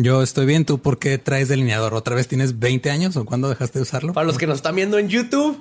Yo 0.00 0.22
estoy 0.22 0.46
bien. 0.46 0.64
¿Tú 0.64 0.78
por 0.78 1.00
qué 1.00 1.18
traes 1.18 1.48
delineador? 1.48 1.92
¿Otra 1.92 2.14
vez 2.14 2.28
tienes 2.28 2.60
20 2.60 2.88
años 2.88 3.16
o 3.16 3.24
cuándo 3.24 3.48
dejaste 3.48 3.80
de 3.80 3.82
usarlo? 3.82 4.12
Para 4.12 4.28
los 4.28 4.38
que 4.38 4.46
nos 4.46 4.58
están 4.58 4.76
viendo 4.76 4.96
en 4.96 5.08
YouTube, 5.08 5.60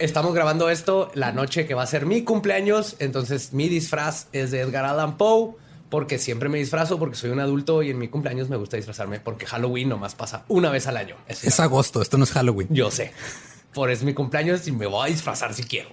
estamos 0.00 0.34
grabando 0.34 0.68
esto 0.68 1.12
la 1.14 1.30
noche 1.30 1.64
que 1.64 1.74
va 1.74 1.84
a 1.84 1.86
ser 1.86 2.04
mi 2.04 2.24
cumpleaños. 2.24 2.96
Entonces, 2.98 3.52
mi 3.52 3.68
disfraz 3.68 4.26
es 4.32 4.50
de 4.50 4.62
Edgar 4.62 4.84
Allan 4.84 5.16
Poe. 5.16 5.54
Porque 5.90 6.18
siempre 6.18 6.50
me 6.50 6.58
disfrazo 6.58 6.98
porque 6.98 7.16
soy 7.16 7.30
un 7.30 7.40
adulto 7.40 7.82
y 7.82 7.90
en 7.90 7.98
mi 7.98 8.08
cumpleaños 8.08 8.50
me 8.50 8.56
gusta 8.58 8.76
disfrazarme 8.76 9.20
porque 9.20 9.46
Halloween 9.46 9.88
nomás 9.88 10.14
pasa 10.14 10.44
una 10.48 10.70
vez 10.70 10.86
al 10.86 10.98
año. 10.98 11.16
Es, 11.28 11.60
agosto, 11.60 12.02
esto 12.02 12.18
no 12.18 12.24
es 12.24 12.32
Halloween. 12.32 12.68
Yo 12.70 12.90
sé. 12.90 13.12
Por 13.72 13.90
es 13.90 14.02
mi 14.02 14.12
cumpleaños 14.12 14.68
y 14.68 14.72
me 14.72 14.86
voy 14.86 15.08
a 15.08 15.10
disfrazar 15.10 15.54
si 15.54 15.62
quiero. 15.62 15.88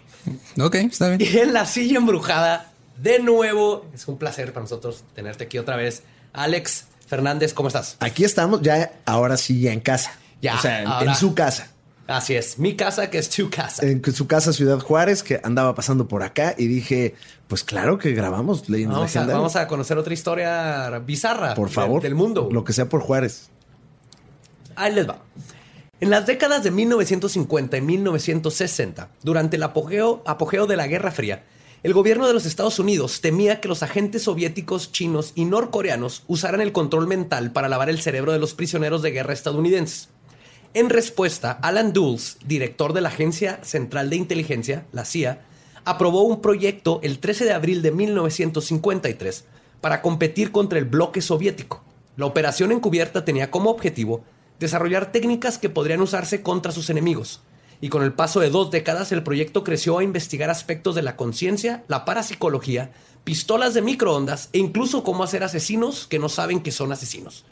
Ok, 0.59 0.75
está 0.75 1.15
bien. 1.15 1.21
Y 1.21 1.37
en 1.37 1.53
la 1.53 1.65
silla 1.65 1.97
embrujada, 1.97 2.73
de 2.97 3.19
nuevo, 3.19 3.85
es 3.93 4.05
un 4.09 4.17
placer 4.17 4.51
para 4.51 4.63
nosotros 4.63 5.05
tenerte 5.13 5.45
aquí 5.45 5.59
otra 5.59 5.77
vez. 5.77 6.03
Alex, 6.33 6.87
Fernández, 7.05 7.53
¿cómo 7.53 7.67
estás? 7.67 7.97
Aquí 7.99 8.23
estamos 8.23 8.61
ya, 8.61 8.93
ahora 9.05 9.37
sí, 9.37 9.61
ya 9.61 9.73
en 9.73 9.79
casa. 9.79 10.11
Ya. 10.41 10.55
O 10.55 10.59
sea, 10.59 11.01
en, 11.01 11.15
su 11.15 11.33
casa. 11.33 11.69
Así 12.07 12.35
es, 12.35 12.59
mi 12.59 12.75
casa 12.75 13.09
que 13.09 13.17
es 13.17 13.29
tu 13.29 13.49
casa. 13.49 13.85
En 13.85 14.03
su 14.13 14.27
casa 14.27 14.53
Ciudad 14.53 14.79
Juárez, 14.79 15.23
que 15.23 15.39
andaba 15.43 15.73
pasando 15.73 16.07
por 16.07 16.21
acá 16.23 16.53
y 16.57 16.67
dije, 16.67 17.15
pues 17.47 17.63
claro 17.63 17.97
que 17.97 18.11
grabamos 18.11 18.69
Leyendas 18.69 18.97
vamos 18.97 19.15
a, 19.15 19.25
vamos 19.25 19.55
a 19.55 19.67
conocer 19.67 19.97
otra 19.97 20.13
historia 20.13 20.89
bizarra. 20.99 21.55
Por 21.55 21.69
favor. 21.69 22.01
del 22.01 22.15
mundo. 22.15 22.49
Lo 22.51 22.63
que 22.63 22.73
sea 22.73 22.89
por 22.89 23.01
Juárez. 23.01 23.49
Ahí 24.75 24.93
les 24.93 25.07
va. 25.07 25.19
En 26.01 26.09
las 26.09 26.25
décadas 26.25 26.61
de 26.63 26.71
1950 26.71 27.77
y 27.77 27.81
1960, 27.81 29.09
durante 29.23 29.55
el 29.55 29.63
apogeo, 29.63 30.21
apogeo 30.25 30.67
de 30.67 30.75
la 30.75 30.87
Guerra 30.87 31.11
Fría, 31.11 31.43
el 31.85 31.93
gobierno 31.93 32.25
de 32.25 32.33
los 32.33 32.47
Estados 32.47 32.79
Unidos 32.79 33.21
temía 33.21 33.61
que 33.61 33.67
los 33.67 33.83
agentes 33.83 34.23
soviéticos, 34.23 34.91
chinos 34.91 35.33
y 35.35 35.45
norcoreanos 35.45 36.23
usaran 36.25 36.59
el 36.61 36.71
control 36.71 37.05
mental 37.05 37.51
para 37.51 37.69
lavar 37.69 37.91
el 37.91 38.01
cerebro 38.01 38.31
de 38.31 38.39
los 38.39 38.55
prisioneros 38.55 39.03
de 39.03 39.11
guerra 39.11 39.33
estadounidenses. 39.33 40.09
En 40.73 40.89
respuesta, 40.89 41.51
Alan 41.51 41.93
Dulles, 41.93 42.39
director 42.43 42.93
de 42.93 43.01
la 43.01 43.09
Agencia 43.09 43.59
Central 43.61 44.09
de 44.09 44.15
Inteligencia, 44.15 44.87
la 44.93 45.05
CIA, 45.05 45.45
aprobó 45.83 46.23
un 46.23 46.41
proyecto 46.41 47.01
el 47.03 47.19
13 47.19 47.45
de 47.45 47.53
abril 47.53 47.83
de 47.83 47.91
1953 47.91 49.45
para 49.79 50.01
competir 50.01 50.51
contra 50.51 50.79
el 50.79 50.85
bloque 50.85 51.21
soviético. 51.21 51.83
La 52.17 52.25
operación 52.25 52.71
encubierta 52.71 53.25
tenía 53.25 53.51
como 53.51 53.69
objetivo 53.69 54.23
desarrollar 54.59 55.11
técnicas 55.11 55.59
que 55.59 55.69
podrían 55.69 56.01
usarse 56.01 56.41
contra 56.41 56.71
sus 56.71 56.89
enemigos, 56.89 57.41
y 57.81 57.89
con 57.89 58.03
el 58.03 58.13
paso 58.13 58.39
de 58.39 58.49
dos 58.49 58.71
décadas 58.71 59.11
el 59.11 59.23
proyecto 59.23 59.63
creció 59.63 59.97
a 59.97 60.03
investigar 60.03 60.49
aspectos 60.49 60.95
de 60.95 61.01
la 61.01 61.15
conciencia, 61.15 61.83
la 61.87 62.05
parapsicología, 62.05 62.91
pistolas 63.23 63.73
de 63.73 63.81
microondas 63.81 64.49
e 64.53 64.59
incluso 64.59 65.03
cómo 65.03 65.23
hacer 65.23 65.43
asesinos 65.43 66.07
que 66.07 66.19
no 66.19 66.29
saben 66.29 66.61
que 66.61 66.71
son 66.71 66.91
asesinos. 66.91 67.45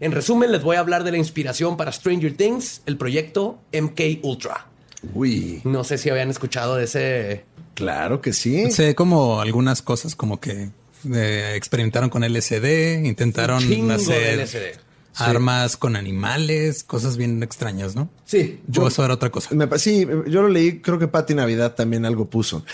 En 0.00 0.12
resumen, 0.12 0.50
les 0.50 0.62
voy 0.62 0.76
a 0.76 0.80
hablar 0.80 1.04
de 1.04 1.10
la 1.12 1.18
inspiración 1.18 1.76
para 1.76 1.92
Stranger 1.92 2.36
Things, 2.36 2.82
el 2.86 2.96
proyecto 2.96 3.58
MK 3.72 4.22
Ultra. 4.22 4.66
Uy. 5.14 5.60
No 5.64 5.84
sé 5.84 5.98
si 5.98 6.08
habían 6.10 6.30
escuchado 6.30 6.76
de 6.76 6.84
ese. 6.84 7.44
Claro 7.74 8.20
que 8.20 8.32
sí. 8.32 8.70
Sé 8.70 8.94
como 8.94 9.40
algunas 9.40 9.82
cosas 9.82 10.14
como 10.14 10.40
que 10.40 10.70
eh, 11.12 11.52
experimentaron 11.54 12.08
con 12.10 12.22
LSD, 12.24 13.04
intentaron 13.04 13.90
hacer 13.90 14.38
LSD 14.40 14.90
armas 15.20 15.76
con 15.76 15.96
animales, 15.96 16.84
cosas 16.84 17.16
bien 17.16 17.42
extrañas, 17.42 17.94
¿no? 17.94 18.08
Sí. 18.30 18.60
Yo, 18.68 18.86
eso 18.86 19.04
era 19.04 19.14
otra 19.14 19.28
cosa. 19.28 19.50
sí, 19.76 20.06
yo 20.28 20.42
lo 20.42 20.48
leí, 20.48 20.80
creo 20.80 21.00
que 21.00 21.08
Patti 21.08 21.34
Navidad 21.34 21.74
también 21.74 22.06
algo 22.06 22.30
puso. 22.30 22.64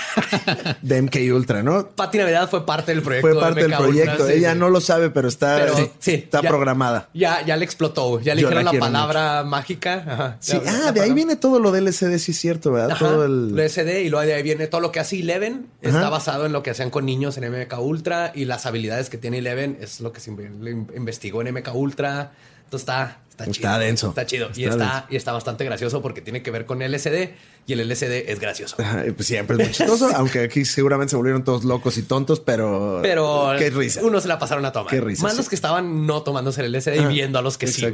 de 0.80 1.02
MK 1.02 1.16
Ultra, 1.34 1.62
¿no? 1.62 1.88
Patti 1.88 2.16
Navidad 2.16 2.48
fue 2.48 2.64
parte 2.64 2.94
del 2.94 3.02
proyecto. 3.02 3.28
Fue 3.28 3.38
parte 3.38 3.64
del 3.64 3.76
proyecto. 3.76 4.26
Ella 4.30 4.54
no 4.54 4.70
lo 4.70 4.80
sabe, 4.80 5.10
pero 5.10 5.28
está, 5.28 5.66
está 6.06 6.40
programada. 6.40 7.10
Ya, 7.12 7.44
ya 7.44 7.54
le 7.58 7.66
explotó. 7.66 8.18
Ya 8.18 8.34
le 8.34 8.40
dijeron 8.40 8.64
la 8.64 8.72
palabra 8.72 9.44
mágica. 9.44 10.38
Sí, 10.40 10.58
ah, 10.66 10.90
de 10.92 11.02
ahí 11.02 11.12
viene 11.12 11.36
todo 11.36 11.58
lo 11.58 11.70
del 11.70 11.84
LSD, 11.84 12.16
sí 12.16 12.32
es 12.32 12.38
cierto, 12.38 12.72
¿verdad? 12.72 12.96
todo 12.98 13.26
el 13.26 13.54
LSD 13.54 14.04
y 14.04 14.08
luego 14.08 14.24
de 14.24 14.32
ahí 14.32 14.42
viene 14.42 14.68
todo 14.68 14.80
lo 14.80 14.90
que 14.90 15.00
hace 15.00 15.20
Eleven. 15.20 15.66
Está 15.82 16.08
basado 16.08 16.46
en 16.46 16.52
lo 16.52 16.62
que 16.62 16.70
hacían 16.70 16.88
con 16.88 17.04
niños 17.04 17.36
en 17.36 17.52
MK 17.52 17.78
Ultra 17.78 18.32
y 18.34 18.46
las 18.46 18.64
habilidades 18.64 19.10
que 19.10 19.18
tiene 19.18 19.36
Eleven 19.38 19.76
es 19.82 20.00
lo 20.00 20.12
que 20.12 20.20
se 20.20 20.30
investigó 20.30 21.42
en 21.42 21.52
MK 21.52 21.74
Ultra. 21.74 22.32
Entonces 22.64 22.88
está, 22.88 23.18
está, 23.34 23.50
chido. 23.50 23.68
Está 23.68 23.78
denso. 23.78 24.08
Está 24.10 24.26
chido. 24.26 24.50
y, 24.54 24.64
está, 24.64 25.06
y 25.10 25.16
está 25.16 25.32
bastante 25.32 25.64
gracioso 25.64 26.00
porque 26.02 26.20
tiene 26.20 26.42
que 26.42 26.50
ver 26.50 26.66
con 26.66 26.78
LSD 26.78 27.30
y 27.66 27.72
el 27.72 27.88
LSD 27.88 28.30
es 28.30 28.38
gracioso. 28.38 28.76
pues 28.76 29.26
siempre 29.26 29.56
es 29.56 29.62
muy 29.62 29.72
chistoso, 29.72 30.10
aunque 30.14 30.40
aquí 30.40 30.64
seguramente 30.64 31.10
se 31.10 31.16
volvieron 31.16 31.44
todos 31.44 31.64
locos 31.64 31.98
y 31.98 32.02
tontos, 32.02 32.40
pero. 32.40 33.00
Pero. 33.02 33.52
Qué 33.58 33.70
risa. 33.70 34.00
Uno 34.02 34.20
se 34.20 34.28
la 34.28 34.38
pasaron 34.38 34.64
a 34.64 34.72
tomar. 34.72 34.90
Qué 34.90 35.00
risa. 35.00 35.22
Más 35.22 35.36
los 35.36 35.48
que 35.48 35.54
estaban 35.54 36.06
no 36.06 36.22
tomándose 36.22 36.64
el 36.64 36.72
LSD 36.72 36.94
y 37.02 37.06
viendo 37.06 37.38
a 37.38 37.42
los 37.42 37.58
que 37.58 37.66
sí. 37.66 37.86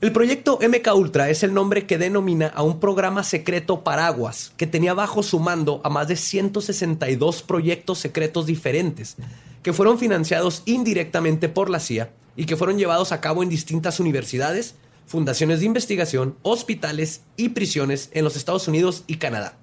El 0.00 0.12
proyecto 0.12 0.58
MK 0.62 0.94
Ultra 0.94 1.28
es 1.28 1.42
el 1.42 1.52
nombre 1.52 1.84
que 1.84 1.98
denomina 1.98 2.46
a 2.46 2.62
un 2.62 2.80
programa 2.80 3.22
secreto 3.22 3.84
paraguas 3.84 4.52
que 4.56 4.66
tenía 4.66 4.94
bajo 4.94 5.22
su 5.22 5.40
mando 5.40 5.82
a 5.84 5.90
más 5.90 6.08
de 6.08 6.16
162 6.16 7.42
proyectos 7.42 7.98
secretos 7.98 8.46
diferentes 8.46 9.16
que 9.62 9.74
fueron 9.74 9.98
financiados 9.98 10.62
indirectamente 10.64 11.50
por 11.50 11.68
la 11.68 11.80
CIA 11.80 12.08
y 12.36 12.46
que 12.46 12.56
fueron 12.56 12.78
llevados 12.78 13.12
a 13.12 13.20
cabo 13.20 13.42
en 13.42 13.48
distintas 13.48 14.00
universidades, 14.00 14.74
fundaciones 15.06 15.60
de 15.60 15.66
investigación, 15.66 16.36
hospitales 16.42 17.22
y 17.36 17.50
prisiones 17.50 18.10
en 18.12 18.24
los 18.24 18.36
Estados 18.36 18.68
Unidos 18.68 19.04
y 19.06 19.16
Canadá. 19.16 19.56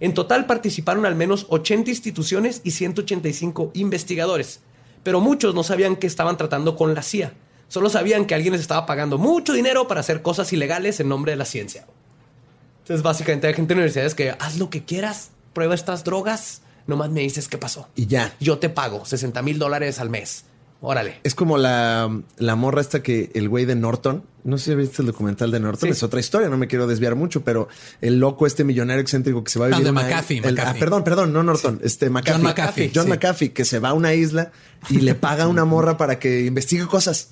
En 0.00 0.14
total 0.14 0.46
participaron 0.46 1.06
al 1.06 1.14
menos 1.14 1.46
80 1.48 1.90
instituciones 1.90 2.60
y 2.64 2.72
185 2.72 3.70
investigadores, 3.74 4.60
pero 5.04 5.20
muchos 5.20 5.54
no 5.54 5.62
sabían 5.62 5.96
que 5.96 6.08
estaban 6.08 6.36
tratando 6.36 6.74
con 6.74 6.94
la 6.94 7.02
CIA. 7.02 7.34
Solo 7.68 7.88
sabían 7.88 8.26
que 8.26 8.34
alguien 8.34 8.52
les 8.52 8.60
estaba 8.60 8.84
pagando 8.84 9.16
mucho 9.16 9.52
dinero 9.52 9.86
para 9.86 10.00
hacer 10.00 10.20
cosas 10.20 10.52
ilegales 10.52 10.98
en 11.00 11.08
nombre 11.08 11.32
de 11.32 11.36
la 11.36 11.44
ciencia. 11.44 11.86
Entonces, 12.80 13.02
básicamente 13.02 13.46
hay 13.46 13.54
gente 13.54 13.72
en 13.74 13.78
universidades 13.78 14.14
que 14.14 14.30
haz 14.30 14.58
lo 14.58 14.68
que 14.68 14.84
quieras, 14.84 15.30
prueba 15.52 15.74
estas 15.74 16.02
drogas, 16.02 16.62
nomás 16.86 17.10
me 17.10 17.20
dices 17.20 17.48
qué 17.48 17.56
pasó. 17.56 17.88
Y 17.94 18.06
ya. 18.08 18.34
Yo 18.40 18.58
te 18.58 18.68
pago 18.68 19.04
60 19.04 19.40
mil 19.42 19.58
dólares 19.58 20.00
al 20.00 20.10
mes. 20.10 20.44
Órale. 20.82 21.20
Es 21.22 21.36
como 21.36 21.58
la, 21.58 22.10
la 22.38 22.56
morra 22.56 22.80
esta 22.80 23.02
que 23.04 23.30
el 23.34 23.48
güey 23.48 23.64
de 23.64 23.76
Norton, 23.76 24.24
no 24.44 24.58
sé 24.58 24.70
si 24.72 24.74
viste 24.74 25.02
el 25.02 25.06
documental 25.06 25.50
de 25.50 25.60
Norton, 25.60 25.88
Sí. 25.88 25.92
es 25.92 26.02
otra 26.02 26.20
historia, 26.20 26.48
no 26.48 26.56
me 26.56 26.66
quiero 26.68 26.86
desviar 26.86 27.14
mucho, 27.14 27.42
pero 27.42 27.68
el 28.00 28.18
loco, 28.18 28.46
este 28.46 28.64
millonario 28.64 29.00
excéntrico 29.02 29.42
que 29.44 29.50
se 29.50 29.58
va 29.58 29.66
a 29.66 29.68
Ah, 29.68 29.70
vivir. 29.78 29.84
de 29.84 29.88
a 29.88 29.92
una- 29.92 30.02
McAfee, 30.02 30.38
el- 30.38 30.54
McAfee. 30.54 30.70
ah, 30.70 30.80
perdón, 30.80 31.04
perdón, 31.04 31.32
no 31.32 31.42
Norton, 31.42 31.80
este 31.84 32.10
McAfee. 32.10 32.32
John 32.32 32.42
McAfee, 32.42 32.90
John 32.94 33.04
sí. 33.04 33.10
McAfee, 33.10 33.52
que 33.52 33.64
se 33.64 33.78
va 33.78 33.90
a 33.90 33.92
una 33.94 34.14
isla 34.14 34.50
y 34.90 34.98
le 34.98 35.14
paga 35.14 35.44
a 35.44 35.48
una 35.48 35.64
morra 35.64 35.96
para 35.96 36.18
que 36.18 36.40
investigue 36.44 36.86
cosas 36.86 37.28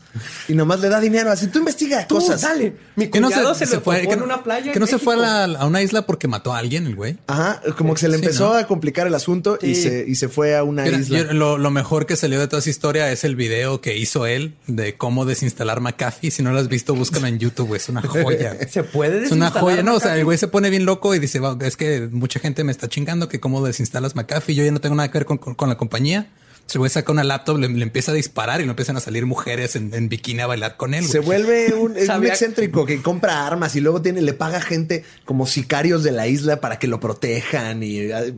y 0.49 0.55
nomás 0.55 0.79
le 0.81 0.89
da 0.89 1.01
dinero. 1.01 1.33
Así 1.33 1.49
tú 1.49 1.59
investiga 1.59 2.07
Tú, 2.07 2.17
cosas. 2.17 2.43
dale. 2.43 2.77
Mi 2.95 3.09
Que 3.09 3.21
no 3.21 3.29
cuñado 3.29 3.55
se, 3.57 3.67
se, 3.67 3.81
fue, 3.81 4.03
que, 4.07 4.13
en 4.13 4.23
una 4.23 4.45
playa 4.45 4.71
que 4.73 4.79
no 4.79 4.87
se 4.87 4.99
fue 5.01 5.15
a, 5.15 5.47
la- 5.47 5.59
a 5.59 5.67
una 5.67 5.83
isla 5.83 6.07
porque 6.07 6.29
mató 6.29 6.53
a 6.53 6.59
alguien, 6.59 6.87
el 6.87 6.95
güey. 6.95 7.19
Ajá, 7.27 7.61
como 7.77 7.95
que 7.95 8.01
se 8.03 8.09
le 8.09 8.15
empezó 8.17 8.51
¿no? 8.51 8.55
a 8.55 8.67
complicar 8.69 9.09
el 9.09 9.15
asunto 9.17 9.59
y, 9.61 9.75
se, 9.75 10.05
y 10.07 10.15
se 10.15 10.29
fue 10.29 10.57
a 10.57 10.63
una 10.63 10.85
Mira, 10.85 10.99
isla. 11.01 11.19
yo- 11.19 11.33
lo, 11.33 11.59
lo 11.59 11.71
mejor 11.73 12.07
que 12.07 12.15
salió 12.15 12.39
de 12.39 12.47
toda 12.47 12.61
esa 12.61 12.71
historia 12.71 13.11
es 13.11 13.25
el 13.25 13.35
video 13.35 13.81
que 13.81 13.97
hizo 13.97 14.27
él 14.27 14.55
de 14.69 14.97
cómo 14.97 15.25
desinstalar 15.25 15.81
McAfee. 15.81 16.31
Si 16.31 16.43
no 16.45 16.53
lo 16.53 16.59
has 16.61 16.69
visto, 16.69 16.95
búscalo 17.01 17.27
en 17.27 17.39
YouTube. 17.41 17.67
güey. 17.69 17.81
Es 17.81 17.89
una 17.89 18.03
joya. 18.03 18.57
Se 18.71 18.85
puede 18.85 19.25
Es 19.25 19.33
una 19.33 19.51
joya. 19.51 19.83
No, 19.83 19.95
o 19.97 20.01
sea, 20.01 20.17
el 20.17 20.25
güey 20.25 20.39
se 20.39 20.47
pone 20.47 20.71
bien 20.71 20.85
loco 20.85 21.15
y 21.15 21.19
dice, 21.19 21.41
"Va, 21.41 21.57
es 21.63 21.77
que 21.77 22.09
mucha 22.13 22.39
gente 22.39 22.63
me 22.63 22.71
está 22.71 22.89
chingando 22.89 23.29
que 23.29 23.41
cómo 23.41 23.65
desinstalas 23.67 24.15
McAfee. 24.15 24.55
Yo 24.55 24.65
ya 24.65 24.71
no 24.71 24.81
tengo 24.81 24.95
nada 24.95 25.11
que 25.11 25.19
ver 25.19 25.25
con, 25.27 25.39
con- 25.39 25.55
con 25.57 25.69
la 25.69 25.77
compañía. 25.77 26.29
Se 26.67 26.79
güey 26.79 26.89
saca 26.89 27.11
una 27.11 27.25
laptop, 27.25 27.59
le, 27.59 27.69
le 27.69 27.83
empieza 27.83 28.13
a 28.13 28.15
disparar 28.15 28.61
y 28.61 28.65
le 28.65 28.71
empiezan 28.71 28.97
a 28.97 29.01
salir 29.01 29.27
mujeres 29.27 29.75
en, 29.75 29.93
en 29.93 30.09
bikini 30.09 30.43
a 30.43 30.47
bailar 30.47 30.77
con 30.77 30.95
él. 30.95 31.05
Se 31.05 31.19
vuelve 31.19 31.75
un, 31.75 31.97
es 31.97 32.03
un 32.03 32.07
Sabía- 32.07 32.29
excéntrico 32.31 32.87
que 32.87 33.03
compra 33.03 33.45
armas 33.45 33.75
y 33.75 33.81
luego 33.81 34.01
tiene, 34.03 34.23
le 34.23 34.35
paga 34.35 34.61
gente 34.61 35.05
como 35.25 35.49
sicarios 35.49 36.05
de 36.05 36.13
la 36.13 36.29
isla 36.29 36.61
para 36.61 36.79
que 36.79 36.87
lo 36.87 37.01
protejan 37.01 37.83
y 37.83 37.99
es 37.99 38.33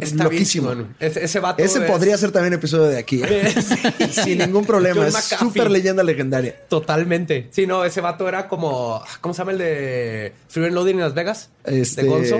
Está 0.00 0.24
loquísimo. 0.24 0.74
bien. 0.74 0.96
Ese, 1.00 1.24
ese 1.24 1.40
vato 1.40 1.62
Ese 1.62 1.78
es 1.84 1.90
podría 1.90 2.16
ser 2.18 2.32
también 2.32 2.54
episodio 2.54 2.84
de 2.84 2.98
aquí. 2.98 3.22
¿eh? 3.24 3.54
Sin 4.10 4.38
ningún 4.38 4.64
problema. 4.64 5.06
Es 5.06 5.14
súper 5.16 5.70
leyenda 5.70 6.02
legendaria. 6.02 6.54
Totalmente. 6.68 7.48
Sí, 7.50 7.66
no, 7.66 7.84
ese 7.84 8.00
vato 8.00 8.28
era 8.28 8.48
como... 8.48 9.02
¿Cómo 9.20 9.34
se 9.34 9.38
llama 9.38 9.52
el 9.52 9.58
de 9.58 10.32
Fear 10.48 10.66
and 10.66 10.74
Loading 10.74 10.94
en 10.96 11.00
Las 11.00 11.14
Vegas? 11.14 11.50
Este, 11.64 12.02
De 12.02 12.08
Gonzo. 12.08 12.36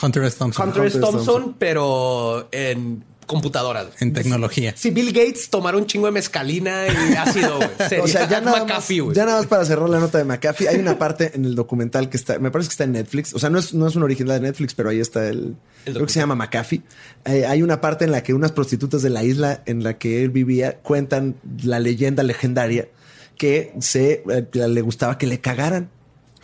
Hunter 0.00 0.24
S. 0.24 0.38
Thompson. 0.38 0.68
Hunter 0.68 0.84
S. 0.86 0.96
Hunter 0.96 0.98
S. 0.98 1.00
Thompson, 1.00 1.34
Thompson. 1.34 1.56
pero 1.58 2.48
en 2.52 3.04
computadoras. 3.28 3.86
En 4.00 4.12
tecnología. 4.12 4.74
Si 4.76 4.90
Bill 4.90 5.12
Gates 5.12 5.50
tomara 5.50 5.76
un 5.76 5.86
chingo 5.86 6.06
de 6.06 6.12
mezcalina 6.12 6.86
y 6.88 7.14
ácido, 7.14 7.58
güey. 7.58 7.70
Sería 7.88 8.04
O 8.04 8.08
sea, 8.08 8.28
ya 8.28 8.40
nada, 8.40 8.58
más, 8.58 8.66
McAfee, 8.66 9.00
güey. 9.00 9.14
ya 9.14 9.24
nada 9.24 9.38
más 9.38 9.46
para 9.46 9.64
cerrar 9.64 9.88
la 9.88 10.00
nota 10.00 10.18
de 10.18 10.24
McAfee, 10.24 10.68
hay 10.68 10.78
una 10.78 10.98
parte 10.98 11.30
en 11.34 11.44
el 11.44 11.54
documental 11.54 12.08
que 12.08 12.16
está, 12.16 12.40
me 12.40 12.50
parece 12.50 12.70
que 12.70 12.72
está 12.72 12.84
en 12.84 12.92
Netflix. 12.92 13.34
O 13.34 13.38
sea, 13.38 13.50
no 13.50 13.60
es, 13.60 13.72
no 13.74 13.86
es 13.86 13.94
un 13.94 14.02
original 14.02 14.40
de 14.40 14.48
Netflix, 14.48 14.74
pero 14.74 14.88
ahí 14.88 14.98
está 14.98 15.28
el. 15.28 15.54
creo 15.84 16.04
que 16.04 16.12
se 16.12 16.18
llama 16.18 16.34
McAfee. 16.34 16.82
Eh, 17.26 17.46
hay 17.46 17.62
una 17.62 17.80
parte 17.80 18.04
en 18.04 18.10
la 18.10 18.24
que 18.24 18.34
unas 18.34 18.50
prostitutas 18.50 19.02
de 19.02 19.10
la 19.10 19.22
isla 19.22 19.62
en 19.66 19.84
la 19.84 19.98
que 19.98 20.24
él 20.24 20.30
vivía 20.30 20.78
cuentan 20.78 21.36
la 21.62 21.78
leyenda 21.78 22.24
legendaria 22.24 22.88
que 23.36 23.72
se 23.80 24.24
eh, 24.28 24.48
le 24.52 24.80
gustaba 24.82 25.16
que 25.16 25.26
le 25.26 25.40
cagaran. 25.40 25.88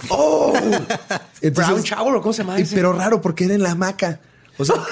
¡Oh! 0.09 0.53
Brown 1.43 1.83
Shower, 1.83 2.15
¿o 2.15 2.23
¿cómo 2.23 2.33
se 2.33 2.43
llama 2.43 2.59
ese? 2.59 2.75
Pero 2.75 2.93
raro, 2.93 3.21
porque 3.21 3.45
era 3.45 3.55
en 3.55 3.63
la 3.63 3.73
hamaca. 3.73 4.21
O 4.59 4.65
sea. 4.65 4.77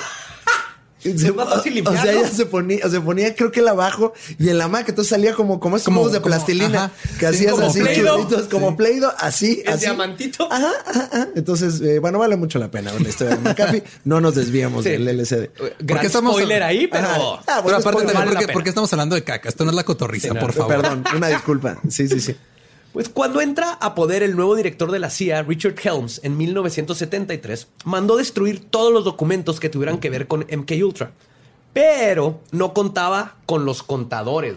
Es 1.05 1.35
más 1.35 1.49
fácil 1.49 1.73
o 1.73 1.75
limpiarlo. 1.77 2.03
sea, 2.03 2.13
ella 2.13 2.29
se 2.31 2.47
ponía, 2.47 2.89
se 2.89 3.01
ponía, 3.01 3.35
creo 3.35 3.51
que 3.51 3.61
él 3.61 3.69
abajo 3.69 4.13
y 4.39 4.49
en 4.49 4.59
la 4.59 4.65
hamaca, 4.65 4.91
entonces 4.91 5.11
salía 5.11 5.35
como, 5.35 5.59
como 5.61 5.77
esos 5.77 5.87
Como- 5.87 6.09
de 6.09 6.21
como- 6.21 6.27
plastilina 6.27 6.85
ajá. 6.85 6.93
que 7.15 7.19
Sí, 7.19 7.25
hacías 7.27 7.53
como 7.55 7.67
así, 7.67 7.81
chulitos, 7.81 8.47
como 8.49 8.77
Play-Doh, 8.77 9.13
así, 9.19 9.63
El 9.67 9.73
así. 9.73 9.85
diamantito. 9.87 10.47
Ajá, 10.53 10.71
ajá, 10.87 11.09
ajá. 11.13 11.29
Entonces, 11.35 11.81
eh, 11.81 11.99
bueno, 11.99 12.19
vale 12.19 12.37
mucho 12.37 12.59
la 12.59 12.71
pena 12.71 12.93
ver 12.93 13.03
la 13.03 13.09
historia 13.09 13.37
de 13.37 13.43
McAfee. 13.51 13.83
No 14.05 14.21
nos 14.21 14.35
desviamos 14.35 14.85
Sí. 14.85 14.91
del 14.91 15.09
LCD. 15.09 15.51
Gran 15.81 16.07
estamos- 16.07 16.33
spoiler 16.35 16.63
ahí, 16.63 16.87
pero... 16.87 17.07
Ah, 17.09 17.41
Pero 17.45 17.59
aparte, 17.77 17.81
spoiler, 17.83 18.15
vale 18.15 18.27
¿por, 18.27 18.35
la 18.35 18.41
qué, 18.41 18.47
pena. 18.47 18.53
por 18.55 18.63
qué 18.63 18.69
estamos 18.69 18.93
hablando 18.93 19.15
de 19.17 19.25
caca? 19.25 19.49
Esto 19.49 19.65
no 19.65 19.71
es 19.71 19.77
la 19.77 19.85
cotorriza, 19.85 20.29
Sí, 20.29 20.35
no. 20.35 20.41
por 20.41 20.53
favor. 20.53 20.77
Perdón, 20.81 21.05
una 21.17 21.29
disculpa. 21.29 21.79
Sí, 21.89 22.09
sí, 22.09 22.21
sí. 22.21 22.37
Pues 22.93 23.09
cuando 23.09 23.41
entra 23.41 23.73
a 23.73 23.95
poder 23.95 24.23
el 24.23 24.37
nuevo 24.37 24.55
director 24.55 24.91
de 24.91 24.99
la 24.99 25.09
CIA, 25.09 25.43
Richard 25.45 25.77
Helms, 25.83 26.21
en 26.25 26.37
1973, 26.37 27.69
mandó 27.85 28.17
destruir 28.17 28.69
todos 28.69 28.93
los 28.93 29.05
documentos 29.05 29.61
que 29.61 29.71
tuvieran 29.71 29.99
que 29.99 30.11
ver 30.11 30.27
con 30.27 30.41
MK 30.41 30.73
Ultra. 30.85 31.13
Pero 31.73 32.41
no 32.51 32.75
contaba 32.75 33.37
con 33.47 33.65
los 33.65 33.83
contadores. 33.83 34.57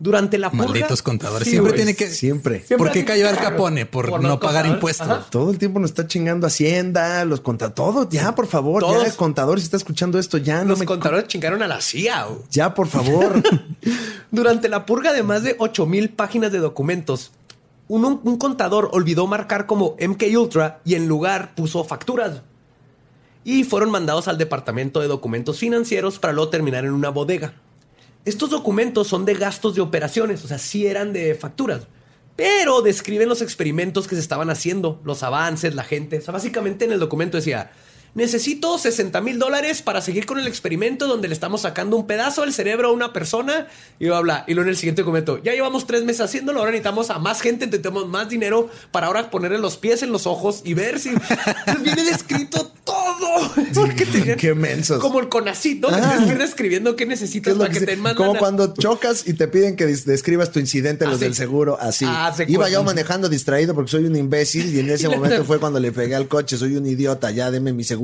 Durante 0.00 0.38
la 0.38 0.50
purga... 0.50 0.66
Malditos 0.66 1.02
contadores. 1.02 1.44
Sí, 1.44 1.50
Siempre 1.52 1.72
güey. 1.72 1.76
tiene 1.84 1.96
que. 1.96 2.06
Siempre. 2.08 2.58
Siempre 2.58 2.76
¿Por 2.76 2.92
qué 2.92 3.04
cayó 3.04 3.28
Al. 3.28 3.36
Capone? 3.36 3.84
Por, 3.84 4.08
Por 4.08 4.22
no 4.22 4.38
pagar 4.38 4.62
contadores. 4.62 4.72
impuestos. 4.74 5.08
Ajá. 5.08 5.26
Todo 5.28 5.50
el 5.50 5.58
tiempo 5.58 5.80
nos 5.80 5.90
está 5.90 6.06
chingando 6.06 6.46
Hacienda, 6.46 7.24
los 7.24 7.40
conta 7.40 7.74
todo. 7.74 8.08
Ya, 8.08 8.34
por 8.34 8.46
favor, 8.46 8.82
Todos. 8.82 9.02
ya 9.02 9.08
el 9.08 9.16
contador 9.16 9.58
si 9.58 9.64
está 9.64 9.76
escuchando 9.76 10.18
esto, 10.20 10.38
ya 10.38 10.62
no 10.62 10.70
Los 10.70 10.78
me 10.78 10.86
contadores 10.86 11.26
chingaron 11.26 11.62
a 11.62 11.66
la 11.66 11.80
CIA. 11.80 12.26
Ya, 12.50 12.74
por 12.74 12.86
favor. 12.86 13.42
Durante 14.30 14.68
la 14.68 14.86
purga 14.86 15.12
de 15.12 15.22
más 15.22 15.42
de 15.42 15.56
8000 15.58 16.10
páginas 16.10 16.52
de 16.52 16.58
documentos, 16.58 17.32
un, 17.88 18.04
un 18.22 18.36
contador 18.38 18.90
olvidó 18.92 19.26
marcar 19.26 19.66
como 19.66 19.96
MK 20.00 20.22
Ultra 20.38 20.80
y 20.84 20.94
en 20.94 21.08
lugar 21.08 21.54
puso 21.56 21.82
facturas. 21.84 22.42
Y 23.44 23.64
fueron 23.64 23.90
mandados 23.90 24.28
al 24.28 24.36
departamento 24.38 25.00
de 25.00 25.08
documentos 25.08 25.58
financieros 25.58 26.18
para 26.18 26.34
luego 26.34 26.50
terminar 26.50 26.84
en 26.84 26.92
una 26.92 27.08
bodega. 27.08 27.54
Estos 28.24 28.50
documentos 28.50 29.06
son 29.06 29.24
de 29.24 29.34
gastos 29.34 29.74
de 29.74 29.80
operaciones, 29.80 30.44
o 30.44 30.48
sea, 30.48 30.58
sí 30.58 30.86
eran 30.86 31.12
de 31.12 31.34
facturas, 31.34 31.86
pero 32.36 32.82
describen 32.82 33.28
los 33.28 33.42
experimentos 33.42 34.06
que 34.06 34.14
se 34.14 34.20
estaban 34.20 34.50
haciendo, 34.50 35.00
los 35.04 35.22
avances, 35.22 35.74
la 35.74 35.82
gente. 35.82 36.18
O 36.18 36.20
sea, 36.20 36.32
básicamente 36.32 36.84
en 36.84 36.92
el 36.92 37.00
documento 37.00 37.36
decía, 37.36 37.72
necesito 38.14 38.78
60 38.78 39.20
mil 39.20 39.38
dólares 39.38 39.82
para 39.82 40.00
seguir 40.00 40.26
con 40.26 40.38
el 40.38 40.46
experimento 40.46 41.06
donde 41.06 41.28
le 41.28 41.34
estamos 41.34 41.62
sacando 41.62 41.96
un 41.96 42.06
pedazo 42.06 42.42
del 42.42 42.52
cerebro 42.52 42.88
a 42.88 42.92
una 42.92 43.12
persona 43.12 43.68
y 43.98 44.06
bla, 44.06 44.20
bla. 44.20 44.44
Y 44.46 44.54
luego 44.54 44.66
en 44.68 44.70
el 44.70 44.76
siguiente 44.76 45.02
documento, 45.02 45.42
ya 45.42 45.52
llevamos 45.52 45.86
tres 45.86 46.04
meses 46.04 46.22
haciéndolo, 46.22 46.58
ahora 46.60 46.72
necesitamos 46.72 47.10
a 47.10 47.18
más 47.18 47.40
gente, 47.40 47.66
necesitamos 47.66 48.08
más 48.08 48.28
dinero 48.28 48.68
para 48.90 49.06
ahora 49.08 49.30
ponerle 49.30 49.58
los 49.58 49.76
pies 49.76 50.02
en 50.02 50.10
los 50.12 50.26
ojos 50.26 50.62
y 50.64 50.74
ver 50.74 50.98
si 51.00 51.10
viene 51.82 52.04
descrito 52.04 52.72
todo. 52.84 52.98
Porque 53.74 54.06
tenían- 54.06 54.36
Qué 54.38 54.54
mensos. 54.54 55.00
Como 55.00 55.20
el 55.20 55.28
conacito, 55.28 55.88
que 55.88 55.94
Ah. 55.94 56.18
describiendo 56.38 56.94
qué 56.96 56.98
¿Qué 56.98 57.06
necesitas 57.06 57.54
para 57.56 57.70
que 57.70 57.78
que 57.80 57.86
te 57.86 57.96
mandan 57.96 58.16
como 58.16 58.34
a- 58.34 58.38
cuando 58.38 58.74
chocas 58.74 59.26
y 59.28 59.32
te 59.34 59.46
piden 59.48 59.76
que 59.76 59.86
des- 59.86 60.04
describas 60.04 60.50
tu 60.50 60.58
incidente 60.58 61.04
los 61.06 61.14
Así. 61.14 61.24
del 61.24 61.34
seguro, 61.34 61.78
así. 61.80 62.04
Ah, 62.08 62.32
se 62.36 62.44
Iba 62.48 62.68
yo 62.68 62.82
manejando 62.82 63.28
distraído 63.28 63.74
porque 63.74 63.90
soy 63.90 64.04
un 64.04 64.16
imbécil 64.16 64.74
y 64.74 64.80
en 64.80 64.90
ese 64.90 65.06
Y 65.06 65.10
momento 65.10 65.44
fue 65.44 65.58
cuando 65.60 65.78
le 65.80 65.92
pegué 65.92 66.14
al 66.16 66.26
coche, 66.28 66.56
soy 66.58 66.76
un 66.76 66.86
idiota, 66.86 67.30
ya 67.30 67.50
deme 67.50 67.72
mi 67.72 67.84
seguro. 67.84 67.97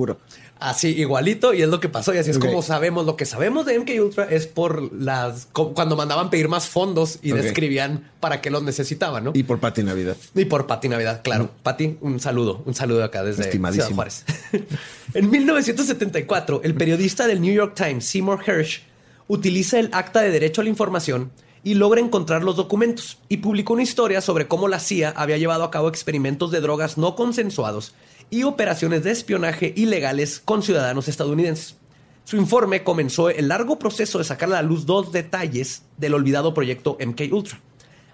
Así, 0.60 0.88
igualito, 0.88 1.52
y 1.52 1.62
es 1.62 1.68
lo 1.68 1.80
que 1.80 1.88
pasó. 1.88 2.14
Y 2.14 2.18
así 2.18 2.30
es 2.30 2.38
como 2.38 2.62
sabemos. 2.62 3.04
Lo 3.04 3.16
que 3.16 3.26
sabemos 3.26 3.66
de 3.66 3.78
MK 3.78 3.90
Ultra 4.00 4.24
es 4.24 4.46
por 4.46 4.92
las. 4.92 5.46
cuando 5.52 5.96
mandaban 5.96 6.30
pedir 6.30 6.48
más 6.48 6.68
fondos 6.68 7.18
y 7.22 7.32
Ok. 7.32 7.38
describían 7.38 8.10
para 8.20 8.40
qué 8.40 8.50
los 8.50 8.62
necesitaban, 8.62 9.24
¿no? 9.24 9.32
Y 9.34 9.40
Y, 9.40 9.42
por 9.42 9.58
Pati 9.60 9.82
Navidad. 9.82 10.16
por 10.48 10.66
Pati 10.66 10.88
Navidad, 10.88 11.20
claro. 11.22 11.50
Pati, 11.62 11.98
un 12.00 12.18
saludo. 12.20 12.62
Un 12.64 12.74
saludo 12.74 13.04
acá 13.04 13.22
desde 13.24 13.42
Estimadísimo. 13.42 13.86
Ciudad 13.86 13.94
Juárez. 13.96 14.24
en 15.14 15.30
1974, 15.30 16.60
el 16.64 16.74
periodista 16.74 17.26
del 17.26 17.40
New 17.40 17.52
York 17.52 17.74
Times, 17.74 18.04
Seymour 18.06 18.40
Hersh, 18.46 18.82
utiliza 19.28 19.78
el 19.78 19.90
acta 19.92 20.20
de 20.20 20.30
derecho 20.30 20.60
a 20.60 20.64
la 20.64 20.70
información 20.70 21.30
y 21.62 21.74
logra 21.74 22.00
encontrar 22.00 22.44
los 22.44 22.56
documentos 22.56 23.18
y 23.28 23.38
publicó 23.38 23.72
una 23.72 23.82
historia 23.82 24.20
sobre 24.20 24.46
cómo 24.48 24.68
la 24.68 24.78
CIA 24.78 25.10
había 25.16 25.38
llevado 25.38 25.64
a 25.64 25.70
cabo 25.70 25.88
experimentos 25.88 26.50
de 26.50 26.60
drogas 26.60 26.98
no 26.98 27.16
consensuados 27.16 27.94
y 28.30 28.42
operaciones 28.44 29.04
de 29.04 29.10
espionaje 29.10 29.72
ilegales 29.76 30.40
con 30.44 30.62
ciudadanos 30.62 31.08
estadounidenses. 31.08 31.76
Su 32.24 32.36
informe 32.36 32.82
comenzó 32.82 33.28
el 33.30 33.48
largo 33.48 33.78
proceso 33.78 34.18
de 34.18 34.24
sacar 34.24 34.48
a 34.48 34.52
la 34.52 34.62
luz 34.62 34.86
dos 34.86 35.12
detalles 35.12 35.82
del 35.98 36.14
olvidado 36.14 36.54
proyecto 36.54 36.96
MK 37.04 37.20
Ultra. 37.32 37.60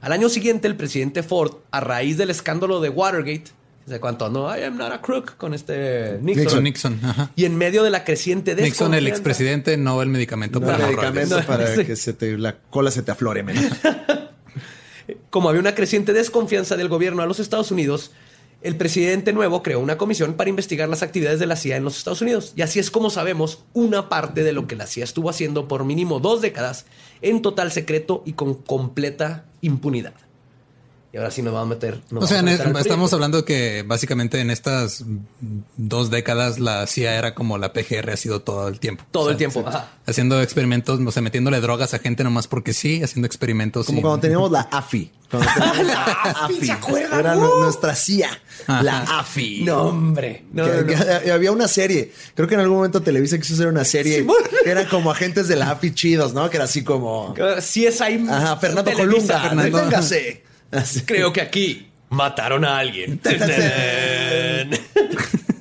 Al 0.01 0.13
año 0.13 0.29
siguiente, 0.29 0.67
el 0.67 0.77
presidente 0.77 1.23
Ford, 1.23 1.57
a 1.71 1.81
raíz 1.81 2.17
del 2.17 2.31
escándalo 2.31 2.81
de 2.81 2.89
Watergate, 2.89 3.45
¿se 3.87 4.01
cuánto? 4.01 4.29
No, 4.31 4.49
I 4.57 4.63
am 4.65 4.77
not 4.79 4.93
a 4.93 5.01
crook 5.01 5.37
con 5.37 5.55
este 5.55 6.19
Nixon. 6.23 6.45
Nixon, 6.45 6.65
Nixon. 6.65 7.01
Ajá. 7.05 7.31
Y 7.37 7.45
en 7.45 7.57
medio 7.57 7.83
de 7.85 7.91
la 7.91 8.03
creciente 8.05 8.55
Nixon, 8.55 8.95
el 8.95 9.05
desconfianza- 9.05 9.09
expresidente, 9.11 9.77
no 9.77 10.01
el 10.03 10.09
medicamento 10.09 10.59
No 10.59 10.67
para 10.67 10.79
el 10.79 10.85
medicamento 10.97 11.39
No, 11.41 11.47
para 11.47 11.75
sí. 11.75 11.85
que 11.85 11.97
se 11.97 12.13
te, 12.15 12.37
la 12.39 12.57
cola 12.71 12.91
se 12.91 13.03
te 13.03 13.11
aflore 13.13 13.43
menos. 13.43 13.65
como 15.31 15.49
había 15.49 15.61
una 15.61 15.75
creciente 15.75 16.13
desconfianza 16.13 16.77
del 16.77 16.89
gobierno 16.89 17.23
a 17.23 17.27
los 17.27 17.41
Estados 17.41 17.71
Unidos, 17.71 18.13
el 18.63 18.77
presidente 18.77 19.33
nuevo 19.33 19.63
creó 19.63 19.81
una 19.81 19.97
comisión 19.97 20.35
para 20.35 20.51
investigar 20.51 20.89
las 20.89 21.03
actividades 21.03 21.41
de 21.41 21.47
la 21.47 21.57
CIA 21.57 21.77
en 21.77 21.85
los 21.85 21.97
Estados 21.97 22.21
Unidos. 22.21 22.53
Y 22.57 22.63
así 22.63 22.79
es 22.79 22.91
como 22.91 23.11
sabemos 23.11 23.65
una 23.73 24.09
parte 24.09 24.43
de 24.43 24.53
lo 24.53 24.67
que 24.67 24.77
la 24.77 24.87
CIA 24.87 25.05
estuvo 25.05 25.31
haciendo 25.31 25.67
por 25.67 25.85
mínimo 25.85 26.21
dos 26.21 26.43
décadas 26.43 26.85
en 27.23 27.43
total 27.43 27.73
secreto 27.73 28.23
y 28.27 28.35
con 28.35 28.55
completa 28.55 29.47
impunidad. 29.63 30.15
Y 31.13 31.17
ahora 31.17 31.33
sí 31.33 31.43
nos 31.43 31.53
vamos 31.53 31.67
a 31.67 31.75
meter. 31.75 32.01
nos 32.11 32.23
O 32.23 32.27
sea, 32.29 32.41
meter 32.41 32.73
estamos 32.79 33.13
hablando 33.13 33.45
que 33.45 33.83
básicamente 33.85 34.39
en 34.41 34.49
estas 34.51 35.05
dos 35.77 36.09
décadas 36.09 36.61
la 36.61 36.87
CIA 36.87 37.17
era 37.17 37.35
como 37.35 37.59
la 37.59 37.73
PGR 37.73 38.11
ha 38.13 38.17
sido 38.17 38.43
todo 38.43 38.69
el 38.69 38.79
tiempo. 38.79 39.05
Todo 39.11 39.25
O 39.25 39.27
sea, 39.27 39.33
el 39.33 39.39
tiempo. 39.39 39.61
sí, 39.61 39.67
Ajá. 39.69 39.89
Haciendo 40.07 40.41
experimentos, 40.41 41.01
o 41.05 41.11
sea, 41.11 41.21
metiéndole 41.21 41.61
drogas 41.61 41.95
a 41.95 41.99
gente 41.99 42.23
nomás 42.23 42.47
porque 42.47 42.73
sí, 42.73 43.03
haciendo 43.03 43.27
experimentos. 43.27 43.87
Como 43.87 43.99
y- 43.99 44.03
cuando 44.03 44.21
teníamos 44.21 44.53
la 44.53 44.61
AFI. 44.71 45.11
Cuando 45.31 45.49
teníamos 45.53 45.87
la 45.87 46.03
AFI. 46.45 46.67
¿se 46.67 46.73
acuerdan? 46.73 47.21
Era 47.21 47.37
Uh. 47.37 47.41
nu- 47.41 47.61
nuestra 47.65 47.95
CIA. 47.97 48.31
La. 48.69 49.01
AFI. 49.21 49.63
No, 49.65 49.83
hombre. 49.83 50.45
No, 50.53 50.65
Que- 50.65 50.71
no, 50.71 50.81
no. 50.83 50.87
que 51.23 51.31
había 51.33 51.51
una 51.53 51.67
serie. 51.67 52.13
Creo 52.37 52.47
que 52.49 52.55
en 52.55 52.61
algún 52.61 52.77
momento 52.77 53.03
Televisa 53.03 53.37
quiso 53.39 53.55
hacer 53.55 53.67
una 53.67 53.85
serie 53.85 54.19
Simón. 54.19 54.37
que 54.63 54.71
eran 54.71 54.87
como 54.87 55.11
agentes 55.11 55.49
de 55.49 55.57
la 55.57 55.71
AFI 55.73 55.93
chidos, 55.93 56.35
¿no? 56.35 56.49
Que 56.51 56.57
era 56.57 56.65
así 56.67 56.85
como. 56.85 57.35
Sí 57.61 57.85
es 57.87 58.01
ahí. 58.01 58.25
Ajá, 58.31 58.57
Fernando 58.59 58.91
Televisa. 58.93 59.11
Colunga. 59.11 59.41
Fernando. 59.41 59.79
Deténgase. 59.79 60.43
Creo 61.07 61.33
que 61.33 61.41
aquí 61.41 61.91
mataron 62.11 62.65
a 62.65 62.79
alguien. 62.79 63.21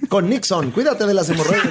Con 0.10 0.30
Nixon. 0.30 0.72
Cuídate 0.72 1.06
de 1.06 1.14
las 1.14 1.30
hemorroides. 1.30 1.64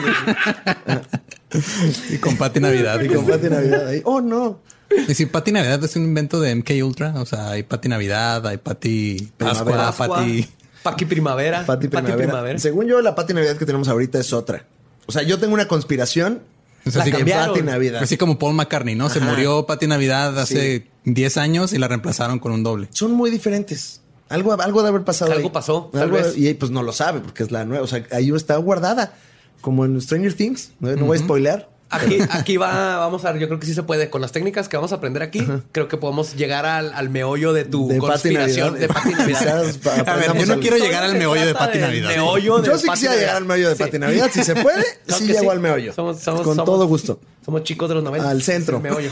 y 2.11 2.19
con 2.19 2.37
Pati 2.37 2.61
Navidad. 2.61 3.01
y 3.03 3.09
con 3.09 3.27
Pati 3.27 3.49
Navidad 3.49 3.89
ahí. 3.89 4.01
Oh, 4.05 4.21
no. 4.21 4.61
Y 5.09 5.15
si 5.15 5.27
Pati 5.27 5.51
Navidad 5.51 5.83
es 5.85 5.97
un 5.97 6.05
invento 6.05 6.41
de 6.41 6.55
MK 6.55 6.71
Ultra, 6.85 7.15
o 7.17 7.27
sea, 7.27 7.51
hay 7.51 7.65
Pati 7.65 7.89
Navidad, 7.89 8.47
hay 8.47 8.59
Pati 8.59 9.33
Primavera. 9.37 9.87
Pascua, 9.93 10.19
Pati. 10.19 10.49
Paqui 10.83 11.05
Primavera. 11.05 11.67
Pati 11.67 11.89
Primavera. 11.89 12.59
Según 12.59 12.87
yo, 12.87 13.01
la 13.03 13.15
Pati 13.15 13.35
Navidad 13.35 13.57
que 13.57 13.67
tenemos 13.67 13.89
ahorita 13.89 14.19
es 14.19 14.33
otra. 14.33 14.65
O 15.07 15.13
sea, 15.13 15.23
yo 15.23 15.39
tengo 15.39 15.55
una 15.55 15.67
conspiración. 15.69 16.43
Es 16.89 16.97
La 16.97 17.03
así. 17.03 17.11
Pati 17.13 17.63
Navidad. 17.63 18.03
así 18.03 18.17
como 18.17 18.39
Paul 18.39 18.55
McCartney, 18.55 18.95
¿no? 18.95 19.09
Se 19.09 19.21
murió 19.21 19.67
Pati 19.67 19.87
Navidad 19.87 20.39
hace 20.39 20.79
Sí. 20.79 20.91
10 21.05 21.37
años 21.37 21.73
y 21.73 21.79
la 21.79 21.89
reemplazaron 21.89 22.39
con 22.39 22.53
un 22.53 22.63
doble. 22.63 22.89
Son 22.93 23.13
muy 23.13 23.31
diferentes. 23.31 24.01
Algo, 24.29 24.53
algo 24.61 24.83
de 24.83 24.89
haber 24.89 25.05
pasado. 25.05 25.33
Algo 25.33 25.49
ahí. 25.49 25.53
pasó, 25.53 25.89
tal 25.93 26.03
Algo 26.03 26.17
de- 26.19 26.23
vez. 26.25 26.37
y 26.37 26.53
pues 26.55 26.71
no 26.71 26.83
lo 26.83 26.93
sabe 26.93 27.21
porque 27.21 27.43
es 27.45 27.51
la 27.51 27.65
nueva. 27.65 27.83
O 27.85 27.87
sea, 27.87 28.05
ahí 28.13 28.31
está 28.31 28.57
guardada. 28.57 29.15
Como 29.61 29.85
en 29.85 30.01
Stranger 30.01 30.35
Things. 30.35 30.73
No, 30.81 30.95
no 30.95 31.07
voy 31.07 31.17
a 31.17 31.21
spoilear. 31.21 31.69
Aquí, 31.91 32.19
aquí 32.31 32.57
va, 32.59 32.99
vamos 32.99 33.25
a 33.25 33.33
ver, 33.33 33.41
yo 33.41 33.49
creo 33.49 33.59
que 33.59 33.67
sí 33.67 33.75
se 33.75 33.83
puede. 33.83 34.11
Con 34.11 34.21
las 34.21 34.33
técnicas 34.33 34.69
que 34.69 34.77
vamos 34.77 34.93
a 34.93 34.97
aprender 34.97 35.23
aquí, 35.23 35.47
creo 35.73 35.89
que 35.89 35.97
podemos 35.97 36.35
llegar 36.35 36.67
al, 36.67 36.93
al 36.93 37.09
meollo 37.09 37.53
de 37.53 37.65
tu 37.65 37.89
De 37.89 37.99
conspiración 37.99 38.75
Navidad. 38.75 38.89
de 38.89 38.95
Pati 38.95 39.11
Navidad. 39.13 39.65
A 40.07 40.15
ver, 40.17 40.37
yo 40.39 40.47
no 40.55 40.61
quiero 40.61 40.77
llegar 40.77 41.03
al 41.05 41.17
meollo 41.17 41.47
de 41.47 41.55
Pati 41.55 41.79
Navidad. 41.79 42.09
meollo 42.11 42.59
de 42.59 42.69
Yo 42.69 42.79
sí 42.79 42.87
Pati 42.87 42.97
quisiera 42.97 43.15
Navidad. 43.15 43.21
llegar 43.27 43.37
al 43.37 43.45
meollo 43.47 43.69
de 43.71 43.77
Sí. 43.77 43.83
Pati 43.83 43.99
Navidad. 43.99 44.31
Si 44.33 44.45
se 44.45 44.55
puede, 44.63 44.85
sí 45.07 45.27
llego 45.27 45.51
al 45.51 45.61
meollo. 45.61 45.93
Somos- 45.95 46.21
somos- 46.21 46.43
Con 46.43 46.57
somos- 46.57 46.65
todo 46.67 46.87
gusto. 46.87 47.21
Somos 47.45 47.63
chicos 47.65 47.89
de 47.89 47.95
los 47.95 48.05
90. 48.05 48.29
Al 48.29 48.43
centro. 48.43 48.77
El 48.77 48.83
meollo 48.83 49.11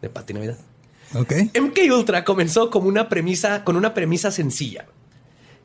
de 0.00 0.08
Pati 0.08 0.34
Navidad. 0.34 0.56
Ok. 1.14 1.32
MK 1.60 1.78
Ultra 1.92 2.24
comenzó 2.24 2.70
como 2.70 2.88
una 2.88 3.08
premisa, 3.08 3.64
con 3.64 3.76
una 3.76 3.92
premisa 3.94 4.30
sencilla. 4.30 4.86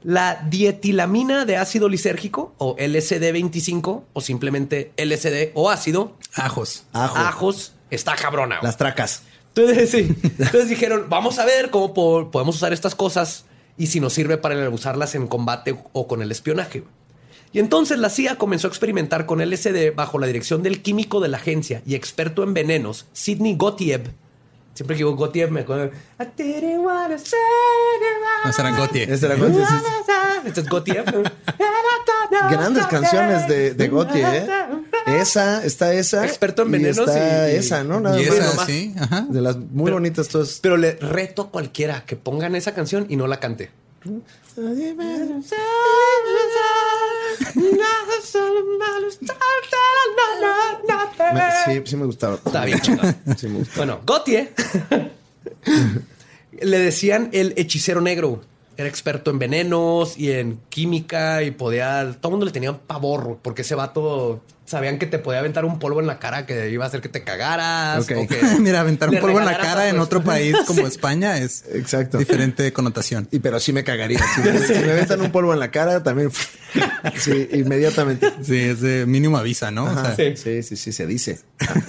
La 0.09 0.41
dietilamina 0.49 1.43
de 1.43 1.57
ácido 1.57 1.89
lisérgico 1.89 2.55
o 2.59 2.77
LSD-25 2.77 4.03
o 4.13 4.21
simplemente 4.21 4.93
LSD 4.95 5.51
o 5.53 5.69
ácido, 5.69 6.15
Ajos. 6.33 6.85
Ajo. 6.93 7.17
ajos, 7.17 7.73
está 7.89 8.15
cabrona. 8.15 8.59
Las 8.61 8.77
tracas. 8.77 9.23
Entonces, 9.53 9.89
sí. 9.89 10.15
Entonces 10.23 10.69
dijeron, 10.69 11.07
vamos 11.09 11.39
a 11.39 11.45
ver 11.45 11.71
cómo 11.71 11.93
po- 11.93 12.31
podemos 12.31 12.55
usar 12.55 12.71
estas 12.71 12.95
cosas 12.95 13.43
y 13.77 13.87
si 13.87 13.99
nos 13.99 14.13
sirve 14.13 14.37
para 14.37 14.69
usarlas 14.69 15.13
en 15.15 15.27
combate 15.27 15.77
o 15.91 16.07
con 16.07 16.21
el 16.21 16.31
espionaje. 16.31 16.83
Y 17.51 17.59
entonces 17.59 17.99
la 17.99 18.09
CIA 18.09 18.37
comenzó 18.37 18.67
a 18.67 18.69
experimentar 18.69 19.25
con 19.25 19.41
LSD 19.41 19.93
bajo 19.93 20.19
la 20.19 20.27
dirección 20.27 20.63
del 20.63 20.81
químico 20.81 21.19
de 21.19 21.27
la 21.27 21.37
agencia 21.37 21.81
y 21.85 21.95
experto 21.95 22.43
en 22.43 22.53
venenos, 22.53 23.07
Sidney 23.11 23.55
Gottlieb. 23.57 24.11
Siempre 24.77 24.95
que 24.95 24.99
digo 24.99 25.15
Gottlieb 25.15 25.49
me 25.49 25.61
acuerdo. 25.61 25.85
I 26.19 26.25
didn't 26.37 26.85
wanna 26.85 27.17
say 27.17 27.39
goodbye. 27.99 28.49
Ese 28.51 28.61
era 28.61 28.71
Gautier. 28.77 29.11
Ese 29.11 29.25
era 29.25 29.35
Gautier, 29.35 29.65
sí, 29.67 29.73
sí. 30.05 30.11
Este 30.45 30.61
es 30.61 30.69
Gottlieb. 30.69 31.03
Grandes 32.51 32.85
canciones 32.85 33.47
de, 33.47 33.73
de 33.73 33.87
Gotti, 33.87 34.19
¿eh? 34.21 34.47
Esa, 35.07 35.63
está 35.65 35.93
esa. 35.93 36.25
Experto 36.25 36.61
en 36.61 36.67
y 36.67 36.71
venenos 36.73 36.99
está 36.99 37.51
y- 37.51 37.55
esa, 37.55 37.83
¿no? 37.83 37.99
Nada 37.99 38.21
Y 38.21 38.25
más. 38.27 38.35
esa, 38.37 38.45
nomás. 38.49 38.65
sí. 38.67 38.93
Ajá. 38.99 39.25
De 39.29 39.41
las 39.41 39.57
muy 39.57 39.91
bonitas 39.91 40.27
todas. 40.27 40.59
Pero 40.61 40.77
le 40.77 40.91
reto 40.93 41.41
a 41.43 41.49
cualquiera 41.51 42.05
que 42.05 42.15
pongan 42.15 42.55
esa 42.55 42.73
canción 42.75 43.07
y 43.09 43.15
no 43.15 43.25
la 43.27 43.39
cante. 43.39 43.71
Sí, 51.65 51.81
sí 51.85 51.95
me 51.97 52.05
gustaba. 52.05 52.35
Está 52.35 52.65
bien. 52.65 52.79
Sí 53.37 53.47
me 53.47 53.59
gustaba. 53.59 53.77
Bueno, 53.77 54.01
Gautier 54.05 54.53
le 56.61 56.79
decían 56.79 57.29
el 57.33 57.53
hechicero 57.57 58.01
negro. 58.01 58.41
Era 58.77 58.87
experto 58.87 59.31
en 59.31 59.39
venenos 59.39 60.17
y 60.19 60.31
en 60.31 60.59
química 60.69 61.41
y 61.43 61.51
podía. 61.51 62.15
Todo 62.21 62.29
el 62.29 62.31
mundo 62.31 62.45
le 62.45 62.51
tenía 62.51 62.77
pavor 62.77 63.39
porque 63.41 63.63
ese 63.63 63.73
vato 63.75 64.41
sabían 64.67 64.99
que 64.99 65.05
te 65.07 65.17
podía 65.17 65.39
aventar 65.39 65.65
un 65.65 65.79
polvo 65.79 66.01
en 66.01 66.07
la 66.07 66.19
cara 66.19 66.45
que 66.45 66.69
iba 66.69 66.83
a 66.85 66.87
hacer 66.89 67.01
que 67.01 67.09
te 67.09 67.23
cagaras. 67.23 68.03
Ok. 68.03 68.11
o 68.17 68.27
que 68.27 68.41
Mira, 68.59 68.81
aventar 68.81 69.09
un 69.09 69.19
polvo 69.19 69.39
en 69.39 69.45
la 69.45 69.57
cara 69.57 69.81
a 69.81 69.89
en 69.89 69.99
otro 69.99 70.21
país 70.23 70.55
como 70.67 70.81
Sí. 70.81 70.87
España 70.87 71.37
es 71.39 71.63
Exacto. 71.73 72.17
diferente 72.17 72.71
connotación. 72.73 73.27
Y 73.31 73.39
pero 73.39 73.59
sí 73.59 73.73
me 73.73 73.83
cagaría. 73.83 74.19
Si 74.35 74.41
me, 74.41 74.59
si 74.59 74.73
me 74.73 74.91
aventan 74.91 75.21
un 75.21 75.31
polvo 75.31 75.53
en 75.53 75.59
la 75.59 75.71
cara, 75.71 76.03
también. 76.03 76.29
Sí, 77.17 77.47
inmediatamente. 77.53 78.31
Sí, 78.43 78.57
es 78.57 78.81
de 78.81 79.05
mínimo 79.05 79.37
avisa, 79.37 79.71
¿no? 79.71 79.85
O 79.85 79.87
Ajá. 79.87 80.15
sea, 80.15 80.35
Sí, 80.35 80.61
sí, 80.63 80.75
sí, 80.75 80.91
se 80.91 81.07
dice. 81.07 81.39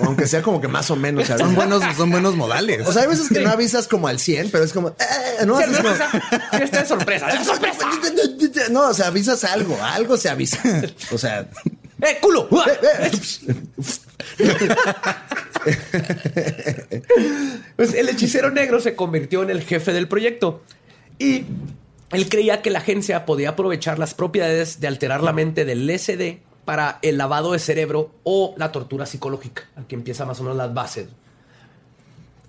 Aunque 0.03 0.27
sea 0.27 0.41
como 0.43 0.61
que 0.61 0.69
más 0.69 0.91
o 0.91 0.97
menos. 0.97 1.27
se 1.27 1.37
son 1.37 1.55
buenos, 1.55 1.83
son 1.97 2.11
buenos 2.11 2.37
modales. 2.37 2.87
O 2.87 2.93
sea, 2.93 3.03
hay 3.03 3.09
veces 3.09 3.29
que 3.29 3.41
no 3.41 3.51
avisas 3.51 3.89
como 3.89 4.09
al 4.09 4.19
100, 4.21 4.51
pero 4.51 4.63
es 4.65 4.73
como. 4.73 4.91
eh, 4.91 5.45
no, 5.47 5.59
Sí, 5.59 5.65
haces 5.65 5.77
como- 5.79 5.89
sorpresa. 6.87 7.29
¡Es 7.31 7.47
sorpresa! 7.47 7.87
no, 8.71 8.89
o 8.89 8.95
sea, 8.95 9.09
avisas 9.09 9.45
algo. 9.45 9.77
Algo 9.83 10.17
se 10.17 10.29
avisa. 10.29 10.59
O 11.13 11.19
sea. 11.19 11.49
¡Eh, 12.01 12.19
culo! 12.21 12.49
eh, 12.67 13.11
eh. 16.91 17.03
Pues 17.77 17.95
el 17.95 18.09
hechicero 18.09 18.51
negro 18.51 18.81
se 18.81 18.95
convirtió 18.95 19.43
en 19.43 19.51
el 19.51 19.63
jefe 19.63 19.93
del 19.93 20.09
proyecto 20.09 20.63
y 21.19 21.45
él 22.13 22.29
creía 22.29 22.63
que 22.63 22.71
la 22.71 22.79
agencia 22.79 23.27
podía 23.27 23.51
aprovechar 23.51 23.99
las 23.99 24.15
propiedades 24.15 24.81
de 24.81 24.89
alterar 24.89 25.23
la 25.23 25.33
mente 25.33 25.65
del 25.65 25.87
LSD 25.87 26.39
para 26.65 26.99
el 27.03 27.19
lavado 27.19 27.53
de 27.53 27.59
cerebro 27.59 28.13
o 28.25 28.55
la 28.57 28.73
tortura 28.73 29.07
psicológica. 29.07 29.69
Aquí 29.77 29.95
empieza 29.95 30.25
más 30.25 30.41
o 30.41 30.43
menos 30.43 30.57
las 30.57 30.73
bases. 30.73 31.09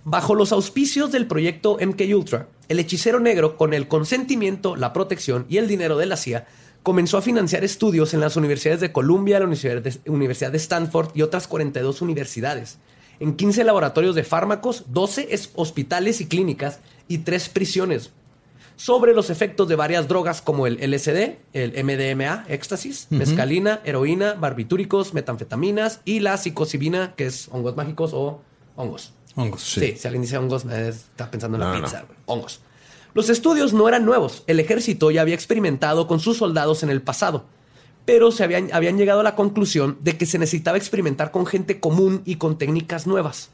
Bajo 0.04 0.36
los 0.36 0.52
auspicios 0.52 1.12
del 1.12 1.28
proyecto 1.28 1.78
MK 1.80 2.02
Ultra, 2.16 2.48
el 2.68 2.80
hechicero 2.80 3.20
negro, 3.20 3.58
con 3.58 3.74
el 3.74 3.88
consentimiento, 3.88 4.76
la 4.76 4.94
protección 4.94 5.46
y 5.50 5.58
el 5.58 5.68
dinero 5.68 5.98
de 5.98 6.06
la 6.06 6.18
CIA, 6.18 6.48
comenzó 6.84 7.18
a 7.18 7.22
financiar 7.22 7.64
estudios 7.64 8.14
en 8.14 8.20
las 8.20 8.36
universidades 8.36 8.82
de 8.82 8.92
Columbia, 8.92 9.40
la 9.40 9.46
Universidad 9.46 10.52
de, 10.52 10.58
Stanford 10.58 11.10
y 11.14 11.22
otras 11.22 11.48
42 11.48 12.02
universidades, 12.02 12.78
en 13.20 13.36
15 13.36 13.64
laboratorios 13.64 14.16
de 14.16 14.24
fármacos, 14.24 14.86
12 14.88 15.28
es- 15.32 15.52
hospitales 15.56 16.22
y 16.22 16.28
clínicas 16.28 16.80
y 17.08 17.20
3 17.20 17.50
prisiones, 17.50 18.12
sobre 18.78 19.14
los 19.14 19.30
efectos 19.30 19.68
de 19.68 19.76
varias 19.76 20.08
drogas 20.08 20.42
como 20.42 20.66
el 20.66 20.82
LSD, 20.82 21.36
el 21.52 21.74
MDMA, 21.84 22.46
éxtasis, 22.48 23.08
mescalina, 23.10 23.82
heroína, 23.84 24.36
barbitúricos, 24.36 25.14
metanfetaminas 25.14 26.00
y 26.06 26.22
la 26.22 26.38
psilocibina, 26.38 27.14
que 27.16 27.26
es 27.26 27.50
hongos 27.52 27.76
mágicos 27.76 28.12
o 28.14 28.42
hongos. 28.78 29.12
Hongos. 29.36 29.62
Sí. 29.64 29.96
si 29.98 30.08
alguien 30.08 30.22
dice 30.22 30.38
hongos, 30.38 30.64
está 30.66 31.30
pensando 31.30 31.58
en 31.58 31.64
la 31.64 31.74
pizza. 31.82 32.06
Hongos. 32.26 32.62
Los 33.14 33.30
estudios 33.30 33.74
no 33.74 33.88
eran 33.88 34.06
nuevos. 34.06 34.44
El 34.48 34.60
ejército 34.60 35.10
ya 35.12 35.22
había 35.22 35.36
experimentado 35.36 36.08
con 36.08 36.20
sus 36.20 36.38
soldados 36.38 36.84
en 36.84 36.90
el 36.90 37.02
pasado. 37.02 37.46
Pero 38.06 38.32
se 38.32 38.44
habían, 38.44 38.70
habían 38.74 38.98
llegado 38.98 39.22
a 39.22 39.24
la 39.24 39.36
conclusión 39.36 39.98
de 40.02 40.18
que 40.18 40.26
se 40.26 40.40
necesitaba 40.40 40.78
experimentar 40.78 41.32
con 41.32 41.46
gente 41.46 41.80
común 41.80 42.22
y 42.26 42.36
con 42.36 42.58
técnicas 42.58 43.08
nuevas. 43.08 43.52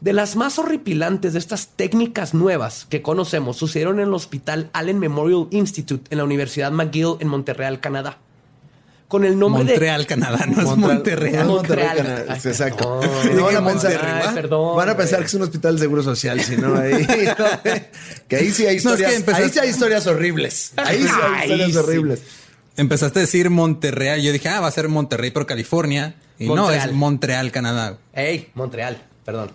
De 0.00 0.12
las 0.12 0.36
más 0.36 0.58
horripilantes 0.58 1.32
de 1.32 1.38
estas 1.38 1.68
técnicas 1.68 2.34
nuevas 2.34 2.84
que 2.84 3.00
conocemos 3.00 3.56
sucedieron 3.56 3.98
en 3.98 4.08
el 4.08 4.14
Hospital 4.14 4.68
Allen 4.74 4.98
Memorial 4.98 5.48
Institute 5.50 6.04
en 6.10 6.18
la 6.18 6.24
Universidad 6.24 6.70
McGill 6.70 7.16
en 7.20 7.28
Montreal, 7.28 7.80
Canadá. 7.80 8.18
Con 9.08 9.24
el 9.24 9.38
nombre 9.38 9.62
de... 9.64 9.70
Montreal, 9.70 10.06
Canadá, 10.06 10.46
no 10.46 10.58
es 10.60 10.64
Montreal. 10.64 10.78
Monterreal. 10.96 11.46
No, 11.46 11.52
Montreal. 11.54 11.96
Canadá. 11.96 12.24
Ay, 12.28 12.40
Exacto. 12.44 13.00
perdón. 13.00 13.30
Y 13.30 13.34
no 13.36 13.44
van 13.44 13.56
a 13.56 13.64
pensar- 13.64 13.92
Monterrey, 13.92 14.22
Ay, 14.26 14.34
perdón, 14.34 14.76
Van 14.76 14.88
a 14.88 14.96
pensar 14.96 15.20
que 15.20 15.26
es 15.26 15.34
un 15.34 15.42
hospital 15.42 15.74
de 15.76 15.80
seguro 15.80 16.02
social, 16.02 16.40
si 16.40 16.56
no, 16.56 16.76
ahí. 16.76 17.06
que 18.28 18.36
ahí 18.36 18.50
sí 18.50 18.66
hay 18.66 18.78
No, 18.80 18.94
es 18.94 18.96
que 19.00 19.02
historias. 19.04 19.14
empezaste- 19.14 19.42
Ahí 19.44 19.50
sí 19.50 19.58
hay 19.60 19.68
historias 19.70 20.06
horribles. 20.08 20.72
Ahí 20.76 21.02
sí 21.02 21.08
hay 21.08 21.34
Ahí 21.34 21.42
historias 21.52 21.70
sí. 21.72 21.76
horribles. 21.78 22.22
Empezaste 22.76 23.18
a 23.20 23.22
decir 23.22 23.48
Monterreal. 23.48 24.20
Yo 24.20 24.32
dije, 24.32 24.48
ah, 24.48 24.60
va 24.60 24.66
a 24.66 24.72
ser 24.72 24.88
Monterrey, 24.88 25.30
pero 25.30 25.46
California. 25.46 26.16
Y 26.38 26.48
no, 26.48 26.70
es 26.70 26.92
Montreal, 26.92 27.52
Canadá. 27.52 27.98
Ey, 28.12 28.50
Montreal, 28.54 29.02
perdón. 29.24 29.52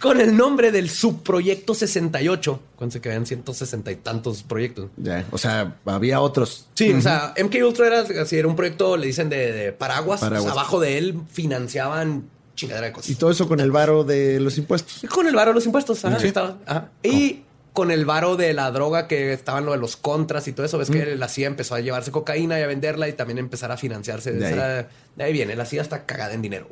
Con 0.00 0.20
el 0.20 0.36
nombre 0.36 0.72
del 0.72 0.88
subproyecto 0.88 1.74
68. 1.74 2.60
Cuando 2.76 3.00
que 3.00 3.08
habían 3.10 3.26
160 3.26 3.90
y 3.92 3.96
tantos 3.96 4.42
proyectos. 4.42 4.88
Ya, 4.96 5.24
o 5.30 5.36
sea, 5.38 5.76
había 5.84 6.20
otros. 6.20 6.66
Sí, 6.74 6.92
o 6.92 7.00
sea, 7.02 7.34
MK 7.36 7.54
Ultra 7.66 7.86
era, 7.86 8.22
así, 8.22 8.36
era 8.36 8.48
un 8.48 8.56
proyecto, 8.56 8.96
le 8.96 9.06
dicen, 9.06 9.28
de, 9.28 9.52
de 9.52 9.72
paraguas. 9.72 10.20
Paraguas. 10.20 10.42
O 10.50 10.54
sea, 10.54 10.60
abajo 10.60 10.80
de 10.80 10.96
él 10.98 11.20
financiaban 11.30 12.24
chingadera 12.54 12.86
de 12.88 12.92
cosas. 12.92 13.10
Y 13.10 13.14
todo 13.16 13.30
eso 13.30 13.46
con 13.46 13.60
el 13.60 13.70
varo 13.70 14.04
de 14.04 14.40
los 14.40 14.56
impuestos. 14.58 15.04
Y 15.04 15.06
con 15.06 15.26
el 15.26 15.34
varo 15.34 15.50
de 15.50 15.54
los 15.56 15.66
impuestos. 15.66 16.04
Ajá, 16.04 16.18
Sí. 16.18 16.28
estaba, 16.28 16.56
ajá. 16.66 16.88
Y 17.02 17.42
con 17.72 17.90
el 17.90 18.04
varo 18.04 18.36
de 18.36 18.52
la 18.52 18.70
droga 18.72 19.06
que 19.06 19.32
estaban 19.32 19.64
lo 19.64 19.72
de 19.72 19.78
los 19.78 19.96
contras 19.96 20.48
y 20.48 20.52
todo 20.52 20.66
eso. 20.66 20.76
Ves 20.78 20.90
que 20.90 21.14
la 21.16 21.28
CIA 21.28 21.46
empezó 21.46 21.74
a 21.74 21.80
llevarse 21.80 22.10
cocaína 22.10 22.58
y 22.58 22.62
a 22.62 22.66
venderla 22.66 23.08
y 23.08 23.12
también 23.12 23.38
empezar 23.38 23.70
a 23.70 23.76
financiarse. 23.76 24.32
De 24.32 24.38
De, 24.40 24.46
ahí. 24.46 24.52
esa- 24.54 24.88
de 25.16 25.24
ahí 25.24 25.32
viene. 25.32 25.54
La 25.56 25.64
CIA 25.66 25.82
está 25.82 26.04
cagada 26.06 26.34
en 26.34 26.42
dinero. 26.42 26.68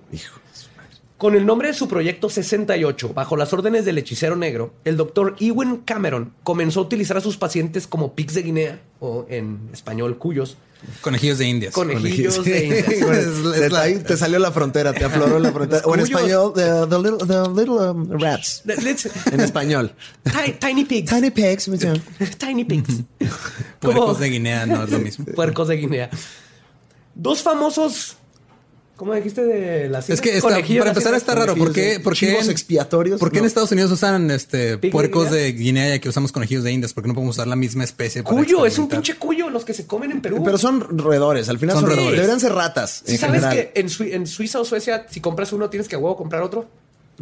Con 1.18 1.34
el 1.34 1.44
nombre 1.44 1.66
de 1.68 1.75
su 1.75 1.88
proyecto 1.88 2.30
68, 2.30 3.12
bajo 3.12 3.37
las 3.37 3.52
órdenes 3.52 3.84
del 3.84 3.98
hechicero 3.98 4.37
negro, 4.37 4.72
el 4.84 4.96
doctor 4.96 5.34
Ewan 5.40 5.78
Cameron 5.78 6.32
comenzó 6.44 6.78
a 6.78 6.82
utilizar 6.84 7.16
a 7.16 7.20
sus 7.20 7.37
pacientes 7.37 7.88
como 7.88 8.14
pigs 8.14 8.34
de 8.34 8.42
Guinea, 8.42 8.80
o 9.00 9.26
en 9.28 9.68
español, 9.72 10.16
cuyos, 10.16 10.56
Conejillos 11.00 11.38
de 11.38 11.46
indias. 11.46 11.75
conejillos 11.75 12.44
de 12.44 12.64
Indias. 12.66 12.87
Bueno, 13.00 13.12
Es 13.14 13.62
es 13.64 13.72
la- 13.72 14.04
te 14.04 14.16
salió 14.16 14.38
la 14.38 14.52
frontera, 14.52 14.92
te 14.92 15.04
afloró 15.04 15.40
la 15.40 15.50
frontera. 15.50 15.82
O 15.87 15.94
en 15.96 16.00
español, 16.02 16.52
the, 16.54 16.62
the 16.88 16.98
little, 17.02 17.18
the 17.26 17.48
little, 17.52 17.90
um, 17.90 18.08
rats. 18.12 18.62
Let's- 18.64 19.10
En 19.32 19.40
español. 19.40 19.90
Ti- 20.22 20.52
Tiny 20.60 20.84
pigs. 20.84 21.10
Tiny 21.10 21.32
pigs. 21.32 21.68
Tiny 22.38 22.64
pigs. 22.64 22.94
Puercos 23.80 24.20
de 24.20 24.30
Guinea 24.30 24.66
no 24.66 24.84
es 24.84 24.90
lo 24.90 25.00
mismo. 25.00 25.25
Puercos 25.34 25.66
de 25.66 25.78
Guinea. 25.78 26.10
Dos 27.16 27.42
famosos. 27.42 28.17
¿Cómo 28.98 29.14
dijiste 29.14 29.44
de 29.44 29.88
las 29.88 30.10
Es 30.10 30.20
que 30.20 30.36
está- 30.36 30.48
para 30.50 30.88
empezar 30.88 31.14
está 31.14 31.32
raro. 31.36 31.54
¿Por 31.54 31.72
qué, 31.72 32.00
por 32.02 32.16
qué 32.16 32.36
en, 32.36 32.50
expiatorios. 32.50 33.20
¿por 33.20 33.30
qué 33.30 33.38
en. 33.38 33.44
Estados 33.44 33.70
Unidos 33.70 33.92
usan 33.92 34.28
este 34.32 34.76
¿Pig 34.76 34.90
de 34.90 34.92
puercos 34.92 35.30
de 35.30 35.52
Guinea 35.52 35.94
y 35.94 36.00
que 36.00 36.08
usamos 36.08 36.32
conejillos 36.32 36.64
de 36.64 36.72
indias? 36.72 36.92
¿Por 36.94 37.04
qué 37.04 37.08
no 37.08 37.14
podemos 37.14 37.36
usar 37.36 37.46
la 37.46 37.54
misma 37.54 37.84
especie? 37.84 38.24
Cuyo, 38.24 38.66
es 38.66 38.76
un 38.76 38.88
pinche 38.88 39.14
cuyo 39.14 39.50
los 39.50 39.64
que 39.64 39.72
se 39.72 39.86
comen 39.86 40.10
en 40.10 40.20
Perú. 40.20 40.42
Pero 40.44 40.58
son 40.58 40.98
roedores, 40.98 41.48
al 41.48 41.60
final 41.60 41.76
Son 41.76 41.82
son, 41.84 41.90
roedores. 41.90 42.16
Deberían 42.16 42.40
ser 42.40 42.52
ratas. 42.54 43.02
¿Sí 43.06 43.12
en 43.12 43.18
sabes 43.20 43.40
general. 43.42 43.70
que 43.72 43.80
en, 43.80 43.88
Sui- 43.88 44.12
en 44.12 44.26
Suiza 44.26 44.58
o 44.60 44.64
Suecia, 44.64 45.06
si 45.08 45.20
compras 45.20 45.52
uno, 45.52 45.70
tienes 45.70 45.86
que 45.86 45.94
a 45.94 45.98
huevo 46.00 46.16
comprar 46.16 46.42
otro? 46.42 46.66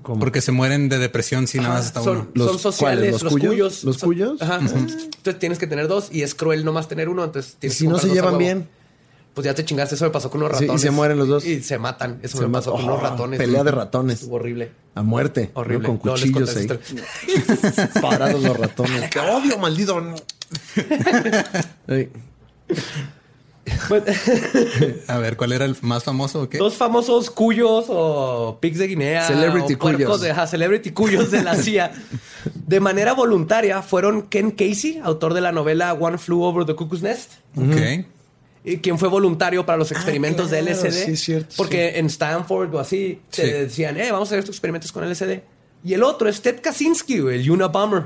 ¿Cómo? 0.02 0.18
Porque 0.18 0.40
se 0.40 0.52
mueren 0.52 0.88
de 0.88 0.96
depresión 0.98 1.46
si 1.46 1.58
nada 1.58 1.74
más 1.74 1.86
está 1.86 2.02
son, 2.02 2.16
uno. 2.16 2.28
Los- 2.32 2.46
son 2.52 2.58
sociales, 2.58 2.98
¿cuáles? 2.98 3.12
los, 3.12 3.22
¿Los 3.22 3.32
cuyos. 3.34 3.50
cuyos? 3.52 3.84
¿Los 3.84 3.96
son- 3.98 4.08
cuyos? 4.08 4.40
Ajá. 4.42 4.60
Entonces 4.62 5.38
tienes 5.38 5.58
que 5.58 5.66
tener 5.66 5.88
dos 5.88 6.08
y 6.10 6.22
es 6.22 6.34
cruel 6.34 6.64
nomás 6.64 6.88
tener 6.88 7.10
uno. 7.10 7.22
Entonces 7.24 7.56
tienes 7.58 7.76
Si 7.76 7.84
que 7.84 7.90
no 7.90 7.98
se 7.98 8.08
llevan 8.08 8.24
huevo. 8.34 8.38
bien. 8.38 8.68
Pues 9.36 9.44
ya 9.44 9.54
te 9.54 9.64
chingaste. 9.66 9.94
Eso 9.96 10.04
me 10.06 10.10
pasó 10.10 10.30
con 10.30 10.42
unos 10.42 10.56
Sí, 10.56 10.64
y 10.64 10.66
ratones. 10.66 10.80
se 10.82 10.90
mueren 10.90 11.18
los 11.18 11.28
dos. 11.28 11.44
Y 11.44 11.62
se 11.62 11.78
matan. 11.78 12.18
Eso 12.22 12.38
Se 12.38 12.46
me 12.46 12.52
pasó 12.54 12.70
mata- 12.72 12.82
con 12.82 12.90
unos 12.90 13.04
Oh, 13.04 13.10
ratones. 13.10 13.38
pelea 13.38 13.62
de 13.64 13.70
ratones. 13.70 14.20
Estuvo 14.22 14.36
horrible. 14.36 14.72
A 14.94 15.02
muerte. 15.02 15.50
¿no? 15.54 15.60
Horrible. 15.60 15.86
Con 15.88 15.98
cuchillos 15.98 16.50
conté 16.54 16.80
ahí. 16.80 17.40
Parados 18.00 18.42
los 18.42 18.56
ratones. 18.58 19.10
¡Te 19.10 19.20
odio, 19.20 19.58
maldito! 19.58 19.94
Bueno, 23.88 24.06
A 25.08 25.18
ver, 25.18 25.36
¿cuál 25.36 25.52
era 25.52 25.64
el 25.64 25.76
más 25.82 26.04
famoso 26.04 26.42
o 26.42 26.48
qué? 26.48 26.58
Dos 26.58 26.74
famosos 26.76 27.30
cuyos 27.30 27.86
o 27.88 28.58
pigs 28.60 28.78
de 28.78 28.86
Guinea. 28.86 29.26
Celebrity 29.26 29.74
o 29.74 29.78
cuyos. 29.78 30.20
De, 30.20 30.32
celebrity 30.46 30.90
cuyos 30.92 31.30
de 31.30 31.42
la 31.42 31.56
CIA. 31.56 31.92
De 32.54 32.78
manera 32.80 33.12
voluntaria 33.12 33.82
fueron 33.82 34.22
Ken 34.22 34.52
Casey, 34.52 35.00
autor 35.02 35.34
de 35.34 35.40
la 35.40 35.50
novela 35.52 35.92
One 35.94 36.16
Flew 36.16 36.42
Over 36.42 36.64
the 36.64 36.74
Cuckoo's 36.76 37.02
Nest. 37.02 37.32
Ok. 37.56 38.06
Y 38.66 38.78
quien 38.78 38.98
fue 38.98 39.08
voluntario 39.08 39.64
para 39.64 39.78
los 39.78 39.90
experimentos 39.92 40.48
claro, 40.48 40.64
de 40.66 40.70
LSD. 40.72 40.90
sí, 41.06 41.10
es 41.12 41.20
cierto, 41.20 41.54
porque 41.56 41.98
en 41.98 42.06
Stanford 42.06 42.74
o 42.74 42.78
así 42.80 43.20
te 43.30 43.44
Sí. 43.46 43.50
decían, 43.52 43.96
eh, 43.96 44.10
vamos 44.12 44.28
a 44.28 44.30
hacer 44.30 44.40
estos 44.40 44.54
experimentos 44.56 44.92
con 44.92 45.04
LSD. 45.04 45.40
Y 45.84 45.94
el 45.94 46.02
otro 46.02 46.28
es 46.28 46.42
Ted 46.42 46.60
Kaczynski, 46.60 47.14
el 47.16 47.48
Unabomber. 47.50 48.04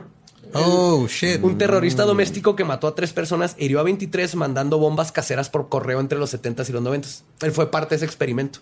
Oh, 0.53 1.07
shit. 1.09 1.43
Un 1.43 1.57
terrorista 1.59 2.05
doméstico 2.05 2.57
que 2.57 2.65
mató 2.65 2.87
a 2.89 2.95
tres 2.95 3.13
personas, 3.13 3.55
hirió 3.59 3.81
a 3.81 3.85
23 3.85 4.35
mandando 4.35 4.79
bombas 4.79 5.13
caseras 5.13 5.49
por 5.49 5.69
correo 5.69 6.01
entre 6.01 6.19
los 6.19 6.35
70s 6.35 6.69
y 6.69 6.73
los 6.73 6.83
90s. 6.83 7.23
Él 7.43 7.53
fue 7.53 7.71
parte 7.71 7.91
de 7.91 7.97
ese 7.97 8.05
experimento. 8.05 8.59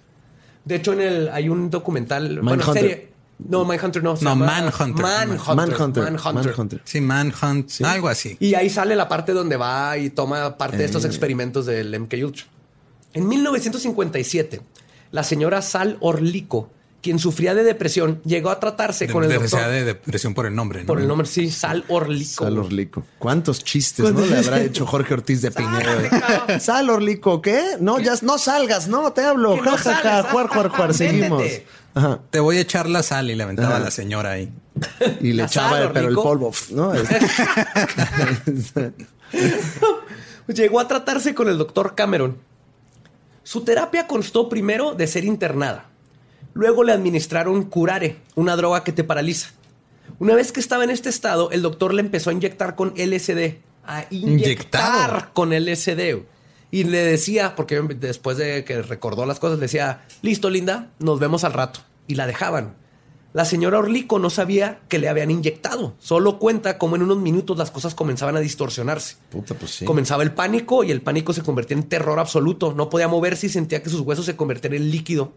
De 0.64 0.74
hecho, 0.76 0.92
en 0.92 1.00
el 1.00 1.28
hay 1.30 1.48
un 1.48 1.70
documental, 1.70 2.40
bueno, 2.40 2.56
Mindhunter. 2.58 2.82
serie. 2.82 3.07
No, 3.38 3.64
Mindhunter 3.64 4.02
no. 4.02 4.16
No, 4.20 4.34
Manhunter. 4.34 5.04
Manhunter. 5.04 5.54
Manhunter. 5.54 6.02
Manhunter. 6.04 6.34
Manhunter. 6.34 6.80
Sí, 6.84 7.00
Manhunt, 7.00 7.70
algo 7.84 8.08
así. 8.08 8.36
Y 8.40 8.54
ahí 8.54 8.68
sale 8.68 8.96
la 8.96 9.08
parte 9.08 9.32
donde 9.32 9.56
va 9.56 9.96
y 9.96 10.10
toma 10.10 10.56
parte 10.58 10.76
de 10.78 10.84
estos 10.86 11.04
Eh. 11.04 11.06
experimentos 11.08 11.64
del 11.66 11.94
MK 11.94 12.14
Ultra. 12.24 12.44
En 13.14 13.28
1957, 13.28 14.60
la 15.12 15.22
señora 15.22 15.62
Sal 15.62 15.96
Orlico, 16.00 16.70
quien 17.00 17.18
sufría 17.20 17.54
de 17.54 17.62
depresión, 17.62 18.20
llegó 18.24 18.50
a 18.50 18.58
tratarse 18.58 19.06
De, 19.06 19.12
con 19.12 19.22
el 19.22 19.28
de- 19.30 19.38
doctor 19.38 19.68
de 19.70 19.84
depresión 19.84 20.34
por 20.34 20.46
el 20.46 20.54
nombre, 20.54 20.80
¿no? 20.80 20.86
por 20.88 21.00
el 21.00 21.06
nombre, 21.06 21.26
sí, 21.28 21.48
Sal 21.50 21.84
Orlico. 21.88 22.44
Sal 22.44 22.58
Orlico. 22.58 23.04
¿Cuántos 23.20 23.62
chistes 23.62 24.12
no 24.12 24.26
le 24.26 24.36
habrá 24.36 24.60
hecho 24.60 24.84
Jorge 24.84 25.14
Ortiz 25.14 25.40
de 25.42 25.52
Piñero? 25.52 25.90
güey? 26.48 26.60
Sal 26.60 26.90
Orlico, 26.90 27.40
¿qué? 27.40 27.76
No, 27.80 28.00
ya 28.00 28.14
no 28.22 28.36
salgas, 28.36 28.88
no, 28.88 29.12
te 29.12 29.22
hablo. 29.22 29.54
Que 29.54 29.62
no 29.62 29.76
Ja, 29.76 29.94
ja, 29.94 29.94
ja, 29.94 30.22
juar, 30.24 30.48
juar, 30.48 30.68
juar, 30.70 30.88
métete. 30.88 31.08
seguimos. 31.10 31.42
Ajá. 31.98 32.20
Te 32.30 32.38
voy 32.38 32.58
a 32.58 32.60
echar 32.60 32.88
la 32.88 33.02
sal 33.02 33.28
y 33.30 33.34
le 33.34 33.42
aventaba 33.42 33.70
Ajá. 33.70 33.76
a 33.78 33.80
la 33.80 33.90
señora 33.90 34.30
ahí. 34.32 34.52
Y 35.20 35.32
le 35.32 35.42
echaba, 35.44 35.78
sal, 35.78 35.90
pero 35.92 36.08
el 36.08 36.14
polvo, 36.14 36.52
¿no? 36.70 36.92
Llegó 40.46 40.80
a 40.80 40.86
tratarse 40.88 41.34
con 41.34 41.48
el 41.48 41.58
doctor 41.58 41.94
Cameron. 41.94 42.38
Su 43.42 43.64
terapia 43.64 44.06
constó 44.06 44.48
primero 44.48 44.94
de 44.94 45.06
ser 45.06 45.24
internada. 45.24 45.86
Luego 46.54 46.84
le 46.84 46.92
administraron 46.92 47.64
curare, 47.64 48.16
una 48.34 48.56
droga 48.56 48.84
que 48.84 48.92
te 48.92 49.04
paraliza. 49.04 49.50
Una 50.18 50.34
vez 50.34 50.52
que 50.52 50.60
estaba 50.60 50.84
en 50.84 50.90
este 50.90 51.08
estado, 51.08 51.50
el 51.50 51.62
doctor 51.62 51.92
le 51.94 52.00
empezó 52.00 52.30
a 52.30 52.32
inyectar 52.32 52.76
con 52.76 52.94
LSD. 52.96 53.56
A 53.84 54.04
inyectar 54.10 54.12
Inyectado. 54.12 55.26
con 55.32 55.50
LSD. 55.50 56.22
Y 56.70 56.84
le 56.84 56.98
decía, 56.98 57.56
porque 57.56 57.80
después 57.80 58.36
de 58.36 58.64
que 58.64 58.82
recordó 58.82 59.24
las 59.26 59.38
cosas, 59.38 59.58
le 59.58 59.62
decía, 59.62 60.02
listo, 60.22 60.50
linda, 60.50 60.88
nos 60.98 61.18
vemos 61.18 61.44
al 61.44 61.54
rato. 61.54 61.80
Y 62.08 62.16
la 62.16 62.26
dejaban. 62.26 62.74
La 63.34 63.44
señora 63.44 63.78
Orlico 63.78 64.18
no 64.18 64.30
sabía 64.30 64.80
que 64.88 64.98
le 64.98 65.08
habían 65.08 65.30
inyectado. 65.30 65.94
Solo 66.00 66.40
cuenta 66.40 66.78
cómo 66.78 66.96
en 66.96 67.02
unos 67.02 67.18
minutos 67.18 67.56
las 67.56 67.70
cosas 67.70 67.94
comenzaban 67.94 68.34
a 68.36 68.40
distorsionarse. 68.40 69.16
Puta, 69.30 69.54
pues 69.54 69.70
sí. 69.76 69.84
Comenzaba 69.84 70.24
el 70.24 70.32
pánico 70.32 70.82
y 70.82 70.90
el 70.90 71.02
pánico 71.02 71.32
se 71.32 71.42
convertía 71.42 71.76
en 71.76 71.84
terror 71.84 72.18
absoluto. 72.18 72.72
No 72.72 72.88
podía 72.88 73.06
moverse 73.06 73.46
y 73.46 73.50
sentía 73.50 73.82
que 73.82 73.90
sus 73.90 74.00
huesos 74.00 74.26
se 74.26 74.34
convertían 74.34 74.74
en 74.74 74.90
líquido. 74.90 75.32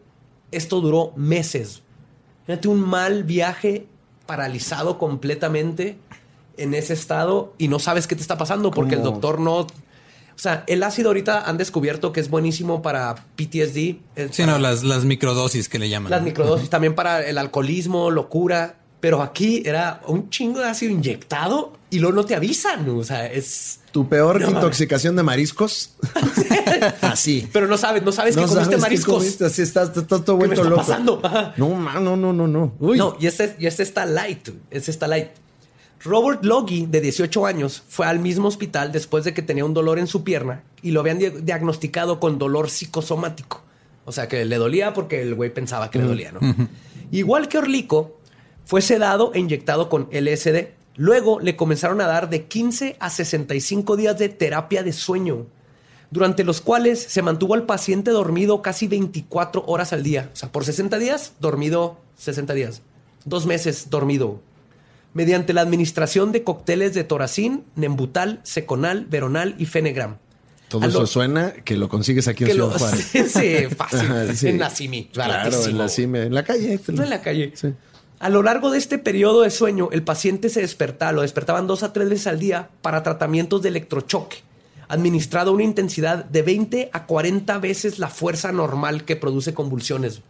Esto 0.51 0.81
duró 0.81 1.13
meses. 1.15 1.83
Fíjate 2.47 2.69
un 2.69 2.79
mal 2.79 3.23
viaje 3.23 3.87
paralizado 4.25 4.97
completamente 4.97 5.97
en 6.57 6.73
ese 6.73 6.93
estado 6.93 7.53
y 7.57 7.67
no 7.67 7.79
sabes 7.79 8.07
qué 8.07 8.15
te 8.15 8.21
está 8.21 8.37
pasando 8.37 8.71
porque 8.71 8.95
el 8.95 9.03
doctor 9.03 9.39
no... 9.39 9.67
O 10.35 10.39
sea, 10.39 10.63
el 10.67 10.81
ácido 10.83 11.09
ahorita 11.09 11.47
han 11.47 11.57
descubierto 11.57 12.11
que 12.11 12.19
es 12.19 12.29
buenísimo 12.29 12.81
para 12.81 13.15
PTSD. 13.35 13.75
Sí, 13.75 13.97
para 14.39 14.53
no, 14.53 14.59
las, 14.59 14.83
las 14.83 15.05
microdosis 15.05 15.69
que 15.69 15.77
le 15.79 15.89
llaman. 15.89 16.09
las 16.11 16.21
microdosis, 16.23 16.69
también 16.69 16.95
para 16.95 17.25
el 17.25 17.37
alcoholismo, 17.37 18.09
locura. 18.11 18.75
Pero 18.99 19.23
aquí 19.23 19.63
era 19.65 19.99
un 20.05 20.29
chingo 20.29 20.59
de 20.59 20.67
ácido 20.67 20.91
inyectado 20.91 21.73
y 21.89 21.97
luego 21.97 22.15
no 22.15 22.23
te 22.23 22.35
avisan. 22.35 22.87
O 22.89 23.03
sea, 23.03 23.25
es... 23.25 23.79
Tu 23.91 24.07
peor 24.07 24.39
No, 24.39 24.51
intoxicación 24.51 25.15
de 25.15 25.23
mariscos. 25.23 25.95
Así. 27.01 27.49
Pero 27.51 27.67
no 27.67 27.77
sabes, 27.77 28.03
no 28.03 28.11
sabes 28.11 28.35
que 28.35 28.41
comiste 28.41 28.63
sabes 28.63 28.75
qué 28.75 28.81
mariscos. 28.81 29.15
comiste, 29.15 29.45
Así 29.45 29.63
estás, 29.63 29.95
estás 29.97 30.23
todo 30.23 30.37
¿Qué 30.39 30.47
me 30.47 30.53
está 30.55 30.69
loco. 30.69 30.81
pasando? 30.81 31.21
No, 31.57 31.99
no, 31.99 32.15
no, 32.15 32.31
no, 32.31 32.47
no. 32.47 32.73
Uy. 32.79 32.97
No, 32.97 33.17
y 33.19 33.25
este, 33.27 33.55
y 33.59 33.65
este 33.65 33.81
está 33.83 34.05
light. 34.05 34.49
Este 34.69 34.91
está 34.91 35.07
light. 35.07 35.29
Robert 36.03 36.43
Logie, 36.43 36.87
de 36.87 36.99
18 37.01 37.45
años, 37.45 37.83
fue 37.87 38.05
al 38.07 38.19
mismo 38.19 38.47
hospital 38.47 38.91
después 38.91 39.23
de 39.23 39.33
que 39.33 39.41
tenía 39.41 39.65
un 39.65 39.73
dolor 39.73 39.99
en 39.99 40.07
su 40.07 40.23
pierna 40.23 40.63
y 40.81 40.91
lo 40.91 40.99
habían 41.01 41.19
di- 41.19 41.29
diagnosticado 41.29 42.19
con 42.19 42.37
dolor 42.39 42.69
psicosomático. 42.69 43.61
O 44.05 44.11
sea, 44.11 44.27
que 44.27 44.43
le 44.45 44.57
dolía 44.57 44.93
porque 44.93 45.21
el 45.21 45.35
güey 45.35 45.53
pensaba 45.53 45.91
que 45.91 45.99
le 45.99 46.05
dolía, 46.05 46.31
¿no? 46.31 46.39
Igual 47.11 47.47
que 47.47 47.59
Orlico, 47.59 48.17
fue 48.65 48.81
sedado 48.81 49.31
e 49.35 49.39
inyectado 49.39 49.89
con 49.89 50.07
LSD. 50.11 50.69
Luego 50.95 51.39
le 51.39 51.55
comenzaron 51.55 52.01
a 52.01 52.07
dar 52.07 52.29
de 52.29 52.45
15 52.45 52.95
a 52.99 53.09
65 53.09 53.95
días 53.97 54.17
de 54.17 54.29
terapia 54.29 54.81
de 54.83 54.93
sueño, 54.93 55.45
durante 56.09 56.43
los 56.43 56.61
cuales 56.61 56.99
se 57.01 57.21
mantuvo 57.21 57.53
al 57.53 57.65
paciente 57.67 58.11
dormido 58.11 58.61
casi 58.61 58.87
24 58.87 59.63
horas 59.67 59.93
al 59.93 60.03
día. 60.03 60.29
O 60.33 60.35
sea, 60.35 60.51
por 60.51 60.65
60 60.65 60.97
días, 60.97 61.33
dormido 61.39 61.97
60 62.17 62.53
días. 62.53 62.81
Dos 63.23 63.45
meses 63.45 63.89
dormido. 63.89 64.39
Mediante 65.13 65.53
la 65.53 65.61
administración 65.61 66.31
de 66.31 66.43
cócteles 66.43 66.93
de 66.93 67.03
toracín, 67.03 67.63
nembutal, 67.75 68.39
seconal, 68.43 69.05
veronal 69.09 69.55
y 69.57 69.65
fenegram. 69.65 70.17
Todo 70.69 70.83
A 70.83 70.87
eso 70.87 71.01
lo- 71.01 71.05
suena 71.07 71.51
que 71.51 71.75
lo 71.75 71.89
consigues 71.89 72.29
aquí 72.29 72.45
en 72.45 72.51
Ciudad 72.51 72.71
lo- 72.71 72.79
Juárez. 72.79 73.11
sí, 73.11 73.55
fácil. 73.75 74.35
Sí. 74.37 74.47
En 74.47 74.59
la 74.59 74.69
CIMI. 74.69 75.09
Claro, 75.11 75.65
en 75.65 75.77
la 75.77 75.89
CIME, 75.89 76.23
en 76.23 76.33
la 76.33 76.43
calle. 76.43 76.79
No 76.87 77.03
en 77.03 77.09
la 77.09 77.21
calle. 77.21 77.51
Sí. 77.55 77.73
A 78.19 78.29
lo 78.29 78.41
largo 78.43 78.69
de 78.71 78.77
este 78.77 78.97
periodo 78.99 79.41
de 79.41 79.49
sueño, 79.49 79.89
el 79.91 80.03
paciente 80.03 80.47
se 80.49 80.61
despertaba, 80.61 81.11
lo 81.11 81.23
despertaban 81.23 81.67
dos 81.67 81.83
a 81.83 81.91
tres 81.91 82.07
veces 82.07 82.27
al 82.27 82.39
día 82.39 82.69
para 82.81 83.03
tratamientos 83.03 83.61
de 83.63 83.69
electrochoque, 83.69 84.37
administrado 84.87 85.51
a 85.51 85.53
una 85.55 85.63
intensidad 85.63 86.23
de 86.23 86.41
20 86.43 86.89
a 86.93 87.05
40 87.05 87.57
veces 87.57 87.99
la 87.99 88.07
fuerza 88.07 88.51
normal 88.53 89.03
que 89.03 89.15
produce 89.17 89.53
convulsiones. 89.53 90.21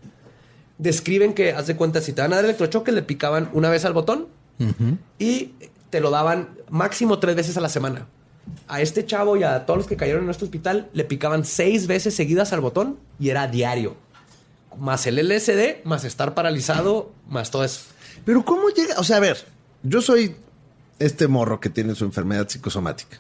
Describen 0.78 1.34
que, 1.34 1.52
haz 1.52 1.68
de 1.68 1.76
cuenta, 1.76 2.02
si 2.02 2.14
te 2.14 2.22
van 2.22 2.34
a 2.34 2.38
dar 2.38 2.46
electrochoque, 2.46 2.92
le 2.92 3.04
picaban 3.04 3.50
una 3.54 3.70
vez 3.70 3.86
al 3.86 3.94
botón 3.94 4.28
y 5.20 5.54
te 5.90 6.00
lo 6.00 6.10
daban 6.10 6.50
máximo 6.70 7.20
tres 7.20 7.36
veces 7.36 7.58
a 7.58 7.62
la 7.62 7.70
semana. 7.70 8.08
A 8.68 8.82
este 8.82 9.06
chavo 9.06 9.38
y 9.38 9.44
a 9.44 9.66
todos 9.66 9.78
los 9.80 9.88
que 9.88 9.96
cayeron 9.98 10.22
en 10.22 10.26
nuestro 10.26 10.46
hospital 10.46 10.90
le 10.94 11.04
picaban 11.04 11.46
seis 11.46 11.88
veces 11.88 12.16
seguidas 12.16 12.54
al 12.54 12.62
botón 12.62 12.98
y 13.20 13.30
era 13.30 13.48
diario. 13.48 13.96
Más 14.80 15.06
el 15.06 15.18
LSD, 15.18 15.84
más 15.84 16.06
estar 16.06 16.34
paralizado, 16.34 17.12
más 17.28 17.52
todo 17.52 17.64
eso. 17.64 17.82
Pero 18.26 18.44
¿cómo 18.46 18.70
llega? 18.70 18.96
O 19.00 19.04
sea, 19.04 19.18
a 19.18 19.20
ver, 19.20 19.38
yo 19.84 20.02
soy 20.02 20.36
este 21.00 21.28
morro 21.28 21.60
que 21.60 21.70
tiene 21.70 21.94
su 21.96 22.06
enfermedad 22.06 22.48
psicosomática. 22.48 23.20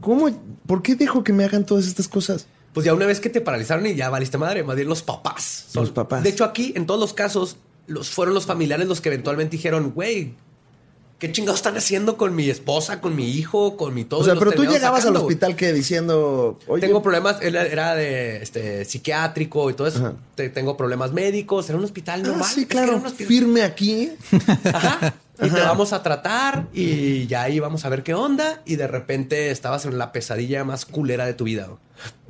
¿Cómo? 0.00 0.28
¿Por 0.66 0.82
qué 0.82 0.94
dejo 0.94 1.22
que 1.24 1.32
me 1.32 1.44
hagan 1.44 1.64
todas 1.64 1.86
estas 1.86 2.08
cosas? 2.08 2.46
Pues 2.72 2.84
ya 2.86 2.94
una 2.94 3.06
vez 3.06 3.20
que 3.20 3.30
te 3.30 3.40
paralizaron 3.40 3.86
y 3.86 3.94
ya 3.94 4.10
valiste 4.10 4.38
madre, 4.38 4.62
más 4.62 4.76
bien 4.76 4.88
los 4.88 5.02
papás. 5.02 5.66
son- 5.70 5.82
Los 5.84 5.90
papás. 5.92 6.22
De 6.22 6.30
hecho, 6.30 6.44
aquí, 6.44 6.72
en 6.76 6.86
todos 6.86 7.00
los 7.00 7.12
casos, 7.12 7.56
los, 7.88 8.10
fueron 8.10 8.34
los 8.34 8.46
familiares 8.46 8.86
los 8.86 9.00
que 9.00 9.08
eventualmente 9.08 9.56
dijeron, 9.56 9.90
güey, 9.90 10.34
¿qué 11.18 11.32
chingados 11.32 11.58
están 11.58 11.76
haciendo 11.76 12.16
con 12.16 12.34
mi 12.36 12.48
esposa, 12.48 13.00
con 13.00 13.16
mi 13.16 13.28
hijo, 13.30 13.76
con 13.76 13.92
mi 13.94 14.04
todo? 14.04 14.20
o 14.20 14.24
sea, 14.24 14.36
pero 14.36 14.52
tú 14.52 14.64
llegabas 14.64 15.00
sacando, 15.00 15.18
al 15.20 15.24
hospital 15.26 15.56
que 15.56 15.72
diciendo, 15.72 16.58
oye, 16.68 16.86
Tengo 16.86 17.02
problemas, 17.02 17.38
él 17.42 17.56
era 17.56 17.94
de 17.96 18.42
este, 18.42 18.84
psiquiátrico 18.84 19.68
y 19.70 19.74
todo 19.74 19.88
eso. 19.88 20.16
Te- 20.36 20.48
tengo 20.50 20.76
problemas 20.76 21.12
médicos. 21.12 21.68
Era 21.68 21.78
un 21.78 21.84
hospital 21.84 22.20
ah, 22.24 22.28
normal. 22.28 22.48
sí, 22.48 22.60
Es 22.62 22.66
que 22.68 22.76
era 22.78 22.86
claro, 22.86 23.02
hospital- 23.04 23.26
firme 23.26 23.62
aquí. 23.62 24.12
Ajá. 24.72 25.14
Y 25.40 25.50
te 25.50 25.60
vamos 25.60 25.92
a 25.92 26.02
tratar 26.02 26.66
y 26.72 27.28
ya 27.28 27.42
ahí 27.42 27.60
vamos 27.60 27.84
a 27.84 27.88
ver 27.88 28.02
qué 28.02 28.12
onda. 28.12 28.60
Y 28.64 28.74
de 28.76 28.88
repente 28.88 29.50
estabas 29.50 29.84
en 29.86 29.96
la 29.96 30.10
pesadilla 30.10 30.64
más 30.64 30.84
culera 30.84 31.26
de 31.26 31.34
tu 31.34 31.44
vida. 31.44 31.68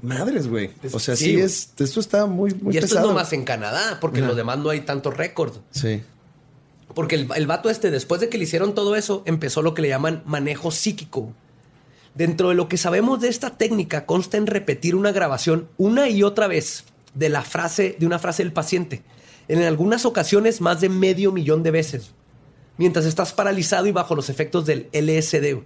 Madres, 0.03 0.49
güey. 0.49 0.71
O 0.93 0.99
sea, 0.99 1.17
Sí, 1.17 1.39
es, 1.41 1.71
esto 1.79 2.01
está 2.01 2.27
muy, 2.27 2.55
muy 2.55 2.75
y 2.75 2.79
esto 2.79 2.89
pesado. 2.89 3.07
es 3.07 3.15
nomás 3.15 3.33
en 3.33 3.45
Canadá, 3.45 3.99
porque 4.01 4.21
en 4.21 4.27
los 4.27 4.37
demás 4.37 4.59
no 4.59 4.71
hay 4.71 4.81
tanto 4.83 5.11
récord. 5.11 5.57
Sí. 5.71 6.03
Porque 6.95 7.17
el, 7.17 7.29
el 7.35 7.47
vato 7.47 7.69
este, 7.71 7.91
después 7.91 8.21
de 8.21 8.29
que 8.29 8.39
le 8.39 8.45
hicieron 8.45 8.75
todo 8.75 8.97
eso, 8.97 9.23
empezó 9.27 9.63
lo 9.63 9.75
que 9.75 9.83
le 9.83 9.89
llaman 9.89 10.23
manejo 10.25 10.71
psíquico. 10.71 11.33
Dentro 12.15 12.49
de 12.49 12.55
lo 12.55 12.69
que 12.69 12.77
sabemos 12.77 13.21
de 13.21 13.29
esta 13.29 13.57
técnica 13.57 14.07
consta 14.07 14.37
en 14.37 14.47
repetir 14.47 14.95
una 14.97 15.13
grabación 15.13 15.69
una 15.77 16.09
y 16.09 16.23
otra 16.23 16.47
vez 16.49 16.85
de 17.15 17.29
la 17.29 17.43
frase, 17.43 17.97
de 17.99 18.07
una 18.07 18.19
frase 18.19 18.43
del 18.43 18.53
paciente. 18.53 19.03
En 19.49 19.63
algunas 19.63 20.05
ocasiones 20.05 20.61
más 20.61 20.81
de 20.81 20.89
medio 20.89 21.33
millón 21.33 21.63
de 21.63 21.71
veces. 21.71 22.11
Mientras 22.77 23.05
estás 23.05 23.33
paralizado 23.33 23.87
y 23.87 23.93
bajo 23.93 24.15
los 24.15 24.31
efectos 24.31 24.67
del 24.67 24.89
LSD. 24.93 25.63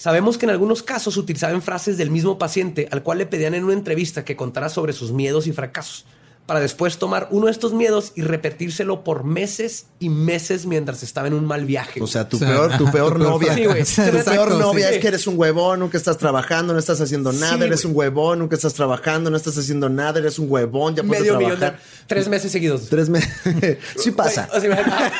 Sabemos 0.00 0.38
que 0.38 0.46
en 0.46 0.50
algunos 0.50 0.82
casos 0.82 1.18
utilizaban 1.18 1.60
frases 1.60 1.98
del 1.98 2.10
mismo 2.10 2.38
paciente 2.38 2.88
al 2.90 3.02
cual 3.02 3.18
le 3.18 3.26
pedían 3.26 3.52
en 3.52 3.64
una 3.64 3.74
entrevista 3.74 4.24
que 4.24 4.34
contara 4.34 4.70
sobre 4.70 4.94
sus 4.94 5.12
miedos 5.12 5.46
y 5.46 5.52
fracasos, 5.52 6.06
para 6.50 6.58
después 6.58 6.98
tomar 6.98 7.28
uno 7.30 7.46
de 7.46 7.52
estos 7.52 7.72
miedos 7.72 8.10
y 8.16 8.22
repetírselo 8.22 9.04
por 9.04 9.22
meses 9.22 9.86
y 10.00 10.08
meses 10.08 10.66
mientras 10.66 11.04
estaba 11.04 11.28
en 11.28 11.34
un 11.34 11.44
mal 11.46 11.64
viaje. 11.64 12.02
O 12.02 12.08
sea, 12.08 12.28
tu 12.28 12.38
O 12.38 12.40
sea, 12.40 12.48
peor, 12.48 12.76
tu 12.76 12.90
peor 12.90 13.12
tu 13.12 13.18
novia. 13.20 13.54
Sí, 13.54 13.66
güey. 13.66 13.84
Tu 13.84 14.02
Exacto, 14.02 14.32
peor 14.32 14.50
sí. 14.50 14.58
novia 14.58 14.90
es 14.90 14.98
que 14.98 15.06
eres 15.06 15.28
un 15.28 15.38
huevón, 15.38 15.78
nunca 15.78 15.96
estás 15.96 16.18
trabajando, 16.18 16.72
no 16.72 16.80
estás 16.80 17.00
haciendo 17.00 17.32
nada, 17.32 17.56
Sí, 17.56 17.62
eres 17.62 17.84
un 17.84 17.92
huevón, 17.94 18.40
nunca 18.40 18.56
estás 18.56 18.74
trabajando, 18.74 19.30
no 19.30 19.36
estás 19.36 19.56
haciendo 19.58 19.88
nada, 19.88 20.18
eres 20.18 20.40
un 20.40 20.50
huevón, 20.50 20.96
ya 20.96 21.04
puedes 21.04 21.22
medio 21.22 21.38
millón 21.38 21.52
de 21.52 21.56
trabajar. 21.58 21.82
tres 22.08 22.26
meses 22.26 22.50
seguidos. 22.50 22.88
Tres 22.88 23.08
meses. 23.08 23.30
sí 23.96 24.10
pasa. 24.10 24.48
Güey, 24.52 24.72
o 24.72 24.74
sea, 24.74 25.12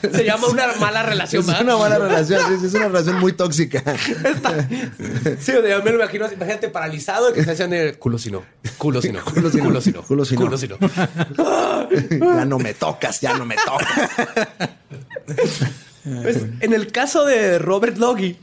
se 0.14 0.24
llama 0.24 0.46
una 0.46 0.72
mala 0.80 1.02
relación. 1.02 1.40
Es 1.40 1.46
¿verdad? 1.46 1.62
una 1.62 1.76
mala 1.76 1.98
relación, 1.98 2.40
sí, 2.48 2.54
sí, 2.60 2.66
es 2.68 2.72
una 2.74 2.88
relación 2.88 3.20
muy 3.20 3.34
tóxica. 3.34 3.84
Sí, 5.40 5.52
o 5.52 5.60
sea, 5.60 5.68
yo 5.68 5.82
me 5.82 5.90
lo 5.90 5.96
imagino, 5.96 6.24
imagínate 6.32 6.70
paralizado 6.70 7.34
que 7.34 7.40
está 7.40 7.52
haciendo 7.52 7.76
el 7.76 7.98
culo 7.98 8.16
si 8.16 8.30
no, 8.30 8.44
culo 8.78 9.02
si 9.02 9.12
no, 9.12 9.22
Culo 9.66 9.80
si 9.80 9.92
no, 9.92 10.05
culo 10.06 10.24
si 10.24 10.34
no, 10.36 10.42
culo 10.42 10.56
si 10.58 10.68
no. 10.68 10.78
culo 10.78 10.90
si 12.08 12.18
no. 12.18 12.34
ya 12.36 12.44
no 12.44 12.58
me 12.58 12.74
tocas, 12.74 13.20
ya 13.20 13.36
no 13.36 13.44
me 13.44 13.56
tocas. 13.56 14.10
Pues, 16.04 16.44
en 16.60 16.72
el 16.72 16.92
caso 16.92 17.24
de 17.24 17.58
Robert 17.58 17.96
Logie, 17.98 18.36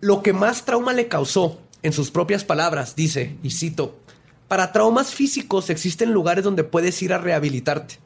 lo 0.00 0.22
que 0.22 0.32
más 0.32 0.64
trauma 0.64 0.92
le 0.92 1.08
causó, 1.08 1.60
en 1.82 1.92
sus 1.92 2.10
propias 2.10 2.44
palabras, 2.44 2.94
dice, 2.96 3.36
y 3.42 3.50
cito, 3.50 3.98
para 4.48 4.72
traumas 4.72 5.14
físicos 5.14 5.70
existen 5.70 6.12
lugares 6.12 6.44
donde 6.44 6.64
puedes 6.64 7.00
ir 7.02 7.12
a 7.12 7.18
rehabilitarte, 7.18 7.96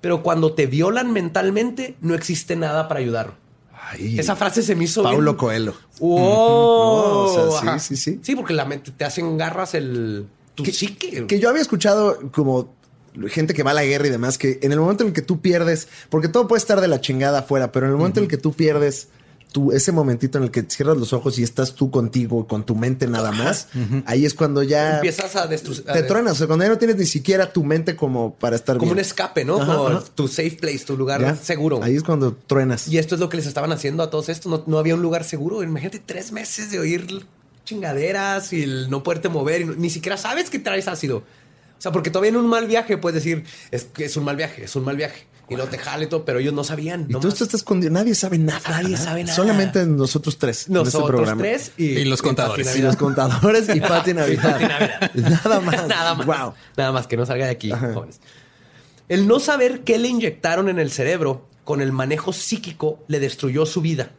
pero 0.00 0.22
cuando 0.22 0.54
te 0.54 0.66
violan 0.66 1.12
mentalmente 1.12 1.96
no 2.00 2.14
existe 2.14 2.56
nada 2.56 2.88
para 2.88 3.00
ayudar. 3.00 3.34
Ay, 3.90 4.18
Esa 4.18 4.36
frase 4.36 4.62
se 4.62 4.74
me 4.76 4.84
hizo 4.84 5.02
Paulo 5.02 5.32
bien- 5.32 5.36
Coelho. 5.36 5.74
¡Wow! 6.00 6.18
No, 7.32 7.44
o 7.48 7.60
sea, 7.60 7.78
sí, 7.78 7.96
sí, 7.96 8.02
sí. 8.14 8.20
Sí, 8.22 8.36
porque 8.36 8.52
la 8.54 8.64
mente 8.64 8.90
te 8.92 9.04
hacen 9.04 9.36
garras 9.36 9.74
el 9.74 10.26
tu 10.54 10.64
psique. 10.64 11.26
Que 11.26 11.38
yo 11.40 11.48
había 11.48 11.62
escuchado 11.62 12.18
como 12.32 12.74
gente 13.28 13.52
que 13.54 13.62
va 13.62 13.72
a 13.72 13.74
la 13.74 13.84
guerra 13.84 14.06
y 14.06 14.10
demás, 14.10 14.38
que 14.38 14.58
en 14.62 14.72
el 14.72 14.80
momento 14.80 15.02
en 15.04 15.08
el 15.08 15.14
que 15.14 15.22
tú 15.22 15.40
pierdes, 15.40 15.88
porque 16.08 16.28
todo 16.28 16.48
puede 16.48 16.58
estar 16.60 16.80
de 16.80 16.88
la 16.88 17.00
chingada 17.00 17.40
afuera, 17.40 17.70
pero 17.72 17.86
en 17.86 17.92
el 17.92 17.98
momento 17.98 18.20
en 18.20 18.24
el 18.24 18.30
que 18.30 18.38
tú 18.38 18.52
pierdes 18.54 19.08
tú, 19.52 19.70
ese 19.70 19.92
momentito 19.92 20.38
en 20.38 20.44
el 20.44 20.50
que 20.50 20.62
cierras 20.62 20.96
los 20.96 21.12
ojos 21.12 21.38
y 21.38 21.42
estás 21.42 21.74
tú 21.74 21.90
contigo, 21.90 22.46
con 22.46 22.64
tu 22.64 22.74
mente 22.74 23.06
nada 23.06 23.32
más, 23.32 23.68
ahí 24.06 24.24
es 24.24 24.32
cuando 24.32 24.62
ya 24.62 24.94
Empiezas 24.94 25.36
a 25.36 25.46
destruir. 25.46 25.82
te 25.84 26.02
truenas. 26.04 26.32
O 26.32 26.36
sea, 26.36 26.46
cuando 26.46 26.64
ya 26.64 26.70
no 26.70 26.78
tienes 26.78 26.96
ni 26.96 27.04
siquiera 27.04 27.52
tu 27.52 27.62
mente 27.64 27.94
como 27.94 28.34
para 28.36 28.56
estar 28.56 28.78
Como 28.78 28.86
bien. 28.92 28.96
un 28.96 29.00
escape, 29.00 29.44
¿no? 29.44 29.60
Ajá, 29.60 29.74
como 29.76 29.88
ajá. 29.88 30.04
tu 30.14 30.26
safe 30.26 30.56
place, 30.58 30.86
tu 30.86 30.96
lugar 30.96 31.20
Ya. 31.20 31.36
seguro. 31.36 31.80
Ahí 31.82 31.96
es 31.96 32.02
cuando 32.02 32.34
truenas. 32.34 32.88
Y 32.88 32.96
esto 32.96 33.14
es 33.14 33.20
lo 33.20 33.28
que 33.28 33.36
les 33.36 33.46
estaban 33.46 33.72
haciendo 33.72 34.02
a 34.02 34.08
todos 34.08 34.30
estos. 34.30 34.50
No, 34.50 34.64
no 34.66 34.78
había 34.78 34.94
un 34.94 35.02
lugar 35.02 35.22
seguro. 35.24 35.62
Imagínate 35.62 35.98
tres 35.98 36.32
meses 36.32 36.70
de 36.70 36.78
oír 36.78 37.06
chingaderas 37.64 38.52
y 38.52 38.62
el 38.62 38.90
no 38.90 39.02
poderte 39.02 39.28
mover. 39.28 39.60
Y 39.62 39.64
no- 39.64 39.74
ni 39.74 39.90
siquiera 39.90 40.16
sabes 40.16 40.50
que 40.50 40.58
traes 40.58 40.88
ácido. 40.88 41.18
O 41.18 41.82
sea, 41.82 41.90
porque 41.92 42.10
todavía 42.10 42.30
en 42.30 42.36
un 42.36 42.46
mal 42.46 42.66
viaje 42.66 42.96
puedes 42.96 43.22
decir, 43.24 43.44
es 43.70 43.84
que 43.84 44.04
es 44.04 44.16
un 44.16 44.24
mal 44.24 44.36
viaje, 44.36 44.64
es 44.64 44.76
un 44.76 44.84
mal 44.84 44.96
viaje. 44.96 45.26
Y 45.48 45.56
no 45.56 45.64
te 45.64 45.76
jale 45.76 46.06
todo, 46.06 46.24
pero 46.24 46.38
ellos 46.38 46.54
no 46.54 46.64
sabían. 46.64 47.06
Y 47.08 47.12
no 47.12 47.20
tú 47.20 47.26
más. 47.26 47.34
esto 47.34 47.44
está 47.44 47.56
escondido. 47.58 47.92
Nadie 47.92 48.14
sabe 48.14 48.38
nada. 48.38 48.60
Nadie 48.70 48.96
sabe 48.96 49.24
nada. 49.24 49.34
Solamente 49.36 49.84
nosotros 49.84 50.38
tres. 50.38 50.68
en 50.68 50.76
este 50.76 50.84
Nosotros 50.84 51.10
programa. 51.10 51.42
tres 51.42 51.72
y, 51.76 51.84
Y 51.86 52.04
los 52.06 52.22
contadores. 52.22 52.74
Y 52.76 52.80
los 52.80 52.96
contadores 52.96 53.68
y 53.74 53.80
Pati 53.80 54.14
Navidad. 54.14 54.52
Pati 54.52 54.64
Navidad. 54.64 55.10
Nada 55.44 55.60
más. 55.60 55.86
Nada 55.88 56.14
más. 56.14 56.26
Wow. 56.26 56.54
Nada 56.76 56.92
más 56.92 57.06
que 57.06 57.16
no 57.18 57.26
salga 57.26 57.44
de 57.46 57.50
aquí, 57.50 57.70
jóvenes. 57.70 58.20
El 59.08 59.26
no 59.26 59.40
saber 59.40 59.80
qué 59.80 59.98
le 59.98 60.08
inyectaron 60.08 60.68
en 60.70 60.78
el 60.78 60.90
cerebro 60.90 61.46
con 61.64 61.82
el 61.82 61.92
manejo 61.92 62.32
psíquico 62.32 63.04
le 63.08 63.20
destruyó 63.20 63.66
su 63.66 63.82
vida. 63.82 64.12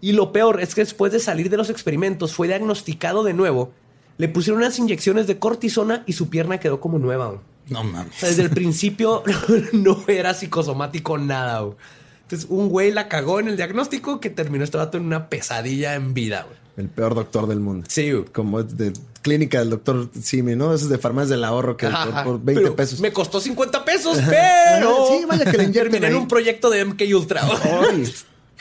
Y 0.00 0.12
lo 0.12 0.32
peor 0.32 0.60
es 0.60 0.74
que 0.74 0.80
después 0.82 1.12
de 1.12 1.20
salir 1.20 1.50
de 1.50 1.56
los 1.56 1.70
experimentos 1.70 2.34
fue 2.34 2.48
diagnosticado 2.48 3.22
de 3.22 3.34
nuevo. 3.34 3.72
Le 4.18 4.28
pusieron 4.28 4.60
unas 4.62 4.78
inyecciones 4.78 5.26
de 5.26 5.38
cortisona 5.38 6.04
y 6.06 6.12
su 6.14 6.28
pierna 6.28 6.58
quedó 6.60 6.80
como 6.80 6.98
nueva. 6.98 7.40
No 7.68 7.84
mames. 7.84 8.14
O 8.16 8.18
sea, 8.18 8.28
desde 8.28 8.42
el 8.42 8.50
principio 8.50 9.22
no 9.72 10.02
era 10.08 10.34
psicosomático 10.34 11.18
nada. 11.18 11.60
güey. 11.60 11.76
Entonces, 12.22 12.48
un 12.50 12.68
güey 12.68 12.92
la 12.92 13.08
cagó 13.08 13.40
en 13.40 13.48
el 13.48 13.56
diagnóstico 13.56 14.20
que 14.20 14.30
terminó 14.30 14.64
este 14.64 14.76
vato 14.76 14.98
en 14.98 15.04
una 15.04 15.28
pesadilla 15.28 15.94
en 15.94 16.14
vida. 16.14 16.44
güey. 16.46 16.58
El 16.76 16.88
peor 16.88 17.14
doctor 17.14 17.46
del 17.46 17.60
mundo. 17.60 17.86
Sí, 17.90 18.10
güey. 18.12 18.24
Como 18.26 18.60
es 18.60 18.76
de 18.76 18.92
clínica 19.22 19.58
del 19.58 19.70
doctor 19.70 20.08
Simi, 20.20 20.54
¿no? 20.54 20.72
Eso 20.72 20.84
es 20.84 20.90
de 20.90 20.98
farmacias 20.98 21.30
del 21.30 21.44
ahorro 21.44 21.76
que 21.76 21.86
Ajá, 21.86 22.24
por, 22.24 22.36
por 22.36 22.44
20 22.44 22.62
Pero 22.62 22.76
pesos. 22.76 23.00
Me 23.00 23.12
costó 23.12 23.40
50 23.40 23.84
pesos, 23.84 24.18
pero. 24.28 25.08
Sí, 25.08 25.24
vaya 25.26 25.50
que 25.50 25.58
le 25.58 25.68
Terminé 25.68 26.06
en 26.08 26.16
un 26.16 26.28
proyecto 26.28 26.70
de 26.70 26.84
MK 26.84 27.02
Ultra. 27.14 27.42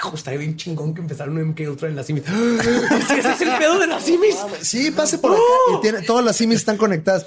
Hijo, 0.01 0.15
estaría 0.15 0.39
bien 0.39 0.55
chingón 0.55 0.93
que 0.93 1.01
empezaron 1.01 1.37
un 1.37 1.49
MK 1.49 1.59
Ultra 1.67 1.89
en 1.89 1.95
las 1.97 2.05
simis. 2.05 2.23
Sí, 2.23 3.13
ese 3.19 3.31
es 3.33 3.41
el 3.41 3.57
pedo 3.57 3.79
de 3.79 3.87
las 3.87 4.01
simis. 4.01 4.35
Sí, 4.61 4.91
pase 4.91 5.17
por 5.17 5.33
acá 5.33 5.41
y 5.77 5.81
tiene, 5.81 6.01
todas 6.03 6.23
las 6.23 6.37
simis 6.37 6.59
están 6.59 6.77
conectadas. 6.77 7.25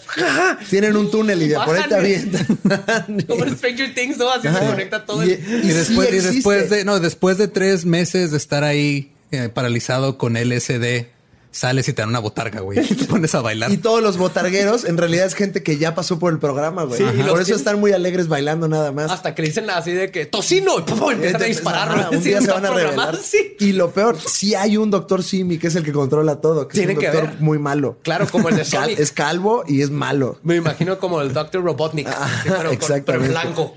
Tienen 0.70 0.96
un 0.96 1.10
túnel 1.10 1.42
y 1.42 1.48
de 1.48 1.56
por 1.56 1.76
ahí 1.76 1.82
te 1.86 1.94
avientan. 1.94 2.46
Como 3.28 3.44
en 3.44 3.58
Stranger 3.58 3.94
Things, 3.94 4.16
¿no? 4.16 4.30
Así 4.30 4.48
se 4.48 4.66
conecta 4.66 5.04
todo. 5.04 5.22
Y- 5.22 5.32
el- 5.32 5.64
Y 5.64 5.68
después, 5.68 6.08
y 6.14 6.18
después 6.20 6.70
de, 6.70 6.84
no, 6.86 6.98
después 6.98 7.36
de 7.36 7.48
tres 7.48 7.84
meses 7.84 8.30
de 8.30 8.38
estar 8.38 8.64
ahí 8.64 9.12
eh, 9.32 9.50
paralizado 9.52 10.16
con 10.16 10.34
LSD, 10.38 11.08
sales 11.52 11.86
y 11.88 11.92
te 11.92 12.02
dan 12.02 12.08
una 12.08 12.18
botarga, 12.18 12.60
güey. 12.60 12.80
Y 12.80 12.94
te 12.94 13.04
pones 13.04 13.34
a 13.36 13.40
bailar. 13.42 13.70
Y 13.70 13.76
todos 13.76 14.02
los 14.02 14.16
botargueros 14.16 14.84
en 14.84 14.96
realidad 14.98 15.26
es 15.26 15.34
gente 15.34 15.62
que 15.62 15.76
ya 15.78 15.94
pasó 15.94 16.18
por 16.18 16.32
el 16.32 16.38
programa, 16.40 16.82
güey. 16.84 16.98
Sí, 16.98 17.04
y 17.18 17.22
por 17.22 17.40
eso 17.40 17.54
están 17.54 17.78
muy 17.78 17.92
alegres 17.92 18.26
bailando 18.28 18.66
nada 18.68 18.90
más. 18.90 19.10
Hasta 19.10 19.34
que 19.34 19.42
le 19.42 19.48
dicen 19.48 19.68
así 19.70 19.92
de 19.92 20.10
que 20.10 20.26
tocino 20.26 20.78
y 20.78 20.82
pum, 20.82 21.12
empiezan 21.12 21.42
a 21.42 21.44
disparar. 21.44 21.88
Ajá, 21.90 22.08
¿no? 22.10 22.16
un 22.16 22.22
Sí, 22.22 22.30
día 22.30 22.40
se 22.40 22.50
van 22.50 22.66
a 22.66 22.70
revelar. 22.70 23.16
Sí. 23.22 23.56
Y 23.60 23.72
lo 23.72 23.90
peor, 23.92 24.16
sí 24.18 24.54
hay 24.54 24.76
un 24.76 24.90
doctor 24.90 25.22
Simi 25.22 25.58
que 25.58 25.66
es 25.68 25.76
el 25.76 25.84
que 25.84 25.92
controla 25.92 26.36
todo. 26.40 26.66
Que 26.68 26.74
Tiene 26.74 26.92
es 26.92 26.98
un 26.98 27.04
que 27.04 27.10
doctor 27.10 27.40
muy 27.40 27.58
malo. 27.58 27.98
Claro, 28.02 28.26
como 28.28 28.48
el 28.48 28.56
de 28.56 28.62
Cal- 28.70 28.84
Sonic. 28.84 28.98
es 28.98 29.12
calvo 29.12 29.62
y 29.68 29.82
es 29.82 29.90
malo. 29.90 30.38
Me 30.42 30.56
imagino 30.56 30.98
como 30.98 31.20
el 31.20 31.32
Dr. 31.32 31.62
Robotnik. 31.62 32.08
Ajá, 32.08 32.24
así, 32.24 32.48
pero, 32.48 32.64
con- 32.64 32.72
exactamente. 32.72 33.28
pero 33.28 33.42
blanco. 33.42 33.74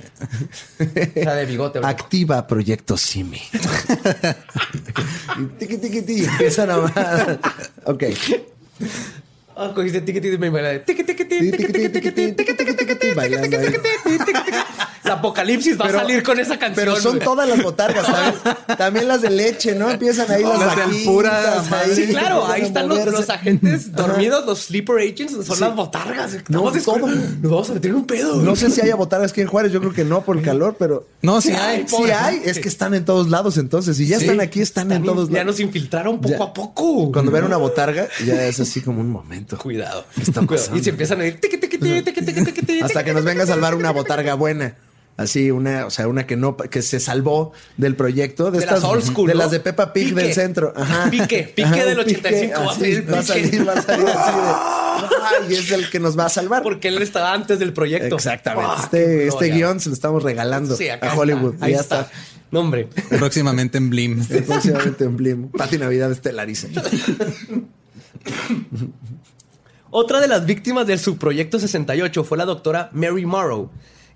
O 0.79 1.21
sea, 1.23 1.33
de 1.35 1.45
bigote. 1.45 1.79
blanco. 1.79 2.01
Activa 2.03 2.47
Proyecto 2.47 2.95
Simi. 2.97 3.41
y 5.39 5.43
tiqui, 5.59 5.77
tiqui, 5.77 6.01
tiqui, 6.01 6.23
empiezan 6.25 6.69
a... 6.71 6.75
okay. 7.87 8.15
Oh, 9.57 9.73
cogiste 9.73 10.01
tiquitito 10.01 10.35
y 10.35 10.37
me 10.37 10.49
bailaba. 10.49 10.83
La 15.05 15.13
apocalipsis 15.13 15.79
va 15.79 15.85
a 15.85 15.91
salir 15.91 16.23
con 16.23 16.39
esa 16.39 16.57
canción. 16.57 16.75
Pero 16.75 16.95
son 16.99 17.19
todas 17.19 17.47
las 17.47 17.61
botargas, 17.61 18.05
¿sabes? 18.05 18.35
También 18.77 19.07
las 19.07 19.21
de 19.21 19.29
leche, 19.29 19.75
¿no? 19.75 19.89
Empiezan 19.91 20.29
ahí 20.31 20.43
las 20.43 20.75
vaquitas. 20.75 21.67
Sí, 21.93 22.07
claro, 22.07 22.45
ahí 22.47 22.63
están 22.63 22.89
los, 22.89 23.29
agentes 23.29 23.93
dormidos, 23.93 24.45
los 24.45 24.59
sleeper 24.63 24.97
agents, 24.97 25.45
son 25.45 25.59
las 25.59 25.75
botargas. 25.75 26.37
No, 26.49 26.71
todo. 26.71 27.07
Nos 27.07 27.51
vamos 27.51 27.69
a 27.69 27.73
meter 27.73 27.93
un 27.93 28.05
pedo. 28.05 28.41
No 28.41 28.55
sé 28.55 28.71
si 28.71 28.81
haya 28.81 28.95
botargas 28.95 29.31
aquí 29.31 29.41
en 29.41 29.47
Juárez, 29.47 29.71
yo 29.71 29.79
creo 29.79 29.93
que 29.93 30.03
no 30.03 30.21
por 30.21 30.37
el 30.37 30.43
calor, 30.43 30.75
pero... 30.77 31.07
No, 31.21 31.39
si 31.39 31.51
hay. 31.51 31.87
si 31.87 32.11
hay, 32.11 32.41
es 32.43 32.59
que 32.59 32.67
están 32.67 32.93
en 32.93 33.05
todos 33.05 33.29
lados 33.29 33.57
entonces. 33.57 33.97
Si 33.97 34.07
ya 34.07 34.17
están 34.17 34.41
aquí, 34.41 34.61
están 34.61 34.91
en 34.91 35.03
todos 35.03 35.29
lados. 35.29 35.29
Ya 35.29 35.43
nos 35.43 35.59
infiltraron 35.59 36.19
poco 36.19 36.43
a 36.43 36.53
poco. 36.53 37.11
Cuando 37.11 37.31
ven 37.31 37.43
una 37.43 37.57
botarga, 37.57 38.07
ya 38.25 38.45
es 38.45 38.59
así 38.59 38.81
como 38.81 39.01
un 39.01 39.09
momento. 39.09 39.44
Cuidado. 39.61 40.05
está 40.21 40.45
Cuidado. 40.45 40.75
Y 40.75 40.83
se 40.83 40.89
empiezan 40.91 41.21
a 41.21 41.27
ir 41.27 41.39
tiqui, 41.39 41.57
tiqui, 41.57 41.77
tiqui, 41.77 42.81
Hasta 42.81 43.03
que 43.03 43.13
nos 43.13 43.23
venga 43.23 43.43
a 43.43 43.47
salvar 43.47 43.75
una 43.75 43.91
botarga 43.91 44.33
buena. 44.35 44.75
Así, 45.17 45.49
una, 45.49 45.85
o 45.85 45.89
sea, 45.91 46.09
una 46.09 46.27
que 46.27 46.35
no, 46.35 46.57
que 46.57 46.81
se 46.81 46.99
salvó 46.99 47.53
del 47.77 47.95
proyecto. 47.95 48.51
De, 48.51 48.57
De 48.57 48.65
estas, 48.65 48.81
las 48.81 48.91
old 48.91 49.01
school, 49.01 49.27
De 49.27 49.33
¿no? 49.33 49.39
las 49.39 49.51
de 49.51 49.61
Peppa 49.61 49.93
Pig 49.93 50.09
Pique. 50.09 50.21
del 50.21 50.33
centro. 50.33 50.73
Ajá. 50.75 51.09
Pique, 51.09 51.43
pique 51.55 51.63
Ajá, 51.63 51.85
del 51.85 51.99
un 51.99 52.05
pique, 52.05 52.19
85, 52.19 52.59
va 52.59 52.65
a 52.65 52.71
así, 52.71 52.79
salir 52.81 53.13
va 53.13 53.19
a 53.19 53.23
salir, 53.23 53.67
va 53.69 53.73
a 53.73 53.81
salir 53.81 54.07
así 54.09 54.31
de, 54.35 55.15
"Ay, 55.47 55.55
es 55.55 55.71
el 55.71 55.89
que 55.89 56.01
nos 56.01 56.19
va 56.19 56.25
a 56.25 56.29
salvar. 56.29 56.63
Porque 56.63 56.89
él 56.89 57.01
estaba 57.01 57.31
antes 57.33 57.59
del 57.59 57.71
proyecto. 57.71 58.15
Exactamente. 58.15 58.73
Este 58.83 59.27
este 59.27 59.49
guion 59.51 59.79
se 59.79 59.87
lo 59.87 59.95
estamos 59.95 60.21
regalando 60.21 60.75
Sí, 60.75 60.89
a 60.89 60.99
Hollywood. 61.15 61.53
está. 61.53 61.65
Ahí 61.65 61.71
ya 61.73 61.79
está. 61.79 62.01
está. 62.01 62.13
No, 62.51 62.59
hombre. 62.59 62.89
Próximamente 63.17 63.77
en 63.77 63.89
Blim. 63.89 64.25
Próximamente 64.47 65.05
en 65.05 65.15
Blim. 65.15 65.47
Pati 65.49 65.77
Navidad 65.77 66.11
estelariza. 66.11 66.67
Otra 69.97 70.19
de 70.19 70.27
las 70.27 70.45
víctimas 70.45 70.85
del 70.85 70.99
subproyecto 70.99 71.57
68 71.57 72.25
fue 72.25 72.37
la 72.37 72.43
doctora 72.43 72.89
Mary 72.91 73.25
Morrow, 73.25 73.69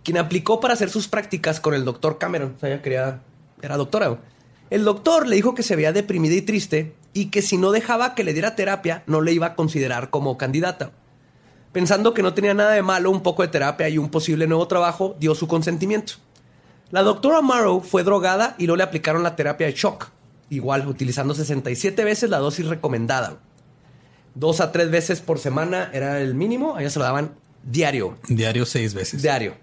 quien 0.04 0.18
aplicó 0.18 0.60
para 0.60 0.74
hacer 0.74 0.90
sus 0.90 1.08
prácticas 1.08 1.62
con 1.62 1.74
el 1.74 1.86
doctor 1.86 2.18
Cameron. 2.18 2.58
Era 3.62 3.78
doctora. 3.78 4.20
El 4.70 4.84
doctor 4.84 5.26
le 5.26 5.38
dijo 5.38 5.56
que 5.56 5.64
se 5.64 5.78
veía 5.78 5.94
deprimida 5.94 6.36
y 6.36 6.42
triste 6.42 6.96
y 7.14 7.28
que 7.28 7.42
si 7.42 7.56
no 7.56 7.72
dejaba 7.72 8.14
que 8.14 8.26
le 8.26 8.34
diera 8.34 8.58
terapia, 8.58 9.04
no 9.08 9.22
le 9.22 9.32
iba 9.32 9.46
a 9.46 9.56
considerar 9.56 10.10
como 10.10 10.38
candidata. 10.38 10.92
Pensando 11.72 12.14
que 12.14 12.24
no 12.24 12.34
tenía 12.34 12.54
nada 12.54 12.72
de 12.72 12.82
malo 12.82 13.10
un 13.10 13.24
poco 13.24 13.44
de 13.44 13.48
terapia 13.48 13.88
y 13.88 13.98
un 13.98 14.12
posible 14.12 14.48
nuevo 14.48 14.68
trabajo, 14.68 15.16
dio 15.18 15.34
su 15.34 15.48
consentimiento. 15.48 16.16
La 16.92 17.04
doctora 17.04 17.40
Morrow 17.40 17.80
fue 17.80 18.04
drogada 18.04 18.54
y 18.58 18.66
luego 18.66 18.76
le 18.76 18.84
aplicaron 18.84 19.24
la 19.24 19.38
terapia 19.38 19.68
de 19.68 19.74
shock, 19.76 20.10
igual 20.50 20.90
utilizando 20.90 21.34
67 21.34 22.04
veces 22.04 22.30
la 22.30 22.40
dosis 22.40 22.66
recomendada. 22.66 23.38
Dos 24.40 24.62
a 24.62 24.72
tres 24.72 24.90
veces 24.90 25.20
por 25.20 25.38
semana 25.38 25.90
era 25.94 26.22
el 26.22 26.34
mínimo, 26.34 26.78
a 26.78 26.80
ella 26.82 26.90
se 26.90 26.98
lo 27.00 27.04
daban 27.06 27.34
diario, 27.64 28.16
Diario 28.30 28.66
seis 28.66 28.94
veces. 28.94 29.22
diario. 29.22 29.56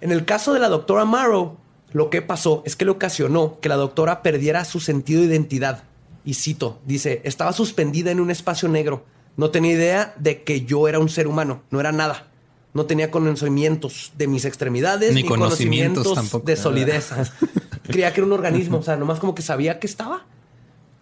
En 0.00 0.10
el 0.10 0.24
caso 0.24 0.54
de 0.54 0.58
la 0.60 0.70
doctora 0.70 1.04
Morrow, 1.04 1.58
lo 1.92 2.08
que 2.08 2.22
pasó 2.22 2.62
es 2.64 2.76
que 2.76 2.86
le 2.86 2.92
ocasionó 2.92 3.60
que 3.60 3.68
la 3.68 3.76
doctora 3.76 4.22
perdiera 4.22 4.64
su 4.64 4.80
sentido 4.80 5.20
de 5.20 5.26
identidad. 5.26 5.82
Y 6.24 6.34
cito, 6.34 6.78
dice, 6.86 7.20
estaba 7.24 7.52
suspendida 7.52 8.10
en 8.10 8.20
un 8.20 8.30
espacio 8.30 8.68
negro. 8.70 9.04
No 9.36 9.50
tenía 9.50 9.72
idea 9.72 10.14
de 10.18 10.44
que 10.44 10.64
yo 10.64 10.88
era 10.88 10.98
un 10.98 11.10
ser 11.10 11.26
humano, 11.26 11.62
no 11.70 11.78
era 11.80 11.92
nada. 11.92 12.28
No 12.72 12.86
tenía 12.86 13.10
conocimientos 13.10 14.12
de 14.16 14.28
mis 14.28 14.44
extremidades 14.46 15.12
Ni 15.12 15.22
ni, 15.24 15.28
conocimientos 15.28 16.04
conocimientos 16.04 16.14
tampoco. 16.14 16.46
de 16.46 16.56
solidez. 16.56 17.10
Creía 17.82 18.12
que 18.14 18.20
era 18.20 18.26
un 18.26 18.32
organismo, 18.32 18.78
o 18.78 18.82
sea, 18.82 18.96
nomás 18.96 19.18
como 19.18 19.34
que 19.34 19.42
sabía 19.42 19.78
que 19.78 19.86
estaba. 19.86 20.24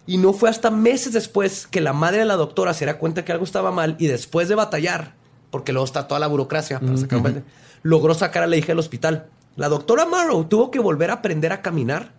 Y 0.09 0.17
no 0.17 0.33
fue 0.33 0.49
hasta 0.49 0.71
meses 0.71 1.13
después 1.13 1.67
que 1.67 1.81
la 1.81 1.93
madre 1.93 2.17
de 2.17 2.25
la 2.25 2.35
doctora 2.35 2.73
se 2.73 2.83
da 2.83 2.97
cuenta 2.97 3.23
que 3.23 3.31
algo 3.31 3.43
estaba 3.43 3.69
mal 3.71 3.95
y 3.99 4.07
después 4.07 4.49
de 4.49 4.55
batallar, 4.55 5.13
porque 5.51 5.71
luego 5.71 5.85
está 5.85 6.07
toda 6.07 6.19
la 6.19 6.25
burocracia 6.25 6.79
para 6.79 6.97
sacar 6.97 7.17
un 7.17 7.23
paciente, 7.23 7.49
logró 7.83 8.15
sacar 8.15 8.41
a 8.41 8.47
la 8.47 8.55
hija 8.55 8.69
del 8.69 8.79
hospital. 8.79 9.27
La 9.55 9.69
doctora 9.69 10.07
Morrow 10.07 10.45
tuvo 10.45 10.71
que 10.71 10.79
volver 10.79 11.11
a 11.11 11.15
aprender 11.15 11.51
a 11.51 11.61
caminar. 11.61 12.11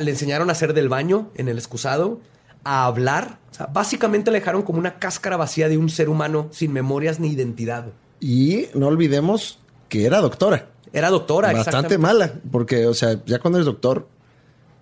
Le 0.00 0.10
enseñaron 0.10 0.48
a 0.48 0.52
hacer 0.52 0.72
del 0.72 0.88
baño 0.88 1.28
en 1.34 1.48
el 1.50 1.58
excusado, 1.58 2.18
a 2.64 2.86
hablar. 2.86 3.40
O 3.50 3.54
sea, 3.56 3.66
básicamente 3.66 4.30
le 4.30 4.38
dejaron 4.38 4.62
como 4.62 4.78
una 4.78 4.98
cáscara 4.98 5.36
vacía 5.36 5.68
de 5.68 5.76
un 5.76 5.90
ser 5.90 6.08
humano 6.08 6.48
sin 6.50 6.72
memorias 6.72 7.20
ni 7.20 7.28
identidad. 7.28 7.88
Y 8.20 8.68
no 8.72 8.86
olvidemos 8.86 9.58
que 9.90 10.06
era 10.06 10.22
doctora. 10.22 10.70
Era 10.94 11.10
doctora, 11.10 11.52
Bastante 11.52 11.98
mala. 11.98 12.32
Porque, 12.50 12.86
o 12.86 12.94
sea, 12.94 13.22
ya 13.26 13.38
cuando 13.38 13.58
eres 13.58 13.66
doctor, 13.66 14.08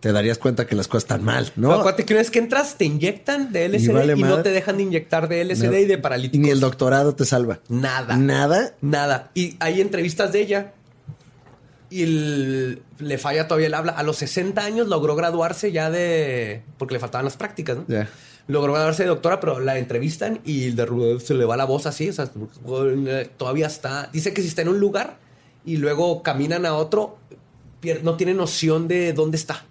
te 0.01 0.13
darías 0.13 0.39
cuenta 0.39 0.67
que 0.67 0.75
las 0.75 0.89
cosas 0.89 1.05
están 1.05 1.23
mal, 1.23 1.53
¿no? 1.57 1.73
Acuérdate 1.73 2.05
que 2.07 2.15
una 2.15 2.21
vez 2.23 2.31
que 2.31 2.39
entras, 2.39 2.77
te 2.77 2.87
inyectan 2.87 3.53
de 3.53 3.69
LSD 3.69 4.17
y, 4.17 4.23
no 4.23 4.43
te 4.43 4.51
dejan 4.51 4.79
de 4.79 4.83
inyectar 4.85 5.29
de 5.29 5.45
LSD 5.45 5.67
No. 5.71 5.77
y 5.79 5.85
de 5.85 5.99
paralíticos. 5.99 6.43
Ni 6.45 6.51
el 6.51 6.61
doctorado 6.61 7.15
te 7.15 7.25
salva. 7.27 7.61
Nada. 7.69 8.17
Nada. 8.17 8.75
Nada. 8.81 9.31
Y 9.35 9.57
hay 9.61 9.81
entrevistas 9.81 10.33
de 10.33 10.41
ella 10.41 10.73
y 11.91 12.03
el- 12.05 12.83
le 12.99 13.19
falla 13.19 13.47
todavía 13.47 13.67
el 13.67 13.75
habla. 13.75 13.93
A 13.93 14.03
los 14.03 14.17
60 14.19 14.65
años 14.65 14.89
logró 14.89 15.17
graduarse 15.17 15.73
ya 15.73 15.91
de... 15.91 16.63
porque 16.79 16.95
le 16.95 17.01
faltaban 17.01 17.25
las 17.25 17.37
prácticas, 17.37 17.77
¿no? 17.77 17.85
Logró 18.47 18.73
graduarse 18.73 19.03
de 19.05 19.09
doctora, 19.11 19.39
pero 19.39 19.61
la 19.61 19.79
entrevistan 19.79 20.41
y 20.45 20.71
de, 20.71 21.19
se 21.23 21.35
le 21.35 21.45
va 21.45 21.57
la 21.57 21.65
voz 21.67 21.87
así. 21.87 22.09
O 22.09 22.13
sea, 22.13 22.31
todavía 23.37 23.67
está... 23.67 24.09
Dice 24.13 24.33
que 24.33 24.43
si 24.43 24.49
está 24.49 24.63
en 24.63 24.69
un 24.71 24.81
lugar 24.81 25.19
y 25.65 25.77
luego 25.77 26.23
caminan 26.23 26.65
a 26.67 26.75
otro, 26.75 27.19
no 28.03 28.17
tiene 28.17 28.35
noción 28.35 28.89
de 28.89 29.13
dónde 29.13 29.37
está. 29.37 29.65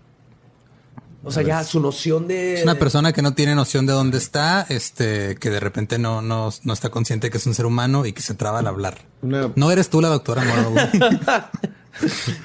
O 1.22 1.32
sea, 1.32 1.44
ya 1.44 1.64
su 1.66 1.82
noción 1.82 2.28
de... 2.28 2.60
Es 2.60 2.64
una 2.64 2.76
persona 2.76 3.12
que 3.12 3.22
no 3.22 3.34
tiene 3.34 3.54
noción 3.54 3.86
de 3.86 3.92
dónde 3.92 4.18
está, 4.18 4.66
este, 4.70 5.36
que 5.36 5.50
de 5.50 5.60
repente 5.60 6.00
no, 6.00 6.22
no, 6.22 6.50
no 6.64 6.74
está 6.74 6.90
consciente 6.90 7.30
que 7.30 7.38
es 7.38 7.46
un 7.46 7.54
ser 7.54 7.66
humano 7.66 8.06
y 8.06 8.14
que 8.14 8.22
se 8.22 8.34
traba 8.36 8.60
al 8.60 8.68
hablar. 8.68 9.00
Una- 9.22 9.52
No 9.56 9.70
eres 9.72 9.90
tú 9.90 10.00
la 10.02 10.08
doctora 10.08 10.44
Morrow. 10.46 10.76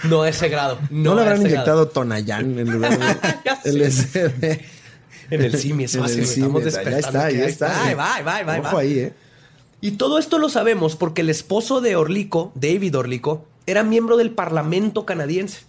No 0.08 0.22
a 0.22 0.28
ese 0.28 0.48
grado. 0.48 0.78
No, 0.90 1.10
No, 1.10 1.14
le 1.16 1.22
habrán 1.22 1.42
inyectado 1.42 1.86
Tonayán 1.88 2.58
en 2.58 2.72
lugar 2.72 2.98
de. 3.64 3.70
LSD. 3.72 4.40
grado. 4.40 4.60
En 5.30 5.40
el 5.42 5.56
CIMI, 5.56 5.84
eso 5.84 6.04
estamos 6.04 6.28
cine. 6.34 6.48
Ya 6.58 6.64
despertando 6.64 6.98
está, 7.06 7.30
ya 7.30 7.38
ahí 7.44 7.48
está. 7.50 7.84
Ahí 7.86 7.94
va, 7.94 8.14
ahí 8.16 8.22
va, 8.24 8.34
ahí 8.36 8.44
va, 8.44 8.58
Ojo 8.58 8.74
va. 8.76 8.80
ahí, 8.80 8.98
¿eh? 8.98 9.12
Y 9.80 9.92
todo 9.92 10.18
esto 10.18 10.38
lo 10.38 10.48
sabemos 10.48 10.96
porque 10.96 11.20
el 11.22 11.30
esposo 11.30 11.80
de 11.80 11.94
Orlico, 11.94 12.52
David 12.56 12.96
Orlico, 12.98 13.46
era 13.66 13.82
miembro 13.84 14.16
del 14.16 14.30
Parlamento 14.32 15.06
canadiense. 15.06 15.60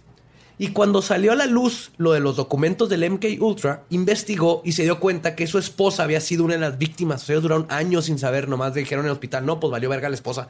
Y 0.58 0.68
cuando 0.68 1.02
salió 1.02 1.32
a 1.32 1.34
la 1.34 1.46
luz 1.46 1.90
lo 1.98 2.12
de 2.12 2.20
los 2.20 2.36
documentos 2.36 2.88
del 2.88 3.10
MK 3.10 3.26
Ultra, 3.40 3.82
investigó 3.90 4.62
y 4.64 4.72
se 4.72 4.84
dio 4.84 4.98
cuenta 5.00 5.34
que 5.36 5.46
su 5.46 5.58
esposa 5.58 6.02
había 6.04 6.20
sido 6.20 6.44
una 6.44 6.54
de 6.54 6.60
las 6.60 6.78
víctimas. 6.78 7.22
O 7.22 7.26
sea, 7.26 7.34
ellos 7.34 7.42
duraron 7.42 7.66
años 7.68 8.06
sin 8.06 8.18
saber, 8.18 8.48
nomás 8.48 8.74
le 8.74 8.80
dijeron 8.80 9.04
en 9.04 9.08
el 9.10 9.12
hospital, 9.12 9.44
no, 9.44 9.60
pues 9.60 9.70
valió 9.70 9.90
verga 9.90 10.08
la 10.08 10.14
esposa. 10.14 10.48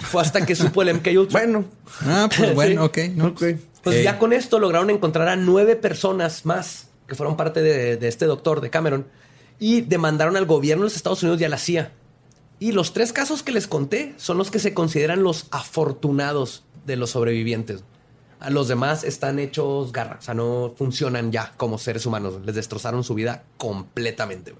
Fue 0.00 0.20
hasta 0.22 0.44
que 0.44 0.56
supo 0.56 0.82
el 0.82 0.94
MK 0.94 1.06
Ultra. 1.18 1.40
Bueno, 1.40 1.64
Ah, 2.04 2.28
pues 2.36 2.52
bueno, 2.54 2.90
Sí. 2.92 3.08
ok. 3.08 3.12
no. 3.16 3.26
ok. 3.28 3.42
Pues 3.84 3.96
Eh. 3.96 4.02
ya 4.02 4.18
con 4.18 4.32
esto 4.32 4.58
lograron 4.58 4.90
encontrar 4.90 5.28
a 5.28 5.36
nueve 5.36 5.76
personas 5.76 6.44
más 6.44 6.88
que 7.06 7.14
fueron 7.14 7.36
parte 7.36 7.62
de, 7.62 7.96
de 7.96 8.08
este 8.08 8.24
doctor, 8.26 8.60
de 8.60 8.70
Cameron, 8.70 9.06
y 9.60 9.82
demandaron 9.82 10.36
al 10.36 10.46
gobierno 10.46 10.82
de 10.82 10.86
los 10.86 10.96
Estados 10.96 11.22
Unidos 11.22 11.40
y 11.40 11.44
a 11.44 11.48
la 11.48 11.58
CIA. 11.58 11.92
Y 12.58 12.72
los 12.72 12.92
tres 12.92 13.12
casos 13.12 13.42
que 13.44 13.52
les 13.52 13.66
conté 13.68 14.14
son 14.16 14.38
los 14.38 14.50
que 14.50 14.58
se 14.58 14.72
consideran 14.74 15.22
los 15.22 15.46
afortunados 15.50 16.64
de 16.86 16.96
los 16.96 17.10
sobrevivientes. 17.10 17.84
Los 18.50 18.68
demás 18.68 19.04
están 19.04 19.38
hechos 19.38 19.92
garra, 19.92 20.16
o 20.18 20.22
sea, 20.22 20.34
no 20.34 20.74
funcionan 20.76 21.30
ya 21.32 21.52
como 21.56 21.78
seres 21.78 22.06
humanos. 22.06 22.34
Les 22.44 22.54
destrozaron 22.54 23.04
su 23.04 23.14
vida 23.14 23.44
completamente. 23.56 24.54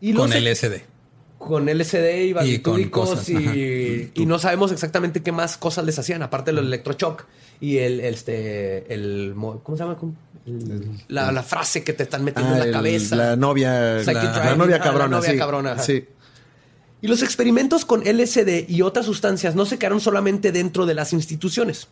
Y 0.00 0.14
Con 0.14 0.30
LSD. 0.30 0.82
con 1.38 1.66
LSD 1.68 2.22
y 2.26 2.32
barbitúricos 2.32 3.28
y, 3.28 3.36
ajá. 3.36 3.54
y 3.54 4.26
no 4.26 4.38
sabemos 4.38 4.72
exactamente 4.72 5.22
qué 5.22 5.32
más 5.32 5.56
cosas 5.56 5.84
les 5.84 5.98
hacían, 5.98 6.22
aparte 6.22 6.52
del 6.52 6.64
electroshock 6.66 7.26
y 7.60 7.78
el, 7.78 8.00
este, 8.00 8.92
el, 8.92 9.34
mo- 9.34 9.60
¿cómo 9.62 9.76
se 9.76 9.84
llama? 9.84 9.96
La, 11.08 11.30
la 11.32 11.42
frase 11.42 11.84
que 11.84 11.92
te 11.92 12.02
están 12.04 12.24
metiendo 12.24 12.54
Ah, 12.54 12.58
en 12.60 12.66
la 12.70 12.76
cabeza. 12.78 13.14
La 13.16 13.36
novia. 13.36 13.72
La, 14.02 14.54
novia 14.56 14.76
Ah, 14.76 14.78
la 14.78 14.80
cabrona. 14.80 15.16
novia 15.16 15.30
sí. 15.32 15.36
cabrona, 15.38 15.72
ajá. 15.72 15.82
Sí. 15.82 16.04
Y 17.02 17.08
los 17.08 17.22
experimentos 17.22 17.84
con 17.84 18.02
LSD 18.02 18.68
y 18.68 18.82
otras 18.82 19.06
sustancias 19.06 19.54
no 19.54 19.64
se 19.66 19.78
quedaron 19.78 20.00
solamente 20.00 20.52
dentro 20.52 20.84
de 20.86 20.94
las 20.94 21.12
instituciones, 21.14 21.88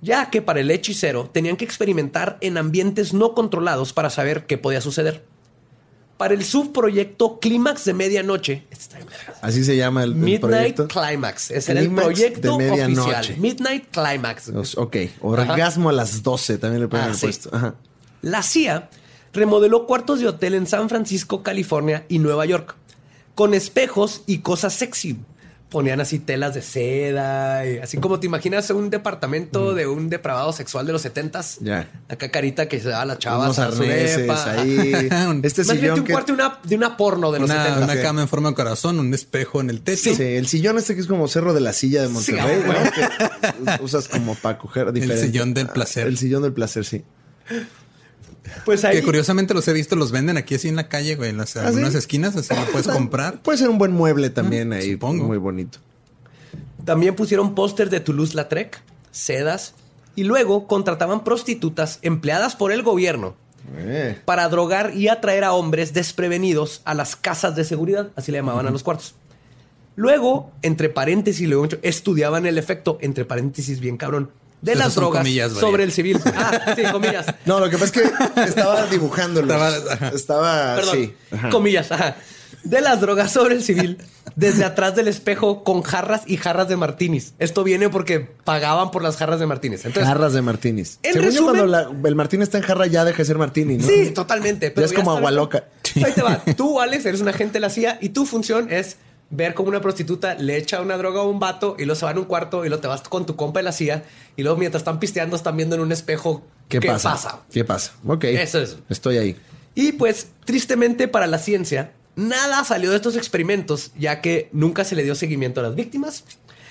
ya 0.00 0.30
que 0.30 0.40
para 0.40 0.60
el 0.60 0.70
hechicero 0.70 1.28
tenían 1.32 1.56
que 1.56 1.64
experimentar 1.66 2.38
en 2.40 2.56
ambientes 2.56 3.12
no 3.12 3.34
controlados 3.34 3.92
para 3.92 4.08
saber 4.10 4.46
qué 4.46 4.56
podía 4.56 4.80
suceder. 4.80 5.24
Para 6.16 6.34
el 6.34 6.44
subproyecto 6.44 7.38
Clímax 7.40 7.86
de 7.86 7.94
Medianoche, 7.94 8.64
este. 8.70 8.96
Así 9.40 9.64
se 9.64 9.74
llama 9.76 10.04
el, 10.04 10.10
el 10.10 10.16
Midnight 10.16 10.74
proyecto. 10.76 10.88
Climax. 10.88 11.50
Ese 11.50 11.72
era 11.72 11.80
el 11.80 11.94
proyecto 11.94 12.58
de 12.58 12.70
oficial. 12.70 13.36
Midnight 13.38 13.86
Climax. 13.90 14.50
Ok. 14.76 14.96
Orgasmo 15.22 15.88
a 15.88 15.92
las 15.92 16.22
12 16.22 16.58
también 16.58 16.82
le 16.82 16.88
pueden 16.88 17.10
Ah, 17.10 17.14
sí. 17.14 17.20
puesto. 17.22 17.48
Ajá. 17.54 17.74
La 18.20 18.42
CIA 18.42 18.90
remodeló 19.32 19.86
cuartos 19.86 20.20
de 20.20 20.28
hotel 20.28 20.52
en 20.54 20.66
San 20.66 20.90
Francisco, 20.90 21.42
California 21.42 22.04
y 22.10 22.18
Nueva 22.18 22.44
York, 22.44 22.76
con 23.40 23.54
espejos 23.54 24.22
y 24.26 24.40
cosas 24.40 24.74
sexy. 24.74 25.16
Ponían 25.70 25.98
así 25.98 26.18
telas 26.18 26.52
de 26.52 26.60
seda, 26.60 27.66
y 27.66 27.78
así 27.78 27.96
como 27.96 28.20
te 28.20 28.26
imaginas 28.26 28.68
un 28.68 28.90
departamento 28.90 29.72
de 29.72 29.86
un 29.86 30.10
depravado 30.10 30.52
sexual 30.52 30.84
de 30.84 30.92
los 30.92 31.00
setentas. 31.00 31.56
Ya. 31.62 31.88
Acá 32.10 32.30
carita 32.30 32.68
que 32.68 32.80
se 32.80 32.90
da 32.90 33.00
a 33.00 33.06
las 33.06 33.18
chavas 33.18 33.56
Unos 33.56 33.58
arneses 33.58 34.28
ahí. 34.28 34.90
este 35.42 35.62
Imagínate 35.62 35.62
sillón 35.64 35.98
un 36.00 36.04
que... 36.04 36.12
cuarto 36.12 36.26
de 36.26 36.34
una, 36.34 36.58
de 36.62 36.76
una 36.76 36.98
porno 36.98 37.32
de 37.32 37.38
los 37.40 37.48
Una, 37.48 37.64
70. 37.64 37.84
una 37.94 38.02
cama 38.02 38.20
en 38.20 38.28
forma 38.28 38.50
de 38.50 38.56
corazón, 38.56 38.98
un 38.98 39.14
espejo 39.14 39.62
en 39.62 39.70
el 39.70 39.80
techo. 39.80 40.14
Sí, 40.14 40.22
el 40.22 40.46
sillón 40.46 40.76
este 40.76 40.94
que 40.94 41.00
es 41.00 41.06
como 41.06 41.26
cerro 41.26 41.54
de 41.54 41.60
la 41.60 41.72
silla 41.72 42.02
de 42.02 42.08
Monterrey, 42.08 42.60
Sí, 42.62 42.68
¿no? 42.68 43.76
Que 43.78 43.82
usas 43.82 44.06
como 44.06 44.34
para 44.34 44.58
coger 44.58 44.92
diferente. 44.92 45.28
sillón 45.28 45.54
del 45.54 45.68
placer. 45.68 46.06
El 46.08 46.18
sillón 46.18 46.42
del 46.42 46.52
placer, 46.52 46.84
sí. 46.84 47.04
Pues 48.64 48.84
ahí 48.84 48.96
Que 48.98 49.02
curiosamente 49.02 49.54
los 49.54 49.66
he 49.68 49.72
visto, 49.72 49.96
los 49.96 50.12
venden 50.12 50.36
aquí 50.36 50.54
así 50.54 50.68
en 50.68 50.76
la 50.76 50.88
calle, 50.88 51.16
güey, 51.16 51.30
en 51.30 51.36
las 51.38 51.56
¿Ah, 51.56 51.66
algunas 51.68 51.92
sí? 51.92 51.98
esquinas, 51.98 52.36
así 52.36 52.54
lo 52.54 52.64
puedes 52.72 52.88
comprar. 52.88 53.40
Puede 53.42 53.58
ser 53.58 53.68
un 53.68 53.78
buen 53.78 53.92
mueble 53.92 54.30
también 54.30 54.72
ahí. 54.72 54.92
supongo. 54.92 55.24
Muy 55.24 55.38
bonito. 55.38 55.78
También 56.84 57.14
pusieron 57.14 57.54
pósters 57.54 57.90
de 57.90 58.00
Toulouse-Lautrec, 58.00 58.80
sedas, 59.10 59.74
y 60.16 60.24
luego 60.24 60.66
contrataban 60.66 61.24
prostitutas 61.24 61.98
empleadas 62.02 62.56
por 62.56 62.72
el 62.72 62.82
gobierno 62.82 63.34
Eh, 63.76 64.18
para 64.24 64.48
drogar 64.48 64.96
y 64.96 65.08
atraer 65.08 65.44
a 65.44 65.52
hombres 65.52 65.92
desprevenidos 65.92 66.80
a 66.84 66.94
las 66.94 67.14
casas 67.16 67.54
de 67.54 67.64
seguridad, 67.64 68.08
así 68.16 68.32
le 68.32 68.38
llamaban 68.38 68.66
a 68.66 68.70
los 68.70 68.82
cuartos. 68.82 69.14
Luego, 69.96 70.50
entre 70.62 70.88
paréntesis, 70.88 71.46
luego 71.48 71.68
estudiaban 71.82 72.46
el 72.46 72.56
efecto, 72.58 72.96
entre 73.02 73.24
paréntesis, 73.24 73.78
bien 73.80 73.96
cabrón, 73.98 74.30
de 74.62 74.74
las 74.74 74.94
drogas 74.94 75.20
comillas, 75.22 75.52
sobre 75.52 75.84
el 75.84 75.92
civil. 75.92 76.20
Ah, 76.36 76.74
sí, 76.76 76.82
comillas. 76.92 77.26
No, 77.46 77.60
lo 77.60 77.68
que 77.70 77.78
pasa 77.78 77.86
es 77.86 77.92
que 77.92 78.42
estaba 78.42 78.86
dibujándolo. 78.90 79.52
Estaba- 79.52 79.92
ajá. 79.94 80.08
Estaba, 80.14 80.76
Perdón, 80.76 80.94
sí. 80.96 81.14
Ajá. 81.32 81.48
comillas. 81.50 81.90
ajá. 81.92 82.16
De 82.62 82.82
las 82.82 83.00
drogas 83.00 83.32
sobre 83.32 83.54
el 83.54 83.62
civil, 83.62 83.96
desde 84.36 84.64
atrás 84.66 84.94
del 84.94 85.08
espejo 85.08 85.64
con 85.64 85.80
jarras 85.80 86.22
y 86.26 86.36
jarras 86.36 86.68
de 86.68 86.76
martinis. 86.76 87.32
Esto 87.38 87.64
viene 87.64 87.88
porque 87.88 88.20
pagaban 88.20 88.90
por 88.90 89.02
las 89.02 89.16
jarras 89.16 89.40
de 89.40 89.46
martiniz. 89.46 89.86
Entonces, 89.86 90.06
Jarras 90.06 90.34
de 90.34 90.42
martinis. 90.42 90.98
En 91.02 91.14
Según 91.14 91.30
yo, 91.30 91.40
resumen- 91.40 91.44
cuando 91.44 91.66
la- 91.66 92.08
el 92.08 92.14
martini 92.14 92.42
está 92.42 92.58
en 92.58 92.64
jarra, 92.64 92.86
ya 92.86 93.06
deja 93.06 93.16
de 93.18 93.24
ser 93.24 93.38
martini, 93.38 93.78
¿no? 93.78 93.86
Sí, 93.88 94.10
totalmente. 94.10 94.74
Ya 94.76 94.84
es 94.84 94.92
como 94.92 95.10
agua 95.12 95.30
loca. 95.30 95.64
Ahí 96.04 96.12
te 96.14 96.20
va. 96.20 96.42
Tú, 96.56 96.80
Alex, 96.80 97.06
eres 97.06 97.22
un 97.22 97.28
agente 97.28 97.54
de 97.54 97.60
la 97.60 97.70
CIA 97.70 97.96
y 98.02 98.10
tu 98.10 98.26
función 98.26 98.70
es 98.70 98.96
ver 99.30 99.54
cómo 99.54 99.68
una 99.68 99.80
prostituta 99.80 100.34
le 100.34 100.56
echa 100.56 100.80
una 100.80 100.96
droga 100.96 101.20
a 101.20 101.24
un 101.24 101.38
vato 101.38 101.76
y 101.78 101.84
luego 101.84 101.98
se 101.98 102.04
va 102.04 102.10
en 102.10 102.18
un 102.18 102.24
cuarto 102.24 102.64
y 102.64 102.68
luego 102.68 102.82
te 102.82 102.88
vas 102.88 103.02
con 103.02 103.26
tu 103.26 103.36
compa 103.36 103.60
de 103.60 103.64
la 103.64 103.72
CIA 103.72 104.04
y 104.36 104.42
luego 104.42 104.58
mientras 104.58 104.80
están 104.80 104.98
pisteando 104.98 105.36
están 105.36 105.56
viendo 105.56 105.76
en 105.76 105.82
un 105.82 105.92
espejo 105.92 106.42
¿Qué, 106.70 106.80
pasa? 106.80 107.40
¿Qué 107.50 107.64
pasa? 107.64 107.92
Ok. 108.06 108.24
Eso 108.24 108.60
es. 108.60 108.78
Estoy 108.88 109.18
ahí. 109.18 109.36
Y 109.74 109.92
pues, 109.92 110.28
tristemente 110.44 111.08
para 111.08 111.26
la 111.26 111.38
ciencia, 111.38 111.92
nada 112.14 112.64
salió 112.64 112.90
de 112.90 112.96
estos 112.96 113.16
experimentos, 113.16 113.90
ya 113.98 114.20
que 114.20 114.48
nunca 114.52 114.84
se 114.84 114.94
le 114.94 115.02
dio 115.02 115.16
seguimiento 115.16 115.60
a 115.60 115.64
las 115.64 115.74
víctimas. 115.74 116.24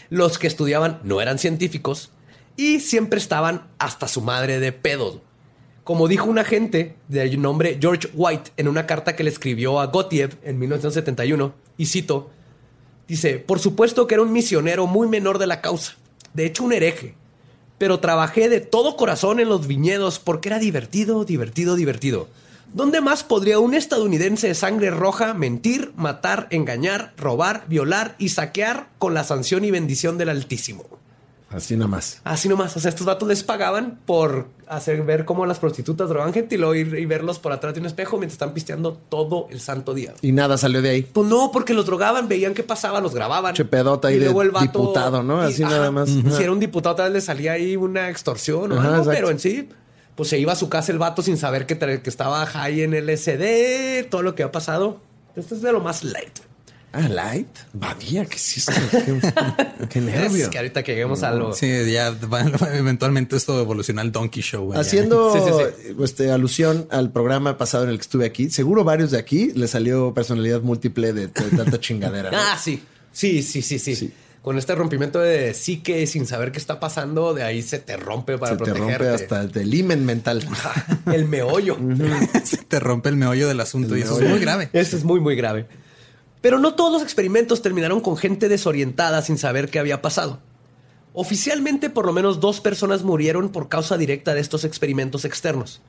Los 0.09 0.39
que 0.39 0.47
estudiaban 0.47 1.01
no 1.03 1.21
eran 1.21 1.37
científicos 1.37 2.11
y 2.55 2.79
siempre 2.79 3.19
estaban 3.19 3.67
hasta 3.77 4.07
su 4.07 4.21
madre 4.21 4.59
de 4.59 4.71
pedos. 4.71 5.19
Como 5.83 6.07
dijo 6.07 6.29
un 6.29 6.39
agente 6.39 6.95
de 7.07 7.35
nombre 7.35 7.77
George 7.81 8.09
White 8.13 8.51
en 8.57 8.67
una 8.67 8.85
carta 8.85 9.15
que 9.15 9.23
le 9.23 9.29
escribió 9.29 9.79
a 9.79 9.87
Gotiev 9.87 10.37
en 10.43 10.59
1971, 10.59 11.53
y 11.77 11.85
cito, 11.87 12.29
dice, 13.09 13.39
por 13.39 13.59
supuesto 13.59 14.07
que 14.07 14.15
era 14.15 14.23
un 14.23 14.31
misionero 14.31 14.87
muy 14.87 15.07
menor 15.07 15.39
de 15.39 15.47
la 15.47 15.59
causa, 15.59 15.95
de 16.33 16.45
hecho 16.45 16.63
un 16.63 16.71
hereje, 16.71 17.15
pero 17.77 17.99
trabajé 17.99 18.47
de 18.49 18.61
todo 18.61 18.95
corazón 18.95 19.39
en 19.39 19.49
los 19.49 19.67
viñedos 19.67 20.19
porque 20.19 20.49
era 20.49 20.59
divertido, 20.59 21.25
divertido, 21.25 21.75
divertido. 21.75 22.27
¿Dónde 22.73 23.01
más 23.01 23.23
podría 23.23 23.57
un 23.57 23.73
estadounidense 23.73 24.47
de 24.47 24.53
sangre 24.53 24.91
roja 24.91 25.33
mentir, 25.33 25.91
matar, 25.95 26.47
engañar, 26.51 27.13
robar, 27.17 27.65
violar 27.67 28.15
y 28.19 28.29
saquear 28.29 28.89
con 28.99 29.15
la 29.15 29.23
sanción 29.23 29.65
y 29.65 29.71
bendición 29.71 30.19
del 30.19 30.29
Altísimo? 30.29 30.98
Así 31.51 31.75
nada 31.75 31.87
más. 31.87 32.21
Así 32.23 32.47
nomás. 32.47 32.77
O 32.77 32.79
sea, 32.79 32.89
estos 32.89 33.07
vatos 33.07 33.27
les 33.27 33.43
pagaban 33.43 33.99
por 34.05 34.47
hacer 34.67 35.01
ver 35.03 35.25
cómo 35.25 35.47
las 35.47 35.57
prostitutas 35.57 36.07
drogan 36.07 36.31
gente 36.31 36.55
y 36.55 36.57
luego 36.59 36.75
ir 36.75 36.93
y 36.93 37.05
verlos 37.07 37.39
por 37.39 37.51
atrás 37.51 37.73
de 37.73 37.79
un 37.79 37.87
espejo 37.87 38.17
mientras 38.17 38.33
están 38.35 38.53
pisteando 38.53 38.93
todo 39.09 39.47
el 39.49 39.59
santo 39.59 39.95
día. 39.95 40.13
Y 40.21 40.31
nada 40.31 40.57
salió 40.59 40.81
de 40.83 40.89
ahí. 40.91 41.01
Pues 41.01 41.27
no, 41.27 41.51
porque 41.51 41.73
los 41.73 41.87
drogaban, 41.87 42.27
veían 42.27 42.53
qué 42.53 42.61
pasaba, 42.63 43.01
los 43.01 43.15
grababan. 43.15 43.55
Che 43.55 43.65
pedota 43.65 44.11
Y 44.11 44.19
de 44.19 44.25
luego 44.25 44.43
el 44.43 44.51
vato- 44.51 44.61
diputado, 44.79 45.23
¿no? 45.23 45.41
Así 45.41 45.63
nada 45.63 45.89
más. 45.89 46.09
Si 46.09 46.43
era 46.43 46.51
un 46.51 46.59
diputado, 46.59 46.95
tal 46.95 47.05
vez 47.11 47.13
le 47.13 47.21
salía 47.21 47.53
ahí 47.53 47.75
una 47.75 48.09
extorsión 48.09 48.71
o 48.71 48.79
Ajá, 48.79 48.97
algo, 48.97 49.09
pero 49.09 49.31
en 49.31 49.39
sí, 49.39 49.69
pues 50.15 50.29
se 50.29 50.37
iba 50.37 50.53
a 50.53 50.55
su 50.55 50.69
casa 50.69 50.91
el 50.91 50.99
vato 50.99 51.23
sin 51.23 51.37
saber 51.37 51.65
que, 51.65 51.77
que 51.79 52.09
estaba 52.09 52.45
high 52.45 52.81
en 52.81 52.93
LSD, 52.93 54.07
todo 54.09 54.21
lo 54.21 54.35
que 54.35 54.43
ha 54.43 54.51
pasado. 54.51 54.99
Esto 55.35 55.55
es 55.55 55.61
de 55.61 55.71
lo 55.71 55.79
más 55.79 56.03
light. 56.03 56.39
Ah, 56.91 57.07
light. 57.07 57.47
Badía, 57.73 58.25
¿qué 58.25 58.35
es 58.37 58.57
esto? 58.57 58.71
Qué, 58.91 59.19
qué 59.89 60.01
nervio. 60.01 60.45
Es 60.45 60.49
que 60.49 60.57
ahorita 60.57 60.81
que 60.83 60.93
lleguemos 60.93 61.21
a 61.21 61.31
lo... 61.31 61.53
Sí, 61.53 61.67
ya 61.91 62.09
va- 62.11 62.41
eventualmente 62.73 63.35
esto 63.35 63.61
evoluciona 63.61 64.01
al 64.01 64.11
Donkey 64.11 64.41
Show. 64.41 64.73
Haciendo 64.73 65.31
Sí, 65.33 65.39
sí, 65.85 65.95
Este, 66.03 66.31
alusión 66.31 66.87
al 66.89 67.11
programa 67.11 67.57
pasado 67.59 67.83
en 67.83 67.91
el 67.91 67.97
que 67.97 68.01
estuve 68.01 68.25
aquí, 68.25 68.49
seguro 68.49 68.83
varios 68.83 69.11
de 69.11 69.19
aquí 69.19 69.51
le 69.53 69.67
salió 69.67 70.13
personalidad 70.15 70.61
múltiple 70.61 71.13
de, 71.13 71.27
de 71.27 71.49
tanta 71.55 71.79
chingadera. 71.79 72.31
¿no? 72.31 72.37
Ah, 72.39 72.57
sí. 72.59 72.81
Sí, 73.13 73.43
sí, 73.43 73.61
sí, 73.61 73.77
sí. 73.77 73.95
Sí. 73.95 74.13
Con 74.41 74.57
este 74.57 74.73
rompimiento 74.73 75.19
de 75.19 75.53
psique 75.53 76.07
sin 76.07 76.25
saber 76.25 76.51
qué 76.53 76.57
está 76.59 76.79
pasando, 76.79 77.33
de 77.33 77.43
ahí 77.43 77.61
se 77.61 77.77
te 77.77 77.97
rompe 77.97 78.37
para 78.37 78.53
Se 78.53 78.57
te 78.57 78.71
protegerte. 78.71 78.97
rompe 79.09 79.13
hasta 79.23 79.41
el 79.41 79.51
del 79.51 79.73
imen 79.73 80.05
mental. 80.05 80.47
el 81.13 81.25
meollo. 81.27 81.77
Se 82.45 82.57
te 82.57 82.79
rompe 82.79 83.09
el 83.09 83.17
meollo 83.17 83.47
del 83.49 83.59
asunto 83.59 83.97
y 83.97 84.01
eso 84.01 84.19
es 84.19 84.29
muy 84.29 84.39
grave. 84.39 84.69
Eso 84.73 84.95
es 84.95 85.03
muy, 85.03 85.19
muy 85.19 85.35
grave. 85.35 85.67
Pero 86.41 86.59
no 86.59 86.75
todos 86.75 86.91
los 86.91 87.03
experimentos 87.03 87.61
terminaron 87.61 87.99
con 88.01 88.17
gente 88.17 88.47
desorientada 88.47 89.21
sin 89.21 89.37
saber 89.37 89.69
qué 89.69 89.79
había 89.79 90.01
pasado. 90.01 90.39
Oficialmente, 91.13 91.89
por 91.89 92.05
lo 92.05 92.13
menos 92.13 92.39
dos 92.39 92.61
personas 92.61 93.03
murieron 93.03 93.49
por 93.49 93.67
causa 93.67 93.97
directa 93.97 94.33
de 94.33 94.41
estos 94.41 94.63
experimentos 94.63 95.25
externos. 95.25 95.81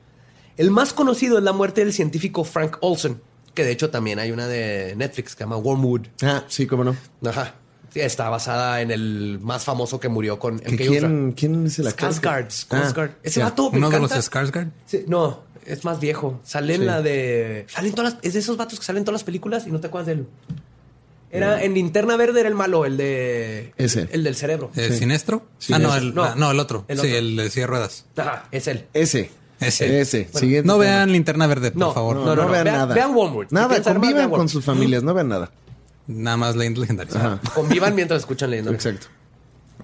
El 0.57 0.71
más 0.71 0.93
conocido 0.93 1.37
es 1.37 1.43
la 1.43 1.53
muerte 1.53 1.81
del 1.81 1.93
científico 1.93 2.43
Frank 2.43 2.77
Olson, 2.81 3.21
que 3.53 3.63
de 3.63 3.71
hecho 3.71 3.89
también 3.89 4.19
hay 4.19 4.31
una 4.31 4.47
de 4.47 4.95
Netflix 4.97 5.33
que 5.33 5.37
se 5.37 5.43
llama 5.43 5.57
Wormwood. 5.57 6.07
Ah, 6.21 6.43
sí, 6.47 6.67
cómo 6.67 6.83
no. 6.83 6.95
Ajá. 7.25 7.55
Sí, 7.93 7.99
está 7.99 8.29
basada 8.29 8.81
en 8.81 8.89
el 8.89 9.39
más 9.41 9.65
famoso 9.65 9.99
que 9.99 10.07
murió 10.07 10.39
con 10.39 10.59
¿Que 10.59 10.71
MK 10.71 10.77
¿Quién, 10.77 11.31
¿Quién 11.33 11.65
es 11.65 11.79
el 11.79 11.87
actor? 11.87 12.13
Skarsgård. 12.13 12.47
Skarsgård. 12.47 13.11
Ese 13.21 13.39
ya. 13.41 13.45
vato 13.45 13.69
me 13.69 13.79
Uno 13.79 13.89
de 13.89 13.99
los 13.99 14.11
Skarsgård. 14.11 14.71
Sí, 14.85 15.03
no, 15.07 15.43
es 15.65 15.83
más 15.85 15.99
viejo. 15.99 16.39
Sale 16.43 16.75
en 16.75 16.81
Sí. 16.81 16.85
la 16.87 17.01
de. 17.01 17.65
Salen 17.69 17.93
todas 17.93 18.13
las. 18.15 18.23
Es 18.23 18.33
de 18.33 18.39
esos 18.39 18.57
vatos 18.57 18.79
que 18.79 18.85
salen 18.85 19.01
en 19.01 19.05
todas 19.05 19.19
las 19.21 19.23
películas 19.23 19.65
y 19.67 19.71
no 19.71 19.79
te 19.79 19.87
acuerdas 19.87 20.07
de 20.07 20.13
él. 20.13 20.27
Era 21.33 21.63
en 21.63 21.73
Linterna 21.73 22.17
Verde 22.17 22.41
era 22.41 22.49
el 22.49 22.55
malo, 22.55 22.85
el 22.85 22.97
de. 22.97 23.73
Ese. 23.77 24.09
El 24.11 24.23
del 24.25 24.35
cerebro. 24.35 24.69
¿Eh, 24.75 24.89
Sí. 24.91 24.99
¿Sinestro? 24.99 25.45
Sí, 25.59 25.71
ah, 25.73 25.79
no, 25.79 25.95
el, 25.95 26.13
No. 26.13 26.23
ah, 26.25 26.33
no, 26.35 26.51
el 26.51 26.59
otro. 26.59 26.83
El 26.89 26.99
Sí, 26.99 27.07
otro. 27.07 27.17
el 27.19 27.35
de 27.37 27.49
silla 27.49 27.67
ruedas. 27.67 28.05
Ajá, 28.17 28.45
es 28.51 28.67
él. 28.67 28.85
Ese. 28.93 29.31
Ese. 29.61 30.01
Ese. 30.01 30.23
Bueno, 30.23 30.39
Siguiente 30.39 30.67
No 30.67 30.73
tema. 30.73 30.83
vean 30.85 31.11
linterna 31.13 31.47
verde, 31.47 31.71
por 31.71 31.79
No, 31.79 31.93
favor. 31.93 32.15
No, 32.17 32.25
No, 32.25 32.35
no, 32.35 32.43
no, 32.43 32.49
vean 32.51 32.63
vean- 32.65 32.75
nada. 32.75 32.93
vean 32.95 33.15
Wormwood. 33.15 33.45
Nada, 33.51 33.67
convivan 33.81 34.01
vean 34.01 34.13
con 34.29 34.31
Wormwood. 34.31 34.49
sus 34.51 34.65
familias, 34.65 35.03
no 35.03 35.13
vean 35.13 35.29
nada. 35.29 35.51
Nada 36.07 36.35
más 36.35 36.55
leyendas 36.57 36.81
legendarias. 36.81 37.15
Ajá. 37.15 37.39
Convivan 37.55 37.95
mientras 37.95 38.19
escuchan 38.21 38.49
leyendo. 38.49 38.71
Exacto. 38.73 39.07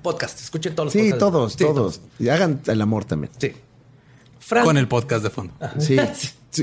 Podcast. 0.02 0.40
Escuchen 0.42 0.76
todos 0.76 0.88
los 0.88 0.94
Sí, 0.94 1.00
podcasts. 1.12 1.20
todos, 1.20 1.52
Sí, 1.54 1.58
todos. 1.60 2.02
Y 2.20 2.30
hagan 2.30 2.60
el 2.68 2.82
amor 2.82 3.06
también. 3.06 3.32
Sí. 3.40 3.54
Con 4.64 4.78
el 4.78 4.88
podcast 4.88 5.24
de 5.24 5.30
fondo. 5.30 5.54
Sí. 5.80 5.98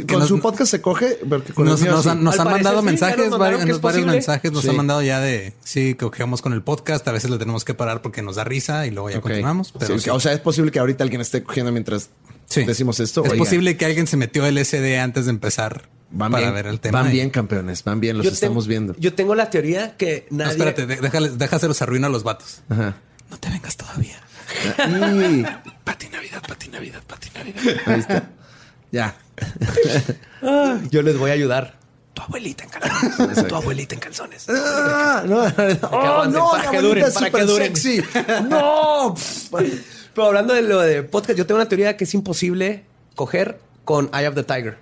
Con 0.09 0.19
nos- 0.21 0.29
su 0.29 0.41
podcast 0.41 0.71
se 0.73 0.81
coge, 0.81 1.19
porque 1.29 1.53
con 1.53 1.67
Nos, 1.67 1.81
nos 1.83 2.05
han, 2.07 2.25
nos 2.25 2.37
han 2.41 2.51
mandado 2.51 2.81
sí, 2.81 2.87
mensajes, 2.87 3.31
varios, 3.31 3.81
varios 3.81 4.07
mensajes 4.07 4.51
nos 4.51 4.63
Sí. 4.63 4.71
han 4.71 4.77
mandado 4.77 5.03
ya 5.03 5.21
de 5.21 5.53
sí, 5.63 5.95
que 5.95 6.07
cogemos 6.07 6.43
con 6.43 6.53
el 6.53 6.63
podcast. 6.63 7.07
A 7.07 7.13
veces 7.13 7.31
le 7.31 7.39
tenemos 7.39 7.65
que 7.65 7.75
parar 7.75 8.03
porque 8.03 8.21
nos 8.21 8.35
da 8.37 8.43
risa 8.45 8.87
y 8.87 8.91
luego 8.91 9.11
ya 9.11 9.21
continuamos. 9.21 9.73
Pero 9.79 9.95
Sí, 9.99 10.05
sí. 10.05 10.11
O 10.11 10.19
sea, 10.19 10.33
es 10.33 10.41
posible 10.41 10.73
que 10.73 10.81
ahorita 10.81 11.05
alguien 11.05 11.21
esté 11.21 11.45
cogiendo 11.45 11.71
mientras 11.71 12.11
Sí. 12.47 12.65
decimos 12.65 12.99
esto. 12.99 13.25
Es 13.25 13.35
posible 13.35 13.77
que 13.77 13.85
alguien 13.85 14.07
se 14.09 14.17
metió 14.17 14.45
el 14.47 14.59
SD 14.59 14.99
antes 14.99 15.27
de 15.27 15.31
empezar 15.31 15.89
Van 16.11 16.33
para 16.33 16.45
bien, 16.45 16.55
ver 16.55 16.67
el 16.67 16.81
tema. 16.81 17.03
Van 17.03 17.13
bien, 17.13 17.31
campeones. 17.31 17.85
Van 17.85 18.01
bien, 18.01 18.17
los 18.17 18.25
Yo 18.25 18.33
estamos 18.33 18.65
tengo- 18.65 18.69
viendo. 18.69 18.97
Yo 18.99 19.15
tengo 19.15 19.35
la 19.37 19.49
teoría 19.51 19.97
que 19.97 20.27
No, 20.31 20.39
nadie. 20.39 20.53
espérate, 20.53 20.87
de- 20.87 20.97
déjales, 20.97 21.39
déjaselos 21.39 21.81
arruina 21.83 22.09
a 22.09 22.11
los 22.11 22.25
vatos. 22.25 22.63
Ajá. 22.69 22.97
No 23.31 23.39
te 23.39 23.49
vengas 23.49 23.77
todavía. 23.77 24.19
Y 24.55 25.45
Pati 25.85 26.09
Navidad, 26.09 26.43
Pati 26.47 26.69
Navidad, 26.69 27.03
Pati 27.07 27.31
Navidad. 27.35 27.63
ahí 27.87 28.01
está. 28.01 28.31
Ya. 28.93 29.15
Ah, 30.43 30.79
yo 30.91 31.03
les 31.03 31.19
voy 31.19 31.31
a 31.31 31.35
ayudar. 31.35 31.75
Tu 32.13 32.23
abuelita 32.23 32.65
en 32.65 32.71
calzones. 32.71 33.19
Exacto. 33.19 33.49
tu 33.49 33.55
abuelita 33.57 33.95
en 33.95 34.01
calzones. 34.01 34.47
Ah, 34.49 35.25
no, 35.27 35.43
oh, 35.91 36.27
no, 36.27 36.51
para 36.51 36.65
la 36.65 36.71
que 36.71 36.77
abuelita 36.77 36.81
duren, 36.81 37.05
es 37.07 37.15
para 37.15 37.31
que 37.31 37.31
súper 37.31 37.47
duren. 37.47 37.77
sexy. 37.77 38.03
No. 38.49 39.15
Pero 40.15 40.27
hablando 40.29 40.55
de 40.55 40.63
lo 40.63 40.81
de 40.81 41.03
podcast, 41.03 41.37
yo 41.37 41.47
tengo 41.47 41.61
una 41.61 41.69
teoría 41.69 41.97
que 41.97 42.05
es 42.05 42.15
imposible 42.15 42.85
coger 43.17 43.59
con 43.85 44.11
Eye 44.15 44.29
of 44.29 44.35
the 44.37 44.45
Tiger. 44.45 44.79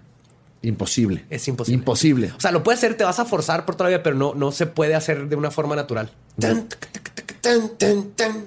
Imposible. 0.61 1.25
Es 1.31 1.49
imposible. 1.49 1.79
Imposible. 1.79 2.33
O 2.37 2.41
sea, 2.41 2.53
lo 2.53 2.63
puedes 2.63 2.81
hacer, 2.81 2.97
te 2.97 3.05
vas 3.05 3.19
a 3.19 3.25
forzar 3.25 3.65
por 3.65 3.75
todavía, 3.77 4.03
pero 4.03 4.15
no, 4.15 4.35
no 4.35 4.53
se 4.53 4.67
puede 4.67 4.95
hacer 4.95 5.29
de 5.29 5.37
una 5.37 5.51
forma 5.51 5.75
natural. 5.75 6.13
Tan, 6.39 6.69
tac, 6.69 6.91
tac, 6.93 7.15
tac, 7.15 7.41
tan, 7.41 8.11
tan, 8.13 8.47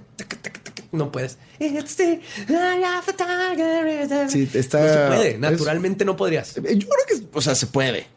No 0.95 1.11
puedes. 1.11 1.37
It's 1.59 1.95
the 1.97 2.21
eye 2.49 2.83
of 2.99 3.05
the 3.05 3.13
tiger. 3.13 4.29
Sí, 4.29 4.49
está- 4.53 4.79
No 4.79 4.87
se 4.87 5.07
puede. 5.17 5.29
es- 5.31 5.39
Naturalmente 5.39 6.05
no 6.05 6.15
podrías. 6.15 6.55
Yo 6.55 6.61
creo 6.63 6.79
que, 7.07 7.21
o 7.33 7.41
sea, 7.41 7.55
se 7.55 7.67
puede. 7.67 8.07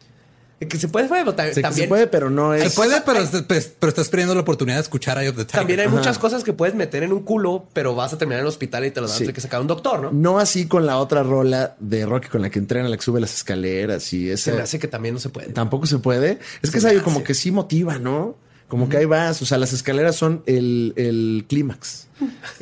Que 0.59 0.77
se 0.77 0.89
puede, 0.89 1.07
pero 1.07 1.33
ta- 1.35 1.47
Se, 1.47 1.53
se 1.53 1.61
también. 1.61 1.87
puede, 1.87 2.07
pero 2.07 2.29
no 2.29 2.53
es. 2.53 2.63
Se 2.65 2.69
puede, 2.71 2.99
pero, 3.05 3.19
est- 3.21 3.45
pero 3.79 3.89
estás 3.89 4.09
perdiendo 4.09 4.35
la 4.35 4.41
oportunidad 4.41 4.75
de 4.75 4.81
escuchar 4.81 5.17
Eye 5.17 5.29
of 5.29 5.37
the 5.37 5.45
Tiger. 5.45 5.59
También 5.61 5.79
hay 5.79 5.87
muchas 5.87 6.19
cosas 6.19 6.43
que 6.43 6.51
puedes 6.51 6.75
meter 6.75 7.01
en 7.03 7.13
un 7.13 7.23
culo, 7.23 7.65
pero 7.71 7.95
vas 7.95 8.11
a 8.11 8.17
terminar 8.17 8.39
en 8.39 8.43
el 8.45 8.49
hospital 8.49 8.85
y 8.85 8.91
te 8.91 8.99
vas 8.99 9.11
a 9.11 9.13
Sí. 9.13 9.19
tener 9.19 9.35
que 9.35 9.39
sacar 9.39 9.61
un 9.61 9.67
doctor, 9.67 10.01
¿no? 10.01 10.11
No 10.11 10.37
así 10.37 10.67
con 10.67 10.85
la 10.85 10.97
otra 10.97 11.23
rola 11.23 11.77
de 11.79 12.05
Rocky 12.05 12.27
con 12.27 12.41
la 12.41 12.49
que 12.49 12.59
entrena, 12.59 12.89
la 12.89 12.97
que 12.97 13.03
sube 13.03 13.21
las 13.21 13.33
escaleras 13.35 14.11
y 14.11 14.25
Se 14.27 14.33
esa. 14.33 14.51
me 14.51 14.61
hace 14.61 14.79
que 14.79 14.89
también 14.89 15.13
no 15.13 15.21
se 15.21 15.29
puede. 15.29 15.47
Tampoco 15.53 15.85
se 15.85 15.97
puede. 15.99 16.39
Es 16.61 16.71
que 16.71 16.81
Se 16.81 16.87
es 16.89 16.93
algo 16.93 17.03
como 17.05 17.23
que 17.23 17.35
sí 17.35 17.51
motiva, 17.51 17.97
¿no? 17.97 18.35
Como 18.69 18.87
que 18.87 18.97
ahí 18.97 19.05
vas. 19.05 19.41
O 19.41 19.45
sea, 19.45 19.57
las 19.57 19.73
escaleras 19.73 20.15
son 20.15 20.43
el, 20.45 20.93
el 20.95 21.45
clímax, 21.49 22.07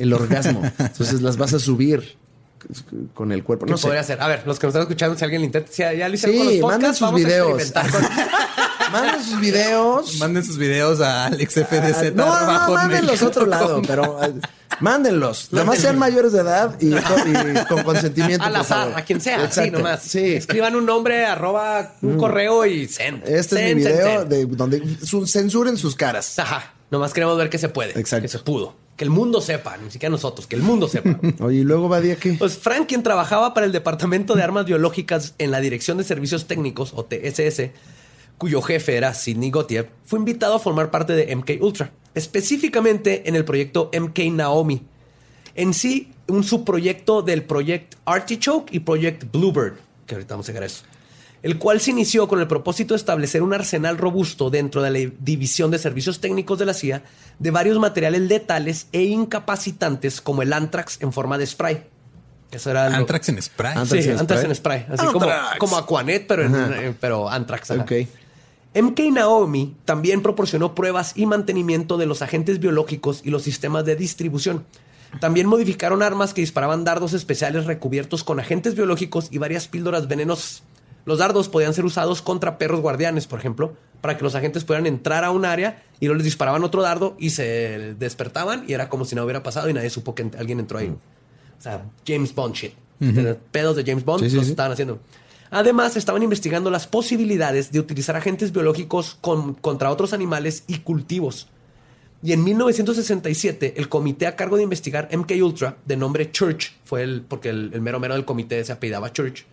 el 0.00 0.12
orgasmo. 0.12 0.62
Entonces 0.78 1.22
las 1.22 1.36
vas 1.36 1.54
a 1.54 1.60
subir 1.60 2.16
con 3.14 3.32
el 3.32 3.42
cuerpo. 3.44 3.66
¿Qué 3.66 3.70
No 3.72 3.76
sé. 3.78 3.82
podría 3.82 4.00
hacer? 4.02 4.20
A 4.20 4.28
ver, 4.28 4.42
los 4.46 4.58
que 4.58 4.66
nos 4.66 4.72
están 4.74 4.82
escuchando, 4.82 5.16
si 5.16 5.24
alguien 5.24 5.40
le 5.42 5.46
intenta, 5.46 5.72
si 5.72 5.82
ya 5.82 6.08
lo 6.08 6.14
hicieron 6.14 6.36
Sí, 6.36 6.38
con 6.38 6.46
los 6.46 6.70
manden 6.70 6.90
podcasts, 6.92 6.98
sus 6.98 7.06
vamos 7.06 7.20
videos. 7.20 7.72
a 7.76 7.82
con- 7.90 8.02
Manden 8.92 9.22
sus 9.24 9.40
videos. 9.40 10.16
Manden 10.18 10.44
sus 10.44 10.56
videos 10.58 11.00
a 11.02 11.26
AlexFDZ. 11.26 11.72
Ah, 11.72 12.10
no, 12.14 12.68
no, 12.68 12.74
mándenlos 12.74 13.20
a 13.22 13.26
otro 13.26 13.44
lado, 13.46 13.82
pero 13.86 14.22
eh, 14.24 14.32
mándenlos. 14.80 15.48
Nada 15.52 15.66
más 15.66 15.78
sean 15.78 15.98
mayores 15.98 16.32
de 16.32 16.40
edad 16.40 16.74
y, 16.80 16.90
con- 16.92 17.56
y 17.56 17.64
con 17.66 17.82
consentimiento. 17.82 18.44
al 18.44 18.52
por 18.52 18.60
azar, 18.62 18.84
favor. 18.84 18.98
a 18.98 19.04
quien 19.04 19.20
sea, 19.20 19.44
Exacto. 19.44 19.78
nomás. 19.78 20.02
Sí. 20.02 20.34
Escriban 20.34 20.74
un 20.74 20.86
nombre, 20.86 21.26
arroba 21.26 21.94
un 22.02 22.16
correo 22.16 22.64
y 22.64 22.88
send. 22.88 23.26
Este 23.28 23.70
es 23.70 23.76
mi 23.76 23.82
video 23.82 24.20
send. 24.20 24.28
de 24.30 24.46
donde 24.46 24.96
su- 25.04 25.26
censuren 25.26 25.76
sus 25.76 25.94
caras. 25.94 26.38
Ajá. 26.38 26.72
Nomás 26.90 27.12
queremos 27.12 27.36
ver 27.36 27.50
que 27.50 27.58
se 27.58 27.68
puede. 27.68 27.98
Exacto. 27.98 28.22
Que 28.22 28.28
se 28.28 28.38
pudo. 28.38 28.74
Que 28.98 29.04
el 29.04 29.10
mundo 29.10 29.40
sepa, 29.40 29.76
ni 29.76 29.92
siquiera 29.92 30.10
nosotros, 30.10 30.48
que 30.48 30.56
el 30.56 30.62
mundo 30.62 30.88
sepa. 30.88 31.20
Oye, 31.40 31.58
y 31.58 31.62
luego 31.62 31.88
Badía 31.88 32.16
qué? 32.16 32.32
Pues 32.32 32.58
Frank, 32.58 32.88
quien 32.88 33.04
trabajaba 33.04 33.54
para 33.54 33.64
el 33.64 33.70
Departamento 33.70 34.34
de 34.34 34.42
Armas 34.42 34.66
Biológicas 34.66 35.36
en 35.38 35.52
la 35.52 35.60
Dirección 35.60 35.98
de 35.98 36.04
Servicios 36.04 36.48
Técnicos, 36.48 36.92
o 36.96 37.04
TSS, 37.04 37.70
cuyo 38.38 38.60
jefe 38.60 38.96
era 38.96 39.14
Sidney 39.14 39.52
Gotyev, 39.52 39.88
fue 40.04 40.18
invitado 40.18 40.56
a 40.56 40.58
formar 40.58 40.90
parte 40.90 41.12
de 41.12 41.34
MK 41.34 41.62
Ultra, 41.62 41.92
específicamente 42.16 43.28
en 43.28 43.36
el 43.36 43.44
proyecto 43.44 43.88
MK 43.96 44.18
Naomi. 44.32 44.82
En 45.54 45.74
sí, 45.74 46.10
un 46.26 46.42
subproyecto 46.42 47.22
del 47.22 47.44
proyecto 47.44 47.98
Artichoke 48.04 48.74
y 48.74 48.80
Project 48.80 49.30
Bluebird, 49.30 49.74
que 50.06 50.16
ahorita 50.16 50.34
vamos 50.34 50.48
a 50.48 50.52
llegar 50.52 50.64
a 50.64 50.66
eso, 50.66 50.82
el 51.42 51.58
cual 51.58 51.80
se 51.80 51.90
inició 51.92 52.26
con 52.28 52.40
el 52.40 52.48
propósito 52.48 52.94
de 52.94 52.98
establecer 52.98 53.42
un 53.42 53.54
arsenal 53.54 53.96
robusto 53.98 54.50
dentro 54.50 54.82
de 54.82 54.90
la 54.90 55.12
División 55.20 55.70
de 55.70 55.78
Servicios 55.78 56.20
Técnicos 56.20 56.58
de 56.58 56.66
la 56.66 56.74
CIA 56.74 57.02
de 57.38 57.50
varios 57.50 57.78
materiales 57.78 58.22
letales 58.22 58.88
e 58.92 59.02
incapacitantes 59.04 60.20
como 60.20 60.42
el 60.42 60.52
anthrax 60.52 60.98
en 61.00 61.12
forma 61.12 61.38
de 61.38 61.46
spray. 61.46 61.84
Eso 62.50 62.70
era 62.70 62.88
lo- 62.88 62.96
Anthrax 62.96 63.28
en 63.28 63.42
spray. 63.42 63.76
Anthrax 63.76 64.04
sí, 64.04 64.10
en 64.10 64.18
anthrax 64.18 64.40
spray. 64.40 64.50
en 64.50 64.56
spray. 64.56 64.86
Así 64.90 65.58
como, 65.58 65.76
Aquanet, 65.76 66.26
pero, 66.26 66.44
en, 66.44 66.54
eh, 66.54 66.94
pero 66.98 67.28
ajá. 67.28 67.44
Ok. 67.80 67.92
MK 68.74 69.00
Naomi 69.12 69.76
también 69.84 70.22
proporcionó 70.22 70.74
pruebas 70.74 71.12
y 71.16 71.26
mantenimiento 71.26 71.96
de 71.98 72.06
los 72.06 72.22
agentes 72.22 72.58
biológicos 72.58 73.22
y 73.24 73.30
los 73.30 73.42
sistemas 73.42 73.84
de 73.84 73.96
distribución. 73.96 74.64
También 75.20 75.46
modificaron 75.46 76.02
armas 76.02 76.34
que 76.34 76.42
disparaban 76.42 76.84
dardos 76.84 77.12
especiales 77.12 77.64
recubiertos 77.64 78.24
con 78.24 78.40
agentes 78.40 78.74
biológicos 78.74 79.28
y 79.30 79.38
varias 79.38 79.66
píldoras 79.68 80.06
venenosas. 80.06 80.62
Los 81.04 81.18
dardos 81.18 81.48
podían 81.48 81.72
ser 81.74 81.84
usados 81.84 82.20
contra 82.22 82.58
perros 82.58 82.80
guardianes, 82.80 83.26
por 83.26 83.38
ejemplo, 83.38 83.74
para 84.00 84.16
que 84.16 84.22
los 84.24 84.34
agentes 84.34 84.64
pudieran 84.64 84.86
entrar 84.86 85.24
a 85.24 85.30
un 85.30 85.44
área 85.44 85.82
y 86.00 86.06
luego 86.06 86.16
les 86.18 86.24
disparaban 86.24 86.62
otro 86.64 86.82
dardo 86.82 87.16
y 87.18 87.30
se 87.30 87.94
despertaban 87.98 88.64
y 88.68 88.72
era 88.74 88.88
como 88.88 89.04
si 89.04 89.14
no 89.16 89.24
hubiera 89.24 89.42
pasado 89.42 89.68
y 89.68 89.72
nadie 89.72 89.90
supo 89.90 90.14
que 90.14 90.30
alguien 90.38 90.60
entró 90.60 90.78
ahí. 90.78 90.88
O 90.88 91.60
sea, 91.62 91.84
James 92.06 92.34
Bond 92.34 92.54
shit. 92.54 92.72
Pedos 93.50 93.76
de 93.76 93.84
James 93.84 94.04
Bond 94.04 94.22
Sí, 94.24 94.30
sí, 94.30 94.36
los 94.36 94.44
sí. 94.46 94.50
estaban 94.52 94.72
haciendo. 94.72 94.98
Además, 95.50 95.96
estaban 95.96 96.22
investigando 96.22 96.70
las 96.70 96.86
posibilidades 96.86 97.72
de 97.72 97.80
utilizar 97.80 98.16
agentes 98.16 98.52
biológicos 98.52 99.16
con- 99.20 99.54
contra 99.54 99.90
otros 99.90 100.12
animales 100.12 100.64
y 100.66 100.78
cultivos. 100.80 101.48
Y 102.22 102.32
en 102.32 102.44
1967, 102.44 103.74
el 103.76 103.88
comité 103.88 104.26
a 104.26 104.36
cargo 104.36 104.56
de 104.56 104.62
investigar 104.64 105.08
MK 105.10 105.32
Ultra, 105.42 105.76
de 105.86 105.96
nombre 105.96 106.30
Church, 106.32 106.72
fue 106.84 107.02
el, 107.02 107.22
porque 107.22 107.48
el, 107.50 107.70
el 107.72 107.80
mero 107.80 107.98
mero 108.00 108.14
del 108.14 108.24
comité 108.24 108.62
se 108.64 108.72
apellidaba 108.72 109.12
Church. 109.12 109.44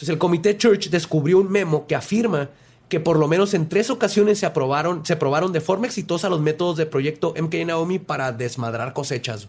Entonces, 0.00 0.08
el 0.14 0.18
comité 0.18 0.56
Church 0.56 0.88
descubrió 0.88 1.38
un 1.40 1.50
memo 1.52 1.86
que 1.86 1.94
afirma 1.94 2.48
que 2.88 3.00
por 3.00 3.18
lo 3.18 3.28
menos 3.28 3.52
en 3.52 3.68
tres 3.68 3.90
ocasiones 3.90 4.38
se 4.38 4.46
aprobaron, 4.46 5.04
se 5.04 5.14
probaron 5.14 5.52
de 5.52 5.60
forma 5.60 5.86
exitosa 5.86 6.30
los 6.30 6.40
métodos 6.40 6.78
de 6.78 6.86
proyecto 6.86 7.34
MK 7.40 7.66
Naomi 7.66 7.98
para 7.98 8.32
desmadrar 8.32 8.94
cosechas. 8.94 9.48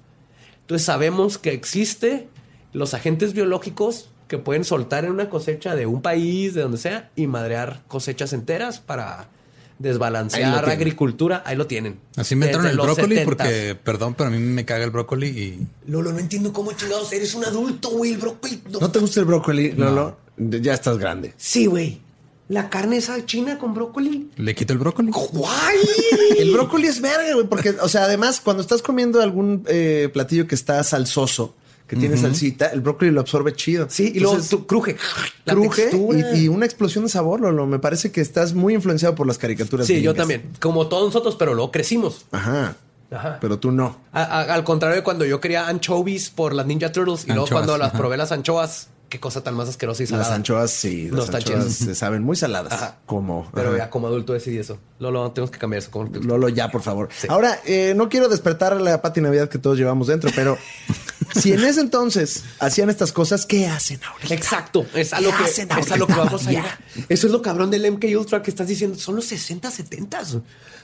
Entonces 0.60 0.86
sabemos 0.86 1.38
que 1.38 1.54
existe 1.54 2.28
los 2.74 2.93
agentes 2.93 3.32
biológicos 3.34 4.10
que 4.28 4.38
pueden 4.38 4.64
soltar 4.66 5.06
en 5.06 5.12
una 5.12 5.30
cosecha 5.30 5.74
de 5.76 5.86
un 5.86 6.02
país, 6.02 6.54
de 6.54 6.62
donde 6.64 6.78
sea, 6.78 7.10
y 7.16 7.28
madrear 7.28 7.82
cosechas 7.88 8.34
enteras 8.34 8.80
para 8.80 9.20
Ahí 9.22 9.26
desbalancear 9.80 10.54
tienen. 10.64 10.70
agricultura. 10.80 11.41
Ahí 11.45 11.56
lo 11.56 11.66
tienen. 11.66 11.97
Así 12.16 12.36
me 12.36 12.45
entraron 12.45 12.70
el 12.70 12.78
brócoli 12.78 13.16
70s. 13.16 13.26
porque, 13.26 13.78
perdón, 13.84 14.14
pero 14.14 14.28
a 14.28 14.32
mí 14.32 14.38
me 14.38 14.64
caga 14.66 14.84
el 14.86 14.91
brócoli 14.91 15.28
y 15.28 15.68
Lolo, 15.89 16.12
no 16.14 16.20
entiendo 16.20 16.54
cómo 16.54 16.72
chingados 16.74 17.12
eres 17.14 17.34
un 17.34 17.43
adulto, 17.45 17.89
güey. 17.89 18.12
El 18.14 18.20
brócoli. 18.20 18.62
no- 18.70 18.80
¿No 18.80 18.91
te 18.91 18.99
gusta 18.99 19.20
el 19.22 19.26
brócoli, 19.26 19.72
Lolo? 19.72 20.18
Ya 20.50 20.74
estás 20.74 20.98
grande. 20.98 21.34
Sí, 21.38 21.66
güey. 21.68 22.00
La 22.48 22.70
carne 22.70 22.98
esa 22.98 23.26
china 23.26 23.58
con 23.58 23.74
brócoli. 23.74 24.30
le 24.36 24.54
quito 24.56 24.74
el 24.74 24.80
brócoli. 24.80 25.12
¡Guay! 25.12 25.78
El 26.39 26.52
brócoli 26.52 26.88
es 26.88 27.00
verga, 27.02 27.34
güey, 27.36 27.48
porque, 27.48 27.70
o 27.82 27.88
sea, 27.88 28.04
además, 28.06 28.42
cuando 28.42 28.62
estás 28.62 28.82
comiendo 28.82 29.22
algún 29.22 29.64
eh, 29.68 30.10
platillo 30.12 30.48
que 30.48 30.56
está 30.56 30.84
salsoso, 30.84 31.54
que 31.88 31.96
tiene 31.98 32.18
salsita, 32.18 32.68
el 32.68 32.82
brócoli 32.82 33.12
lo 33.12 33.20
absorbe 33.22 33.54
chido. 33.54 33.88
Sí, 33.89 34.12
y 34.16 34.20
luego 34.20 34.32
Entonces, 34.36 34.50
tú, 34.50 34.66
cruje. 34.66 34.96
La 35.46 35.54
cruje 35.54 35.84
textura. 35.84 36.36
y, 36.36 36.46
y 36.46 36.48
una 36.48 36.66
explosión 36.66 37.04
de 37.04 37.10
sabor, 37.10 37.42
Lolo. 37.42 37.68
Me 37.68 37.80
parece 37.80 38.12
que 38.12 38.22
estás 38.22 38.54
muy 38.54 38.74
influenciado 38.74 39.14
por 39.14 39.28
las 39.28 39.38
caricaturas. 39.38 39.86
Sí, 39.88 40.02
yo 40.02 40.14
también. 40.14 40.52
Como 40.62 40.88
todos 40.88 41.06
nosotros, 41.06 41.36
pero 41.38 41.54
luego 41.54 41.72
crecimos. 41.72 42.26
Ajá. 42.32 42.76
Ajá. 43.12 43.38
Pero 43.42 43.60
tú 43.60 43.72
no. 43.72 43.98
A- 44.14 44.24
a- 44.24 44.54
al 44.54 44.64
contrario 44.64 44.96
de 44.98 45.04
cuando 45.04 45.26
yo 45.26 45.39
quería 45.42 45.68
anchovies 45.68 46.30
por 46.30 46.54
las 46.54 46.66
Ninja 46.66 46.92
Turtles 46.94 47.26
y 47.26 47.32
luego 47.34 47.48
cuando 47.50 47.78
las 47.78 47.89
ajá. 47.89 47.98
probé 47.98 48.16
las 48.18 48.32
anchoas, 48.32 48.88
qué 49.12 49.20
cosa 49.20 49.43
tan 49.43 49.53
más 49.53 49.70
asquerosa 49.70 50.01
y 50.01 50.07
salada. 50.07 50.30
Las 50.30 50.36
anchoas, 50.36 50.72
sí. 50.72 51.09
No 51.12 51.18
Las 51.18 51.26
están 51.26 51.41
anchoas 51.41 51.64
chidas. 51.66 51.74
se 51.89 51.93
saben 51.95 52.24
muy 52.24 52.36
saladas. 52.36 52.74
Ajá. 52.74 52.97
Como. 53.05 53.47
Pero 53.53 53.70
ajá. 53.70 53.78
ya 53.78 53.89
como 53.91 54.07
adulto 54.07 54.34
decidí 54.34 54.57
eso. 54.57 54.80
Lolo, 54.97 55.30
tenemos 55.32 55.51
que 55.51 55.59
cambiar 55.59 55.80
eso. 55.84 55.91
¿Cómo 55.91 56.09
te- 56.09 56.20
Lolo, 56.22 56.49
ya, 56.49 56.72
por 56.72 56.82
favor. 56.82 57.09
Sí. 57.16 57.28
Ahora, 57.30 57.59
eh, 57.66 57.93
no 57.95 58.09
quiero 58.09 58.30
despertar 58.30 58.80
la 58.82 59.01
pati 59.01 59.22
Navidad 59.22 59.49
que 59.49 59.59
todos 59.59 59.78
llevamos 59.78 60.07
dentro, 60.07 60.32
pero 60.34 60.57
si 61.36 61.51
en 61.53 61.64
ese 61.66 61.82
entonces 61.82 62.43
hacían 62.59 62.89
estas 62.89 63.12
cosas, 63.12 63.45
¿qué 63.45 63.68
hacen 63.68 63.99
ahorita? 64.03 64.34
Exacto, 64.34 64.86
es 64.95 65.12
a 65.14 65.20
lo 65.22 65.30
¿Qué 65.30 65.36
que, 65.43 65.49
es 65.49 65.59
a 65.59 65.97
lo 65.97 66.07
que 66.07 66.14
ahorita, 66.14 66.16
vamos 66.16 66.47
a 66.47 66.49
llegar. 66.49 66.80
Eso 67.09 67.28
es 67.28 67.34
lo 67.34 67.41
cabrón 67.41 67.70
del 67.70 67.91
MK 67.91 68.05
Ultra 68.18 68.41
que 68.41 68.49
estás 68.49 68.68
diciendo. 68.68 68.97
Son 68.97 69.16
los 69.16 69.26
60, 69.26 69.70
70. 69.70 70.22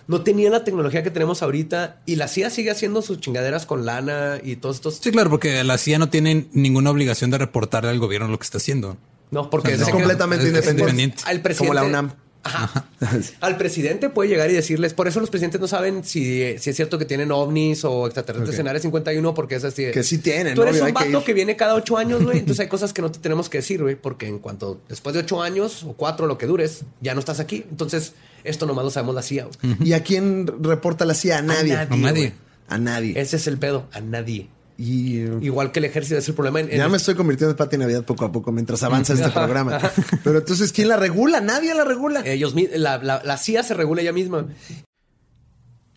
No 0.07 0.23
tenían 0.23 0.53
la 0.53 0.63
tecnología 0.63 1.03
que 1.03 1.11
tenemos 1.11 1.43
ahorita 1.43 2.01
y 2.05 2.15
la 2.15 2.27
CIA 2.29 2.49
sigue 2.49 2.71
haciendo 2.71 3.01
sus 3.01 3.19
chingaderas 3.19 3.65
con 3.65 3.85
lana 3.85 4.37
y 4.41 4.55
todos 4.55 4.77
estos. 4.77 4.95
Sí, 4.95 5.11
claro, 5.11 5.29
porque 5.29 5.63
la 5.65 5.77
CIA 5.77 5.99
no 5.99 6.09
tiene 6.09 6.47
ninguna 6.53 6.91
obligación 6.91 7.29
de 7.29 7.37
reportarle 7.37 7.89
al 7.89 7.99
gobierno 7.99 8.27
lo 8.29 8.39
que 8.39 8.43
está 8.45 8.57
haciendo. 8.57 8.97
No, 9.31 9.49
porque 9.49 9.73
Es 9.73 9.81
es 9.81 9.89
completamente 9.89 10.45
es 10.45 10.49
independiente. 10.49 10.81
independiente. 10.91 11.23
Al 11.25 11.41
presidente. 11.41 11.67
Como 11.67 11.73
la 11.73 11.83
UNAM. 11.83 12.13
Ajá. 12.43 12.85
Al 13.41 13.57
presidente 13.57 14.09
puede 14.09 14.29
llegar 14.29 14.49
y 14.49 14.53
decirles, 14.53 14.93
por 14.93 15.07
eso 15.07 15.19
los 15.19 15.29
presidentes 15.29 15.59
no 15.59 15.67
saben 15.67 16.03
si, 16.03 16.57
si 16.57 16.69
es 16.69 16.75
cierto 16.75 16.97
que 16.97 17.05
tienen 17.05 17.31
ovnis 17.31 17.83
o 17.85 18.05
extraterrestres 18.05 18.57
en 18.59 18.67
Área 18.67 18.81
51, 18.81 19.33
porque 19.33 19.55
es 19.55 19.63
así. 19.63 19.85
de, 19.85 19.91
Que 19.91 20.03
sí 20.03 20.19
tienen, 20.19 20.55
Tú 20.55 20.63
eres 20.63 20.81
un 20.81 20.87
que 20.87 20.93
vato 20.93 21.23
que, 21.23 21.33
viene 21.33 21.55
cada 21.55 21.75
ocho 21.75 21.97
años, 21.97 22.23
güey. 22.23 22.39
Entonces 22.39 22.61
hay 22.61 22.67
cosas 22.69 22.93
que 22.93 23.01
no 23.01 23.11
te 23.11 23.19
tenemos 23.19 23.49
que 23.49 23.59
decir, 23.59 23.81
güey, 23.81 23.95
porque 23.95 24.27
en 24.27 24.39
cuanto 24.39 24.81
después 24.87 25.13
de 25.13 25.21
ocho 25.21 25.41
años 25.41 25.83
o 25.83 25.93
cuatro, 25.93 26.27
lo 26.27 26.37
que 26.37 26.45
dures, 26.45 26.83
ya 27.01 27.13
no 27.13 27.19
estás 27.19 27.39
aquí. 27.39 27.65
Entonces, 27.69 28.13
esto 28.43 28.65
nomás 28.65 28.85
lo 28.85 28.91
sabemos 28.91 29.15
la 29.15 29.23
CIA. 29.23 29.47
¿Y 29.83 29.93
a 29.93 30.03
quién 30.03 30.47
reporta 30.61 31.05
la 31.05 31.13
CIA? 31.13 31.39
A 31.39 31.41
nadie. 31.41 31.73
nadie, 31.73 31.93
A 31.93 31.97
nadie. 31.97 32.33
A 32.69 32.77
nadie. 32.77 33.19
Ese 33.19 33.37
es 33.37 33.47
el 33.47 33.57
pedo, 33.57 33.87
a 33.91 34.01
nadie. 34.01 34.49
Y 34.77 35.19
eh, 35.21 35.37
Igual 35.41 35.71
que 35.71 35.79
el 35.79 35.85
ejército 35.85 36.19
es 36.19 36.27
el 36.27 36.35
problema. 36.35 36.59
En, 36.59 36.71
en 36.71 36.77
ya 36.77 36.87
me 36.89 36.97
estoy 36.97 37.15
convirtiendo 37.15 37.51
en 37.51 37.57
Pati 37.57 37.77
Navidad 37.77 38.03
poco 38.03 38.25
a 38.25 38.31
poco 38.31 38.51
mientras 38.51 38.83
avanza 38.83 39.13
este 39.13 39.29
programa. 39.33 39.79
Pero 40.23 40.39
entonces, 40.39 40.71
¿quién 40.71 40.89
la 40.89 40.97
regula? 40.97 41.41
Nadie 41.41 41.73
la 41.73 41.83
regula. 41.83 42.21
Ellos, 42.25 42.53
la, 42.75 42.97
la 42.97 43.37
CIA 43.37 43.63
se 43.63 43.73
regula 43.73 44.01
ella 44.01 44.13
misma. 44.13 44.47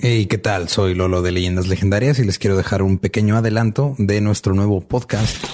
Hey, 0.03 0.25
¿qué 0.25 0.39
tal? 0.39 0.71
Soy 0.71 0.95
Lolo 0.95 1.21
de 1.21 1.31
Leyendas 1.31 1.69
Legendarias 1.69 2.19
y 2.21 2.25
les 2.25 2.39
quiero 2.39 2.57
dejar 2.57 2.81
un 2.81 2.97
pequeño 2.97 3.37
adelanto 3.37 3.95
de 3.99 4.23
nuestro 4.23 4.55
nuevo 4.55 4.81
podcast. 4.81 5.45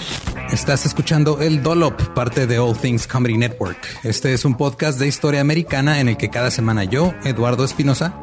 Estás 0.53 0.87
escuchando 0.87 1.41
El 1.41 1.65
Dollop, 1.65 2.01
parte 2.15 2.47
de 2.47 2.61
All 2.61 2.79
Things 2.79 3.09
Comedy 3.09 3.37
Network. 3.37 3.77
Este 4.05 4.33
es 4.35 4.45
un 4.45 4.57
podcast 4.57 5.01
de 5.01 5.09
historia 5.09 5.41
americana 5.41 5.99
en 5.99 6.09
el 6.09 6.17
que 6.17 6.31
cada 6.31 6.53
semana 6.53 6.85
yo, 6.85 7.13
Eduardo 7.25 7.65
Espinosa, 7.65 8.23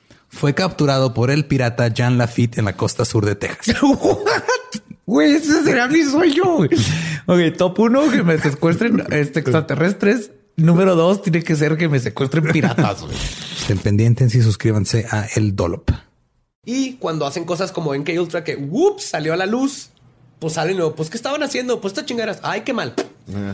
fue 0.31 0.55
capturado 0.55 1.13
por 1.13 1.29
el 1.29 1.45
pirata 1.45 1.87
Jean 1.89 2.17
Lafitte 2.17 2.57
en 2.57 2.65
la 2.65 2.75
costa 2.75 3.05
sur 3.05 3.25
de 3.25 3.35
Texas. 3.35 3.75
Güey, 5.05 5.33
ese 5.33 5.63
será 5.65 5.87
mi 5.89 6.03
sueño. 6.03 6.55
güey. 6.57 6.69
Ok, 7.25 7.57
top 7.57 7.79
uno, 7.79 8.09
que 8.09 8.23
me 8.23 8.37
secuestren 8.37 9.03
este, 9.11 9.39
extraterrestres. 9.41 10.31
Número 10.55 10.95
dos, 10.95 11.21
tiene 11.21 11.43
que 11.43 11.55
ser 11.57 11.75
que 11.75 11.89
me 11.89 11.99
secuestren 11.99 12.45
piratas. 12.45 13.01
güey. 13.01 13.17
Estén 13.59 13.79
pendientes 13.79 14.33
y 14.35 14.41
suscríbanse 14.41 15.05
a 15.11 15.25
El 15.35 15.53
Dolop. 15.53 15.91
Y 16.63 16.93
cuando 16.93 17.25
hacen 17.25 17.43
cosas 17.43 17.73
como 17.73 17.93
en 17.93 18.03
K 18.03 18.13
Ultra 18.21 18.45
que 18.45 18.55
whoops, 18.55 19.03
salió 19.03 19.33
a 19.33 19.35
la 19.37 19.47
luz, 19.47 19.89
pues 20.39 20.53
salen 20.53 20.77
luego, 20.77 20.95
pues 20.95 21.09
¿qué 21.09 21.17
estaban 21.17 21.43
haciendo? 21.43 21.81
Pues 21.81 21.91
estas 21.91 22.05
chingaderas, 22.05 22.39
ay, 22.43 22.61
qué 22.61 22.71
mal. 22.71 22.93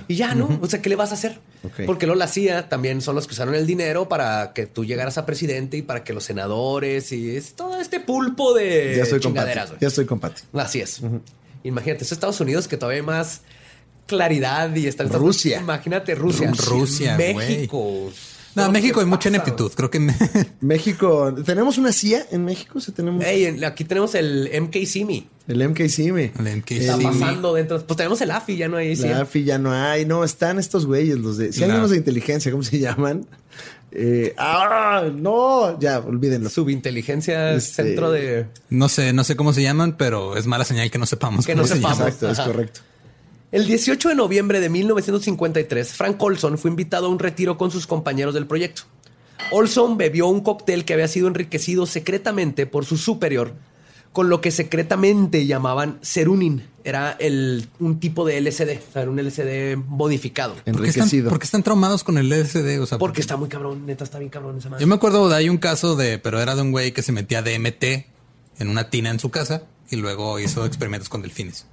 Y 0.07 0.15
ya, 0.15 0.33
¿no? 0.33 0.59
O 0.61 0.67
sea, 0.67 0.81
¿qué 0.81 0.89
le 0.89 0.95
vas 0.95 1.11
a 1.11 1.15
hacer? 1.15 1.39
Porque 1.85 2.05
luego 2.05 2.17
la 2.17 2.27
CIA 2.27 2.69
también 2.69 3.01
son 3.01 3.15
los 3.15 3.27
que 3.27 3.33
usaron 3.33 3.55
el 3.55 3.67
dinero 3.67 4.07
para 4.07 4.53
que 4.53 4.65
tú 4.65 4.85
llegaras 4.85 5.17
a 5.17 5.25
presidente 5.25 5.77
y 5.77 5.81
para 5.81 6.03
que 6.03 6.13
los 6.13 6.23
senadores 6.23 7.11
y 7.11 7.35
es 7.35 7.53
todo 7.53 7.79
este 7.79 7.99
pulpo 7.99 8.53
de 8.53 8.95
ya 8.97 9.05
Pati. 9.05 9.19
chingaderas. 9.19 9.73
Ya 9.79 9.87
estoy 9.87 10.05
con 10.05 10.19
Pati. 10.19 10.43
Así 10.53 10.79
es. 10.79 11.01
Imagínate, 11.63 12.03
es 12.03 12.11
Estados 12.11 12.39
Unidos 12.39 12.67
que 12.67 12.77
todavía 12.77 13.01
hay 13.01 13.05
más 13.05 13.41
claridad 14.05 14.73
y 14.75 14.87
está 14.87 15.03
Rusia. 15.03 15.59
Imagínate 15.59 16.15
Rusia. 16.15 16.51
Rusia. 16.55 17.17
México. 17.17 18.11
No, 18.57 18.65
en 18.65 18.71
México 18.71 18.99
hay 18.99 19.05
mucha 19.05 19.29
ineptitud. 19.29 19.71
Creo 19.75 19.89
que 19.89 19.99
México, 20.61 21.33
¿tenemos 21.45 21.77
una 21.77 21.91
CIA 21.91 22.25
en 22.31 22.43
México? 22.45 22.79
¿Sí 22.79 22.91
tenemos 22.91 23.23
Ey, 23.23 23.45
en- 23.45 23.63
aquí 23.63 23.83
tenemos 23.85 24.15
el 24.15 24.49
MKCIMI. 24.61 25.27
el 25.47 25.69
MKCIME? 25.69 26.33
el 26.39 26.57
MK 26.57 26.71
Está 26.71 26.97
sí. 26.97 27.03
pasando 27.03 27.53
dentro. 27.53 27.81
Pues 27.85 27.97
tenemos 27.97 28.19
el 28.21 28.31
AFI, 28.31 28.57
ya 28.57 28.67
no 28.67 28.77
hay. 28.77 28.95
La 28.95 29.21
AFI 29.21 29.43
ya 29.43 29.57
no 29.57 29.71
hay. 29.71 30.05
No, 30.05 30.23
están 30.23 30.59
estos 30.59 30.85
güeyes, 30.85 31.17
los 31.19 31.37
de... 31.37 31.53
Si 31.53 31.63
hay 31.63 31.69
unos 31.71 31.91
de 31.91 31.97
inteligencia, 31.97 32.51
¿cómo 32.51 32.63
se 32.63 32.79
llaman? 32.79 33.25
Eh, 33.91 34.33
¡Ah! 34.37 35.05
¡No! 35.15 35.79
Ya, 35.79 35.99
olvídenlo. 35.99 36.49
Subinteligencia, 36.49 37.53
Este- 37.53 37.83
centro 37.83 38.11
de. 38.11 38.47
No 38.69 38.89
sé, 38.89 39.13
no 39.13 39.23
sé 39.23 39.35
cómo 39.37 39.53
se 39.53 39.61
llaman, 39.63 39.95
pero 39.97 40.35
es 40.35 40.45
mala 40.45 40.65
señal 40.65 40.91
que 40.91 40.97
no 40.97 41.05
sepamos 41.05 41.45
Que 41.45 41.53
cómo 41.53 41.61
no 41.63 41.67
se 41.67 41.75
sepamos. 41.75 41.97
llaman. 41.99 42.13
Exacto, 42.13 42.31
es 42.31 42.39
correcto. 42.47 42.81
El 43.49 43.65
18 43.65 44.09
de 44.09 44.15
noviembre 44.15 44.59
de 44.59 44.67
1953, 44.67 45.93
Frank 45.93 46.21
Olson 46.21 46.57
fue 46.57 46.69
invitado 46.69 47.05
a 47.05 47.09
un 47.09 47.17
retiro 47.17 47.57
con 47.57 47.71
sus 47.71 47.87
compañeros 47.87 48.33
del 48.33 48.45
proyecto. 48.45 48.81
Olson 49.51 49.97
bebió 49.97 50.27
un 50.27 50.41
cóctel 50.41 50.83
que 50.83 50.93
había 50.93 51.07
sido 51.07 51.29
enriquecido 51.29 51.85
secretamente 51.85 52.65
por 52.65 52.83
su 52.83 52.97
superior, 52.97 53.53
con 54.11 54.27
lo 54.27 54.41
que 54.41 54.51
secretamente 54.51 55.45
llamaban 55.45 55.97
serunin. 56.01 56.67
Era 56.83 57.15
el, 57.19 57.69
un 57.79 58.01
tipo 58.01 58.25
de 58.25 58.41
LSD, 58.41 58.79
o 58.89 58.91
sea, 58.91 59.01
era 59.03 59.11
un 59.11 59.17
LSD 59.17 59.77
modificado. 59.77 60.55
¿Por 60.55 60.63
qué, 60.63 60.69
están, 60.71 61.03
Enriquecido. 61.03 61.29
por 61.29 61.39
qué 61.39 61.45
están 61.45 61.63
traumados 61.63 62.03
con 62.03 62.17
el 62.17 62.27
LSD? 62.27 62.81
O 62.81 62.85
sea, 62.85 62.97
Porque 62.97 63.21
está 63.21 63.37
muy 63.37 63.47
cabrón, 63.47 63.85
neta, 63.85 64.03
está 64.03 64.19
bien 64.19 64.29
cabrón 64.29 64.57
esa 64.57 64.67
madre. 64.67 64.81
Yo 64.81 64.87
me 64.87 64.95
acuerdo 64.95 65.29
de 65.29 65.37
hay 65.37 65.47
un 65.47 65.57
caso 65.57 65.95
de, 65.95 66.19
pero 66.19 66.41
era 66.41 66.53
de 66.53 66.63
un 66.63 66.71
güey 66.71 66.91
que 66.91 67.01
se 67.01 67.13
metía 67.13 67.41
DMT 67.41 67.83
en 68.59 68.67
una 68.67 68.89
tina 68.89 69.09
en 69.09 69.21
su 69.21 69.29
casa 69.29 69.63
y 69.89 69.95
luego 69.95 70.37
hizo 70.37 70.65
experimentos 70.65 71.07
con 71.07 71.21
delfines. 71.21 71.65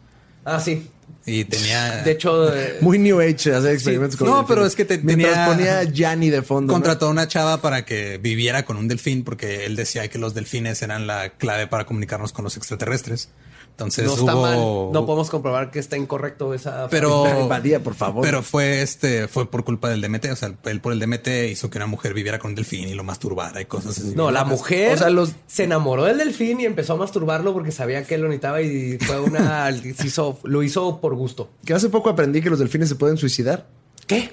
Ah, 0.44 0.60
sí. 0.60 0.88
Y 1.26 1.44
tenía. 1.44 2.02
De 2.02 2.10
hecho, 2.10 2.54
eh, 2.54 2.78
Muy 2.82 2.98
New 2.98 3.18
Age 3.20 3.54
hacer 3.54 3.72
experimentos 3.72 4.16
con 4.18 4.28
No, 4.28 4.36
delfines. 4.36 4.48
pero 4.54 4.66
es 4.66 4.76
que 4.76 4.84
te- 4.84 4.98
Mientras 4.98 5.32
tenía- 5.32 5.46
ponía 5.80 5.82
Gianni 5.84 6.28
de 6.30 6.42
fondo. 6.42 6.72
contrató 6.72 7.06
a 7.06 7.10
una 7.10 7.26
chava 7.28 7.62
para 7.62 7.84
que 7.86 8.18
viviera 8.18 8.64
con 8.64 8.76
un 8.76 8.88
delfín 8.88 9.24
porque 9.24 9.64
él 9.64 9.74
decía 9.74 10.06
que 10.08 10.18
los 10.18 10.34
delfines 10.34 10.82
eran 10.82 11.06
la 11.06 11.30
clave 11.30 11.66
para 11.66 11.86
comunicarnos 11.86 12.32
con 12.32 12.44
los 12.44 12.56
extraterrestres. 12.58 13.30
Entonces 13.76 14.04
no 14.06 14.12
está 14.14 14.34
hubo. 14.36 14.42
mal. 14.42 14.92
No 14.92 15.04
podemos 15.04 15.30
comprobar 15.30 15.72
que 15.72 15.80
está 15.80 15.96
incorrecto 15.96 16.54
esa. 16.54 16.86
Pero, 16.90 17.24
por 17.82 17.94
favor. 17.94 18.22
pero 18.22 18.42
fue 18.44 18.82
este, 18.82 19.26
fue 19.26 19.50
por 19.50 19.64
culpa 19.64 19.88
del 19.88 20.00
DMT. 20.00 20.26
O 20.30 20.36
sea, 20.36 20.54
él 20.66 20.80
por 20.80 20.92
el 20.92 21.00
DMT 21.00 21.26
hizo 21.50 21.70
que 21.70 21.78
una 21.78 21.86
mujer 21.88 22.14
viviera 22.14 22.38
con 22.38 22.50
un 22.50 22.54
delfín 22.54 22.88
y 22.88 22.94
lo 22.94 23.02
masturbara 23.02 23.60
y 23.60 23.64
cosas 23.64 23.98
así. 23.98 24.12
No, 24.14 24.30
la 24.30 24.44
mujer 24.44 24.94
O 24.94 24.96
sea, 24.98 25.10
los- 25.10 25.32
se 25.48 25.64
enamoró 25.64 26.04
del 26.04 26.18
delfín 26.18 26.60
y 26.60 26.66
empezó 26.66 26.92
a 26.92 26.96
masturbarlo 26.96 27.52
porque 27.52 27.72
sabía 27.72 28.04
que 28.04 28.14
él 28.14 28.20
lo 28.20 28.28
necesitaba 28.28 28.62
y 28.62 28.96
fue 28.98 29.18
una. 29.18 29.70
se 29.96 30.06
hizo- 30.06 30.38
lo 30.44 30.62
hizo 30.62 31.00
por 31.00 31.16
gusto. 31.16 31.50
Que 31.64 31.74
hace 31.74 31.88
poco 31.88 32.10
aprendí 32.10 32.40
que 32.42 32.50
los 32.50 32.60
delfines 32.60 32.88
se 32.88 32.94
pueden 32.94 33.16
suicidar. 33.16 33.66
¿Qué? 34.06 34.30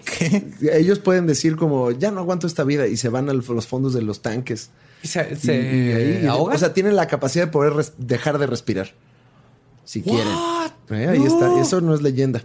Ellos 0.73 0.99
pueden 0.99 1.25
decir 1.25 1.55
como, 1.55 1.89
ya 1.91 2.11
no 2.11 2.19
aguanto 2.19 2.45
esta 2.45 2.63
vida 2.63 2.85
y 2.87 2.97
se 2.97 3.09
van 3.09 3.29
a 3.29 3.33
los 3.33 3.65
fondos 3.65 3.93
de 3.93 4.01
los 4.03 4.21
tanques. 4.21 4.69
¿Y 5.01 5.07
¿Se, 5.07 5.29
Y- 5.31 5.35
se 5.37 5.55
y 5.55 5.91
ahí- 6.19 6.27
ahoga? 6.27 6.53
O 6.53 6.57
sea, 6.59 6.73
tienen 6.73 6.95
la 6.95 7.07
capacidad 7.07 7.45
de 7.45 7.51
poder 7.51 7.73
dejar 7.97 8.37
de 8.37 8.45
respirar. 8.47 8.93
Si 9.83 10.01
quieren. 10.01 10.27
What? 10.33 10.71
Eh, 10.91 11.07
ahí 11.09 11.19
No. 11.19 11.27
está. 11.27 11.59
Eso 11.59 11.81
no 11.81 11.93
es 11.93 12.01
leyenda. 12.01 12.39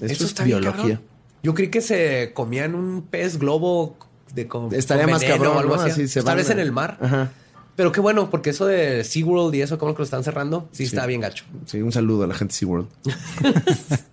Eso, 0.00 0.12
Eso 0.12 0.24
es 0.24 0.30
está 0.30 0.44
biología. 0.44 1.00
Yo 1.42 1.54
creí 1.54 1.68
que 1.68 1.80
se 1.80 2.32
comían 2.34 2.74
un 2.74 3.02
pez 3.02 3.38
globo 3.38 3.96
de 4.34 4.46
con, 4.46 4.74
Estaría 4.74 5.04
con 5.04 5.12
más 5.12 5.24
cabrón, 5.24 5.56
o 5.56 5.60
algo 5.60 5.76
¿no? 5.76 5.82
así. 5.82 6.06
Tal 6.22 6.36
vez 6.36 6.48
a- 6.50 6.52
en 6.52 6.58
el 6.60 6.72
mar. 6.72 6.98
Ajá. 7.00 7.32
Pero 7.76 7.92
qué 7.92 8.00
bueno, 8.00 8.28
porque 8.28 8.50
eso 8.50 8.66
de 8.66 9.04
SeaWorld 9.04 9.54
y 9.54 9.62
eso, 9.62 9.78
como 9.78 9.94
que 9.94 9.98
lo 10.00 10.04
están 10.04 10.22
cerrando, 10.22 10.68
sí, 10.72 10.84
está 10.84 11.06
bien 11.06 11.22
gacho. 11.22 11.44
Sí, 11.64 11.80
un 11.80 11.92
saludo 11.92 12.24
a 12.24 12.26
la 12.26 12.34
gente 12.34 12.52
de 12.52 12.58
SeaWorld. 12.58 12.88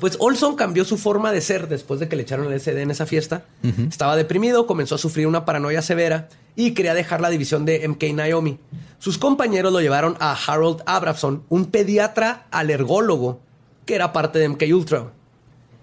Pues 0.00 0.16
Olson 0.18 0.56
cambió 0.56 0.84
su 0.86 0.96
forma 0.96 1.30
de 1.30 1.42
ser 1.42 1.68
después 1.68 2.00
de 2.00 2.08
que 2.08 2.16
le 2.16 2.22
echaron 2.22 2.46
el 2.46 2.58
LSD 2.58 2.78
en 2.78 2.90
esa 2.90 3.04
fiesta. 3.04 3.44
Estaba 3.86 4.16
deprimido, 4.16 4.66
comenzó 4.66 4.94
a 4.94 4.98
sufrir 4.98 5.26
una 5.26 5.44
paranoia 5.44 5.82
severa 5.82 6.28
y 6.56 6.72
quería 6.72 6.94
dejar 6.94 7.20
la 7.20 7.28
división 7.28 7.66
de 7.66 7.86
MK 7.86 8.14
Naomi. 8.14 8.58
Sus 8.98 9.18
compañeros 9.18 9.72
lo 9.72 9.80
llevaron 9.80 10.16
a 10.18 10.34
Harold 10.34 10.82
Abrahamson, 10.86 11.44
un 11.50 11.66
pediatra 11.66 12.46
alergólogo 12.50 13.40
que 13.84 13.94
era 13.94 14.12
parte 14.12 14.38
de 14.38 14.48
MK 14.48 14.62
Ultra. 14.72 15.12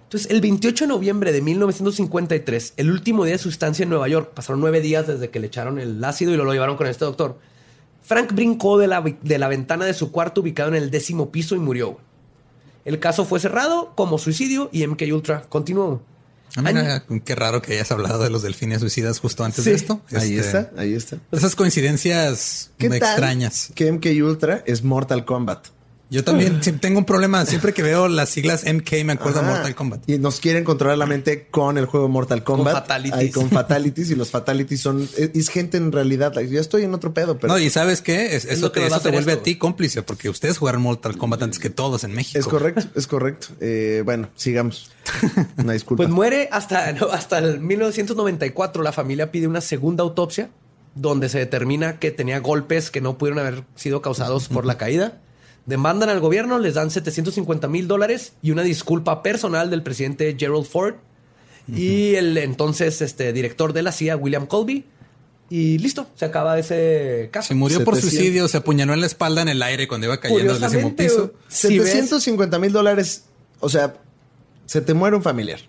Entonces, 0.04 0.32
el 0.32 0.42
28 0.42 0.86
de 0.86 0.88
noviembre 0.88 1.32
de 1.32 1.42
1953, 1.42 2.74
el 2.78 2.90
último 2.90 3.26
día 3.26 3.34
de 3.34 3.40
su 3.40 3.50
estancia 3.50 3.84
en 3.84 3.90
Nueva 3.90 4.08
York, 4.08 4.32
pasaron 4.34 4.62
nueve 4.62 4.82
días 4.82 5.06
desde 5.06 5.30
que 5.30 5.40
le 5.40 5.48
echaron 5.48 5.80
el 5.80 6.04
ácido 6.04 6.34
y 6.34 6.38
lo, 6.38 6.46
lo 6.46 6.54
llevaron 6.54 6.78
con 6.78 6.88
este 6.88 7.06
doctor. 7.06 7.38
Frank 8.02 8.34
brincó 8.34 8.78
de 8.78 8.88
la, 8.88 9.02
de 9.02 9.38
la 9.38 9.50
ventana 9.50 9.86
de 9.86 9.94
su 9.94 10.12
cuarto 10.14 10.40
ubicado 10.42 10.70
en 10.70 10.76
el 10.76 10.90
décimo 10.90 11.30
piso 11.30 11.56
y 11.56 11.60
murió. 11.60 12.00
El 12.88 13.00
caso 13.00 13.26
fue 13.26 13.42
cerrado 13.42 13.92
como 13.96 14.18
suicidio 14.18 14.70
y 14.72 14.88
MK 14.88 15.02
Ultra 15.12 15.42
continuó. 15.50 16.02
Ah, 16.56 16.62
mira, 16.62 17.04
qué 17.26 17.36
raro 17.36 17.62
que 17.62 17.74
hayas 17.74 17.92
hablado 17.92 18.24
de 18.24 18.30
los 18.30 18.44
delfines 18.44 18.80
suicidas 18.80 19.20
justo 19.20 19.44
antes 19.44 19.66
Sí. 19.66 19.72
de 19.72 19.76
esto. 19.76 20.00
Ahí 20.14 20.38
Este, 20.38 20.40
está, 20.58 20.72
ahí 20.78 20.94
está. 20.94 21.18
Esas 21.34 21.58
coincidencias 21.58 22.72
¿Qué 22.78 22.88
tal 22.88 22.98
extrañas. 23.00 23.72
Que 23.76 23.92
MK 23.92 24.06
Ultra 24.24 24.64
es 24.66 24.84
Mortal 24.84 25.26
Kombat. 25.26 25.68
Yo 26.10 26.24
también 26.24 26.62
tengo 26.82 27.00
un 27.00 27.06
problema. 27.06 27.46
Siempre 27.46 27.74
que 27.74 27.84
veo 27.84 28.08
las 28.08 28.30
siglas 28.30 28.64
MK 28.64 29.04
me 29.04 29.14
acuerdo 29.14 29.40
de 29.42 29.46
Ajá. 29.46 29.56
Mortal 29.56 29.76
Kombat. 29.76 30.10
Y 30.10 30.18
nos 30.20 30.40
quieren 30.40 30.64
controlar 30.64 30.98
la 30.98 31.06
mente 31.06 31.48
con 31.52 31.78
el 31.78 31.86
juego 31.86 32.08
Mortal 32.08 32.44
Kombat. 32.44 32.74
fatalities. 32.74 33.20
Ay, 33.20 33.30
con 33.32 33.50
fatalities. 33.52 34.12
y 34.12 34.16
los 34.16 34.30
fatalities 34.32 34.80
son. 34.80 35.02
Es, 35.18 35.32
es 35.34 35.50
gente 35.50 35.76
en 35.78 35.92
realidad. 35.92 36.34
like, 36.36 36.50
Yo 36.54 36.62
estoy 36.62 36.84
en 36.84 36.94
otro 36.94 37.14
pedo, 37.14 37.38
pero. 37.38 37.52
no, 37.54 37.60
y 37.60 37.70
sabes 37.70 38.02
qué? 38.02 38.36
Es- 38.36 38.46
Es 38.46 38.58
eso 38.60 38.72
te, 38.72 38.86
eso 38.86 38.96
a 38.96 39.00
te 39.02 39.10
vuelve 39.12 39.34
esto, 39.34 39.42
a 39.42 39.44
ti 39.44 39.58
cómplice 39.58 40.02
porque 40.02 40.30
ustedes 40.30 40.58
jugaron 40.58 40.82
Mortal 40.82 41.18
Kombat 41.18 41.44
antes 41.44 41.60
que 41.60 41.70
todos 41.70 42.04
en 42.06 42.14
México. 42.14 42.40
es 42.40 42.48
correcto, 42.48 42.86
es 42.96 43.06
correcto. 43.08 43.48
Eh, 43.60 44.02
bueno, 44.06 44.30
sigamos. 44.36 44.92
Una 45.58 45.74
disculpa. 45.74 46.04
Pues 46.04 46.10
muere 46.14 46.48
hasta, 46.52 46.92
no, 46.94 47.08
hasta 47.08 47.40
el 47.40 47.60
1994. 47.60 48.82
La 48.84 48.92
familia 48.92 49.32
pide 49.32 49.48
una 49.48 49.62
segunda 49.62 50.04
autopsia 50.04 50.50
donde 50.96 51.30
se 51.30 51.38
determina 51.40 52.00
que 52.00 52.12
tenía 52.12 52.40
golpes 52.40 52.90
que 52.92 53.02
no 53.02 53.18
pudieron 53.18 53.40
haber 53.40 53.64
sido 53.76 54.02
causados 54.02 54.48
por 54.48 54.66
la 54.66 54.78
caída. 54.78 55.22
Demandan 55.68 56.10
al 56.10 56.20
gobierno, 56.22 56.58
les 56.58 56.74
dan 56.74 56.90
750 56.90 57.68
mil 57.68 57.88
dólares 57.88 58.34
y 58.42 58.52
una 58.52 58.64
disculpa 58.64 59.22
personal 59.22 59.70
del 59.70 59.84
presidente 59.84 60.36
Gerald 60.40 60.66
Ford 60.66 60.96
y 61.68 62.16
el 62.16 62.38
entonces 62.38 63.02
este, 63.02 63.34
director 63.34 63.74
de 63.74 63.82
la 63.84 63.92
CIA, 63.92 64.16
William 64.16 64.48
Colby. 64.48 64.86
Y 65.50 65.78
listo, 65.78 66.08
se 66.16 66.26
acaba 66.26 66.58
ese 66.58 67.30
caso. 67.32 67.50
Se 67.50 67.56
murió 67.56 67.84
por 67.84 67.96
700. 67.96 68.18
suicidio, 68.20 68.48
se 68.48 68.58
apuñaló 68.58 68.94
en 68.94 69.02
la 69.02 69.08
espalda 69.08 69.42
en 69.42 69.50
el 69.50 69.62
aire 69.62 69.88
cuando 69.88 70.08
iba 70.08 70.20
cayendo 70.20 70.54
del 70.54 70.62
décimo 70.62 70.96
piso. 70.96 71.34
si 71.48 71.78
ves- 71.80 71.92
750 71.92 72.60
mil 72.60 72.72
dólares. 72.72 73.26
O 73.60 73.70
sea, 73.70 73.96
se 74.66 74.82
te 74.82 74.94
muere 74.94 75.16
un 75.16 75.24
familiar. 75.24 75.60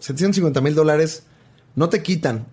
750 0.00 0.60
mil 0.60 0.74
dólares 0.74 1.22
no 1.74 1.88
te 1.88 2.02
quitan 2.02 2.46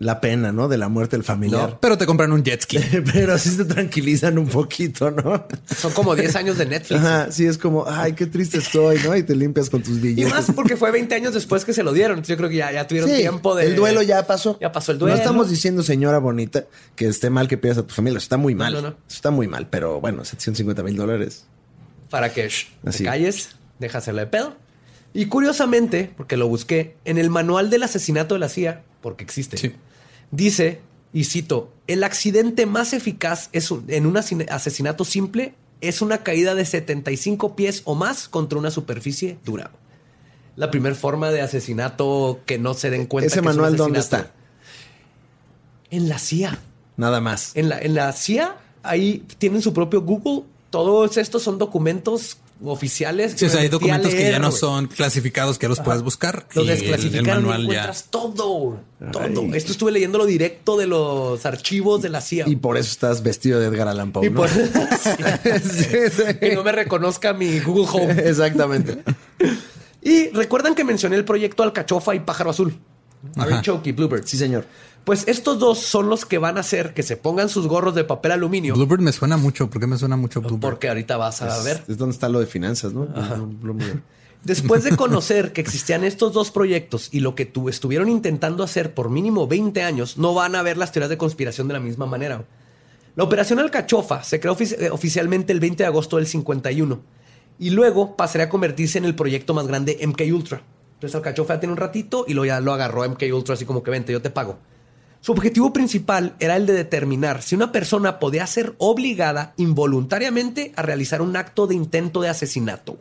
la 0.00 0.20
pena, 0.20 0.52
¿no? 0.52 0.68
De 0.68 0.78
la 0.78 0.88
muerte 0.88 1.16
del 1.16 1.24
familiar. 1.24 1.70
No, 1.70 1.80
pero 1.80 1.98
te 1.98 2.06
compran 2.06 2.30
un 2.32 2.44
jet 2.44 2.62
ski. 2.62 2.78
Pero 3.12 3.36
sí 3.38 3.56
te 3.56 3.64
tranquilizan 3.64 4.38
un 4.38 4.46
poquito, 4.48 5.10
¿no? 5.10 5.44
Son 5.76 5.92
como 5.92 6.14
10 6.14 6.36
años 6.36 6.56
de 6.58 6.66
Netflix. 6.66 7.00
Ajá, 7.00 7.32
sí, 7.32 7.46
es 7.46 7.58
como, 7.58 7.84
ay, 7.88 8.12
qué 8.12 8.26
triste 8.26 8.58
estoy, 8.58 8.98
¿no? 9.04 9.16
Y 9.16 9.24
te 9.24 9.34
limpias 9.34 9.68
con 9.70 9.82
tus 9.82 9.96
Y 9.96 10.00
billetes. 10.00 10.32
más 10.32 10.50
porque 10.54 10.76
fue 10.76 10.90
20 10.92 11.12
años 11.16 11.34
después 11.34 11.64
que 11.64 11.72
se 11.72 11.82
lo 11.82 11.92
dieron. 11.92 12.22
Yo 12.22 12.36
creo 12.36 12.48
que 12.48 12.56
ya, 12.56 12.70
ya 12.70 12.86
tuvieron 12.86 13.10
Sí, 13.10 13.16
tiempo 13.16 13.54
de. 13.56 13.66
El 13.66 13.76
duelo 13.76 14.02
ya 14.02 14.24
pasó. 14.26 14.56
Ya 14.60 14.70
pasó 14.70 14.92
el 14.92 14.98
duelo. 14.98 15.14
No 15.16 15.20
estamos 15.20 15.50
diciendo, 15.50 15.82
señora 15.82 16.18
bonita, 16.18 16.64
que 16.94 17.06
esté 17.08 17.28
mal 17.30 17.48
que 17.48 17.58
pierdas 17.58 17.78
a 17.82 17.86
tu 17.86 17.94
familia. 17.94 18.18
Está 18.18 18.36
muy 18.36 18.54
mal. 18.54 18.72
no, 18.74 18.82
no. 18.82 18.94
Está 19.10 19.30
muy 19.32 19.48
mal. 19.48 19.66
Pero 19.68 20.00
bueno, 20.00 20.24
750 20.24 20.82
mil 20.84 20.96
dólares. 20.96 21.44
Para 22.08 22.32
que 22.32 22.48
shh, 22.48 22.66
te 22.84 22.88
Así. 22.90 23.04
calles, 23.04 23.48
deja 23.80 23.98
hacerle 23.98 24.22
de 24.22 24.26
pedo. 24.28 24.54
Y 25.12 25.26
curiosamente, 25.26 26.12
porque 26.16 26.36
lo 26.36 26.46
busqué, 26.48 26.94
en 27.04 27.18
el 27.18 27.30
manual 27.30 27.68
del 27.70 27.82
asesinato 27.82 28.34
de 28.34 28.38
la 28.40 28.48
CIA, 28.48 28.82
porque 29.00 29.24
existe, 29.24 29.56
Sí. 29.56 29.72
Dice, 30.30 30.80
y 31.12 31.24
cito, 31.24 31.72
el 31.86 32.04
accidente 32.04 32.66
más 32.66 32.92
eficaz 32.92 33.48
es 33.52 33.70
un- 33.70 33.84
en 33.88 34.06
un 34.06 34.16
asesinato 34.16 35.04
simple 35.04 35.54
es 35.80 36.02
una 36.02 36.24
caída 36.24 36.54
de 36.56 36.64
75 36.64 37.54
pies 37.54 37.82
o 37.84 37.94
más 37.94 38.28
contra 38.28 38.58
una 38.58 38.70
superficie 38.70 39.38
dura. 39.44 39.70
La 40.56 40.72
primera 40.72 40.94
forma 40.96 41.30
de 41.30 41.40
asesinato 41.40 42.40
que 42.46 42.58
no 42.58 42.74
se 42.74 42.90
den 42.90 43.06
cuenta. 43.06 43.28
¿Ese 43.28 43.34
que 43.40 43.46
es 43.48 43.54
un 43.54 43.60
manual 43.62 43.76
dónde 43.76 44.00
asesinato. 44.00 44.30
En 45.90 46.08
la 46.08 46.18
CIA. 46.18 46.58
Nada 46.96 47.20
más. 47.20 47.52
En 47.54 47.68
la, 47.68 47.78
en 47.80 47.94
la 47.94 48.12
CIA, 48.12 48.56
ahí 48.82 49.24
tienen 49.38 49.62
su 49.62 49.72
propio 49.72 50.02
Google. 50.02 50.44
Todos 50.70 51.16
estos 51.16 51.42
son 51.44 51.58
documentos 51.58 52.38
oficiales. 52.64 53.34
Sí, 53.36 53.44
o 53.44 53.48
sea, 53.48 53.60
hay 53.60 53.68
documentos 53.68 54.12
que 54.14 54.30
ya 54.30 54.38
no 54.38 54.50
son 54.50 54.86
clasificados, 54.88 55.58
que 55.58 55.64
ya 55.64 55.68
los 55.68 55.80
puedes 55.80 56.02
buscar. 56.02 56.46
Los 56.54 56.64
y 56.64 56.68
el- 56.68 56.74
el, 56.74 56.80
desclasificaron 56.80 57.44
y 57.44 57.46
manual 57.46 57.60
ya. 57.60 57.64
encuentras 57.72 58.04
todo. 58.10 58.80
Todo. 59.12 59.20
Ay. 59.20 59.50
Esto 59.54 59.72
estuve 59.72 59.92
leyéndolo 59.92 60.26
directo 60.26 60.76
de 60.76 60.86
los 60.88 61.44
archivos 61.46 62.02
de 62.02 62.08
la 62.08 62.20
CIA. 62.20 62.48
Y 62.48 62.56
por 62.56 62.76
eso 62.76 62.90
estás 62.90 63.22
vestido 63.22 63.60
de 63.60 63.66
Edgar 63.66 63.86
Allan 63.88 64.10
Poe, 64.12 64.26
Y 64.26 64.30
¿no? 64.30 64.36
por- 64.40 64.48
Sí, 64.52 64.60
sí. 66.10 66.34
que 66.40 66.54
no 66.54 66.62
me 66.64 66.72
reconozca 66.72 67.32
mi 67.32 67.60
Google 67.60 67.86
Home. 67.92 68.12
Exactamente. 68.28 68.98
Y 70.02 70.28
recuerdan 70.30 70.74
que 70.74 70.84
mencioné 70.84 71.16
el 71.16 71.24
proyecto 71.24 71.62
Alcachofa 71.62 72.14
y 72.14 72.20
Pájaro 72.20 72.50
Azul. 72.50 72.78
Artichoke 73.36 73.88
y 73.88 73.92
Bluebird. 73.92 74.24
Sí, 74.26 74.36
señor. 74.36 74.64
Pues 75.08 75.26
estos 75.26 75.58
dos 75.58 75.78
son 75.78 76.08
los 76.10 76.24
que 76.26 76.36
van 76.36 76.58
a 76.58 76.60
hacer 76.60 76.92
que 76.92 77.02
se 77.02 77.16
pongan 77.16 77.48
sus 77.48 77.66
gorros 77.66 77.94
de 77.94 78.04
papel 78.04 78.32
aluminio. 78.32 78.74
Bluebird 78.74 79.00
me 79.00 79.10
suena 79.12 79.38
mucho. 79.38 79.70
¿Por 79.70 79.80
qué 79.80 79.86
me 79.86 79.96
suena 79.96 80.16
mucho 80.18 80.40
Bluebird? 80.40 80.60
Porque 80.60 80.88
ahorita 80.88 81.16
vas 81.16 81.40
a 81.40 81.62
ver. 81.62 81.82
Es 81.88 81.96
donde 81.96 82.12
está 82.12 82.28
lo 82.28 82.40
de 82.40 82.46
finanzas, 82.46 82.92
¿no? 82.92 83.08
Después 84.44 84.84
de 84.84 84.96
conocer 84.96 85.52
que 85.52 85.60
existían 85.60 86.04
estos 86.04 86.32
dos 86.32 86.50
proyectos 86.50 87.08
y 87.10 87.20
lo 87.20 87.34
que 87.34 87.44
tu, 87.46 87.68
estuvieron 87.68 88.08
intentando 88.08 88.62
hacer 88.62 88.94
por 88.94 89.10
mínimo 89.10 89.48
20 89.48 89.82
años, 89.82 90.16
no 90.18 90.32
van 90.34 90.54
a 90.54 90.62
ver 90.62 90.76
las 90.76 90.92
teorías 90.92 91.10
de 91.10 91.18
conspiración 91.18 91.66
de 91.68 91.74
la 91.74 91.80
misma 91.80 92.06
manera. 92.06 92.44
La 93.16 93.24
operación 93.24 93.58
Alcachofa 93.58 94.22
se 94.22 94.38
creó 94.38 94.54
ofici- 94.54 94.76
eh, 94.78 94.90
oficialmente 94.90 95.52
el 95.52 95.58
20 95.60 95.82
de 95.82 95.86
agosto 95.88 96.16
del 96.18 96.26
51 96.26 97.00
y 97.58 97.70
luego 97.70 98.14
pasaría 98.14 98.46
a 98.46 98.48
convertirse 98.48 98.98
en 98.98 99.06
el 99.06 99.14
proyecto 99.16 99.54
más 99.54 99.66
grande 99.66 99.98
MK 100.06 100.20
Ultra. 100.32 100.62
Entonces 100.94 101.16
Alcachofa 101.16 101.54
ya 101.54 101.60
tiene 101.60 101.72
un 101.72 101.78
ratito 101.78 102.24
y 102.28 102.34
luego 102.34 102.46
ya 102.46 102.60
lo 102.60 102.72
agarró 102.72 103.08
MK 103.08 103.22
Ultra 103.34 103.54
así 103.54 103.64
como 103.64 103.82
que 103.82 103.90
vente, 103.90 104.12
yo 104.12 104.22
te 104.22 104.30
pago. 104.30 104.58
Su 105.20 105.32
objetivo 105.32 105.72
principal 105.72 106.36
era 106.38 106.56
el 106.56 106.66
de 106.66 106.72
determinar 106.72 107.42
si 107.42 107.54
una 107.54 107.72
persona 107.72 108.18
podía 108.18 108.46
ser 108.46 108.74
obligada 108.78 109.52
involuntariamente 109.56 110.72
a 110.76 110.82
realizar 110.82 111.22
un 111.22 111.36
acto 111.36 111.66
de 111.66 111.74
intento 111.74 112.20
de 112.20 112.28
asesinato. 112.28 112.98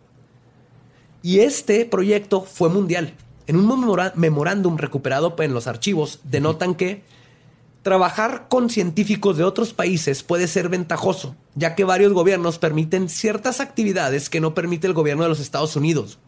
Y 1.22 1.39
este 1.39 1.86
proyecto 1.86 2.41
fue 2.41 2.70
mundial. 2.70 3.13
En 3.45 3.55
un 3.55 3.95
memorándum 4.15 4.78
recuperado 4.78 5.36
en 5.39 5.53
los 5.53 5.68
archivos, 5.68 6.20
denotan 6.24 6.76
que 6.76 7.03
trabajar 7.82 8.47
con 8.49 8.70
científicos 8.70 9.38
de 9.38 9.45
otros 9.45 9.74
países 9.74 10.24
puede 10.24 10.47
ser 10.47 10.68
ventajoso, 10.68 11.36
ya 11.55 11.76
que 11.76 11.86
varios 11.86 12.11
gobiernos 12.11 12.57
permiten 12.59 13.07
ciertas 13.07 13.61
actividades 13.61 14.30
que 14.30 14.41
no 14.41 14.53
permite 14.53 14.88
el 14.88 14.93
gobierno 14.93 15.24
de 15.24 15.30
los 15.30 15.39
Estados 15.39 15.76
Unidos. 15.78 16.20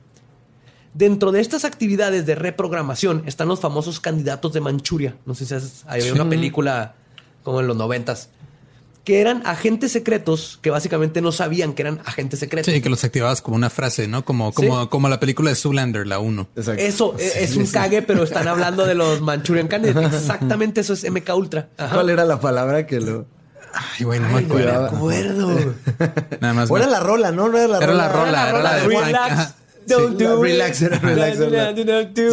Dentro 0.93 1.31
de 1.31 1.39
estas 1.39 1.65
actividades 1.65 2.25
de 2.25 2.35
reprogramación 2.35 3.23
están 3.25 3.47
los 3.47 3.59
famosos 3.59 3.99
candidatos 3.99 4.53
de 4.53 4.59
Manchuria. 4.61 5.15
No 5.25 5.35
sé 5.35 5.45
si 5.45 5.53
has- 5.53 5.83
había 5.87 6.13
una 6.13 6.27
película 6.29 6.95
como 7.43 7.59
en 7.61 7.67
los 7.67 7.77
noventas. 7.77 8.29
Que 9.05 9.21
eran 9.21 9.41
agentes 9.47 9.91
secretos 9.91 10.59
que 10.61 10.69
básicamente 10.69 11.21
no 11.21 11.31
sabían 11.31 11.73
que 11.73 11.81
eran 11.83 11.99
agentes 12.05 12.39
secretos. 12.39 12.71
Sí, 12.71 12.81
que 12.81 12.89
los 12.89 13.03
activabas 13.03 13.41
como 13.41 13.55
una 13.55 13.69
frase, 13.69 14.07
¿no? 14.07 14.23
Como, 14.25 14.51
como, 14.53 14.81
Sí. 14.83 14.87
como 14.89 15.09
la 15.09 15.19
película 15.19 15.49
de 15.49 15.55
Zoolander, 15.55 16.05
la 16.05 16.19
1. 16.19 16.47
Exacto. 16.55 16.81
Eso 16.83 17.15
eh, 17.17 17.31
es 17.37 17.55
un 17.55 17.65
cague, 17.67 18.01
pero 18.01 18.23
están 18.23 18.47
hablando 18.47 18.85
de 18.85 18.93
los 18.95 19.21
Manchurian 19.21 19.67
Candidates. 19.69 20.13
Exactamente 20.21 20.81
eso 20.81 20.93
es 20.93 21.03
MK 21.09 21.33
Ultra. 21.35 21.69
Ajá. 21.77 21.93
¿Cuál 21.95 22.09
era 22.09 22.25
la 22.25 22.39
palabra 22.39 22.85
que 22.85 22.99
lo. 22.99 23.25
Ay, 23.73 24.03
güey, 24.05 24.19
no 24.19 24.27
me 24.29 24.39
acuerdo. 24.39 24.85
acuerdo. 24.87 25.73
Nada 26.41 26.53
más. 26.53 26.69
O 26.69 26.73
me- 26.73 26.79
era 26.81 26.89
la 26.89 26.99
rola, 26.99 27.31
¿no? 27.31 27.47
No 27.49 27.57
era 27.57 27.67
la 27.67 27.77
Era 27.77 27.87
rola. 27.87 28.03
la 28.07 28.11
rola, 28.11 28.49
era 28.49 28.61
la 28.63 28.75
de 28.75 28.81
Frank. 28.89 29.05
Relax. 29.05 29.53
Don't 29.89 30.17
Sí, 30.17 30.23
la 30.23 30.29
do 30.29 30.37
it. 30.45 30.51
relax, 30.51 30.81
relax, 31.01 31.39
Don't 31.39 31.51
la- 31.51 31.73
do 31.73 31.81
it, 32.01 32.09
do 32.15 32.31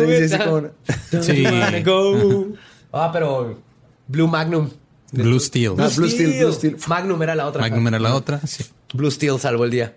Sí, 1.22 1.22
sí. 1.22 1.42
Don't 1.42 1.84
go. 1.84 2.52
Ah, 2.92 3.11
pero 3.12 3.59
Blue 4.09 4.28
Magnum. 4.28 4.70
Blue 5.12 5.40
Steel. 5.40 5.74
Ah, 5.78 5.88
Blue 5.96 6.09
Steel, 6.09 6.38
Blue 6.44 6.52
Steel. 6.52 6.76
Magnum 6.86 7.22
era 7.22 7.34
la 7.34 7.46
otra. 7.46 7.61
Magnum 7.61 7.86
era 7.88 7.98
la 7.98 8.14
otra. 8.14 8.40
Sí. 8.46 8.64
Blue 8.92 9.11
Steel 9.11 9.38
salvó 9.40 9.64
el 9.64 9.70
día. 9.70 9.96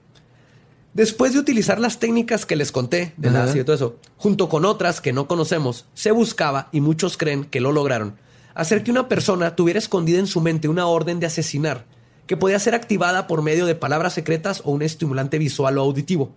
Después 0.93 1.33
de 1.33 1.39
utilizar 1.39 1.79
las 1.79 1.99
técnicas 1.99 2.45
que 2.45 2.55
les 2.55 2.71
conté 2.71 3.13
del 3.17 3.35
Ajá. 3.35 3.45
ácido 3.45 3.61
y 3.61 3.65
todo 3.65 3.75
eso, 3.75 3.95
junto 4.17 4.49
con 4.49 4.65
otras 4.65 5.01
que 5.01 5.13
no 5.13 5.27
conocemos, 5.27 5.85
se 5.93 6.11
buscaba, 6.11 6.67
y 6.71 6.81
muchos 6.81 7.15
creen 7.15 7.45
que 7.45 7.61
lo 7.61 7.71
lograron, 7.71 8.15
hacer 8.55 8.83
que 8.83 8.89
una 8.91 9.07
persona 9.07 9.55
tuviera 9.55 9.77
escondida 9.77 10.17
en 10.19 10.25
su 10.27 10.41
mente 10.41 10.67
una 10.67 10.87
orden 10.87 11.19
de 11.19 11.27
asesinar, 11.27 11.85
que 12.25 12.37
podía 12.37 12.57
ser 12.59 12.73
activada 12.73 13.27
por 13.27 13.43
medio 13.43 13.67
de 13.67 13.75
palabras 13.75 14.13
secretas 14.13 14.61
o 14.65 14.71
un 14.71 14.81
estimulante 14.81 15.37
visual 15.37 15.77
o 15.77 15.81
auditivo. 15.81 16.33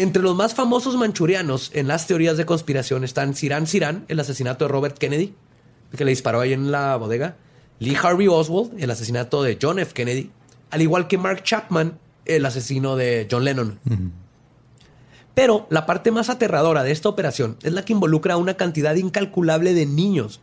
Entre 0.00 0.22
los 0.22 0.36
más 0.36 0.54
famosos 0.54 0.96
manchurianos 0.96 1.72
en 1.74 1.88
las 1.88 2.06
teorías 2.06 2.36
de 2.36 2.46
conspiración 2.46 3.02
están 3.02 3.34
Siran 3.34 3.66
Siran, 3.66 4.04
el 4.06 4.20
asesinato 4.20 4.64
de 4.64 4.68
Robert 4.68 4.96
Kennedy, 4.96 5.34
que 5.96 6.04
le 6.04 6.12
disparó 6.12 6.40
ahí 6.40 6.52
en 6.52 6.70
la 6.70 6.94
bodega, 6.94 7.36
Lee 7.80 7.96
Harvey 8.00 8.28
Oswald, 8.28 8.80
el 8.80 8.92
asesinato 8.92 9.42
de 9.42 9.58
John 9.60 9.80
F. 9.80 9.92
Kennedy, 9.94 10.30
al 10.70 10.82
igual 10.82 11.08
que 11.08 11.18
Mark 11.18 11.42
Chapman, 11.42 11.98
el 12.26 12.46
asesino 12.46 12.94
de 12.94 13.26
John 13.28 13.44
Lennon. 13.44 13.80
Pero 15.34 15.66
la 15.68 15.84
parte 15.84 16.12
más 16.12 16.30
aterradora 16.30 16.84
de 16.84 16.92
esta 16.92 17.08
operación 17.08 17.56
es 17.64 17.72
la 17.72 17.84
que 17.84 17.92
involucra 17.92 18.34
a 18.34 18.38
una 18.38 18.56
cantidad 18.56 18.94
incalculable 18.94 19.74
de 19.74 19.86
niños. 19.86 20.40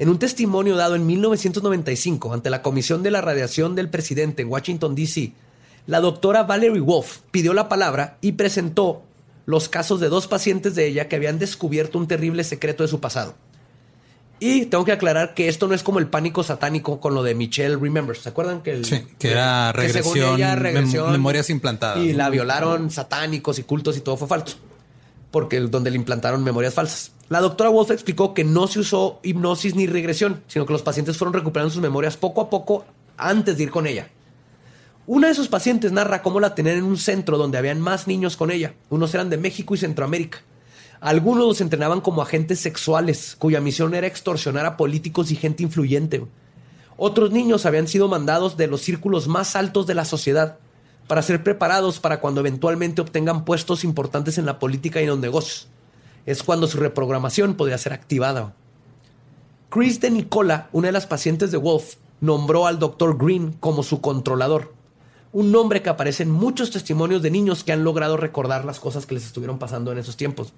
En 0.00 0.10
un 0.10 0.18
testimonio 0.18 0.76
dado 0.76 0.96
en 0.96 1.06
1995 1.06 2.34
ante 2.34 2.50
la 2.50 2.60
Comisión 2.60 3.02
de 3.02 3.10
la 3.10 3.22
Radiación 3.22 3.74
del 3.74 3.88
Presidente 3.88 4.42
en 4.42 4.48
Washington, 4.48 4.94
D.C., 4.94 5.32
la 5.86 6.00
doctora 6.00 6.44
Valerie 6.44 6.80
Wolf 6.80 7.18
pidió 7.30 7.54
la 7.54 7.68
palabra 7.68 8.16
y 8.20 8.32
presentó 8.32 9.02
los 9.46 9.68
casos 9.68 9.98
de 10.00 10.08
dos 10.08 10.28
pacientes 10.28 10.74
de 10.74 10.86
ella 10.86 11.08
que 11.08 11.16
habían 11.16 11.38
descubierto 11.38 11.98
un 11.98 12.06
terrible 12.06 12.44
secreto 12.44 12.82
de 12.84 12.88
su 12.88 13.00
pasado. 13.00 13.34
Y 14.38 14.66
tengo 14.66 14.84
que 14.84 14.90
aclarar 14.92 15.34
que 15.34 15.46
esto 15.48 15.68
no 15.68 15.74
es 15.74 15.84
como 15.84 16.00
el 16.00 16.08
pánico 16.08 16.42
satánico 16.42 16.98
con 16.98 17.14
lo 17.14 17.22
de 17.22 17.34
Michelle 17.36 17.76
Remembers. 17.76 18.20
¿Se 18.22 18.28
acuerdan 18.28 18.60
que, 18.62 18.72
el- 18.72 18.84
Sí, 18.84 19.04
que 19.18 19.30
era 19.30 19.72
que 19.76 19.88
según 19.88 20.14
regresión, 20.14 20.34
ella, 20.36 20.56
mem- 20.56 21.10
memorias 21.12 21.48
implantadas. 21.50 21.98
Y 22.04 22.12
la 22.12 22.28
violaron 22.28 22.90
satánicos 22.90 23.58
y 23.60 23.62
cultos 23.62 23.96
y 23.96 24.00
todo 24.00 24.16
fue 24.16 24.26
falso. 24.26 24.56
Porque 25.30 25.60
donde 25.60 25.90
le 25.90 25.96
implantaron 25.96 26.42
memorias 26.42 26.74
falsas. 26.74 27.12
La 27.28 27.40
doctora 27.40 27.70
Wolf 27.70 27.90
explicó 27.92 28.34
que 28.34 28.42
no 28.44 28.66
se 28.66 28.80
usó 28.80 29.20
hipnosis 29.22 29.76
ni 29.76 29.86
regresión, 29.86 30.42
sino 30.48 30.66
que 30.66 30.72
los 30.72 30.82
pacientes 30.82 31.16
fueron 31.16 31.32
recuperando 31.34 31.72
sus 31.72 31.80
memorias 31.80 32.16
poco 32.16 32.40
a 32.40 32.50
poco 32.50 32.84
antes 33.16 33.56
de 33.56 33.62
ir 33.62 33.70
con 33.70 33.86
ella. 33.86 34.08
Una 35.14 35.28
de 35.28 35.34
sus 35.34 35.48
pacientes 35.48 35.92
narra 35.92 36.22
cómo 36.22 36.40
la 36.40 36.54
tenían 36.54 36.78
en 36.78 36.84
un 36.84 36.96
centro 36.96 37.36
donde 37.36 37.58
habían 37.58 37.82
más 37.82 38.06
niños 38.06 38.38
con 38.38 38.50
ella. 38.50 38.72
Unos 38.88 39.12
eran 39.12 39.28
de 39.28 39.36
México 39.36 39.74
y 39.74 39.76
Centroamérica. 39.76 40.38
Algunos 41.02 41.44
los 41.44 41.60
entrenaban 41.60 42.00
como 42.00 42.22
agentes 42.22 42.60
sexuales, 42.60 43.36
cuya 43.38 43.60
misión 43.60 43.94
era 43.94 44.06
extorsionar 44.06 44.64
a 44.64 44.78
políticos 44.78 45.30
y 45.30 45.36
gente 45.36 45.64
influyente. 45.64 46.24
Otros 46.96 47.30
niños 47.30 47.66
habían 47.66 47.88
sido 47.88 48.08
mandados 48.08 48.56
de 48.56 48.68
los 48.68 48.80
círculos 48.80 49.28
más 49.28 49.54
altos 49.54 49.86
de 49.86 49.94
la 49.94 50.06
sociedad 50.06 50.56
para 51.08 51.20
ser 51.20 51.44
preparados 51.44 52.00
para 52.00 52.18
cuando 52.18 52.40
eventualmente 52.40 53.02
obtengan 53.02 53.44
puestos 53.44 53.84
importantes 53.84 54.38
en 54.38 54.46
la 54.46 54.58
política 54.58 55.00
y 55.00 55.02
en 55.02 55.10
los 55.10 55.18
negocios. 55.18 55.68
Es 56.24 56.42
cuando 56.42 56.66
su 56.66 56.78
reprogramación 56.78 57.56
podría 57.56 57.76
ser 57.76 57.92
activada. 57.92 58.54
Chris 59.68 60.00
de 60.00 60.10
Nicola, 60.10 60.70
una 60.72 60.88
de 60.88 60.92
las 60.92 61.06
pacientes 61.06 61.50
de 61.50 61.58
Wolf, 61.58 61.96
nombró 62.22 62.66
al 62.66 62.78
Dr. 62.78 63.18
Green 63.18 63.52
como 63.60 63.82
su 63.82 64.00
controlador. 64.00 64.80
Un 65.32 65.50
nombre 65.50 65.80
que 65.80 65.88
aparece 65.88 66.24
en 66.24 66.30
muchos 66.30 66.70
testimonios 66.70 67.22
de 67.22 67.30
niños 67.30 67.64
que 67.64 67.72
han 67.72 67.84
logrado 67.84 68.18
recordar 68.18 68.66
las 68.66 68.78
cosas 68.78 69.06
que 69.06 69.14
les 69.14 69.24
estuvieron 69.24 69.58
pasando 69.58 69.90
en 69.90 69.98
esos 69.98 70.16
tiempos. 70.16 70.52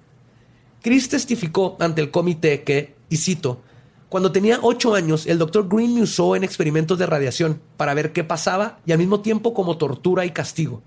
Chris 0.81 1.07
testificó 1.07 1.77
ante 1.79 2.01
el 2.01 2.11
comité 2.11 2.63
que, 2.63 2.95
y 3.09 3.17
cito, 3.17 3.61
cuando 4.09 4.31
tenía 4.31 4.59
ocho 4.61 4.93
años, 4.93 5.25
el 5.27 5.39
Dr. 5.39 5.67
Green 5.67 5.95
me 5.95 6.01
usó 6.01 6.35
en 6.35 6.43
experimentos 6.43 6.99
de 6.99 7.05
radiación 7.05 7.61
para 7.77 7.93
ver 7.93 8.11
qué 8.11 8.23
pasaba 8.23 8.79
y 8.85 8.91
al 8.91 8.97
mismo 8.97 9.21
tiempo 9.21 9.53
como 9.53 9.77
tortura 9.77 10.25
y 10.25 10.31
castigo. 10.31 10.83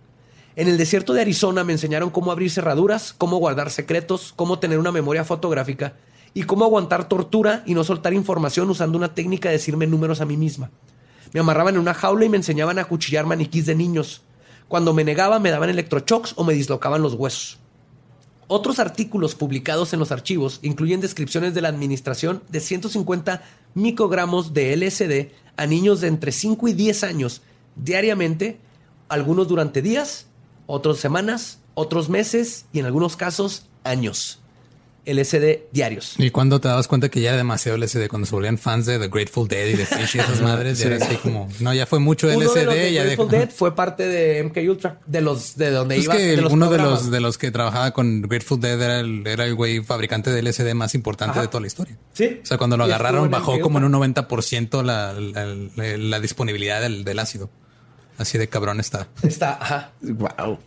En 0.54 0.68
el 0.68 0.76
desierto 0.76 1.14
de 1.14 1.22
Arizona 1.22 1.64
me 1.64 1.72
enseñaron 1.72 2.10
cómo 2.10 2.30
abrir 2.30 2.50
cerraduras, 2.50 3.12
cómo 3.12 3.38
guardar 3.38 3.70
secretos, 3.70 4.32
cómo 4.36 4.58
tener 4.58 4.78
una 4.78 4.92
memoria 4.92 5.24
fotográfica 5.24 5.94
y 6.34 6.42
cómo 6.42 6.64
aguantar 6.64 7.08
tortura 7.08 7.62
y 7.64 7.74
no 7.74 7.84
soltar 7.84 8.12
información 8.12 8.68
usando 8.68 8.98
una 8.98 9.14
técnica 9.14 9.48
de 9.48 9.54
decirme 9.54 9.86
números 9.86 10.20
a 10.20 10.26
mí 10.26 10.36
misma. 10.36 10.70
Me 11.32 11.40
amarraban 11.40 11.74
en 11.74 11.80
una 11.80 11.94
jaula 11.94 12.24
y 12.24 12.28
me 12.28 12.36
enseñaban 12.36 12.78
a 12.78 12.84
cuchillar 12.84 13.26
maniquís 13.26 13.66
de 13.66 13.74
niños. 13.74 14.22
Cuando 14.68 14.92
me 14.92 15.04
negaba 15.04 15.38
me 15.38 15.50
daban 15.50 15.70
electroshocks 15.70 16.34
o 16.36 16.44
me 16.44 16.54
dislocaban 16.54 17.02
los 17.02 17.14
huesos. 17.14 17.58
Otros 18.46 18.78
artículos 18.78 19.34
publicados 19.34 19.92
en 19.92 19.98
los 19.98 20.10
archivos 20.10 20.60
incluyen 20.62 21.00
descripciones 21.00 21.54
de 21.54 21.60
la 21.60 21.68
administración 21.68 22.42
de 22.48 22.60
150 22.60 23.42
microgramos 23.74 24.54
de 24.54 24.74
LSD 24.74 25.32
a 25.56 25.66
niños 25.66 26.00
de 26.00 26.08
entre 26.08 26.32
5 26.32 26.68
y 26.68 26.72
10 26.72 27.04
años 27.04 27.42
diariamente, 27.76 28.58
algunos 29.08 29.48
durante 29.48 29.82
días, 29.82 30.26
otros 30.66 30.98
semanas, 30.98 31.60
otros 31.74 32.08
meses 32.08 32.66
y 32.72 32.80
en 32.80 32.86
algunos 32.86 33.16
casos 33.16 33.66
años. 33.84 34.40
LSD 35.12 35.70
diarios. 35.72 36.14
Y 36.18 36.30
cuando 36.30 36.60
te 36.60 36.68
dabas 36.68 36.86
cuenta 36.88 37.08
que 37.08 37.20
ya 37.20 37.30
era 37.30 37.36
demasiado 37.38 37.76
LSD, 37.78 38.08
cuando 38.08 38.26
se 38.26 38.34
volvían 38.34 38.58
fans 38.58 38.86
de 38.86 38.98
The 38.98 39.08
Grateful 39.08 39.48
Dead 39.48 39.66
y 39.68 39.72
de 39.74 39.86
Fish 39.86 40.16
y 40.16 40.18
esas 40.20 40.40
madres, 40.42 40.78
ya 40.78 40.86
era 40.88 41.04
así 41.04 41.16
como, 41.16 41.48
no, 41.60 41.72
ya 41.74 41.86
fue 41.86 41.98
mucho 41.98 42.26
Uno 42.28 42.38
de 42.38 42.44
los 42.44 42.54
de 42.54 42.64
LSD, 42.64 42.92
ya 42.94 43.02
Grateful 43.04 43.28
de... 43.30 43.38
Dead 43.38 43.50
fue 43.50 43.74
parte 43.74 44.06
de 44.06 44.42
MK 44.44 44.56
Ultra, 44.68 45.00
de 45.06 45.20
los 45.20 45.56
de 45.56 45.70
donde 45.70 45.96
Es 45.96 46.04
iba 46.04 46.16
que 46.16 46.22
de 46.22 46.36
los 46.42 46.52
uno 46.52 46.70
de 46.70 46.78
los, 46.78 47.10
de 47.10 47.20
los 47.20 47.38
que 47.38 47.50
trabajaba 47.50 47.90
con 47.92 48.22
Grateful 48.22 48.60
Dead 48.60 48.80
era 48.80 49.00
el, 49.00 49.26
era 49.26 49.44
el 49.44 49.54
güey 49.54 49.80
fabricante 49.82 50.30
de 50.30 50.42
LSD 50.42 50.74
más 50.74 50.94
importante 50.94 51.32
Ajá. 51.32 51.42
de 51.42 51.48
toda 51.48 51.60
la 51.60 51.66
historia. 51.66 51.96
Sí. 52.12 52.40
O 52.42 52.46
sea, 52.46 52.58
cuando 52.58 52.76
lo 52.76 52.84
agarraron 52.84 53.30
bajó 53.30 53.58
como 53.60 53.78
en 53.78 53.84
un 53.84 53.92
90% 53.92 54.82
la, 54.82 55.12
la, 55.12 55.44
la- 55.76 55.96
la 55.96 56.20
disponibilidad 56.20 56.80
del, 56.80 57.04
del 57.04 57.18
ácido. 57.18 57.50
Así 58.18 58.36
de 58.36 58.48
cabrón 58.48 58.80
está. 58.80 59.08
Está, 59.22 59.54
ajá. 59.60 59.92
Wow. 60.02 60.58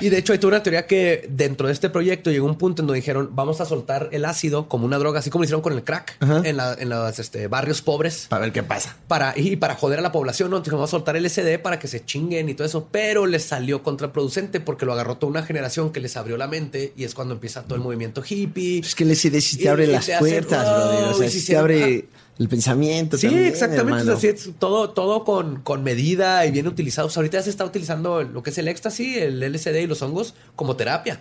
Y 0.00 0.08
de 0.08 0.18
hecho 0.18 0.32
hay 0.32 0.38
toda 0.38 0.54
una 0.54 0.62
teoría 0.62 0.86
que 0.86 1.26
dentro 1.28 1.66
de 1.66 1.72
este 1.72 1.90
proyecto 1.90 2.30
llegó 2.30 2.46
un 2.46 2.56
punto 2.56 2.82
en 2.82 2.86
donde 2.86 3.00
dijeron 3.00 3.30
vamos 3.32 3.60
a 3.60 3.66
soltar 3.66 4.08
el 4.12 4.24
ácido 4.24 4.68
como 4.68 4.84
una 4.86 4.98
droga, 4.98 5.20
así 5.20 5.28
como 5.30 5.42
lo 5.42 5.44
hicieron 5.44 5.60
con 5.62 5.72
el 5.74 5.84
crack 5.84 6.16
en, 6.44 6.56
la- 6.56 6.74
en 6.74 6.88
los 6.88 7.18
este, 7.18 7.46
barrios 7.48 7.82
pobres. 7.82 8.26
Para 8.28 8.42
ver 8.42 8.52
qué 8.52 8.62
pasa. 8.62 8.96
Para, 9.08 9.34
y 9.36 9.56
para 9.56 9.74
joder 9.74 9.98
a 9.98 10.02
la 10.02 10.10
población, 10.12 10.50
¿no? 10.50 10.56
Entonces 10.56 10.74
vamos 10.74 10.90
a 10.90 10.92
soltar 10.92 11.16
el 11.16 11.28
SD 11.28 11.58
para 11.58 11.78
que 11.78 11.88
se 11.88 12.04
chinguen 12.04 12.48
y 12.48 12.54
todo 12.54 12.66
eso, 12.66 12.88
pero 12.90 13.26
les 13.26 13.42
salió 13.44 13.82
contraproducente 13.82 14.60
porque 14.60 14.86
lo 14.86 14.92
agarró 14.92 15.16
toda 15.18 15.30
una 15.30 15.42
generación 15.42 15.92
que 15.92 16.00
les 16.00 16.16
abrió 16.16 16.36
la 16.36 16.48
mente 16.48 16.92
y 16.96 17.04
es 17.04 17.14
cuando 17.14 17.34
empieza 17.34 17.62
todo 17.64 17.74
el 17.74 17.80
movimiento 17.82 18.22
hippie. 18.28 18.80
Es 18.80 18.94
que 18.94 19.04
el 19.04 19.10
LSD 19.10 19.40
sí 19.40 19.56
te 19.58 19.68
abre 19.68 19.84
y 19.84 19.88
las 19.88 20.06
te 20.06 20.14
hace, 20.14 20.20
puertas, 20.20 20.64
wow, 20.64 20.74
brother. 20.88 21.04
O 21.08 21.14
sea, 21.18 21.26
y 21.26 21.30
sí 21.30 21.40
si 21.40 21.46
te 21.48 21.56
abre 21.56 22.04
el 22.42 22.48
pensamiento. 22.48 23.16
Sí, 23.16 23.26
también, 23.28 23.46
exactamente. 23.46 23.92
hermano. 24.02 24.12
o 24.14 24.20
sea, 24.20 24.32
sí, 24.34 24.36
es 24.48 24.50
todo, 24.58 24.90
todo 24.90 25.24
con, 25.24 25.62
con 25.62 25.82
medida 25.82 26.44
y 26.46 26.50
bien 26.50 26.66
utilizado. 26.66 27.06
O 27.08 27.10
sea, 27.10 27.20
ahorita 27.20 27.38
ya 27.38 27.42
se 27.44 27.50
está 27.50 27.64
utilizando 27.64 28.22
lo 28.22 28.42
que 28.42 28.50
es 28.50 28.58
el 28.58 28.68
éxtasis, 28.68 29.16
el 29.18 29.40
LSD 29.42 29.76
y 29.82 29.86
los 29.86 30.02
hongos 30.02 30.34
como 30.56 30.76
terapia. 30.76 31.20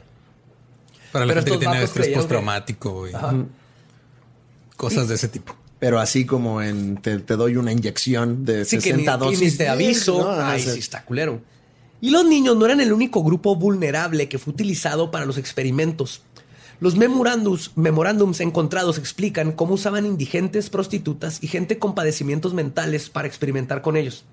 Para 1.12 1.26
la 1.26 1.34
Pero 1.34 1.42
gente 1.46 1.60
que 1.60 1.66
tiene 1.66 1.84
estrés 1.84 2.08
que- 2.08 2.14
postraumático 2.16 3.08
y 3.08 3.12
cosas 4.78 5.08
de 5.08 5.16
ese 5.16 5.28
tipo. 5.28 5.56
Pero 5.80 6.00
así 6.00 6.26
como 6.26 6.62
en 6.62 6.98
te, 6.98 7.20
te 7.20 7.36
doy 7.36 7.56
una 7.58 7.72
inyección 7.72 8.46
de 8.46 8.66
Sí, 8.66 8.78
que 8.78 8.94
ni, 8.94 9.04
60 9.06 9.18
que 9.20 9.26
ni 9.26 9.32
dosis. 9.32 9.58
te 9.58 9.68
aviso. 9.70 10.32
Ay, 10.42 10.62
sí 10.62 10.80
está 10.80 11.04
culero. 11.06 11.42
Y 12.02 12.10
los 12.10 12.26
niños 12.26 12.56
no 12.58 12.66
eran 12.66 12.82
el 12.82 12.94
único 12.94 13.24
grupo 13.24 13.56
vulnerable 13.56 14.28
que 14.30 14.40
fue 14.40 14.54
utilizado 14.54 15.12
para 15.12 15.26
los 15.26 15.38
experimentos. 15.38 16.22
Los 16.82 16.96
memorándums 16.96 18.40
encontrados 18.40 18.98
explican 18.98 19.52
cómo 19.52 19.76
usaban 19.76 20.08
indigentes, 20.08 20.72
prostitutas 20.72 21.38
y 21.44 21.48
gente 21.48 21.78
con 21.78 21.94
padecimientos 21.94 22.56
mentales 22.56 23.12
para 23.12 23.28
experimentar 23.28 23.84
con 23.84 23.98
ellos. 23.98 24.26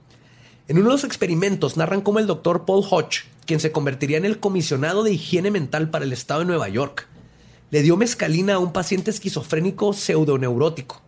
En 0.66 0.78
uno 0.78 0.86
de 0.86 0.92
los 0.92 1.04
experimentos 1.04 1.76
narran 1.76 2.00
cómo 2.00 2.20
el 2.20 2.26
doctor 2.26 2.64
Paul 2.64 2.86
Hodge, 2.90 3.26
quien 3.44 3.60
se 3.60 3.70
convertiría 3.70 4.16
en 4.16 4.24
el 4.24 4.40
comisionado 4.40 5.02
de 5.02 5.12
higiene 5.12 5.50
mental 5.50 5.90
para 5.90 6.06
el 6.06 6.12
estado 6.14 6.40
de 6.40 6.46
Nueva 6.46 6.70
York, 6.70 7.06
le 7.70 7.82
dio 7.82 7.98
mescalina 7.98 8.54
a 8.54 8.58
un 8.58 8.72
paciente 8.72 9.10
esquizofrénico 9.10 9.92
pseudoneurótico, 9.92 11.02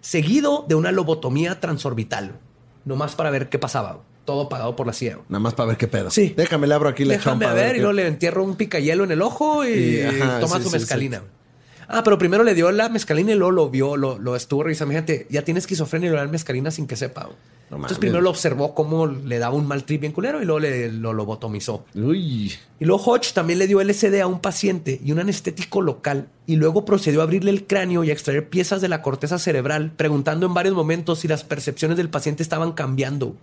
seguido 0.00 0.64
de 0.68 0.76
una 0.76 0.92
lobotomía 0.92 1.58
transorbital, 1.58 2.38
nomás 2.84 3.16
para 3.16 3.30
ver 3.30 3.48
qué 3.48 3.58
pasaba. 3.58 4.04
Todo 4.24 4.48
pagado 4.48 4.74
por 4.74 4.86
la 4.86 4.92
CIA. 4.92 5.18
Nada 5.28 5.40
más 5.40 5.54
para 5.54 5.68
ver 5.68 5.76
qué 5.76 5.86
pedo. 5.88 6.10
Sí. 6.10 6.32
Déjame 6.36 6.66
le 6.66 6.74
abro 6.74 6.88
aquí 6.88 7.04
la 7.04 7.14
Déjame 7.14 7.44
chompa. 7.44 7.54
ver, 7.54 7.76
y 7.76 7.78
luego 7.80 7.92
le 7.92 8.06
entierro 8.06 8.42
un 8.42 8.56
picayelo 8.56 9.04
en 9.04 9.10
el 9.12 9.20
ojo 9.22 9.64
y, 9.66 9.68
Y, 9.68 10.00
ajá, 10.02 10.40
toma 10.40 10.56
sí, 10.56 10.62
su 10.62 10.70
sí, 10.70 10.76
mescalina. 10.76 11.22
Ah, 11.86 12.02
pero 12.02 12.16
primero 12.16 12.44
le 12.44 12.54
dio 12.54 12.70
la 12.72 12.88
mescalina 12.88 13.32
y 13.32 13.34
luego 13.34 13.50
lo 13.50 13.68
vio, 13.70 13.96
lo, 13.96 14.18
lo 14.18 14.36
estuvo 14.36 14.62
revisando. 14.62 14.92
Fíjate, 14.92 15.26
ya 15.28 15.42
tiene 15.42 15.60
esquizofrenia 15.60 16.08
y 16.08 16.12
le 16.12 16.16
dan 16.16 16.30
mescalina 16.30 16.70
sin 16.70 16.86
que 16.86 16.96
sepa. 16.96 17.28
Entonces 17.64 17.78
mames. 17.78 17.98
primero 17.98 18.20
lo 18.22 18.30
observó 18.30 18.74
cómo 18.74 19.06
le 19.06 19.38
daba 19.38 19.54
un 19.54 19.66
mal 19.66 19.84
trip 19.84 20.00
bien 20.02 20.12
culero 20.12 20.40
y 20.40 20.44
luego 20.44 20.60
le, 20.60 20.90
lo 20.92 21.12
lobotomizó. 21.12 21.84
Uy. 21.94 22.52
Y 22.78 22.84
luego 22.84 23.02
Hodge 23.04 23.32
también 23.34 23.58
le 23.58 23.66
dio 23.66 23.82
LSD 23.82 24.20
a 24.20 24.26
un 24.26 24.40
paciente 24.40 25.00
y 25.04 25.12
un 25.12 25.18
anestético 25.18 25.82
local 25.82 26.28
y 26.46 26.56
luego 26.56 26.84
procedió 26.84 27.20
a 27.20 27.24
abrirle 27.24 27.50
el 27.50 27.66
cráneo 27.66 28.04
y 28.04 28.10
a 28.10 28.12
extraer 28.12 28.48
piezas 28.48 28.80
de 28.80 28.88
la 28.88 29.02
corteza 29.02 29.38
cerebral, 29.38 29.92
preguntando 29.96 30.46
en 30.46 30.54
varios 30.54 30.74
momentos 30.74 31.20
si 31.20 31.28
las 31.28 31.44
percepciones 31.44 31.96
del 31.96 32.08
paciente 32.10 32.42
estaban 32.42 32.72
cambiando. 32.72 33.34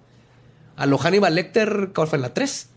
A 0.81 0.87
lo 0.87 0.97
Hannibal 0.97 1.35
Lecter, 1.35 1.91
¿cuál 1.93 2.07
fue 2.07 2.15
en 2.15 2.23
la 2.23 2.33
3? 2.33 2.69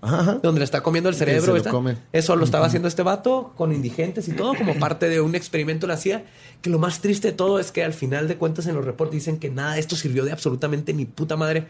Ajá. 0.00 0.40
Donde 0.42 0.60
le 0.60 0.64
está 0.64 0.82
comiendo 0.82 1.10
el 1.10 1.14
cerebro. 1.14 1.62
se 1.62 1.70
lo. 1.70 1.94
Eso 2.10 2.34
lo 2.34 2.44
estaba 2.46 2.64
haciendo 2.64 2.88
este 2.88 3.02
vato 3.02 3.52
con 3.54 3.74
indigentes 3.74 4.28
y 4.28 4.32
todo, 4.32 4.54
como 4.54 4.74
parte 4.78 5.10
de 5.10 5.20
un 5.20 5.34
experimento 5.34 5.86
la 5.86 5.92
hacía. 5.92 6.24
Que 6.62 6.70
lo 6.70 6.78
más 6.78 7.00
triste 7.00 7.28
de 7.28 7.34
todo 7.34 7.58
es 7.58 7.70
que 7.70 7.84
al 7.84 7.92
final 7.92 8.28
de 8.28 8.38
cuentas 8.38 8.66
en 8.66 8.76
los 8.76 8.84
reportes 8.86 9.12
dicen 9.12 9.38
que 9.38 9.50
nada 9.50 9.76
esto 9.76 9.94
sirvió 9.94 10.24
de 10.24 10.32
absolutamente 10.32 10.94
ni 10.94 11.04
puta 11.04 11.36
madre. 11.36 11.66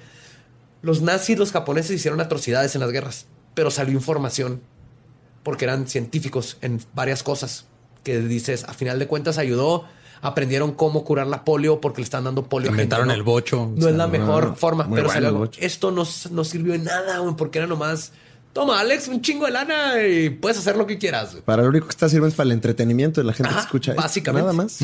Los 0.81 1.03
nazis, 1.03 1.37
los 1.37 1.51
japoneses 1.51 1.91
hicieron 1.91 2.21
atrocidades 2.21 2.77
en 2.77 2.83
las 2.83 2.93
guerras, 2.93 3.27
pero 3.55 3.73
salió 3.73 3.93
información 3.93 4.61
porque 5.43 5.65
eran 5.65 5.89
científicos 5.89 6.57
en 6.61 6.81
varias 6.95 7.25
cosas 7.25 7.67
que 8.05 8.21
dices, 8.21 8.63
a 8.63 8.75
final 8.75 9.01
de 9.01 9.09
cuentas 9.09 9.39
ayudó, 9.39 9.87
aprendieron 10.23 10.73
cómo 10.73 11.05
curar 11.05 11.27
la 11.27 11.45
polio 11.45 11.81
porque 11.81 12.01
le 12.01 12.05
están 12.05 12.25
dando 12.25 12.45
polio. 12.45 12.69
a 12.69 12.73
gente, 12.73 12.83
Inventaron 12.83 13.09
¿no? 13.09 13.15
el 13.15 13.23
bocho. 13.23 13.73
No 13.77 13.87
o 13.87 13.89
es 13.89 13.95
la 13.97 14.07
mejor 14.07 14.57
forma, 14.57 14.89
pero 14.93 15.09
bueno 15.09 15.27
algo. 15.29 15.51
Esto 15.59 15.91
no, 15.91 16.07
no 16.31 16.45
sirvió 16.45 16.73
de 16.73 16.79
nada, 16.81 17.19
güey, 17.19 17.35
porque 17.37 17.59
era 17.59 17.67
nomás, 17.67 18.13
toma 18.53 18.81
Alex, 18.81 19.09
un 19.09 19.23
chingo 19.23 19.47
de 19.47 19.53
lana 19.53 20.03
y 20.07 20.31
puedes 20.31 20.59
hacer 20.59 20.77
lo 20.77 20.87
que 20.87 20.99
quieras. 20.99 21.33
güey". 21.33 21.43
Para 21.45 21.63
lo 21.63 21.69
único 21.71 21.87
que 21.87 21.91
está 21.93 22.09
sirviendo 22.09 22.29
es 22.29 22.35
para 22.35 22.47
el 22.47 22.53
entretenimiento 22.53 23.21
de 23.21 23.27
la 23.27 23.33
gente 23.33 23.51
Ajá, 23.51 23.61
que 23.61 23.65
escucha. 23.65 23.95
básicamente. 23.95 24.43
Nada 24.47 24.53
más. 24.53 24.79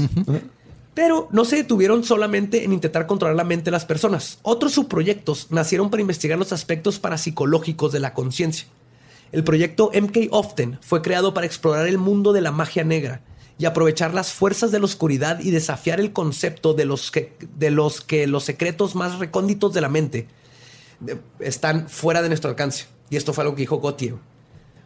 Pero 0.95 1.29
no 1.31 1.45
se 1.45 1.57
detuvieron 1.57 2.05
solamente 2.05 2.65
en 2.65 2.73
intentar 2.73 3.07
controlar 3.07 3.37
la 3.37 3.45
mente 3.45 3.67
de 3.67 3.71
las 3.73 3.85
personas. 3.85 4.39
Otros 4.41 4.73
subproyectos 4.73 5.49
nacieron 5.51 5.91
para 5.91 6.01
investigar 6.01 6.39
los 6.39 6.53
aspectos 6.55 6.99
parapsicológicos 6.99 7.93
de 7.93 8.01
la 8.01 8.15
conciencia. 8.15 8.67
El 9.31 9.45
proyecto 9.45 9.91
MK 9.93 10.29
Often 10.31 10.79
fue 10.81 11.03
creado 11.03 11.35
para 11.35 11.47
explorar 11.47 11.87
el 11.87 11.99
mundo 11.99 12.33
de 12.33 12.41
la 12.41 12.51
magia 12.53 12.83
negra 12.85 13.21
y 13.59 13.65
aprovechar 13.65 14.13
las 14.15 14.33
fuerzas 14.33 14.71
de 14.71 14.79
la 14.79 14.85
oscuridad 14.85 15.41
y 15.41 15.51
desafiar 15.51 16.01
el 16.01 16.13
concepto 16.13 16.75
de 16.75 16.85
los 16.85 17.11
que, 17.11 17.37
de 17.57 17.71
los, 17.71 18.01
que 18.01 18.27
los 18.27 18.45
secretos 18.45 18.95
más 18.95 19.19
recónditos 19.19 19.73
de 19.73 19.81
la 19.81 19.89
mente 19.89 20.29
eh, 21.07 21.17
están 21.41 21.89
fuera 21.89 22.23
de 22.23 22.29
nuestro 22.29 22.51
alcance. 22.51 22.87
Y 23.09 23.17
esto 23.17 23.33
fue 23.33 23.45
algo 23.45 23.55
que 23.55 23.63
dijo 23.63 23.81
Gautier. 23.81 24.15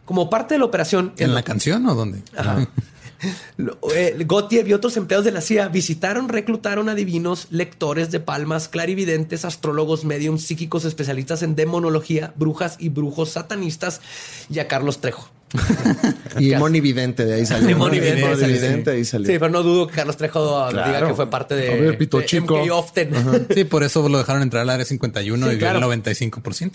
Como 0.05 0.29
parte 0.29 0.55
de 0.55 0.59
la 0.59 0.65
operación... 0.65 1.13
¿En 1.17 1.33
la 1.33 1.43
canción 1.43 1.85
o 1.87 1.95
dónde? 1.95 2.21
Ajá. 2.35 2.67
Eh, 3.93 4.15
Gautier 4.27 4.67
y 4.67 4.73
otros 4.73 4.97
empleados 4.97 5.23
de 5.23 5.31
la 5.31 5.41
CIA 5.41 5.67
visitaron, 5.67 6.27
reclutaron 6.27 6.89
adivinos, 6.89 7.45
lectores 7.51 8.09
de 8.09 8.19
palmas, 8.19 8.67
clarividentes, 8.67 9.45
astrólogos, 9.45 10.05
mediums, 10.05 10.43
psíquicos 10.43 10.85
especialistas 10.85 11.43
en 11.43 11.55
demonología, 11.55 12.33
brujas 12.35 12.77
y 12.79 12.89
brujos 12.89 13.29
satanistas 13.29 14.01
y 14.49 14.57
a 14.57 14.67
Carlos 14.67 15.01
Trejo. 15.01 15.29
Y 16.39 16.49
¿Qué 16.51 16.57
Moni 16.57 16.79
Vidente, 16.79 17.25
de 17.25 17.33
ahí 17.35 17.45
salió. 17.45 17.67
De 17.67 17.75
Moni 17.75 17.99
Vidente, 17.99 18.21
Moni 18.21 18.35
salió, 18.39 18.55
Vidente, 18.55 18.91
sí. 18.91 18.97
ahí 18.97 19.05
salió. 19.05 19.27
Sí, 19.27 19.33
pero 19.39 19.51
no 19.51 19.63
dudo 19.63 19.87
que 19.87 19.95
Carlos 19.95 20.15
Trejo 20.17 20.69
diga 20.69 20.83
Claro. 20.83 21.07
que 21.09 21.13
fue 21.15 21.29
parte 21.29 21.55
de, 21.55 21.71
A 21.73 21.75
ver, 21.75 21.97
pito 21.97 22.19
de 22.19 22.25
chico. 22.25 22.57
MK 22.63 22.71
Often. 22.71 23.47
Sí, 23.53 23.63
por 23.65 23.83
eso 23.83 24.07
lo 24.07 24.17
dejaron 24.17 24.41
entrar 24.41 24.61
al 24.61 24.69
área 24.69 24.85
51 24.85 25.45
Sí, 25.47 25.53
y 25.53 25.55
vio 25.57 25.59
claro. 25.67 25.91
el 25.91 26.01
95%. 26.03 26.71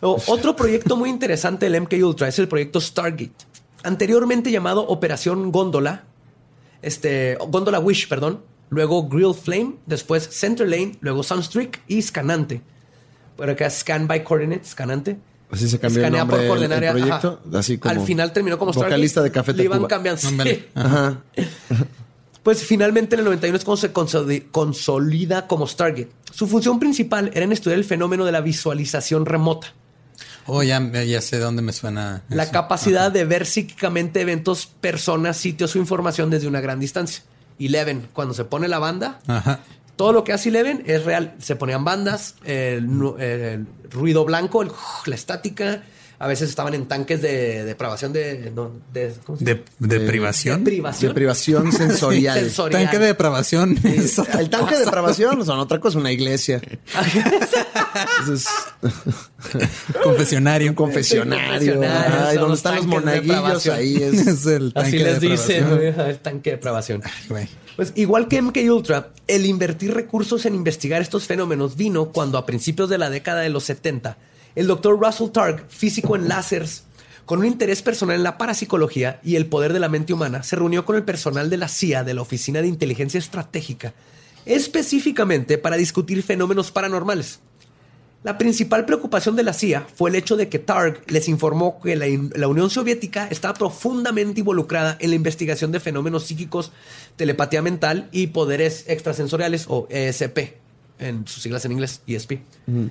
O- 0.00 0.20
Otro 0.26 0.56
proyecto 0.56 0.96
muy 0.96 1.08
interesante 1.10 1.66
del 1.70 1.80
MK 1.82 1.92
Ultra 2.04 2.28
es 2.28 2.38
el 2.38 2.48
proyecto 2.48 2.80
Stargate, 2.80 3.30
anteriormente 3.82 4.50
llamado 4.50 4.86
Operación 4.86 5.50
Góndola, 5.52 6.04
este, 6.82 7.36
Góndola 7.48 7.78
Wish, 7.78 8.08
perdón, 8.08 8.42
luego 8.70 9.08
Grill 9.08 9.34
Flame, 9.34 9.76
después 9.86 10.28
Center 10.30 10.68
Lane, 10.68 10.96
luego 11.00 11.22
Sunstreak 11.22 11.80
y 11.88 12.02
Scanante. 12.02 12.60
Por 13.36 13.48
acá 13.50 13.68
Scan 13.70 14.06
by 14.08 14.24
Coordinate, 14.24 14.64
Scanante. 14.64 15.16
Así 15.50 15.68
se 15.68 15.78
cambió 15.78 16.04
el 16.04 16.12
nombre 16.12 16.46
por 16.48 16.58
proyecto. 16.58 17.40
ajá. 17.50 17.58
Así 17.58 17.78
como 17.78 17.94
Al 17.94 18.00
final 18.06 18.32
terminó 18.32 18.58
como 18.58 18.72
Stargate. 18.72 18.94
vocalista 18.94 19.22
de 19.22 19.30
Café 19.30 19.52
Le 19.52 19.64
iban 19.64 19.78
Tacuba. 19.86 19.88
cambiando. 19.88 20.20
sí. 20.20 20.64
Ajá. 20.74 21.22
Pues 22.42 22.62
finalmente 22.62 23.16
en 23.16 23.20
el 23.20 23.24
91 23.26 23.56
es 23.58 23.64
cuando 23.64 23.80
se 23.80 23.92
consoli- 23.92 24.50
consolida 24.50 25.46
como 25.48 25.66
Stargate. 25.66 26.10
Su 26.32 26.46
función 26.46 26.78
principal 26.78 27.30
era 27.34 27.44
en 27.44 27.52
estudiar 27.52 27.78
el 27.78 27.84
fenómeno 27.84 28.24
de 28.24 28.32
la 28.32 28.40
visualización 28.40 29.26
remota. 29.26 29.72
Oh, 30.46 30.62
ya, 30.62 30.80
ya 31.02 31.20
sé 31.20 31.38
dónde 31.40 31.60
me 31.62 31.72
suena. 31.72 32.22
La 32.28 32.44
eso. 32.44 32.52
capacidad 32.52 33.10
de 33.10 33.24
ver 33.24 33.46
psíquicamente 33.46 34.20
eventos, 34.20 34.66
personas, 34.66 35.36
sitios 35.36 35.74
o 35.74 35.78
información 35.78 36.30
desde 36.30 36.46
una 36.46 36.60
gran 36.60 36.78
distancia. 36.78 37.24
Eleven, 37.58 38.08
cuando 38.12 38.32
se 38.32 38.44
pone 38.44 38.68
la 38.68 38.78
banda, 38.78 39.18
Ajá. 39.26 39.60
Todo 39.96 40.12
lo 40.12 40.24
que 40.24 40.32
hace 40.32 40.50
Eleven 40.50 40.82
es 40.86 41.04
real. 41.04 41.34
Se 41.38 41.56
ponían 41.56 41.84
bandas, 41.84 42.34
el, 42.44 42.84
el 43.18 43.66
ruido 43.90 44.24
blanco, 44.24 44.62
el- 44.62 44.70
la 45.06 45.14
estática. 45.14 45.82
A 46.18 46.26
veces 46.26 46.48
estaban 46.48 46.72
en 46.74 46.86
tanques 46.86 47.20
de 47.20 47.64
depravación 47.64 48.12
de... 48.12 48.50
no, 48.54 48.72
de, 48.92 49.12
¿cómo 49.24 49.36
se 49.38 49.44
De, 49.44 49.54
llama? 49.54 49.64
de 49.80 49.98
De 49.98 50.06
privación. 50.06 50.64
privación. 50.64 51.08
De 51.10 51.14
privación 51.14 51.72
sensorial. 51.72 52.38
Sensorial. 52.40 52.82
Tanque 52.84 52.98
de 52.98 53.06
depravación. 53.06 53.78
Es 53.84 54.18
El 54.18 54.48
tanque 54.50 54.74
de 54.76 54.84
depravación 54.84 55.44
son 55.44 55.58
otra 55.58 55.78
cosa, 55.80 55.98
una 55.98 56.12
iglesia. 56.12 56.60
Es 58.30 58.46
Confesionario. 60.02 60.70
un 60.70 60.74
confesionario. 60.74 61.80
Ay, 61.82 62.36
donde 62.36 62.54
están 62.56 62.76
los 62.76 62.84
de 62.84 62.90
monaguillos, 62.90 63.66
ahí 63.68 63.96
es. 63.96 64.26
Es 64.26 64.46
el 64.46 64.72
tanque 64.72 64.88
Así 64.88 64.98
de 64.98 65.04
les 65.04 65.20
dicen, 65.20 65.64
depravación. 65.70 65.94
güey, 65.94 66.10
el 66.10 66.18
tanque 66.18 66.50
de 66.50 66.56
depravación. 66.56 67.02
Güey. 67.28 67.48
Pues 67.76 67.92
igual 67.96 68.28
que 68.28 68.40
MK 68.40 68.56
Ultra, 68.70 69.10
el 69.26 69.46
invertir 69.46 69.92
recursos 69.94 70.46
en 70.46 70.54
investigar 70.54 71.02
estos 71.02 71.24
fenómenos 71.26 71.76
vino 71.76 72.10
cuando 72.10 72.38
a 72.38 72.46
principios 72.46 72.88
de 72.88 72.98
la 72.98 73.10
década 73.10 73.40
de 73.42 73.50
los 73.50 73.64
70, 73.64 74.16
el 74.56 74.66
doctor 74.66 74.98
Russell 74.98 75.30
Targ, 75.30 75.66
físico 75.68 76.16
en 76.16 76.28
láseres, 76.28 76.84
con 77.26 77.40
un 77.40 77.46
interés 77.46 77.82
personal 77.82 78.16
en 78.16 78.22
la 78.22 78.38
parapsicología 78.38 79.20
y 79.22 79.36
el 79.36 79.46
poder 79.46 79.72
de 79.72 79.80
la 79.80 79.90
mente 79.90 80.14
humana, 80.14 80.42
se 80.42 80.56
reunió 80.56 80.86
con 80.86 80.96
el 80.96 81.04
personal 81.04 81.50
de 81.50 81.58
la 81.58 81.68
CIA, 81.68 82.04
de 82.04 82.14
la 82.14 82.22
Oficina 82.22 82.62
de 82.62 82.68
Inteligencia 82.68 83.18
Estratégica, 83.18 83.92
específicamente 84.46 85.58
para 85.58 85.76
discutir 85.76 86.22
fenómenos 86.22 86.70
paranormales. 86.70 87.40
La 88.22 88.38
principal 88.38 88.86
preocupación 88.86 89.36
de 89.36 89.42
la 89.42 89.52
CIA 89.52 89.86
fue 89.94 90.08
el 90.08 90.16
hecho 90.16 90.36
de 90.36 90.48
que 90.48 90.58
Targ 90.58 91.02
les 91.08 91.28
informó 91.28 91.80
que 91.80 91.94
la, 91.94 92.06
la 92.34 92.48
Unión 92.48 92.70
Soviética 92.70 93.28
estaba 93.28 93.54
profundamente 93.54 94.40
involucrada 94.40 94.96
en 95.00 95.10
la 95.10 95.16
investigación 95.16 95.70
de 95.70 95.80
fenómenos 95.80 96.24
psíquicos, 96.24 96.72
telepatía 97.16 97.60
mental 97.60 98.08
y 98.10 98.28
poderes 98.28 98.84
extrasensoriales 98.88 99.66
o 99.68 99.86
ESP, 99.90 100.65
en 100.98 101.26
sus 101.26 101.42
siglas 101.42 101.64
en 101.64 101.72
inglés, 101.72 102.00
ESP. 102.06 102.32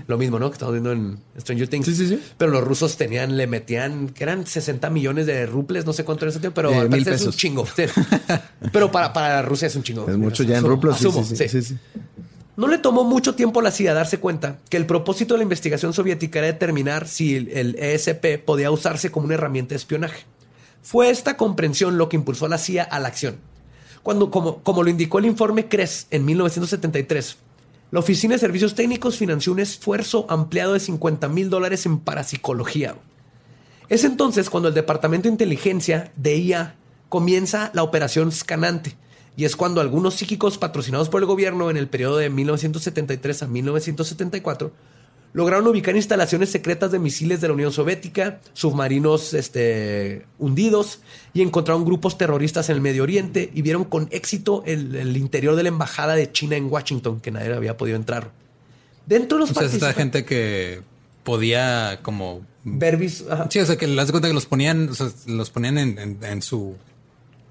Lo 0.08 0.18
mismo, 0.18 0.40
¿no? 0.40 0.50
Que 0.50 0.54
estamos 0.54 0.74
viendo 0.74 0.92
en 0.92 1.20
Stranger 1.40 1.68
Things. 1.68 1.86
Sí, 1.86 1.96
sí, 1.96 2.08
sí. 2.08 2.20
Pero 2.38 2.52
los 2.52 2.64
rusos 2.64 2.98
tenían, 2.98 3.36
le 3.38 3.48
metían, 3.48 4.10
que 4.10 4.24
eran 4.24 4.46
60 4.46 4.90
millones 4.90 5.26
de 5.26 5.46
ruples, 5.46 5.86
no 5.86 5.94
sé 5.94 6.04
cuánto 6.06 6.26
era 6.26 6.32
ese 6.32 6.40
tiempo, 6.40 6.56
pero 6.56 6.72
Eh, 6.72 6.80
al 6.80 6.90
parecer 6.90 7.14
es 7.14 7.26
un 7.26 7.34
chingo. 7.34 7.66
Pero 8.72 8.92
para, 8.92 9.14
para 9.14 9.42
Rusia 9.42 9.68
es 9.68 9.76
un 9.76 9.84
chingo. 9.84 10.10
Es 10.10 10.18
mucho 10.18 10.44
ya 10.44 10.58
en 10.58 10.66
ruplos. 10.66 10.98
Sí, 10.98 11.08
asumo, 11.08 11.24
sí. 11.24 11.78
No 12.58 12.68
le 12.68 12.78
tomó 12.78 13.04
mucho 13.04 13.36
tiempo 13.36 13.60
a 13.60 13.64
la 13.64 13.72
CIA 13.72 13.94
darse 13.94 14.20
cuenta 14.20 14.60
que 14.70 14.78
el 14.78 14.86
propósito 14.86 15.34
de 15.34 15.40
la 15.40 15.44
investigación 15.44 15.94
soviética 15.94 16.40
era 16.40 16.48
determinar 16.48 17.08
si 17.08 17.36
el, 17.36 17.50
el 17.50 17.76
ESP 17.76 18.40
podía 18.46 18.72
usarse 18.72 19.12
como 19.12 19.26
una 19.26 19.36
herramienta 19.36 19.72
de 19.72 19.78
espionaje. 19.78 20.24
Fue 20.82 21.10
esta 21.10 21.36
comprensión 21.36 21.98
lo 21.98 22.08
que 22.08 22.16
impulsó 22.16 22.46
a 22.46 22.50
la 22.50 22.58
CIA 22.58 22.84
a 22.84 23.00
la 23.00 23.10
acción. 23.10 23.36
Cuando, 24.04 24.32
como, 24.32 24.60
como 24.62 24.84
lo 24.84 24.90
indicó 24.90 25.20
el 25.20 25.26
informe 25.26 25.68
CRES 25.68 26.08
en 26.12 26.24
1973, 26.26 27.38
la 27.96 28.02
Oficina 28.02 28.34
de 28.34 28.40
Servicios 28.40 28.76
Técnicos 28.76 29.16
financió 29.16 29.54
un 29.54 29.62
esfuerzo 29.62 30.26
ampliado 30.28 30.74
de 30.74 30.82
50 30.82 31.30
mil 31.30 31.50
dólares 31.50 31.86
en 31.86 32.00
parapsicología. 32.00 32.98
Es 33.88 34.04
entonces 34.04 34.50
cuando 34.50 34.68
el 34.68 34.76
Departamento 34.76 35.30
de 35.30 35.32
Inteligencia 35.32 36.12
de 36.18 36.36
IA 36.36 36.76
comienza 37.08 37.72
la 37.74 37.84
operación 37.84 38.34
Scanante. 38.34 38.98
Y 39.38 39.46
es 39.46 39.56
cuando 39.56 39.80
algunos 39.80 40.16
psíquicos 40.16 40.58
patrocinados 40.58 41.08
por 41.08 41.22
el 41.22 41.26
gobierno 41.26 41.70
en 41.70 41.78
el 41.78 41.88
periodo 41.88 42.18
de 42.18 42.30
1973 42.30 43.44
a 43.44 43.48
1974 43.48 44.74
lograron 45.36 45.68
ubicar 45.68 45.96
instalaciones 45.96 46.50
secretas 46.50 46.92
de 46.92 46.98
misiles 46.98 47.42
de 47.42 47.50
la 47.50 47.54
Unión 47.54 47.72
Soviética, 47.74 48.40
submarinos 48.54 49.34
este, 49.34 50.26
hundidos 50.40 51.02
y 51.34 51.42
encontraron 51.42 51.84
grupos 51.84 52.18
terroristas 52.18 52.70
en 52.70 52.78
el 52.78 52.82
Medio 52.82 53.04
Oriente 53.04 53.52
y 53.54 53.62
vieron 53.62 53.84
con 53.84 54.08
éxito 54.12 54.64
el, 54.66 54.96
el 54.96 55.18
interior 55.18 55.56
de 55.58 55.64
la 55.64 55.70
embajada 55.70 56.16
de 56.16 56.32
China 56.32 56.56
en 56.56 56.72
Washington, 56.72 57.20
que 57.20 57.32
nadie 57.32 57.54
había 57.54 57.76
podido 57.76 57.98
entrar. 57.98 58.32
Dentro 59.06 59.38
de 59.38 59.42
los 59.42 59.52
O 59.52 59.54
sea, 59.54 59.64
esta 59.68 59.78
participantes- 59.92 59.96
gente 59.96 60.26
que 60.26 60.82
podía 61.24 62.00
como... 62.02 62.42
ver. 62.64 62.98
Sí, 63.10 63.60
o 63.60 63.66
sea, 63.66 63.76
que 63.78 63.88
las 63.88 64.12
cuenta 64.12 64.30
que 64.30 64.34
los 64.34 64.46
ponían, 64.46 64.90
o 64.90 64.94
sea, 64.96 65.10
los 65.28 65.50
ponían 65.50 65.78
en, 65.78 66.00
en- 66.00 66.20
en 66.24 66.42
su... 66.42 66.76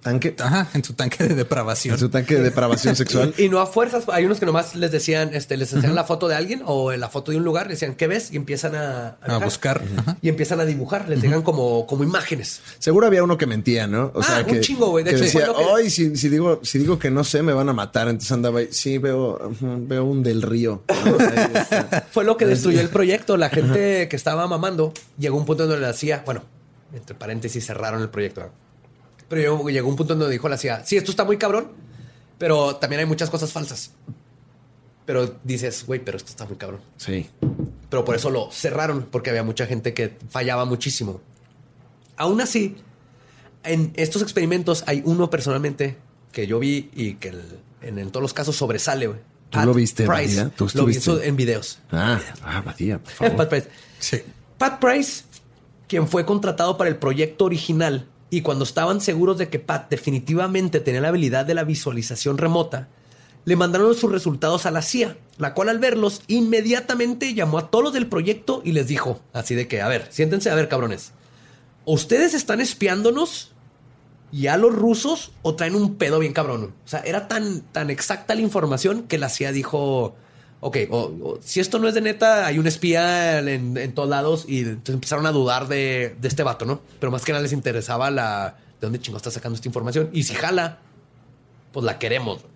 Tanque. 0.04 0.36
Ajá, 0.38 0.68
en 0.74 0.84
su 0.84 0.92
tanque 0.92 1.24
de 1.24 1.34
depravación. 1.34 1.94
En 1.94 1.98
su 1.98 2.08
tanque 2.10 2.34
de 2.36 2.42
depravación 2.42 2.94
sexual. 2.94 3.34
Y, 3.38 3.44
y 3.44 3.48
no 3.48 3.58
a 3.58 3.66
fuerzas, 3.66 4.04
hay 4.12 4.24
unos 4.26 4.38
que 4.38 4.46
nomás 4.46 4.76
les 4.76 4.92
decían, 4.92 5.30
este, 5.34 5.56
les 5.56 5.72
enseñan 5.72 5.96
la 5.96 6.04
foto 6.04 6.28
de 6.28 6.36
alguien 6.36 6.62
o 6.66 6.92
la 6.92 7.08
foto 7.08 7.32
de 7.32 7.38
un 7.38 7.44
lugar, 7.44 7.66
les 7.68 7.80
decían, 7.80 7.96
¿qué 7.96 8.06
ves? 8.06 8.30
Y 8.30 8.36
empiezan 8.36 8.74
a, 8.76 9.16
buscar. 9.42 9.82
Y 10.22 10.28
empiezan 10.28 10.60
a 10.60 10.64
dibujar, 10.64 11.08
les 11.08 11.20
llegan 11.20 11.42
como, 11.42 11.86
como 11.86 12.04
imágenes. 12.04 12.60
Seguro 12.78 13.06
había 13.06 13.24
uno 13.24 13.36
que 13.38 13.46
mentía, 13.46 13.86
¿no? 13.86 14.12
O 14.14 14.20
Ah, 14.20 14.22
sea, 14.22 14.38
un 14.40 14.44
que, 14.44 14.60
chingo, 14.60 14.90
güey. 14.90 15.02
De 15.04 15.10
que 15.10 15.16
hecho, 15.16 15.24
decía, 15.24 15.46
fue 15.46 15.64
lo 15.64 15.74
que- 15.74 15.82
"Ay, 15.84 15.90
si, 15.90 16.14
si 16.16 16.28
digo, 16.28 16.60
si 16.62 16.78
digo 16.78 16.98
que 16.98 17.10
no 17.10 17.24
sé, 17.24 17.42
me 17.42 17.52
van 17.54 17.68
a 17.68 17.72
matar. 17.72 18.08
Entonces 18.08 18.30
andaba 18.32 18.58
ahí. 18.60 18.68
Sí, 18.70 18.98
veo, 18.98 19.52
veo 19.60 20.04
un 20.04 20.22
del 20.22 20.42
río. 20.42 20.82
Fue 22.12 22.24
lo 22.24 22.36
que 22.36 22.46
destruyó 22.46 22.80
el 22.80 22.88
proyecto. 22.90 23.36
La 23.36 23.48
gente 23.50 24.08
que 24.08 24.16
estaba 24.16 24.46
mamando 24.46 24.92
llegó 25.18 25.36
a 25.36 25.40
un 25.40 25.46
punto 25.46 25.66
donde 25.66 25.80
le 25.80 25.86
hacía, 25.88 26.22
bueno, 26.26 26.42
entre 26.94 27.14
paréntesis 27.14 27.64
cerraron 27.66 28.02
el 28.02 28.10
proyecto. 28.10 28.50
Pero 29.34 29.56
llegó, 29.56 29.70
llegó 29.70 29.88
un 29.88 29.96
punto 29.96 30.14
donde 30.14 30.30
dijo 30.32 30.48
la 30.48 30.56
CIA, 30.58 30.84
sí, 30.84 30.96
esto 30.96 31.10
está 31.10 31.24
muy 31.24 31.36
cabrón, 31.38 31.68
pero 32.38 32.76
también 32.76 33.00
hay 33.00 33.06
muchas 33.06 33.30
cosas 33.30 33.52
falsas. 33.52 33.90
Pero 35.06 35.34
dices, 35.44 35.84
güey, 35.86 36.00
pero 36.02 36.16
esto 36.16 36.30
está 36.30 36.46
muy 36.46 36.56
cabrón. 36.56 36.80
Sí. 36.96 37.28
Pero 37.90 38.04
por 38.04 38.14
eso 38.16 38.30
lo 38.30 38.50
cerraron, 38.50 39.06
porque 39.10 39.30
había 39.30 39.42
mucha 39.42 39.66
gente 39.66 39.92
que 39.92 40.16
fallaba 40.30 40.64
muchísimo. 40.64 41.20
Aún 42.16 42.40
así, 42.40 42.76
en 43.64 43.92
estos 43.96 44.22
experimentos 44.22 44.84
hay 44.86 45.02
uno 45.04 45.28
personalmente 45.30 45.96
que 46.32 46.46
yo 46.46 46.58
vi 46.58 46.90
y 46.94 47.14
que 47.14 47.28
el- 47.28 47.58
en, 47.82 47.98
en 47.98 48.10
todos 48.10 48.22
los 48.22 48.32
casos 48.32 48.56
sobresale. 48.56 49.08
güey. 49.08 49.18
¿Tú 49.50 49.58
Pat 49.58 49.66
lo 49.66 49.74
viste, 49.74 50.06
Price. 50.06 50.36
Badía? 50.36 50.50
¿Tú 50.56 50.68
Lo 50.74 51.20
en 51.22 51.36
videos. 51.36 51.78
Ah, 51.92 52.20
ah, 52.42 52.62
Badía, 52.64 52.98
por 52.98 53.12
favor. 53.12 53.36
Pat 53.36 53.48
Price. 53.50 53.68
Sí. 53.98 54.22
Pat 54.58 54.80
Price, 54.80 55.24
quien 55.86 56.08
fue 56.08 56.24
contratado 56.24 56.78
para 56.78 56.88
el 56.88 56.96
proyecto 56.96 57.44
original 57.44 58.06
y 58.30 58.40
cuando 58.40 58.64
estaban 58.64 59.00
seguros 59.00 59.38
de 59.38 59.48
que 59.48 59.58
Pat 59.58 59.88
definitivamente 59.90 60.80
tenía 60.80 61.00
la 61.00 61.08
habilidad 61.08 61.46
de 61.46 61.54
la 61.54 61.64
visualización 61.64 62.38
remota, 62.38 62.88
le 63.44 63.56
mandaron 63.56 63.94
sus 63.94 64.10
resultados 64.10 64.66
a 64.66 64.70
la 64.70 64.82
CIA, 64.82 65.16
la 65.38 65.54
cual 65.54 65.68
al 65.68 65.78
verlos 65.78 66.22
inmediatamente 66.28 67.34
llamó 67.34 67.58
a 67.58 67.70
todos 67.70 67.84
los 67.84 67.92
del 67.92 68.08
proyecto 68.08 68.62
y 68.64 68.72
les 68.72 68.88
dijo, 68.88 69.20
así 69.32 69.54
de 69.54 69.68
que, 69.68 69.82
a 69.82 69.88
ver, 69.88 70.08
siéntense 70.10 70.50
a 70.50 70.54
ver, 70.54 70.68
cabrones, 70.68 71.12
¿o 71.84 71.92
ustedes 71.92 72.34
están 72.34 72.60
espiándonos 72.60 73.54
y 74.34 74.48
a 74.48 74.56
los 74.56 74.74
rusos 74.74 75.30
o 75.42 75.54
traen 75.54 75.76
un 75.76 75.94
pedo 75.94 76.18
bien 76.18 76.32
cabrón. 76.32 76.74
O 76.84 76.88
sea, 76.88 76.98
era 77.00 77.28
tan, 77.28 77.60
tan 77.60 77.88
exacta 77.88 78.34
la 78.34 78.40
información 78.40 79.04
que 79.04 79.16
la 79.16 79.28
CIA 79.28 79.52
dijo, 79.52 80.16
ok, 80.64 80.78
o- 80.90 81.38
si 81.42 81.60
esto 81.60 81.78
no 81.78 81.88
es 81.88 81.94
de 81.94 82.00
neta, 82.00 82.46
hay 82.46 82.58
un 82.58 82.66
espía 82.66 83.38
en, 83.40 83.92
todos 83.92 84.08
lados 84.08 84.46
y 84.48 84.60
entonces 84.60 84.94
empezaron 84.94 85.26
a 85.26 85.30
dudar 85.30 85.68
de, 85.68 86.16
este 86.22 86.42
vato, 86.42 86.64
¿no? 86.64 86.80
Pero 86.98 87.12
más 87.12 87.22
que 87.22 87.32
nada 87.32 87.42
les 87.42 87.52
interesaba 87.52 88.10
la, 88.10 88.56
de 88.80 88.86
dónde 88.86 88.98
chingo 88.98 89.18
está 89.18 89.30
sacando 89.30 89.56
esta 89.56 89.68
información. 89.68 90.08
Y 90.14 90.22
si 90.22 90.34
jala, 90.34 90.78
pues 91.70 91.84
la 91.84 91.98
queremos. 91.98 92.46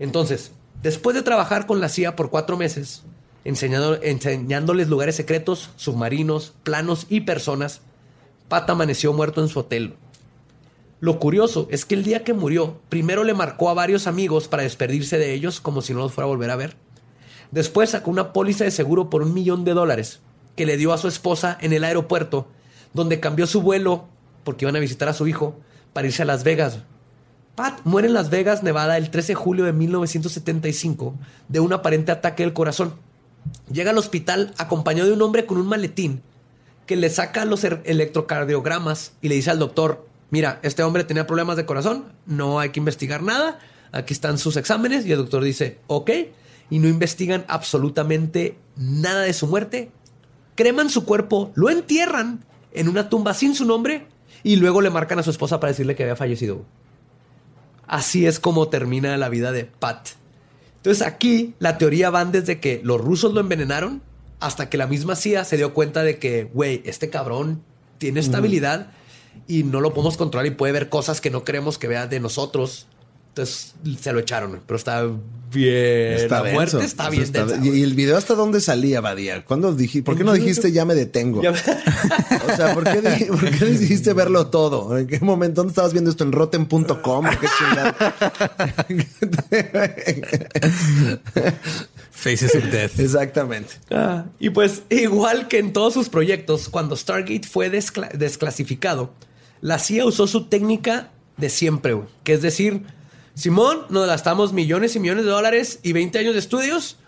Entonces, 0.00 0.50
después 0.82 1.14
de 1.14 1.22
trabajar 1.22 1.66
con 1.66 1.80
la 1.80 1.88
CIA 1.88 2.16
por 2.16 2.28
cuatro 2.28 2.56
meses, 2.56 3.04
enseñándoles 3.44 4.88
lugares 4.88 5.14
secretos, 5.14 5.70
submarinos, 5.76 6.54
planos 6.64 7.06
y 7.08 7.20
personas, 7.20 7.82
Pat 8.48 8.68
amaneció 8.68 9.12
muerto 9.12 9.40
en 9.40 9.48
su 9.48 9.60
hotel. 9.60 9.94
Lo 10.98 11.20
curioso 11.20 11.68
es 11.70 11.84
que 11.84 11.94
el 11.94 12.02
día 12.02 12.24
que 12.24 12.34
murió, 12.34 12.80
primero 12.88 13.22
le 13.22 13.32
marcó 13.32 13.70
a 13.70 13.74
varios 13.74 14.08
amigos 14.08 14.48
para 14.48 14.64
despedirse 14.64 15.18
de 15.18 15.34
ellos 15.34 15.60
como 15.60 15.82
si 15.82 15.94
no 15.94 16.00
los 16.00 16.12
fuera 16.12 16.26
a 16.26 16.28
volver 16.28 16.50
a 16.50 16.56
ver. 16.56 16.76
Después 17.52 17.90
sacó 17.90 18.10
una 18.10 18.32
póliza 18.32 18.64
de 18.64 18.70
seguro 18.72 19.08
por 19.10 19.22
un 19.22 19.32
millón 19.32 19.64
de 19.64 19.74
dólares 19.74 20.20
que 20.56 20.66
le 20.66 20.76
dio 20.76 20.92
a 20.92 20.98
su 20.98 21.06
esposa 21.06 21.56
en 21.60 21.72
el 21.72 21.84
aeropuerto, 21.84 22.48
donde 22.92 23.20
cambió 23.20 23.46
su 23.46 23.62
vuelo 23.62 24.06
porque 24.44 24.64
iban 24.64 24.74
a 24.76 24.80
visitar 24.80 25.08
a 25.08 25.14
su 25.14 25.26
hijo 25.28 25.54
para 25.92 26.06
irse 26.08 26.22
a 26.22 26.26
Las 26.26 26.42
Vegas. 26.44 26.78
Pat 27.54 27.80
muere 27.84 28.08
en 28.08 28.14
Las 28.14 28.30
Vegas, 28.30 28.62
Nevada, 28.62 28.96
el 28.98 29.10
13 29.10 29.28
de 29.28 29.34
julio 29.36 29.64
de 29.66 29.72
1975 29.74 31.14
de 31.48 31.60
un 31.60 31.72
aparente 31.72 32.10
ataque 32.12 32.42
del 32.42 32.52
corazón. 32.52 32.94
Llega 33.70 33.90
al 33.90 33.98
hospital 33.98 34.54
acompañado 34.58 35.08
de 35.08 35.14
un 35.14 35.22
hombre 35.22 35.46
con 35.46 35.58
un 35.58 35.66
maletín 35.66 36.22
que 36.86 36.96
le 36.96 37.10
saca 37.10 37.44
los 37.44 37.64
er- 37.64 37.82
electrocardiogramas 37.84 39.12
y 39.20 39.28
le 39.28 39.34
dice 39.36 39.50
al 39.50 39.58
doctor, 39.58 40.06
mira, 40.30 40.58
este 40.62 40.82
hombre 40.82 41.04
tenía 41.04 41.26
problemas 41.26 41.56
de 41.56 41.66
corazón, 41.66 42.04
no 42.26 42.58
hay 42.60 42.70
que 42.70 42.80
investigar 42.80 43.22
nada, 43.22 43.58
aquí 43.92 44.14
están 44.14 44.38
sus 44.38 44.56
exámenes 44.56 45.04
y 45.06 45.12
el 45.12 45.18
doctor 45.18 45.44
dice, 45.44 45.78
ok, 45.86 46.10
y 46.72 46.78
no 46.78 46.88
investigan 46.88 47.44
absolutamente 47.48 48.56
nada 48.76 49.20
de 49.20 49.34
su 49.34 49.46
muerte, 49.46 49.90
creman 50.54 50.88
su 50.88 51.04
cuerpo, 51.04 51.52
lo 51.54 51.68
entierran 51.68 52.46
en 52.72 52.88
una 52.88 53.10
tumba 53.10 53.34
sin 53.34 53.54
su 53.54 53.66
nombre 53.66 54.06
y 54.42 54.56
luego 54.56 54.80
le 54.80 54.88
marcan 54.88 55.18
a 55.18 55.22
su 55.22 55.28
esposa 55.28 55.60
para 55.60 55.72
decirle 55.72 55.94
que 55.94 56.04
había 56.04 56.16
fallecido. 56.16 56.64
Así 57.86 58.24
es 58.24 58.40
como 58.40 58.68
termina 58.68 59.18
la 59.18 59.28
vida 59.28 59.52
de 59.52 59.66
Pat. 59.66 60.08
Entonces 60.76 61.06
aquí 61.06 61.52
la 61.58 61.76
teoría 61.76 62.08
van 62.08 62.32
desde 62.32 62.58
que 62.58 62.80
los 62.82 62.98
rusos 62.98 63.34
lo 63.34 63.40
envenenaron 63.40 64.00
hasta 64.40 64.70
que 64.70 64.78
la 64.78 64.86
misma 64.86 65.14
CIA 65.14 65.44
se 65.44 65.58
dio 65.58 65.74
cuenta 65.74 66.02
de 66.02 66.18
que, 66.18 66.44
güey, 66.54 66.80
este 66.86 67.10
cabrón 67.10 67.62
tiene 67.98 68.20
esta 68.20 68.38
habilidad 68.38 68.92
y 69.46 69.64
no 69.64 69.82
lo 69.82 69.92
podemos 69.92 70.16
controlar 70.16 70.46
y 70.46 70.52
puede 70.52 70.72
ver 70.72 70.88
cosas 70.88 71.20
que 71.20 71.28
no 71.28 71.44
queremos 71.44 71.76
que 71.76 71.88
vea 71.88 72.06
de 72.06 72.18
nosotros. 72.18 72.86
Entonces 73.32 73.72
se 73.98 74.12
lo 74.12 74.18
echaron, 74.20 74.60
pero 74.66 74.76
está 74.76 75.06
bien. 75.50 76.28
la 76.28 76.42
denso. 76.42 76.52
muerte 76.52 76.84
está 76.84 77.08
bien 77.08 77.22
está- 77.22 77.46
densa, 77.46 77.66
y, 77.66 77.82
el 77.82 77.94
video 77.94 78.18
hasta 78.18 78.34
dónde 78.34 78.60
salía, 78.60 79.00
Badía? 79.00 79.42
¿Cuándo 79.46 79.72
dijiste? 79.74 80.02
¿Por 80.04 80.18
qué 80.18 80.24
no 80.24 80.34
dijiste 80.34 80.70
ya 80.70 80.84
me 80.84 80.94
detengo? 80.94 81.42
Ya- 81.42 81.52
O 82.52 82.56
sea, 82.56 82.74
¿por 82.74 82.84
qué, 82.84 83.26
por 83.30 83.50
qué 83.50 83.64
dijiste 83.64 84.12
verlo 84.22 84.48
todo? 84.48 84.98
¿En 84.98 85.06
qué 85.06 85.18
momento? 85.20 85.62
¿Dónde 85.62 85.70
estabas 85.70 85.92
viendo 85.94 86.10
esto? 86.10 86.24
¿En 86.24 86.32
rotten.com? 86.32 87.24
¿Qué? 87.40 87.48
Faces 92.10 92.54
of 92.54 92.64
Death. 92.70 92.98
Exactamente. 93.00 93.74
Ah, 93.90 94.26
y 94.38 94.50
pues, 94.50 94.82
igual 94.90 95.48
que 95.48 95.58
en 95.58 95.72
todos 95.72 95.94
sus 95.94 96.08
proyectos, 96.08 96.68
cuando 96.68 96.96
Stargate 96.96 97.46
fue 97.48 97.70
descla- 97.70 98.12
desclasificado, 98.12 99.12
la 99.60 99.78
CIA 99.78 100.06
usó 100.06 100.26
su 100.26 100.46
técnica 100.48 101.10
de 101.36 101.48
siempre, 101.48 102.00
que 102.24 102.34
es 102.34 102.42
decir, 102.42 102.82
Simón, 103.34 103.86
nos 103.88 104.06
gastamos 104.06 104.52
millones 104.52 104.94
y 104.96 105.00
millones 105.00 105.24
de 105.24 105.30
dólares 105.30 105.80
y 105.82 105.92
20 105.92 106.18
años 106.18 106.34
de 106.34 106.40
estudios, 106.40 106.98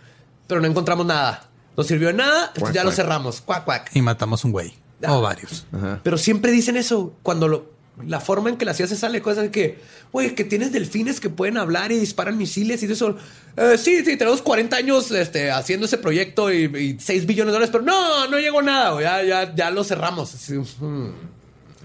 pero 0.47 0.61
no 0.61 0.67
encontramos 0.67 1.07
nada. 1.07 1.49
No 1.77 1.83
sirvió 1.85 2.09
de 2.09 2.15
nada, 2.15 2.53
Cuac, 2.59 2.73
ya 2.73 2.85
lo 2.85 2.93
cerramos. 2.93 3.41
Cuac, 3.41 3.65
cuac. 3.65 3.91
Y 3.95 4.01
matamos 4.01 4.45
un 4.45 4.53
güey. 4.53 4.75
Ah. 5.03 5.17
O 5.17 5.21
varios. 5.21 5.67
Pero 6.03 6.17
siempre 6.19 6.53
dicen 6.53 6.77
eso 6.77 7.15
cuando 7.23 7.49
lo, 7.49 7.75
la 8.07 8.21
forma 8.21 8.49
en 8.49 8.57
que 8.57 8.65
la 8.65 8.75
CIA 8.75 8.87
se 8.87 8.97
sale, 8.97 9.21
cosas 9.23 9.45
de 9.45 9.51
que, 9.51 9.79
güey, 10.13 10.35
que 10.35 10.45
tienes 10.45 10.73
delfines 10.73 11.21
que 11.21 11.31
pueden 11.31 11.59
hablar 11.59 11.93
y 11.93 11.99
disparan 11.99 12.39
misiles 12.39 12.83
y 12.83 12.87
de 12.87 12.95
eso. 12.95 13.17
Eh, 13.57 13.77
sí, 13.77 14.05
sí, 14.05 14.17
tenemos 14.17 14.43
40 14.43 14.77
años 14.77 15.11
este, 15.11 15.51
haciendo 15.51 15.87
ese 15.87 15.99
proyecto 15.99 16.53
y, 16.53 16.65
y 16.65 16.97
6 16.99 17.27
billones 17.27 17.53
de 17.53 17.53
dólares, 17.53 17.71
pero 17.71 17.85
no, 17.85 18.29
no 18.29 18.39
llegó 18.39 18.63
nada, 18.63 18.93
güey, 18.93 19.05
ya, 19.05 19.23
ya, 19.23 19.55
ya 19.55 19.71
lo 19.71 19.85
cerramos. 19.85 20.35
Así, 20.35 20.55
mm. 20.55 21.11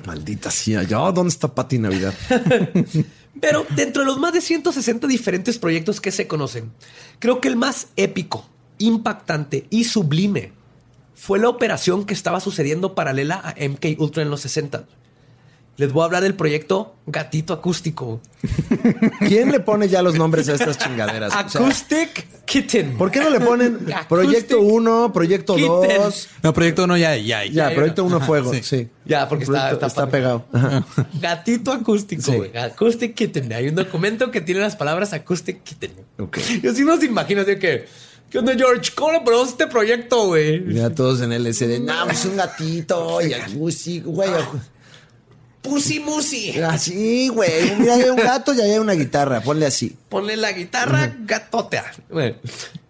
Maldita 0.05 0.49
sea. 0.49 0.83
¿Ya 0.83 0.97
dónde 1.11 1.29
está 1.29 1.53
Pati 1.53 1.77
Navidad? 1.77 2.13
Pero 3.39 3.65
dentro 3.75 4.03
de 4.03 4.07
los 4.07 4.19
más 4.19 4.33
de 4.33 4.41
160 4.41 5.07
diferentes 5.07 5.57
proyectos 5.57 6.01
que 6.01 6.11
se 6.11 6.27
conocen, 6.27 6.71
creo 7.19 7.41
que 7.41 7.47
el 7.47 7.55
más 7.55 7.87
épico, 7.95 8.47
impactante 8.77 9.67
y 9.69 9.83
sublime 9.83 10.51
fue 11.15 11.39
la 11.39 11.49
operación 11.49 12.05
que 12.05 12.13
estaba 12.13 12.39
sucediendo 12.39 12.95
paralela 12.95 13.41
a 13.43 13.55
MK 13.59 13.99
Ultra 13.99 14.23
en 14.23 14.29
los 14.29 14.41
60. 14.41 14.85
Les 15.79 15.93
voy 15.93 16.01
a 16.01 16.05
hablar 16.05 16.23
del 16.23 16.33
proyecto 16.35 16.95
Gatito 17.07 17.53
Acústico. 17.53 18.19
¿Quién 19.27 19.49
le 19.49 19.61
pone 19.61 19.87
ya 19.87 20.01
los 20.01 20.15
nombres 20.15 20.49
a 20.49 20.53
estas 20.55 20.77
chingaderas? 20.77 21.29
O 21.33 21.49
sea, 21.49 21.61
Acoustic 21.61 22.27
Kitten. 22.45 22.97
¿Por 22.97 23.09
qué 23.11 23.21
no 23.21 23.29
le 23.29 23.39
ponen 23.39 23.75
Acoustic 23.75 24.07
Proyecto 24.09 24.59
1, 24.59 25.13
Proyecto 25.13 25.55
Kitten. 25.55 26.01
2? 26.01 26.27
No, 26.43 26.53
proyecto 26.53 26.83
uno 26.83 26.97
ya, 26.97 27.15
ya, 27.15 27.45
Ya, 27.45 27.69
ya. 27.69 27.75
Proyecto 27.75 28.03
1 28.03 28.17
Ajá, 28.17 28.25
Fuego, 28.25 28.53
sí. 28.53 28.59
sí. 28.61 28.89
Ya, 29.05 29.29
porque 29.29 29.45
está- 29.45 29.69
Proyecto- 29.69 29.73
está 29.75 29.87
está 29.87 30.09
pegado. 30.11 30.45
Ajá. 30.51 30.85
Gatito 31.21 31.71
acústico, 31.71 32.23
Sí. 32.23 32.35
güey. 32.35 32.57
Acoustic 32.57 33.15
Kitten. 33.15 33.53
Hay 33.53 33.69
un 33.69 33.75
documento 33.75 34.31
que 34.31 34.41
tiene 34.41 34.59
las 34.59 34.75
palabras 34.75 35.13
Acoustic 35.13 35.63
Kitten. 35.63 35.91
Ok. 36.19 36.39
Yo 36.61 36.73
sí 36.75 36.83
nos 36.83 37.01
imagino 37.05 37.45
de 37.45 37.57
que, 37.57 37.85
¿qué 38.29 38.37
onda, 38.39 38.53
George? 38.53 38.91
¿Cómo 38.95 39.13
le 39.13 39.21
ponemos 39.21 39.47
este 39.47 39.67
proyecto, 39.67 40.27
güey? 40.27 40.73
Ya 40.73 40.89
todos 40.89 41.21
en 41.21 41.31
LSD. 41.31 41.79
No, 41.79 41.93
pues 42.05 42.25
un 42.25 42.35
gatito 42.35 43.21
y 43.21 43.31
acústico, 43.33 44.09
güey. 44.11 44.29
Pussy 45.61 45.99
Musi. 45.99 46.59
Así, 46.59 47.27
güey. 47.29 47.75
Mira, 47.77 47.95
hay 47.95 48.03
un 48.03 48.15
gato 48.15 48.53
y 48.53 48.61
ahí 48.61 48.71
hay 48.71 48.79
una 48.79 48.93
guitarra. 48.93 49.41
Ponle 49.41 49.65
así. 49.65 49.95
Ponle 50.09 50.37
la 50.37 50.51
guitarra, 50.51 51.15
gatotea. 51.19 51.91
Bueno, 52.09 52.35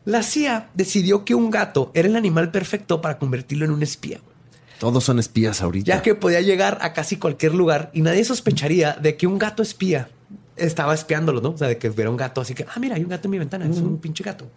la 0.05 0.24
CIA 0.24 0.70
decidió 0.74 1.26
que 1.26 1.36
un 1.36 1.49
gato 1.49 1.91
era 1.93 2.07
el 2.07 2.15
animal 2.15 2.51
perfecto 2.51 3.01
para 3.01 3.17
convertirlo 3.17 3.65
en 3.65 3.72
un 3.72 3.84
espía. 3.84 4.20
Todos 4.80 5.03
son 5.03 5.20
espías 5.20 5.61
ahorita. 5.61 5.86
Ya 5.86 6.01
que 6.01 6.15
podía 6.15 6.41
llegar 6.41 6.78
a 6.82 6.93
casi 6.93 7.17
cualquier 7.17 7.53
lugar 7.53 7.91
y 7.93 8.01
nadie 8.01 8.24
sospecharía 8.24 8.93
de 8.93 9.17
que 9.17 9.28
un 9.28 9.38
gato 9.38 9.61
espía 9.61 10.09
estaba 10.55 10.93
espiándolo, 10.93 11.41
¿no? 11.41 11.49
O 11.51 11.57
sea, 11.57 11.67
de 11.67 11.78
que 11.78 11.89
hubiera 11.89 12.09
un 12.09 12.17
gato 12.17 12.41
así 12.41 12.53
que, 12.53 12.65
ah, 12.67 12.80
mira, 12.80 12.95
hay 12.95 13.03
un 13.03 13.09
gato 13.09 13.28
en 13.28 13.32
mi 13.32 13.39
ventana, 13.39 13.65
es 13.65 13.78
un 13.78 13.97
pinche 13.99 14.24
gato. 14.24 14.49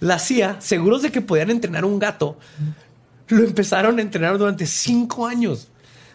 la 0.00 0.18
CIA, 0.18 0.60
seguros 0.60 1.02
de 1.02 1.10
que 1.10 1.20
podían 1.20 1.50
entrenar 1.50 1.84
un 1.84 1.98
gato, 1.98 2.38
lo 3.28 3.44
empezaron 3.44 3.98
a 3.98 4.02
entrenar 4.02 4.36
durante 4.36 4.66
cinco 4.66 5.26
años. 5.26 5.68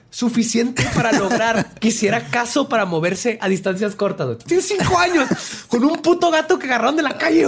Suficiente 0.09 0.87
para 0.95 1.11
lograr 1.11 1.73
que 1.79 1.89
hiciera 1.89 2.27
caso 2.29 2.69
para 2.69 2.85
moverse 2.85 3.37
a 3.41 3.49
distancias 3.49 3.95
cortas. 3.95 4.25
güey. 4.27 4.37
Tiene 4.39 4.63
cinco 4.63 4.97
años 4.99 5.27
con 5.67 5.83
un 5.83 5.97
puto 6.01 6.31
gato 6.31 6.57
que 6.57 6.65
agarraron 6.65 6.95
de 6.95 7.03
la 7.03 7.17
calle 7.17 7.45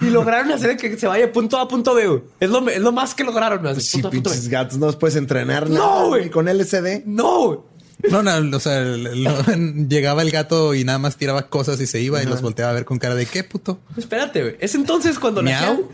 y 0.00 0.04
lograron 0.06 0.50
hacer 0.52 0.76
que 0.76 0.96
se 0.96 1.06
vaya 1.06 1.30
punto 1.32 1.58
A 1.58 1.66
punto 1.68 1.94
B. 1.94 2.22
Es 2.40 2.50
lo, 2.50 2.68
es 2.68 2.80
lo 2.80 2.92
más 2.92 3.14
que 3.14 3.24
lograron. 3.24 3.62
¿no? 3.62 3.74
Sí, 3.74 4.00
Punto 4.00 4.08
A, 4.08 4.10
punto 4.12 4.30
B. 4.30 4.34
pinches 4.36 4.48
gatos, 4.50 4.78
no 4.78 4.86
los 4.86 4.96
puedes 4.96 5.16
entrenar. 5.16 5.68
No, 5.68 6.08
güey. 6.08 6.30
Con 6.30 6.48
LCD. 6.48 7.02
No. 7.04 7.64
No, 8.10 8.22
no, 8.22 8.56
o 8.56 8.60
sea, 8.60 8.80
lo- 8.80 9.42
llegaba 9.88 10.22
el 10.22 10.30
gato 10.30 10.74
y 10.74 10.84
nada 10.84 10.98
más 10.98 11.16
tiraba 11.16 11.48
cosas 11.48 11.80
y 11.80 11.86
se 11.86 12.00
iba 12.00 12.22
y 12.22 12.26
los 12.26 12.42
volteaba 12.42 12.70
a 12.70 12.74
ver 12.74 12.84
con 12.84 12.98
cara 12.98 13.14
de 13.14 13.26
qué 13.26 13.42
puto. 13.44 13.80
Espérate, 13.96 14.42
güey. 14.42 14.56
Es 14.60 14.74
entonces 14.74 15.18
cuando 15.18 15.42
la. 15.42 15.50
Miau. 15.60 15.88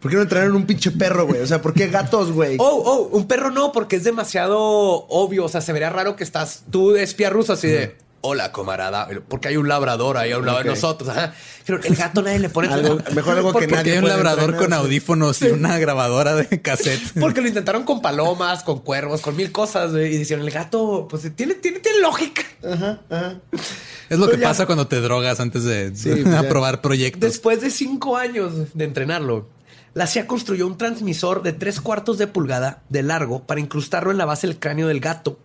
¿Por 0.00 0.10
qué 0.10 0.16
no 0.16 0.22
entrenaron 0.22 0.54
un 0.54 0.66
pinche 0.66 0.90
perro, 0.92 1.26
güey? 1.26 1.40
O 1.40 1.46
sea, 1.46 1.60
¿por 1.60 1.74
qué 1.74 1.88
gatos, 1.88 2.30
güey? 2.32 2.56
Oh, 2.60 2.82
oh, 2.84 3.16
un 3.16 3.26
perro 3.26 3.50
no, 3.50 3.72
porque 3.72 3.96
es 3.96 4.04
demasiado 4.04 4.58
obvio. 4.60 5.44
O 5.44 5.48
sea, 5.48 5.60
se 5.60 5.72
vería 5.72 5.90
raro 5.90 6.14
que 6.16 6.24
estás 6.24 6.62
tú 6.70 6.92
de 6.92 7.02
espía 7.02 7.28
ruso 7.30 7.52
así 7.54 7.66
de 7.68 7.96
hola, 8.22 8.50
camarada, 8.52 9.08
porque 9.28 9.48
hay 9.48 9.56
un 9.58 9.68
labrador 9.68 10.16
ahí 10.16 10.32
a 10.32 10.38
un 10.38 10.46
lado 10.46 10.58
de 10.58 10.64
nosotros. 10.64 11.10
Ajá. 11.10 11.34
Pero 11.66 11.80
el 11.82 11.94
gato 11.96 12.22
nadie 12.22 12.38
le 12.38 12.48
pone 12.48 12.68
Algo- 12.72 12.98
mejor 13.14 13.36
algo 13.36 13.48
que 13.50 13.52
Porque- 13.52 13.66
nadie 13.66 13.76
Porque 13.76 13.90
hay 13.92 13.98
un 13.98 14.08
labrador 14.08 14.50
entrenar, 14.50 14.62
con 14.64 14.72
audífonos 14.72 15.42
y 15.42 15.46
una 15.48 15.78
grabadora 15.78 16.34
de 16.36 16.62
cassette. 16.62 17.02
Porque 17.20 17.40
lo 17.40 17.48
intentaron 17.48 17.84
con 17.84 18.00
palomas, 18.00 18.62
con 18.64 18.78
cuervos, 18.80 19.20
con 19.20 19.36
mil 19.36 19.52
cosas. 19.52 19.92
Y 19.92 20.16
dijeron, 20.18 20.44
el 20.44 20.50
gato, 20.50 21.06
pues 21.10 21.22
tiene, 21.34 21.54
tiene, 21.54 21.80
tiene 21.80 21.98
lógica. 22.00 22.42
Es 24.08 24.18
lo 24.18 24.26
que 24.26 24.32
Pero 24.32 24.42
ya- 24.42 24.48
pasa 24.48 24.66
cuando 24.66 24.86
te 24.86 25.00
drogas 25.00 25.40
antes 25.40 25.64
de 25.64 25.92
Sí, 25.94 26.10
pues 26.10 26.24
ya. 26.24 26.38
aprobar 26.40 26.80
proyectos. 26.80 27.20
Después 27.20 27.60
de 27.60 27.70
cinco 27.70 28.16
años 28.16 28.52
de 28.74 28.84
entrenarlo, 28.84 29.48
la 29.94 30.06
CIA 30.06 30.26
construyó 30.26 30.66
un 30.66 30.78
transmisor 30.78 31.42
de 31.42 31.52
tres 31.52 31.80
cuartos 31.80 32.18
de 32.18 32.26
pulgada 32.26 32.82
de 32.88 33.02
largo 33.02 33.44
para 33.44 33.60
incrustarlo 33.60 34.10
en 34.10 34.18
la 34.18 34.24
base 34.24 34.46
del 34.46 34.58
cráneo 34.58 34.88
del 34.88 35.00
gato. 35.00 35.38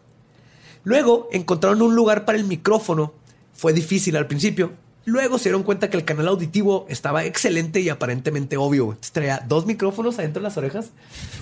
Luego 0.87 1.27
encontraron 1.33 1.81
un 1.81 1.95
lugar 1.95 2.23
para 2.23 2.37
el 2.37 2.45
micrófono. 2.45 3.13
Fue 3.53 3.73
difícil 3.73 4.15
al 4.15 4.25
principio. 4.25 4.71
Luego 5.03 5.37
se 5.37 5.49
dieron 5.49 5.63
cuenta 5.63 5.89
que 5.89 5.97
el 5.97 6.05
canal 6.05 6.29
auditivo 6.29 6.85
estaba 6.87 7.25
excelente 7.25 7.81
y 7.81 7.89
aparentemente 7.89 8.55
obvio. 8.55 8.97
Traía 9.11 9.43
dos 9.45 9.65
micrófonos 9.65 10.17
adentro 10.17 10.41
de 10.41 10.47
las 10.47 10.55
orejas, 10.55 10.91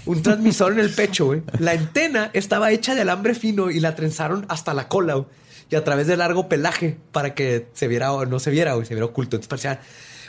un 0.07 0.23
transmisor 0.23 0.71
en 0.71 0.79
el 0.79 0.89
pecho. 0.89 1.29
La 1.59 1.73
antena 1.73 2.31
estaba 2.33 2.71
hecha 2.71 2.95
de 2.95 3.01
alambre 3.01 3.35
fino 3.35 3.69
y 3.69 3.79
la 3.79 3.93
trenzaron 3.93 4.47
hasta 4.49 4.73
la 4.73 4.87
cola. 4.87 5.23
Y 5.69 5.75
a 5.75 5.83
través 5.83 6.07
de 6.07 6.17
largo 6.17 6.49
pelaje 6.49 6.97
para 7.11 7.35
que 7.35 7.67
se 7.73 7.87
viera 7.87 8.13
o 8.13 8.25
no 8.25 8.39
se 8.39 8.49
viera, 8.49 8.73
güey, 8.73 8.87
se 8.87 8.95
viera 8.95 9.05
oculto. 9.05 9.35
Entonces 9.35 9.47
parecía 9.47 9.79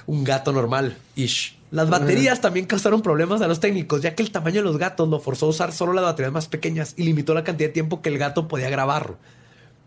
un 0.07 0.25
gato 0.25 0.53
normal. 0.53 0.95
Ish. 1.15 1.56
Las 1.71 1.91
baterías 1.91 2.41
también 2.41 2.67
causaron 2.67 3.03
problemas 3.03 3.43
a 3.43 3.49
los 3.49 3.59
técnicos, 3.61 4.01
ya 4.01 4.15
que 4.15 4.23
el 4.23 4.31
tamaño 4.31 4.57
de 4.57 4.63
los 4.63 4.79
gatos 4.79 5.09
lo 5.09 5.19
forzó 5.21 5.47
a 5.47 5.49
usar 5.51 5.73
solo 5.73 5.93
las 5.93 6.05
baterías 6.05 6.33
más 6.33 6.47
pequeñas 6.47 6.95
y 6.97 7.03
limitó 7.03 7.35
la 7.35 7.43
cantidad 7.45 7.69
de 7.69 7.73
tiempo 7.75 8.01
que 8.03 8.09
el 8.09 8.19
gato 8.19 8.47
podía 8.49 8.71
grabar. 8.71 9.17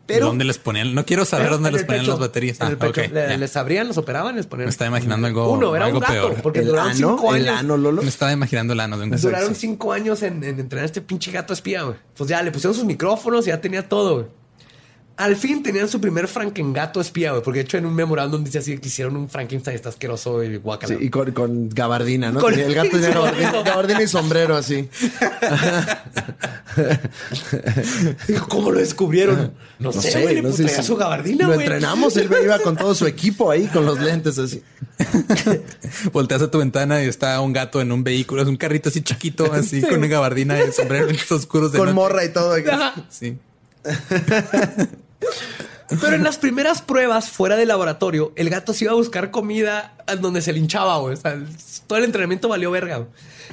Pero 0.06 0.26
¿Dónde 0.26 0.44
les 0.44 0.58
ponían? 0.58 0.96
No 0.96 1.06
quiero 1.06 1.24
saber 1.24 1.52
dónde 1.52 1.72
les 1.72 1.82
el 1.82 1.86
ponían 1.86 2.02
pecho, 2.04 2.12
las 2.14 2.20
baterías. 2.20 2.60
En 2.62 2.68
el 2.68 2.78
Ah, 2.82 3.28
Le- 3.28 3.38
les 3.38 3.56
abrían, 3.56 3.88
los 3.88 3.98
operaban, 4.00 4.36
les 4.36 4.48
ponían. 4.48 4.66
Me 4.66 4.72
estaba 4.72 4.88
imaginando 4.90 5.28
algo- 5.28 5.52
Uno, 5.54 5.76
era 5.76 5.86
algo 5.86 6.00
un 6.00 6.02
gato, 6.02 6.14
peor. 6.14 6.42
porque 6.42 6.60
El 6.60 6.66
duraron 6.66 6.88
ano, 6.92 6.98
cinco 7.18 7.36
el 7.36 7.48
años. 7.48 7.60
ano, 7.60 7.78
Lolo. 7.78 8.02
Me 8.02 8.10
estaba 8.10 8.32
imaginando 8.32 8.74
el 8.74 8.80
ano 8.80 8.98
de 8.98 9.04
un 9.04 9.10
gato. 9.12 9.22
Duraron 9.22 9.54
cinco 9.54 9.94
años 9.94 10.24
en, 10.24 10.44
en 10.44 10.60
entrenar 10.60 10.82
a 10.84 10.86
este 10.88 11.02
pinche 11.02 11.32
gato 11.32 11.54
espía, 11.54 11.84
güey. 11.84 11.96
Pues 12.18 12.28
ya 12.28 12.42
le 12.42 12.52
pusieron 12.52 12.74
sus 12.74 12.86
micrófonos 12.86 13.46
y 13.46 13.50
ya 13.50 13.62
tenía 13.62 13.88
todo, 13.88 14.16
güey. 14.16 14.26
Al 15.20 15.36
fin 15.36 15.62
tenían 15.62 15.90
su 15.90 16.00
primer 16.00 16.30
Frankengato 16.30 17.02
espía, 17.02 17.32
güey. 17.32 17.44
Porque 17.44 17.60
de 17.60 17.64
hecho 17.66 17.78
en 17.78 17.86
un 17.86 17.94
memorándum 17.94 18.42
dice 18.42 18.60
así 18.60 18.78
que 18.78 18.88
hicieron 18.88 19.18
un 19.18 19.30
Frankenstein 19.30 19.76
está 19.76 19.90
asqueroso 19.90 20.42
y 20.44 20.56
guacala. 20.56 20.96
Sí, 20.98 21.06
y 21.06 21.10
con, 21.10 21.32
con 21.34 21.68
gabardina, 21.70 22.32
¿no? 22.32 22.40
Con- 22.40 22.54
el 22.58 22.74
gato 22.74 22.92
tenía 22.92 23.10
gabardina, 23.14 23.52
no. 23.52 23.64
gabardina 23.66 24.02
y 24.02 24.08
sombrero 24.08 24.56
así. 24.56 24.88
¿Cómo 28.48 28.72
lo 28.72 28.80
descubrieron? 28.80 29.54
No, 29.80 29.92
sé, 29.92 30.22
güey. 30.22 30.36
no 30.38 30.44
pues 30.44 30.56
sé 30.56 30.68
si- 30.70 30.84
su 30.84 30.96
gabardina, 30.96 31.48
Lo 31.48 31.54
entrenamos, 31.54 32.16
él 32.18 32.30
iba 32.44 32.58
con 32.60 32.76
todo 32.78 32.96
su 32.96 33.06
equipo 33.06 33.52
ahí, 33.52 33.68
con 33.68 33.86
los 33.86 34.00
lentes 34.00 34.38
así. 34.38 34.64
Volteas 36.14 36.42
a 36.44 36.52
tu 36.52 36.60
ventana 36.60 37.04
y 37.04 37.08
está 37.08 37.40
un 37.42 37.54
gato 37.54 37.82
en 37.82 37.92
un 37.92 38.04
vehículo, 38.04 38.42
es 38.42 38.48
un 38.48 38.58
carrito 38.58 38.90
así 38.90 39.02
chiquito, 39.02 39.52
así 39.54 39.82
con 39.82 39.96
una 40.00 40.08
gabardina 40.08 40.58
y 40.64 40.72
sombrero 40.72 41.08
lentes 41.08 41.32
oscuros 41.32 41.72
de 41.72 41.78
Con 41.78 41.88
noche. 41.88 41.96
morra 41.96 42.24
y 42.26 42.30
todo. 42.30 42.56
Sí. 43.10 43.38
Pero 46.02 46.14
en 46.16 46.24
las 46.24 46.38
primeras 46.38 46.82
pruebas 46.82 47.30
fuera 47.30 47.56
del 47.58 47.68
laboratorio, 47.70 48.32
el 48.36 48.50
gato 48.50 48.74
se 48.74 48.86
iba 48.86 48.94
a 48.94 48.96
buscar 48.96 49.32
comida 49.32 49.96
donde 50.22 50.42
se 50.42 50.54
linchaba. 50.54 50.98
O 51.00 51.16
sea, 51.16 51.38
todo 51.88 51.98
el 51.98 52.06
entrenamiento 52.06 52.48
valió 52.48 52.70
verga. 52.72 53.08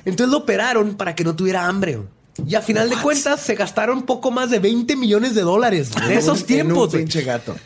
Entonces 0.04 0.30
lo 0.30 0.38
operaron 0.38 0.96
para 0.96 1.14
que 1.14 1.24
no 1.24 1.34
tuviera 1.34 1.66
hambre. 1.66 2.00
Y 2.46 2.54
a 2.54 2.60
final 2.60 2.90
de 2.90 2.96
cuentas 2.96 3.40
se 3.40 3.54
gastaron 3.54 4.02
poco 4.02 4.30
más 4.30 4.50
de 4.50 4.58
20 4.58 4.94
millones 4.96 5.34
de 5.34 5.40
dólares 5.40 5.90
esos 6.10 6.36
En 6.38 6.40
un 6.42 6.46
tiempos 6.46 6.94
pinche 6.94 7.22
gato. 7.22 7.56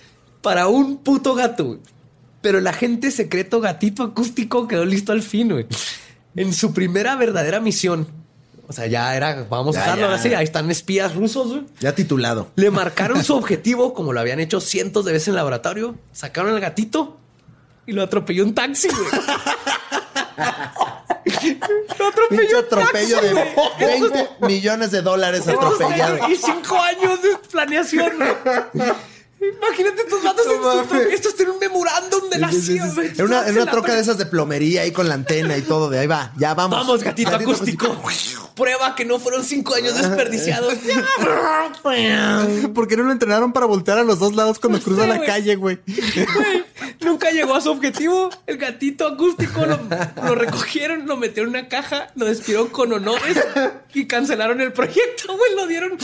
para 0.40 0.68
un 0.68 0.98
puto 0.98 1.34
gato. 1.34 1.78
Pero 2.40 2.59
el 2.59 2.66
agente 2.68 3.11
secreto 3.11 3.61
gatito 3.61 4.05
acústico 4.05 4.68
quedó 4.68 4.84
listo 4.84 5.11
al 5.11 5.22
fin. 5.22 5.48
güey. 5.51 5.66
En 6.36 6.55
su 6.55 6.72
primera 6.72 7.16
verdadera 7.16 7.61
misión. 7.61 8.07
O 8.70 8.72
sea, 8.72 8.86
ya 8.86 9.16
era, 9.16 9.48
vamos 9.50 9.76
a 9.76 9.80
usarlo 9.80 10.04
ahora 10.04 10.18
sí. 10.18 10.32
Ahí 10.32 10.44
están 10.44 10.70
espías 10.70 11.16
rusos. 11.16 11.48
güey. 11.48 11.64
Ya 11.80 11.92
titulado. 11.92 12.52
Le 12.54 12.70
marcaron 12.70 13.24
su 13.24 13.34
objetivo, 13.34 13.94
como 13.94 14.12
lo 14.12 14.20
habían 14.20 14.38
hecho 14.38 14.60
cientos 14.60 15.04
de 15.04 15.10
veces 15.10 15.26
en 15.26 15.32
el 15.32 15.38
laboratorio. 15.38 15.96
Sacaron 16.12 16.54
al 16.54 16.60
gatito 16.60 17.16
y 17.84 17.92
lo 17.92 18.04
atropelló 18.04 18.44
un 18.44 18.54
taxi, 18.54 18.86
güey. 18.86 19.02
lo 21.98 22.06
atropelló 22.06 22.58
un 22.60 22.68
taxi, 22.68 23.14
atropello 23.14 23.20
de 23.20 23.32
güey. 23.32 23.46
20 23.80 24.28
millones 24.42 24.92
de 24.92 25.02
dólares 25.02 25.48
atropellado. 25.48 26.28
Y 26.30 26.36
cinco 26.36 26.76
años 26.80 27.20
de 27.22 27.38
planeación. 27.50 28.12
güey. 28.16 28.92
Imagínate 29.41 30.03
estos 30.03 30.22
vatos. 30.22 30.47
No 30.47 30.53
en 30.53 30.61
su- 30.88 30.95
mames. 30.95 31.12
esto 31.14 31.28
es 31.30 31.41
en 31.41 31.51
un 31.51 31.59
memorándum 31.59 32.28
de 32.30 32.38
la 32.38 32.51
Sí, 32.51 32.61
sí, 32.61 32.78
sí. 32.78 33.01
En 33.18 33.24
una, 33.24 33.47
en 33.49 33.57
una 33.57 33.70
troca 33.70 33.95
de 33.95 34.01
esas 34.01 34.18
de 34.18 34.26
plomería 34.26 34.82
ahí 34.82 34.93
con 34.93 35.09
la 35.09 35.14
antena 35.14 35.57
y 35.57 35.62
todo. 35.62 35.88
De 35.88 35.99
ahí 35.99 36.07
va, 36.07 36.32
ya 36.36 36.55
vamos. 36.55 36.78
Vamos, 36.78 37.03
gatito 37.03 37.34
acústico. 37.34 37.97
Prueba 38.55 38.95
que 38.95 39.07
no 39.07 39.18
fueron 39.18 39.43
cinco 39.45 39.74
años 39.74 39.95
desperdiciados. 39.97 40.74
¿Por 42.74 42.88
qué 42.88 42.97
no 42.97 43.05
lo 43.05 43.12
entrenaron 43.12 43.53
para 43.53 43.66
voltear 43.66 43.99
a 43.99 44.05
los 44.05 44.18
dos 44.18 44.34
lados 44.34 44.59
cuando 44.59 44.78
No 44.78 44.84
cruza 44.84 45.03
sé, 45.03 45.09
la 45.09 45.24
calle, 45.24 45.57
güey? 45.57 45.78
Güey, 45.86 46.64
nunca 47.01 47.30
llegó 47.30 47.55
a 47.55 47.61
su 47.61 47.70
objetivo. 47.70 48.30
El 48.47 48.59
gatito 48.59 49.07
acústico 49.07 49.64
lo, 49.64 49.78
lo 50.26 50.34
recogieron, 50.34 51.07
lo 51.07 51.16
metieron 51.16 51.55
en 51.55 51.61
una 51.61 51.68
caja, 51.68 52.09
lo 52.16 52.26
despidieron 52.26 52.68
con 52.68 52.93
honores 52.93 53.38
y 53.95 54.07
cancelaron 54.07 54.61
el 54.61 54.72
proyecto, 54.72 55.36
güey. 55.36 55.55
Lo 55.57 55.66
dieron. 55.66 55.97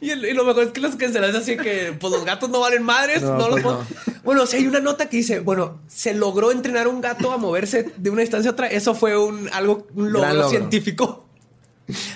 Y, 0.00 0.10
el- 0.10 0.24
y 0.24 0.32
lo 0.32 0.44
mejor 0.44 0.64
es 0.64 0.70
que 0.70 0.80
los 0.80 0.96
cancelaron 0.96 1.36
así 1.36 1.56
que 1.56 1.94
pues 1.98 2.12
los 2.12 2.24
gatos 2.24 2.39
no 2.48 2.60
valen 2.60 2.82
madres. 2.82 3.22
No, 3.22 3.36
No, 3.36 3.48
los 3.48 3.60
pues 3.62 4.22
Bueno, 4.22 4.46
si 4.46 4.56
hay 4.56 4.66
una 4.66 4.80
nota 4.80 5.08
que 5.08 5.16
dice, 5.18 5.40
bueno, 5.40 5.80
se 5.88 6.14
logró 6.14 6.52
entrenar 6.52 6.88
un 6.88 7.00
gato 7.00 7.32
a 7.32 7.38
moverse 7.38 7.92
de 7.96 8.10
una 8.10 8.20
distancia 8.20 8.50
a 8.50 8.52
otra. 8.52 8.66
Eso 8.66 8.94
fue 8.94 9.16
un 9.16 9.48
algo, 9.52 9.86
un 9.94 10.12
logro, 10.12 10.32
logro. 10.32 10.50
científico. 10.50 11.26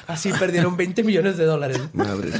Así 0.07 0.33
perdieron 0.33 0.77
20 0.77 1.03
millones 1.03 1.37
de 1.37 1.45
dólares. 1.45 1.81
Madre. 1.93 2.31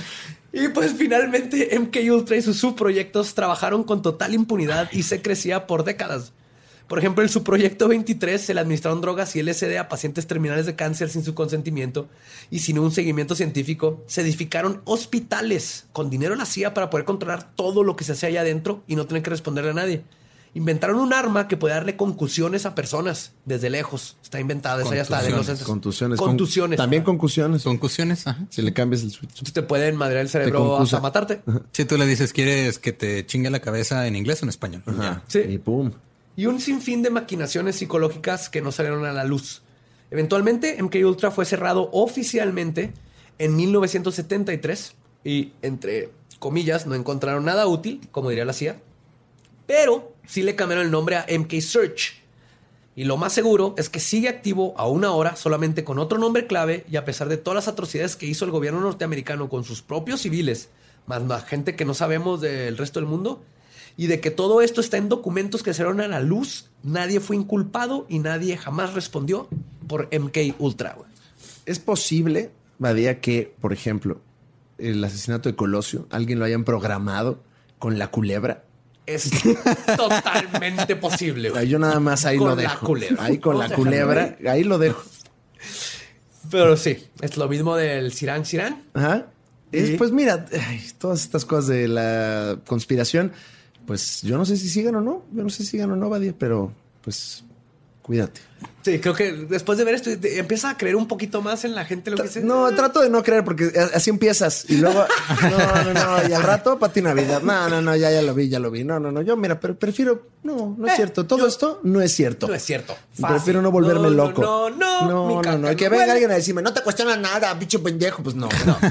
Y 0.53 0.69
pues 0.69 0.95
finalmente 0.97 1.77
MK 1.77 1.97
Ultra 2.13 2.37
y 2.37 2.43
sus 2.43 2.59
subproyectos 2.59 3.35
trabajaron 3.35 3.83
con 3.83 4.03
total 4.03 4.35
impunidad 4.35 4.89
y 4.93 5.03
se 5.03 5.21
crecía 5.21 5.67
por 5.67 5.83
décadas. 5.83 6.33
Por 6.95 7.01
ejemplo, 7.01 7.25
en 7.25 7.29
su 7.29 7.43
proyecto 7.43 7.89
23 7.89 8.41
se 8.41 8.55
le 8.55 8.61
administraron 8.61 9.01
drogas 9.01 9.35
y 9.35 9.43
LSD 9.43 9.77
a 9.79 9.89
pacientes 9.89 10.29
terminales 10.29 10.65
de 10.65 10.77
cáncer 10.77 11.11
sin 11.11 11.25
su 11.25 11.35
consentimiento 11.35 12.07
y 12.53 12.61
sin 12.61 12.79
un 12.79 12.93
seguimiento 12.93 13.35
científico. 13.35 14.05
Se 14.07 14.21
edificaron 14.21 14.81
hospitales 14.85 15.87
con 15.93 16.09
dinero 16.09 16.37
la 16.37 16.47
CIA 16.47 16.73
para 16.73 16.91
poder 16.91 17.05
controlar 17.05 17.51
todo 17.57 17.83
lo 17.83 17.97
que 17.97 18.05
se 18.05 18.13
hacía 18.13 18.29
allá 18.29 18.43
adentro 18.43 18.85
y 18.87 18.95
no 18.95 19.07
tener 19.09 19.25
que 19.25 19.31
responderle 19.31 19.73
a 19.73 19.75
nadie. 19.75 20.05
Inventaron 20.55 21.01
un 21.01 21.13
arma 21.13 21.49
que 21.49 21.57
podía 21.57 21.75
darle 21.75 21.97
concusiones 21.97 22.65
a 22.65 22.77
personas 22.77 23.33
desde 23.45 23.71
lejos. 23.71 24.17
Está 24.23 24.39
inventada, 24.39 24.83
esa 24.83 24.95
ya 24.95 25.03
está. 25.03 25.21
de 25.21 25.31
los- 25.31 25.49
Contusiones. 25.65 26.17
Con- 26.17 26.29
Contusiones. 26.29 26.77
También 26.77 27.03
concusiones. 27.03 27.65
Concusiones, 27.65 28.25
ajá. 28.29 28.47
Si 28.51 28.63
le 28.63 28.73
cambias 28.73 29.03
el 29.03 29.11
switch. 29.11 29.53
Te 29.53 29.63
pueden 29.65 29.97
madrear 29.97 30.21
el 30.23 30.29
cerebro 30.29 30.79
hasta 30.79 31.01
matarte. 31.01 31.43
Si 31.73 31.85
tú 31.87 31.99
le 31.99 32.07
dices, 32.07 32.33
¿quieres 32.33 32.79
que 32.79 32.93
te 32.93 33.27
chingue 33.27 33.51
la 33.51 33.59
cabeza 33.59 34.07
en 34.07 34.15
inglés 34.15 34.43
o 34.43 34.45
en 34.45 34.51
español? 34.51 34.85
Sí. 35.27 35.41
Y 35.41 35.59
pum. 35.59 35.91
Y 36.37 36.47
un 36.47 36.61
sinfín 36.61 37.03
de 37.03 37.11
maquinaciones 37.11 37.77
psicológicas 37.77 38.49
que 38.49 38.63
no 38.63 38.73
salieron 38.73 39.05
a 39.05 39.13
la 39.13 39.25
luz. 39.25 39.63
Eventualmente, 40.11 40.81
MK 40.83 40.97
Ultra 41.05 41.31
fue 41.31 41.45
cerrado 41.45 41.89
oficialmente 41.93 42.93
en 43.39 43.57
1973 43.57 44.95
y 45.25 45.53
entre 45.63 46.11
comillas 46.39 46.87
no 46.87 46.95
encontraron 46.95 47.45
nada 47.45 47.67
útil, 47.67 48.01
como 48.11 48.31
diría 48.31 48.45
la 48.45 48.53
CIA, 48.53 48.77
pero 49.67 50.13
sí 50.27 50.43
le 50.43 50.57
cambiaron 50.57 50.85
el 50.85 50.91
nombre 50.91 51.17
a 51.17 51.27
MK 51.27 51.61
Search. 51.61 52.23
Y 52.97 53.05
lo 53.05 53.17
más 53.17 53.33
seguro 53.33 53.75
es 53.77 53.89
que 53.89 53.99
sigue 53.99 54.29
activo 54.29 54.75
aún 54.77 55.05
ahora 55.05 55.35
solamente 55.35 55.83
con 55.83 55.99
otro 55.99 56.19
nombre 56.19 56.47
clave 56.47 56.85
y 56.89 56.97
a 56.97 57.05
pesar 57.05 57.29
de 57.29 57.39
todas 57.39 57.57
las 57.57 57.69
atrocidades 57.69 58.15
que 58.15 58.27
hizo 58.27 58.45
el 58.45 58.53
gobierno 58.53 58.81
norteamericano 58.81 59.49
con 59.49 59.65
sus 59.65 59.83
propios 59.83 60.21
civiles, 60.21 60.69
más 61.07 61.23
la 61.23 61.41
gente 61.41 61.75
que 61.75 61.85
no 61.85 61.95
sabemos 61.95 62.41
del 62.41 62.77
resto 62.77 63.01
del 63.01 63.09
mundo, 63.09 63.43
y 63.97 64.07
de 64.09 64.21
que 64.21 64.31
todo 64.31 64.61
esto 64.61 64.81
está 64.81 64.97
en 64.97 65.09
documentos 65.09 65.63
que 65.63 65.73
salieron 65.75 66.01
a 66.01 66.09
la 66.09 66.21
luz, 66.21 66.71
nadie 66.83 67.21
fue 67.21 67.37
inculpado 67.37 68.07
y 68.09 68.19
nadie 68.19 68.57
jamás 68.57 68.95
respondió 68.95 69.49
por 69.87 70.09
MK 70.13 70.59
Ultra. 70.59 70.97
Es 71.67 71.79
posible, 71.79 72.51
Badía, 72.79 73.21
que, 73.21 73.55
por 73.61 73.73
ejemplo, 73.73 74.21
el 74.79 75.03
asesinato 75.05 75.49
de 75.49 75.55
Colosio, 75.57 76.07
alguien 76.11 76.39
lo 76.39 76.45
hayan 76.45 76.65
programado 76.65 77.41
con 77.79 77.99
la 77.99 78.11
culebra. 78.11 78.65
Es 79.07 79.31
totalmente 79.97 80.97
posible. 80.97 81.51
güey. 81.51 81.69
Yo 81.69 81.79
nada 81.79 82.01
más 82.01 82.25
ahí 82.25 82.39
Con 82.39 82.49
lo 82.49 82.57
la 82.57 82.63
dejo. 82.63 82.87
culebra. 82.87 83.25
Ahí 83.25 83.39
con 83.39 83.59
la 83.59 83.69
culebra, 83.71 84.37
ahí 84.49 84.65
lo 84.65 84.79
dejo. 84.79 85.03
Pero 86.51 86.77
sí, 86.77 86.99
es 87.21 87.37
lo 87.37 87.49
mismo 87.49 87.77
del 87.77 88.13
Sirán 88.13 88.45
Sirán. 88.45 88.83
Ajá. 88.95 89.27
Es, 89.73 89.91
pues 89.99 90.13
mira, 90.13 90.47
ay, 90.53 90.83
todas 90.99 91.23
estas 91.23 91.45
cosas 91.45 91.67
de 91.69 91.89
la 91.89 92.59
conspiración, 92.67 93.33
pues 93.87 94.23
yo 94.23 94.39
no 94.39 94.45
sé 94.45 94.57
si 94.57 94.69
sigan 94.69 94.97
o 94.97 95.01
no. 95.01 95.25
Yo 95.33 95.43
no 95.43 95.51
sé 95.51 95.59
si 95.59 95.71
sigan 95.71 95.91
o 95.93 95.97
no, 95.97 96.09
Badía, 96.09 96.35
pero 96.39 96.73
pues 97.03 97.45
cuídate. 98.03 98.41
Sí, 98.83 98.99
creo 98.99 99.15
que 99.15 99.33
después 99.33 99.79
de 99.79 99.85
ver 99.85 99.95
esto, 99.95 100.11
te- 100.19 100.39
empieza 100.39 100.71
a 100.71 100.77
creer 100.77 100.97
un 100.97 101.09
poquito 101.09 101.41
más 101.41 101.65
en 101.65 101.75
la 101.75 101.85
gente 101.85 102.11
lo 102.11 102.17
que 102.19 102.25
dice. 102.25 102.43
No, 102.43 102.71
trato 102.75 103.01
de 103.01 103.09
no 103.09 103.23
creer 103.23 103.43
porque 103.45 103.73
así 103.95 104.11
empiezas 104.11 104.67
y 104.69 104.77
luego 104.77 105.05
no, 105.43 105.85
no, 105.85 105.93
no, 106.23 106.29
y 106.29 106.33
al 106.33 106.43
rato 106.43 106.79
Pati 106.79 107.01
Navidad. 107.03 107.41
No, 107.43 107.69
no, 107.69 107.81
no, 107.81 107.97
ya 107.97 108.11
ya 108.11 108.21
lo 108.23 108.35
vi, 108.35 108.49
ya 108.49 108.59
lo 108.59 108.71
vi. 108.71 108.85
No, 108.85 109.01
no, 109.01 109.11
no, 109.11 109.23
yo 109.23 109.37
mira, 109.37 109.59
pero 109.59 109.75
prefiero 109.79 110.27
no, 110.43 110.75
no 110.79 110.87
es 110.87 110.93
Eh, 110.93 110.97
cierto. 110.97 111.25
Todo 111.27 111.41
yo- 111.41 111.47
esto 111.47 111.81
no 111.85 112.03
es 112.03 112.13
cierto. 112.15 112.47
No 112.49 112.55
es 112.55 112.63
cierto. 112.63 112.95
Prefiero 113.27 113.63
no 113.63 113.71
volverme 113.71 114.11
No, 114.11 114.11
no, 114.11 114.27
loco. 114.27 114.43
No, 114.43 114.71
no, 114.71 115.09
no, 115.09 115.43
no, 115.43 115.59
no. 115.59 115.73
Y 115.73 115.77
que 115.77 115.89
venga 115.89 116.13
alguien 116.13 116.31
a 116.31 116.35
decirme, 116.35 116.61
no 116.61 116.75
te 116.75 116.83
cuestiona 116.83 117.17
nada, 117.17 117.55
bicho 117.55 117.83
pendejo. 117.83 118.23
Pues 118.23 118.35
no, 118.37 118.49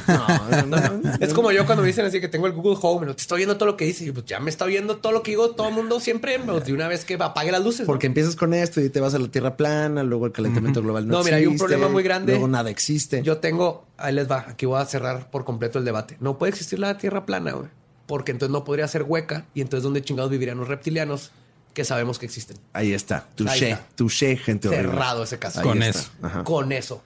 no, 0.08 0.66
no, 0.66 0.78
no. 0.78 1.02
Es 1.20 1.34
como 1.34 1.52
yo 1.52 1.66
cuando 1.68 1.84
me 1.84 1.88
dicen 1.88 2.06
así 2.06 2.20
que 2.20 2.28
tengo 2.28 2.48
el 2.48 2.54
Google 2.54 2.78
Home, 2.82 3.06
no 3.06 3.16
te 3.16 3.22
estoy 3.22 3.38
viendo 3.38 3.58
todo 3.58 3.68
lo 3.68 3.78
que 3.78 3.86
dice. 3.86 4.06
Y 4.06 4.12
pues 4.12 4.26
ya 4.26 4.40
me 4.40 4.50
está 4.50 4.66
viendo 4.66 4.98
todo 4.98 5.12
lo 5.12 5.22
que 5.22 5.32
digo 5.32 5.52
todo 5.52 5.68
el 5.68 5.76
mundo 5.76 6.00
siempre, 6.00 6.40
de 6.40 6.74
una 6.74 6.88
vez 6.88 7.06
que 7.06 7.14
apague 7.16 7.52
las 7.52 7.64
luces. 7.64 7.86
Porque 7.86 8.08
empiezas 8.08 8.36
con 8.36 8.54
esto 8.56 8.82
y 8.82 8.90
te 8.90 9.00
vas 9.00 9.14
a 9.14 9.20
la 9.20 9.28
tierra 9.28 9.56
plana, 9.56 9.63
luego 10.04 10.26
el 10.26 10.32
calentamiento 10.32 10.82
global 10.82 11.08
no, 11.08 11.18
No, 11.20 11.24
mira, 11.24 11.38
hay 11.38 11.46
un 11.46 11.54
existe, 11.54 11.68
problema 11.68 11.92
muy 11.92 12.04
grande. 12.04 12.34
Luego 12.34 12.48
nada 12.48 12.70
existe. 12.70 13.22
Yo 13.24 13.38
tengo, 13.38 13.86
ahí 13.98 14.14
les 14.14 14.30
va, 14.30 14.46
aquí 14.48 14.66
voy 14.66 14.82
a 14.82 14.86
cerrar 14.86 15.30
por 15.32 15.44
completo 15.46 15.80
el 15.80 15.86
debate. 15.86 16.18
No 16.20 16.38
puede 16.38 16.52
existir 16.52 16.80
la 16.80 16.98
Tierra 16.98 17.26
plana, 17.26 17.54
güey. 17.54 17.70
Porque 18.06 18.32
entonces 18.32 18.52
no 18.52 18.64
podría 18.64 18.88
ser 18.88 19.04
hueca 19.04 19.46
y 19.54 19.62
entonces 19.62 19.84
¿dónde 19.84 20.02
chingados 20.02 20.30
vivirían 20.30 20.58
los 20.58 20.68
reptilianos 20.68 21.32
que 21.74 21.86
sabemos 21.86 22.20
que 22.20 22.26
existen? 22.26 22.58
Ahí 22.74 22.94
está. 22.94 23.18
Ahí 23.18 23.24
Touché, 23.36 23.72
está. 23.72 23.88
touché, 23.96 24.38
gente 24.38 24.68
horrible. 24.68 24.90
Cerrado 24.92 25.24
ese 25.24 25.40
caso. 25.40 25.60
Ahí 25.60 25.66
Con 25.66 25.82
está. 25.84 26.00
eso. 26.00 26.12
Ajá. 26.22 26.44
Con 26.44 26.72
eso. 26.72 27.04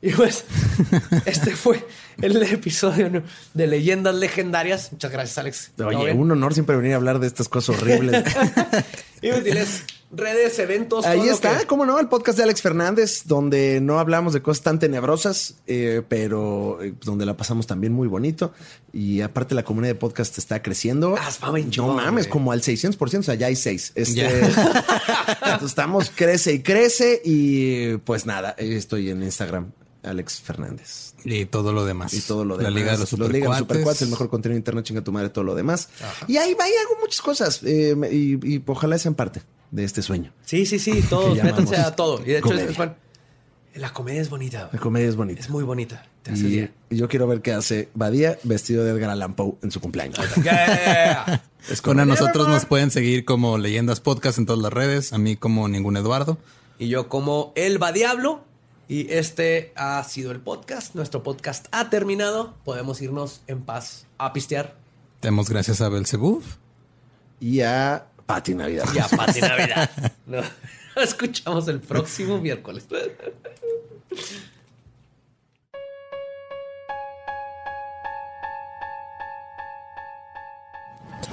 Y 0.00 0.10
pues, 0.10 0.44
este 1.26 1.54
fue 1.54 1.86
el 2.20 2.42
episodio 2.42 3.22
de 3.54 3.66
Leyendas 3.68 4.16
Legendarias. 4.16 4.90
Muchas 4.90 5.12
gracias, 5.12 5.38
Alex. 5.38 5.70
¿Todo 5.76 5.88
Oye, 5.88 6.12
un 6.12 6.32
honor 6.32 6.54
siempre 6.54 6.74
venir 6.76 6.94
a 6.94 6.96
hablar 6.96 7.20
de 7.20 7.28
estas 7.28 7.48
cosas 7.48 7.76
horribles. 7.80 8.24
Y 9.24 9.30
pues, 9.30 9.44
diles, 9.44 9.84
redes, 10.12 10.58
eventos. 10.58 11.06
Ahí 11.06 11.28
está, 11.28 11.58
que- 11.60 11.66
cómo 11.66 11.86
no, 11.86 11.98
el 11.98 12.08
podcast 12.08 12.36
de 12.38 12.44
Alex 12.44 12.60
Fernández, 12.62 13.22
donde 13.24 13.80
no 13.80 13.98
hablamos 13.98 14.32
de 14.34 14.42
cosas 14.42 14.62
tan 14.62 14.78
tenebrosas, 14.78 15.54
eh, 15.66 16.02
pero 16.08 16.82
eh, 16.82 16.94
donde 17.02 17.24
la 17.26 17.36
pasamos 17.36 17.66
también 17.66 17.92
muy 17.92 18.08
bonito. 18.08 18.52
Y 18.92 19.22
aparte 19.22 19.54
la 19.54 19.64
comunidad 19.64 19.94
de 19.94 19.98
podcast 19.98 20.36
está 20.38 20.62
creciendo. 20.62 21.14
Ah, 21.18 21.30
no 21.76 21.94
mames, 21.94 22.26
como 22.28 22.52
al 22.52 22.60
600%, 22.60 23.18
o 23.18 23.22
sea, 23.22 23.34
ya 23.34 23.46
hay 23.46 23.56
seis. 23.56 23.92
Este, 23.94 24.16
Ya. 24.16 24.30
entonces, 25.42 25.68
estamos, 25.68 26.10
crece 26.14 26.52
y 26.54 26.62
crece. 26.62 27.20
Y 27.24 27.96
pues 27.98 28.26
nada, 28.26 28.50
estoy 28.58 29.08
en 29.10 29.22
Instagram, 29.22 29.72
Alex 30.02 30.40
Fernández. 30.40 31.14
Y 31.24 31.44
todo 31.46 31.72
lo 31.72 31.84
demás. 31.84 32.12
Y 32.14 32.20
todo 32.20 32.44
lo 32.44 32.56
La 32.56 32.64
demás. 32.64 32.74
Liga 32.74 32.92
de 32.92 32.98
los 32.98 33.12
Liga 33.12 33.30
de 33.30 33.48
los 33.48 33.58
Supercuates. 33.58 34.02
El 34.02 34.08
mejor 34.08 34.28
contenido 34.28 34.56
de 34.56 34.58
internet, 34.60 34.84
chinga 34.84 35.02
tu 35.02 35.12
madre, 35.12 35.30
todo 35.30 35.44
lo 35.44 35.54
demás. 35.54 35.88
Y 36.26 36.36
ahí, 36.36 36.50
ahí 36.60 36.72
hago 36.84 37.00
muchas 37.00 37.22
cosas. 37.22 37.60
eh, 37.64 37.94
y, 38.10 38.54
y 38.56 38.62
ojalá 38.66 38.98
sean 38.98 39.14
parte 39.14 39.40
de 39.72 39.82
este 39.82 40.02
sueño. 40.02 40.32
Sí, 40.44 40.64
sí, 40.66 40.78
sí, 40.78 41.02
todos, 41.10 41.42
métanse 41.42 41.76
a 41.76 41.96
todo. 41.96 42.20
Y 42.22 42.26
de 42.30 42.38
hecho, 42.38 42.46
es, 42.48 42.52
comedia. 42.52 42.70
es 42.70 42.76
bueno. 42.76 42.94
La 43.74 43.92
comedia 43.92 44.20
es 44.20 44.28
bonita. 44.30 44.68
La 44.70 44.78
comedia 44.78 45.08
es 45.08 45.16
bonita. 45.16 45.40
Es 45.40 45.48
muy 45.50 45.64
bonita. 45.64 46.04
Te 46.22 46.32
hace 46.32 46.42
Y, 46.44 46.46
bien. 46.48 46.74
y 46.90 46.96
yo 46.96 47.08
quiero 47.08 47.26
ver 47.26 47.40
qué 47.40 47.52
hace 47.54 47.88
Badía 47.94 48.38
vestido 48.44 48.84
de 48.84 48.90
Edgar 48.92 49.08
Allan 49.10 49.34
Poe 49.34 49.54
en 49.62 49.70
su 49.72 49.80
cumpleaños. 49.80 50.18
Yeah. 50.42 51.42
Es 51.70 51.80
Con 51.80 52.00
a 52.00 52.04
nosotros 52.04 52.48
nos 52.48 52.66
pueden 52.66 52.90
seguir 52.90 53.24
como 53.24 53.56
Leyendas 53.56 54.00
Podcast 54.00 54.36
en 54.38 54.46
todas 54.46 54.60
las 54.60 54.72
redes. 54.72 55.12
A 55.12 55.18
mí 55.18 55.36
como 55.36 55.68
ningún 55.68 55.96
Eduardo. 55.96 56.36
Y 56.78 56.88
yo 56.88 57.08
como 57.08 57.52
Elba 57.54 57.92
Diablo. 57.92 58.44
Y 58.88 59.10
este 59.12 59.72
ha 59.76 60.02
sido 60.04 60.32
el 60.32 60.40
podcast. 60.40 60.94
Nuestro 60.96 61.22
podcast 61.22 61.66
ha 61.70 61.88
terminado. 61.88 62.54
Podemos 62.64 63.00
irnos 63.00 63.42
en 63.46 63.62
paz 63.62 64.06
a 64.18 64.32
pistear. 64.32 64.76
Demos 65.22 65.48
gracias 65.48 65.80
a 65.80 65.88
Belzebub. 65.88 66.42
Y 67.40 67.60
a 67.60 68.06
Pati 68.32 68.54
Navidad. 68.54 68.86
Y 68.94 68.98
a 68.98 69.06
Pati 69.08 69.40
Navidad. 69.42 69.90
Nos 70.26 70.46
escuchamos 70.96 71.68
el 71.68 71.80
próximo 71.80 72.38
miércoles. 72.38 72.86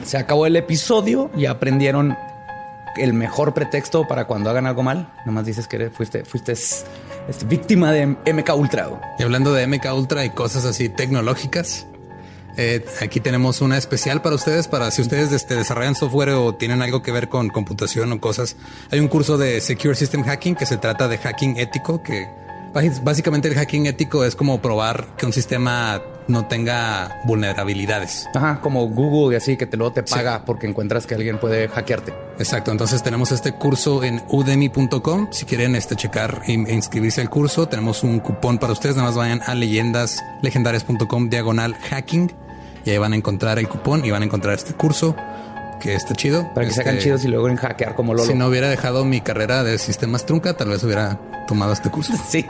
Se 0.03 0.17
acabó 0.17 0.45
el 0.45 0.55
episodio 0.55 1.29
y 1.35 1.45
aprendieron 1.45 2.17
el 2.97 3.13
mejor 3.13 3.53
pretexto 3.53 4.07
para 4.07 4.25
cuando 4.25 4.49
hagan 4.49 4.65
algo 4.65 4.83
mal. 4.83 5.13
Nomás 5.25 5.45
dices 5.45 5.67
que 5.67 5.89
fuiste, 5.89 6.25
fuiste 6.25 6.53
es- 6.53 6.85
es 7.27 7.47
víctima 7.47 7.91
de 7.91 8.07
MK 8.07 8.55
Ultra. 8.55 8.89
Y 9.19 9.23
hablando 9.23 9.53
de 9.53 9.67
MK 9.67 9.93
Ultra 9.93 10.25
y 10.25 10.31
cosas 10.31 10.65
así 10.65 10.89
tecnológicas, 10.89 11.85
eh, 12.61 12.83
aquí 13.01 13.19
tenemos 13.21 13.61
una 13.61 13.77
especial 13.77 14.21
para 14.21 14.35
ustedes, 14.35 14.67
para 14.67 14.91
si 14.91 15.01
ustedes 15.01 15.31
este, 15.31 15.55
desarrollan 15.55 15.95
software 15.95 16.31
o 16.31 16.53
tienen 16.55 16.81
algo 16.81 17.01
que 17.01 17.11
ver 17.11 17.29
con 17.29 17.47
computación 17.49 18.11
o 18.11 18.19
cosas. 18.19 18.57
Hay 18.91 18.99
un 18.99 19.07
curso 19.07 19.37
de 19.37 19.61
Secure 19.61 19.95
System 19.95 20.23
Hacking 20.23 20.55
que 20.55 20.65
se 20.65 20.77
trata 20.77 21.07
de 21.07 21.17
hacking 21.17 21.57
ético, 21.57 22.03
que 22.03 22.27
bás- 22.73 23.01
básicamente 23.03 23.47
el 23.47 23.55
hacking 23.55 23.85
ético 23.85 24.25
es 24.25 24.35
como 24.35 24.61
probar 24.61 25.15
que 25.17 25.25
un 25.25 25.31
sistema 25.33 26.01
no 26.27 26.45
tenga 26.45 27.21
vulnerabilidades. 27.25 28.27
Ajá, 28.35 28.59
como 28.61 28.87
Google 28.87 29.33
y 29.33 29.37
así, 29.37 29.57
que 29.57 29.65
te 29.65 29.77
luego 29.77 29.93
te 29.93 30.03
paga 30.03 30.45
porque 30.45 30.67
encuentras 30.67 31.07
que 31.07 31.15
alguien 31.15 31.39
puede 31.39 31.67
hackearte. 31.69 32.13
Exacto, 32.37 32.71
entonces 32.71 33.01
tenemos 33.01 33.31
este 33.31 33.53
curso 33.53 34.03
en 34.03 34.21
udemy.com. 34.29 35.29
Si 35.31 35.45
quieren 35.45 35.75
este, 35.75 35.95
checar 35.95 36.41
e 36.45 36.53
e 36.53 36.73
inscribirse 36.75 37.21
al 37.21 37.29
curso, 37.31 37.67
tenemos 37.67 38.03
un 38.03 38.19
cupón 38.19 38.59
para 38.59 38.73
ustedes. 38.73 38.95
Nada 38.95 39.07
más 39.07 39.17
vayan 39.17 39.41
a 39.47 39.55
leyendaslegendarias.com 39.55 41.29
diagonal 41.29 41.73
hacking 41.89 42.31
y 42.89 42.93
ahí 42.93 42.97
van 42.97 43.13
a 43.13 43.15
encontrar 43.15 43.59
el 43.59 43.69
cupón 43.69 44.03
y 44.03 44.09
van 44.09 44.23
a 44.23 44.25
encontrar 44.25 44.55
este 44.55 44.73
curso 44.73 45.15
que 45.79 45.93
está 45.93 46.15
chido. 46.15 46.51
Para 46.55 46.65
que 46.65 46.73
se 46.73 46.81
hagan 46.81 46.95
Este, 46.95 47.05
chidos 47.05 47.23
y 47.23 47.27
logren 47.27 47.55
hackear 47.55 47.93
como 47.93 48.15
Lolo. 48.15 48.25
Si 48.25 48.33
no 48.33 48.47
hubiera 48.47 48.67
dejado 48.67 49.05
mi 49.05 49.21
carrera 49.21 49.63
de 49.63 49.77
sistemas 49.77 50.25
trunca, 50.25 50.57
tal 50.57 50.69
vez 50.69 50.83
hubiera 50.83 51.19
tomado 51.47 51.71
este 51.71 51.89
curso. 51.91 52.13
Sí, 52.29 52.45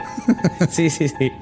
sí, 0.70 0.88
sí, 0.88 1.08
sí. 1.08 1.32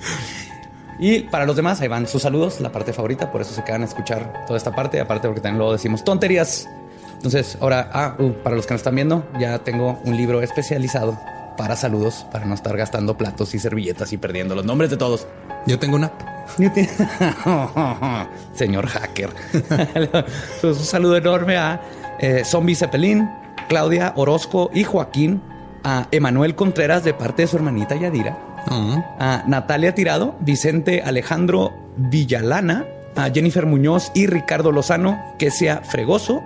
Y 0.98 1.20
para 1.20 1.46
los 1.46 1.54
demás, 1.54 1.80
ahí 1.80 1.86
van 1.86 2.08
sus 2.08 2.22
saludos, 2.22 2.60
la 2.60 2.72
parte 2.72 2.92
favorita, 2.92 3.30
por 3.30 3.40
eso 3.40 3.54
se 3.54 3.62
quedan 3.62 3.82
a 3.82 3.84
escuchar 3.84 4.44
toda 4.48 4.56
esta 4.56 4.74
parte, 4.74 5.00
aparte 5.00 5.28
porque 5.28 5.40
también 5.40 5.58
luego 5.58 5.72
decimos 5.72 6.02
tonterías. 6.02 6.68
Entonces, 7.14 7.56
ahora, 7.60 7.88
ah, 7.92 8.16
uh, 8.18 8.32
para 8.42 8.56
los 8.56 8.66
que 8.66 8.74
nos 8.74 8.80
están 8.80 8.96
viendo, 8.96 9.28
ya 9.38 9.60
tengo 9.60 10.00
un 10.04 10.16
libro 10.16 10.42
especializado 10.42 11.20
para 11.58 11.76
saludos, 11.76 12.24
para 12.32 12.46
no 12.46 12.54
estar 12.54 12.74
gastando 12.76 13.18
platos 13.18 13.54
y 13.54 13.58
servilletas 13.58 14.12
y 14.12 14.16
perdiendo 14.16 14.54
los 14.54 14.64
nombres 14.64 14.90
de 14.90 14.96
todos. 14.96 15.26
Yo 15.66 15.78
tengo 15.78 15.96
una. 15.96 16.12
Señor 18.54 18.86
hacker. 18.86 19.30
un 20.62 20.74
saludo 20.76 21.16
enorme 21.16 21.56
a 21.58 21.82
eh, 22.20 22.44
Zombie 22.44 22.76
Zeppelin, 22.76 23.28
Claudia 23.68 24.14
Orozco 24.16 24.70
y 24.72 24.84
Joaquín, 24.84 25.42
a 25.84 26.06
Emanuel 26.12 26.54
Contreras 26.54 27.04
de 27.04 27.12
parte 27.12 27.42
de 27.42 27.48
su 27.48 27.56
hermanita 27.56 27.96
Yadira, 27.96 28.38
Oh, 28.70 29.02
a 29.18 29.44
Natalia 29.46 29.94
Tirado, 29.94 30.36
Vicente 30.40 31.02
Alejandro 31.02 31.72
Villalana, 31.96 32.86
a 33.16 33.30
Jennifer 33.30 33.66
Muñoz 33.66 34.10
y 34.14 34.26
Ricardo 34.26 34.72
Lozano, 34.72 35.18
que 35.38 35.50
sea 35.50 35.82
Fregoso, 35.82 36.42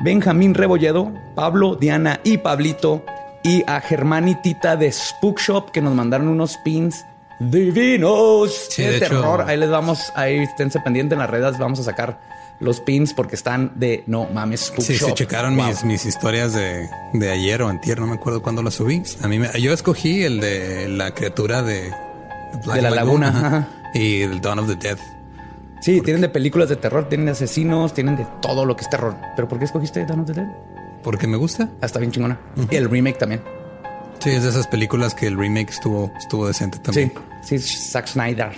Benjamín 0.00 0.54
Rebolledo, 0.54 1.12
Pablo, 1.34 1.76
Diana 1.76 2.20
y 2.22 2.38
Pablito, 2.38 3.02
y 3.44 3.62
a 3.68 3.80
Germán 3.80 4.26
y 4.26 4.34
Tita 4.34 4.76
de 4.76 4.90
Spook 4.90 5.38
Shop, 5.38 5.70
que 5.70 5.80
nos 5.80 5.94
mandaron 5.94 6.26
unos 6.28 6.56
pins 6.58 7.04
divinos 7.38 8.68
Sí, 8.70 8.82
de, 8.82 8.96
hecho- 8.96 9.06
terror. 9.08 9.44
Ahí 9.46 9.56
les 9.56 9.70
vamos, 9.70 10.12
ahí 10.16 10.38
esténse 10.38 10.80
pendientes 10.80 11.14
en 11.14 11.18
las 11.20 11.30
redes, 11.30 11.58
vamos 11.58 11.78
a 11.80 11.82
sacar 11.82 12.20
los 12.60 12.80
pins 12.80 13.12
porque 13.14 13.34
están 13.34 13.72
de 13.74 14.04
no 14.06 14.26
mames 14.32 14.66
Spook 14.66 14.84
Sí, 14.84 14.94
Shop. 14.94 15.08
sí, 15.10 15.14
checaron 15.14 15.56
Wow. 15.56 15.66
mis, 15.66 15.84
mis 15.84 16.06
historias 16.06 16.52
de, 16.54 16.88
de 17.12 17.30
ayer 17.30 17.60
o 17.62 17.68
antier, 17.68 18.00
no 18.00 18.06
me 18.06 18.14
acuerdo 18.14 18.42
cuándo 18.42 18.62
las 18.62 18.74
subí. 18.74 19.02
A 19.22 19.28
mí 19.28 19.38
me- 19.38 19.60
yo 19.60 19.72
escogí 19.72 20.22
el 20.22 20.40
de 20.40 20.88
la 20.88 21.12
criatura 21.14 21.62
de 21.62 21.92
Black 22.64 22.76
De 22.76 22.82
la 22.82 22.90
laguna, 22.90 23.28
ajá. 23.28 23.68
y 23.94 24.22
el 24.22 24.40
Dawn 24.40 24.60
of 24.60 24.68
the 24.68 24.76
Dead. 24.76 24.98
Sí, 25.82 26.00
tienen 26.00 26.22
de 26.22 26.28
películas 26.30 26.68
de 26.70 26.76
terror, 26.76 27.08
tienen 27.08 27.26
de 27.26 27.32
asesinos, 27.32 27.92
tienen 27.92 28.16
de 28.16 28.26
todo 28.40 28.64
lo 28.64 28.74
que 28.76 28.84
es 28.84 28.88
terror. 28.90 29.16
¿Pero 29.36 29.48
por 29.48 29.58
qué 29.58 29.66
escogiste 29.66 30.06
Dawn 30.06 30.20
of 30.20 30.26
the 30.28 30.32
Dead? 30.34 30.46
Porque 31.04 31.28
me 31.28 31.36
gusta. 31.36 31.70
Ah, 31.80 31.86
está 31.86 32.00
bien 32.00 32.10
chingona. 32.10 32.40
Y 32.70 32.74
el 32.74 32.90
remake 32.90 33.18
también. 33.18 33.42
Sí, 34.18 34.30
es 34.30 34.42
de 34.42 34.48
esas 34.48 34.66
películas 34.66 35.14
que 35.14 35.26
el 35.26 35.36
remake 35.36 35.70
estuvo, 35.70 36.10
estuvo 36.18 36.46
decente 36.46 36.78
también. 36.78 37.12
Sí, 37.42 37.58
sí, 37.58 37.90
Zack 37.90 38.08
Snyder. 38.08 38.52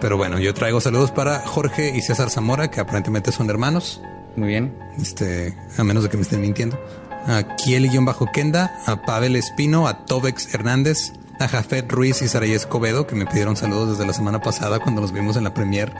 Pero 0.00 0.16
bueno, 0.16 0.38
yo 0.38 0.54
traigo 0.54 0.80
saludos 0.80 1.10
para 1.10 1.40
Jorge 1.40 1.94
y 1.94 2.00
César 2.00 2.30
Zamora, 2.30 2.70
que 2.70 2.80
aparentemente 2.80 3.30
son 3.32 3.50
hermanos. 3.50 4.00
Muy 4.34 4.48
bien. 4.48 4.74
Este, 4.98 5.54
a 5.76 5.84
menos 5.84 6.02
de 6.04 6.08
que 6.08 6.16
me 6.16 6.22
estén 6.22 6.40
mintiendo. 6.40 6.82
A 7.26 7.56
Kiel-Kenda, 7.56 8.72
a 8.86 9.02
Pavel 9.02 9.36
Espino, 9.36 9.86
a 9.86 10.06
Tobex 10.06 10.54
Hernández, 10.54 11.12
a 11.40 11.48
Jafet 11.48 11.90
Ruiz 11.90 12.22
y 12.22 12.28
Saray 12.28 12.52
Escobedo, 12.52 13.06
que 13.06 13.14
me 13.14 13.26
pidieron 13.26 13.56
saludos 13.56 13.90
desde 13.90 14.06
la 14.06 14.12
semana 14.12 14.40
pasada 14.40 14.78
cuando 14.78 15.00
los 15.00 15.12
vimos 15.12 15.36
en 15.36 15.44
la 15.44 15.54
premier 15.54 15.92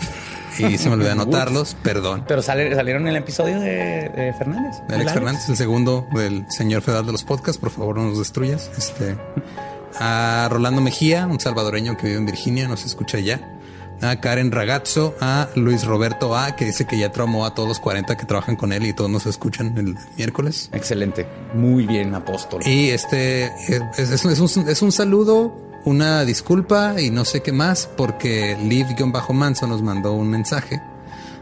y 0.58 0.76
se 0.78 0.88
me 0.88 0.94
olvidó 0.94 1.12
anotarlos. 1.12 1.74
Perdón. 1.82 2.24
Pero 2.28 2.42
salieron 2.42 3.02
en 3.02 3.08
el 3.08 3.16
episodio 3.16 3.60
de, 3.60 4.34
Fernández. 4.36 4.76
Alex 4.88 5.12
Fernández, 5.12 5.48
el 5.48 5.56
segundo 5.56 6.06
del 6.12 6.44
señor 6.50 6.82
federal 6.82 7.06
de 7.06 7.12
los 7.12 7.24
podcasts. 7.24 7.58
Por 7.60 7.70
favor, 7.70 7.96
no 7.96 8.08
nos 8.08 8.18
destruyas. 8.18 8.70
Este, 8.76 9.16
a 9.98 10.48
Rolando 10.50 10.80
Mejía, 10.80 11.26
un 11.26 11.40
salvadoreño 11.40 11.96
que 11.96 12.06
vive 12.06 12.18
en 12.18 12.26
Virginia, 12.26 12.68
nos 12.68 12.84
escucha 12.84 13.18
ya 13.18 13.59
a 14.02 14.20
Karen 14.20 14.50
Ragazzo, 14.50 15.14
a 15.20 15.48
Luis 15.54 15.84
Roberto 15.84 16.36
A, 16.36 16.56
que 16.56 16.64
dice 16.64 16.86
que 16.86 16.98
ya 16.98 17.12
traumó 17.12 17.44
a 17.46 17.54
todos 17.54 17.68
los 17.68 17.80
40 17.80 18.16
que 18.16 18.26
trabajan 18.26 18.56
con 18.56 18.72
él 18.72 18.86
y 18.86 18.92
todos 18.92 19.10
nos 19.10 19.26
escuchan 19.26 19.76
el 19.76 19.96
miércoles. 20.16 20.70
Excelente. 20.72 21.26
Muy 21.54 21.86
bien, 21.86 22.14
apóstol. 22.14 22.62
Y 22.66 22.90
este 22.90 23.52
es, 23.98 24.82
un, 24.82 24.92
saludo, 24.92 25.56
una 25.84 26.24
disculpa 26.24 27.00
y 27.00 27.10
no 27.10 27.24
sé 27.24 27.42
qué 27.42 27.52
más, 27.52 27.88
porque 27.96 28.56
Liv-Manso 28.62 29.66
nos 29.66 29.82
mandó 29.82 30.12
un 30.12 30.30
mensaje 30.30 30.80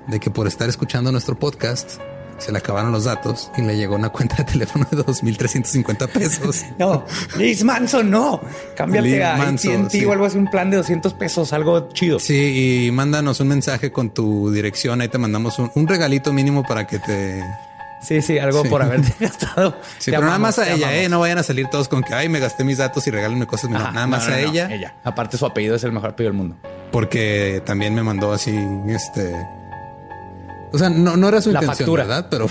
de 0.07 0.21
que 0.21 0.31
por 0.31 0.47
estar 0.47 0.69
escuchando 0.69 1.13
nuestro 1.13 1.39
podcast, 1.39 2.01
se 2.39 2.53
le 2.53 2.59
acabaron 2.59 2.93
los 2.93 3.05
datos 3.05 3.51
y 3.57 3.63
le 3.63 3.77
llegó 3.77 3.97
una 3.97 4.11
cuenta 4.11 4.37
de 4.37 4.45
teléfono 4.45 4.87
de 4.91 4.99
2.350 4.99 6.09
pesos. 6.09 6.65
no, 6.79 7.05
Liz 7.37 7.65
Manson, 7.65 8.11
no. 8.11 8.41
Cámbiate 8.77 9.25
a 9.25 9.43
AT&T 9.43 10.07
o 10.07 10.13
algo 10.13 10.25
así, 10.25 10.39
un 10.39 10.49
plan 10.49 10.71
de 10.71 10.77
200 10.79 11.15
pesos, 11.15 11.53
algo 11.53 11.89
chido. 11.91 12.19
Sí, 12.19 12.87
y 12.87 12.91
mándanos 12.93 13.41
un 13.41 13.49
mensaje 13.49 13.93
con 13.93 14.11
tu 14.11 14.51
dirección. 14.51 15.01
Ahí 15.01 15.09
te 15.09 15.19
mandamos 15.19 15.59
un, 15.59 15.89
regalito 15.89 16.33
mínimo 16.33 16.63
para 16.63 16.87
que 16.87 16.99
te... 16.99 17.43
Sí, 18.01 18.23
sí, 18.23 18.39
algo 18.39 18.63
por 18.65 18.81
haberte 18.83 19.13
gastado. 19.21 19.77
Sí, 19.99 20.13
pero 20.13 20.21
nada 20.21 20.39
más 20.39 20.59
a 20.61 20.73
ella, 20.73 20.95
¿eh? 20.95 21.09
No 21.09 21.19
vayan 21.19 21.39
a 21.39 21.43
salir 21.43 21.67
todos 21.67 21.89
con 21.89 22.05
que, 22.05 22.15
ay, 22.15 22.29
me 22.29 22.39
gasté 22.39 22.63
mis 22.63 22.79
datos 22.79 23.05
y 23.09 23.11
regálenme 23.11 23.47
cosas. 23.47 23.71
nada 23.71 24.07
más 24.07 24.29
a 24.29 24.41
ella. 24.41 24.69
Ella. 24.71 24.95
Aparte, 25.03 25.37
su 25.37 25.47
apellido 25.47 25.75
es 25.75 25.83
el 25.83 25.93
mejor 25.93 26.11
apellido 26.11 26.31
del 26.31 26.39
mundo. 26.39 26.57
Porque 26.93 27.61
también 27.67 27.95
me 27.95 28.03
mandó 28.03 28.33
así, 28.33 28.57
este 28.87 29.35
o 30.73 30.79
sea, 30.79 30.91
no, 30.91 31.17
no 31.17 31.29
era 31.29 31.41
su 31.41 31.51
intención, 31.51 31.93
¿verdad? 31.95 32.27
Pero 32.31 32.47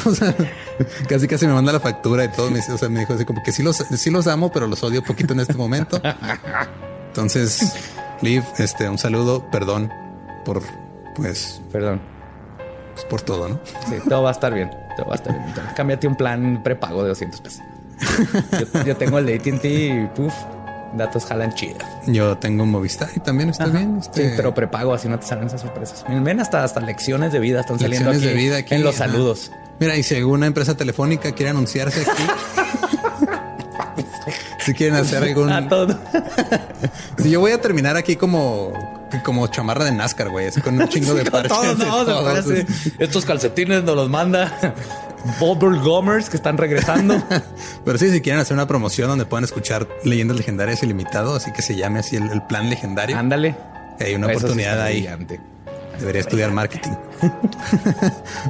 casi 1.10 1.28
casi 1.28 1.48
me 1.48 1.54
manda 1.54 1.72
la 1.72 1.80
factura 1.80 2.26
y 2.26 2.30
todo. 2.30 2.50
Me, 2.50 2.60
o 2.60 2.78
sea, 2.78 2.90
me 2.90 3.02
dijo 3.02 3.14
así 3.14 3.26
como 3.26 3.44
que 3.44 3.52
sí 3.52 3.64
los, 3.64 3.78
sí 3.78 4.10
los 4.10 4.28
amo, 4.28 4.52
pero 4.52 4.68
los 4.68 4.84
odio 4.84 5.04
poquito 5.04 5.34
en 5.34 5.42
este 5.42 5.54
momento. 5.54 6.02
Entonces, 7.08 7.74
Liv, 8.22 8.44
este, 8.58 8.90
un 8.90 8.98
saludo, 8.98 9.50
perdón 9.52 9.92
por, 10.46 10.62
pues, 11.16 11.62
perdón, 11.72 12.02
pues 12.94 13.06
por 13.06 13.22
todo, 13.22 13.50
¿no? 13.50 13.60
Sí, 13.90 13.96
todo 14.08 14.24
va 14.24 14.30
a 14.30 14.32
estar 14.32 14.54
bien, 14.54 14.72
todo 14.96 15.08
va 15.08 15.14
a 15.14 15.16
estar 15.16 15.34
bien. 15.34 15.54
cámbiate 15.76 16.08
un 16.08 16.16
plan 16.16 16.62
prepago 16.64 17.04
de 17.04 17.10
200 17.10 17.42
pesos. 17.42 17.62
Yo, 18.52 18.84
yo 18.84 18.96
tengo 18.96 19.20
el 19.20 19.26
de 19.26 19.36
AT&T 19.36 19.68
y 19.68 20.08
puff, 20.16 20.34
datos 20.94 21.26
jalan 21.26 21.54
chido. 21.54 21.78
Yo 22.06 22.38
tengo 22.38 22.66
Movistar 22.66 23.10
y 23.16 23.20
también 23.20 23.50
está 23.50 23.66
bien. 23.66 23.98
Este... 24.00 24.30
Sí, 24.30 24.34
pero 24.36 24.54
prepago, 24.54 24.94
así 24.94 25.08
no 25.08 25.20
te 25.20 25.26
salen 25.26 25.48
esas 25.48 25.62
sorpresas. 25.62 26.06
Ven 26.08 26.40
hasta, 26.40 26.64
hasta 26.64 26.80
lecciones 26.80 27.32
de 27.32 27.40
vida 27.40 27.62
están 27.62 27.80
saliendo 27.80 28.12
aquí, 28.12 28.20
de 28.20 28.34
vida 28.34 28.58
aquí 28.58 28.76
en 28.76 28.84
los 28.84 28.96
saludos. 28.96 29.52
Mira, 29.80 29.96
y 29.96 30.04
si 30.04 30.16
alguna 30.16 30.48
empresa 30.48 30.76
telefónica 30.76 31.32
quiere 31.34 31.52
anunciarse 31.52 32.02
aquí, 32.02 32.24
si 34.60 34.74
quieren 34.74 34.96
hacer 34.96 35.24
algún. 35.24 35.52
A 35.52 35.68
todo. 35.68 36.00
si 37.20 37.30
yo 37.30 37.40
voy 37.40 37.52
a 37.52 37.62
terminar 37.62 37.96
aquí 37.96 38.16
como 38.16 38.74
como 39.24 39.48
chamarra 39.48 39.86
de 39.86 39.92
NASCAR, 39.92 40.30
güey, 40.30 40.48
así 40.48 40.62
con 40.62 40.80
un 40.80 40.88
chingo 40.90 41.14
de 41.14 41.30
parches. 41.30 42.66
Estos 43.00 43.26
calcetines 43.26 43.84
nos 43.84 43.96
los 43.96 44.10
manda 44.10 44.76
Bubble 45.40 45.80
Gomers 45.80 46.30
que 46.30 46.38
están 46.38 46.58
regresando. 46.58 47.22
Pero 47.86 47.98
sí, 47.98 48.12
si 48.12 48.22
quieren 48.22 48.42
hacer 48.42 48.56
una 48.56 48.68
promoción 48.68 49.10
donde 49.10 49.26
puedan 49.26 49.44
escuchar 49.44 49.88
leyendas 50.04 50.38
legendarias 50.38 50.84
ilimitado, 50.84 51.36
así 51.36 51.52
que 51.52 51.62
se 51.62 51.76
llame 51.76 52.00
así 52.00 52.16
el, 52.16 52.42
plan 52.44 52.70
legendario. 52.70 53.18
Ándale. 53.18 53.56
Hay 54.00 54.16
una 54.16 54.28
oportunidad 54.28 54.82
ahí. 54.82 55.08
Debería 56.00 56.22
estudiar 56.22 56.52
marketing. 56.52 56.92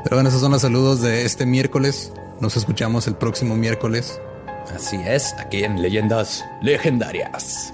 Pero 0.03 0.15
bueno, 0.15 0.29
esos 0.29 0.41
son 0.41 0.51
los 0.51 0.61
saludos 0.61 1.01
de 1.01 1.25
este 1.25 1.45
miércoles. 1.45 2.11
Nos 2.41 2.57
escuchamos 2.57 3.07
el 3.07 3.15
próximo 3.15 3.55
miércoles. 3.55 4.19
Así 4.75 4.97
es, 5.05 5.33
aquí 5.39 5.63
en 5.63 5.81
Leyendas 5.81 6.43
Legendarias. 6.61 7.73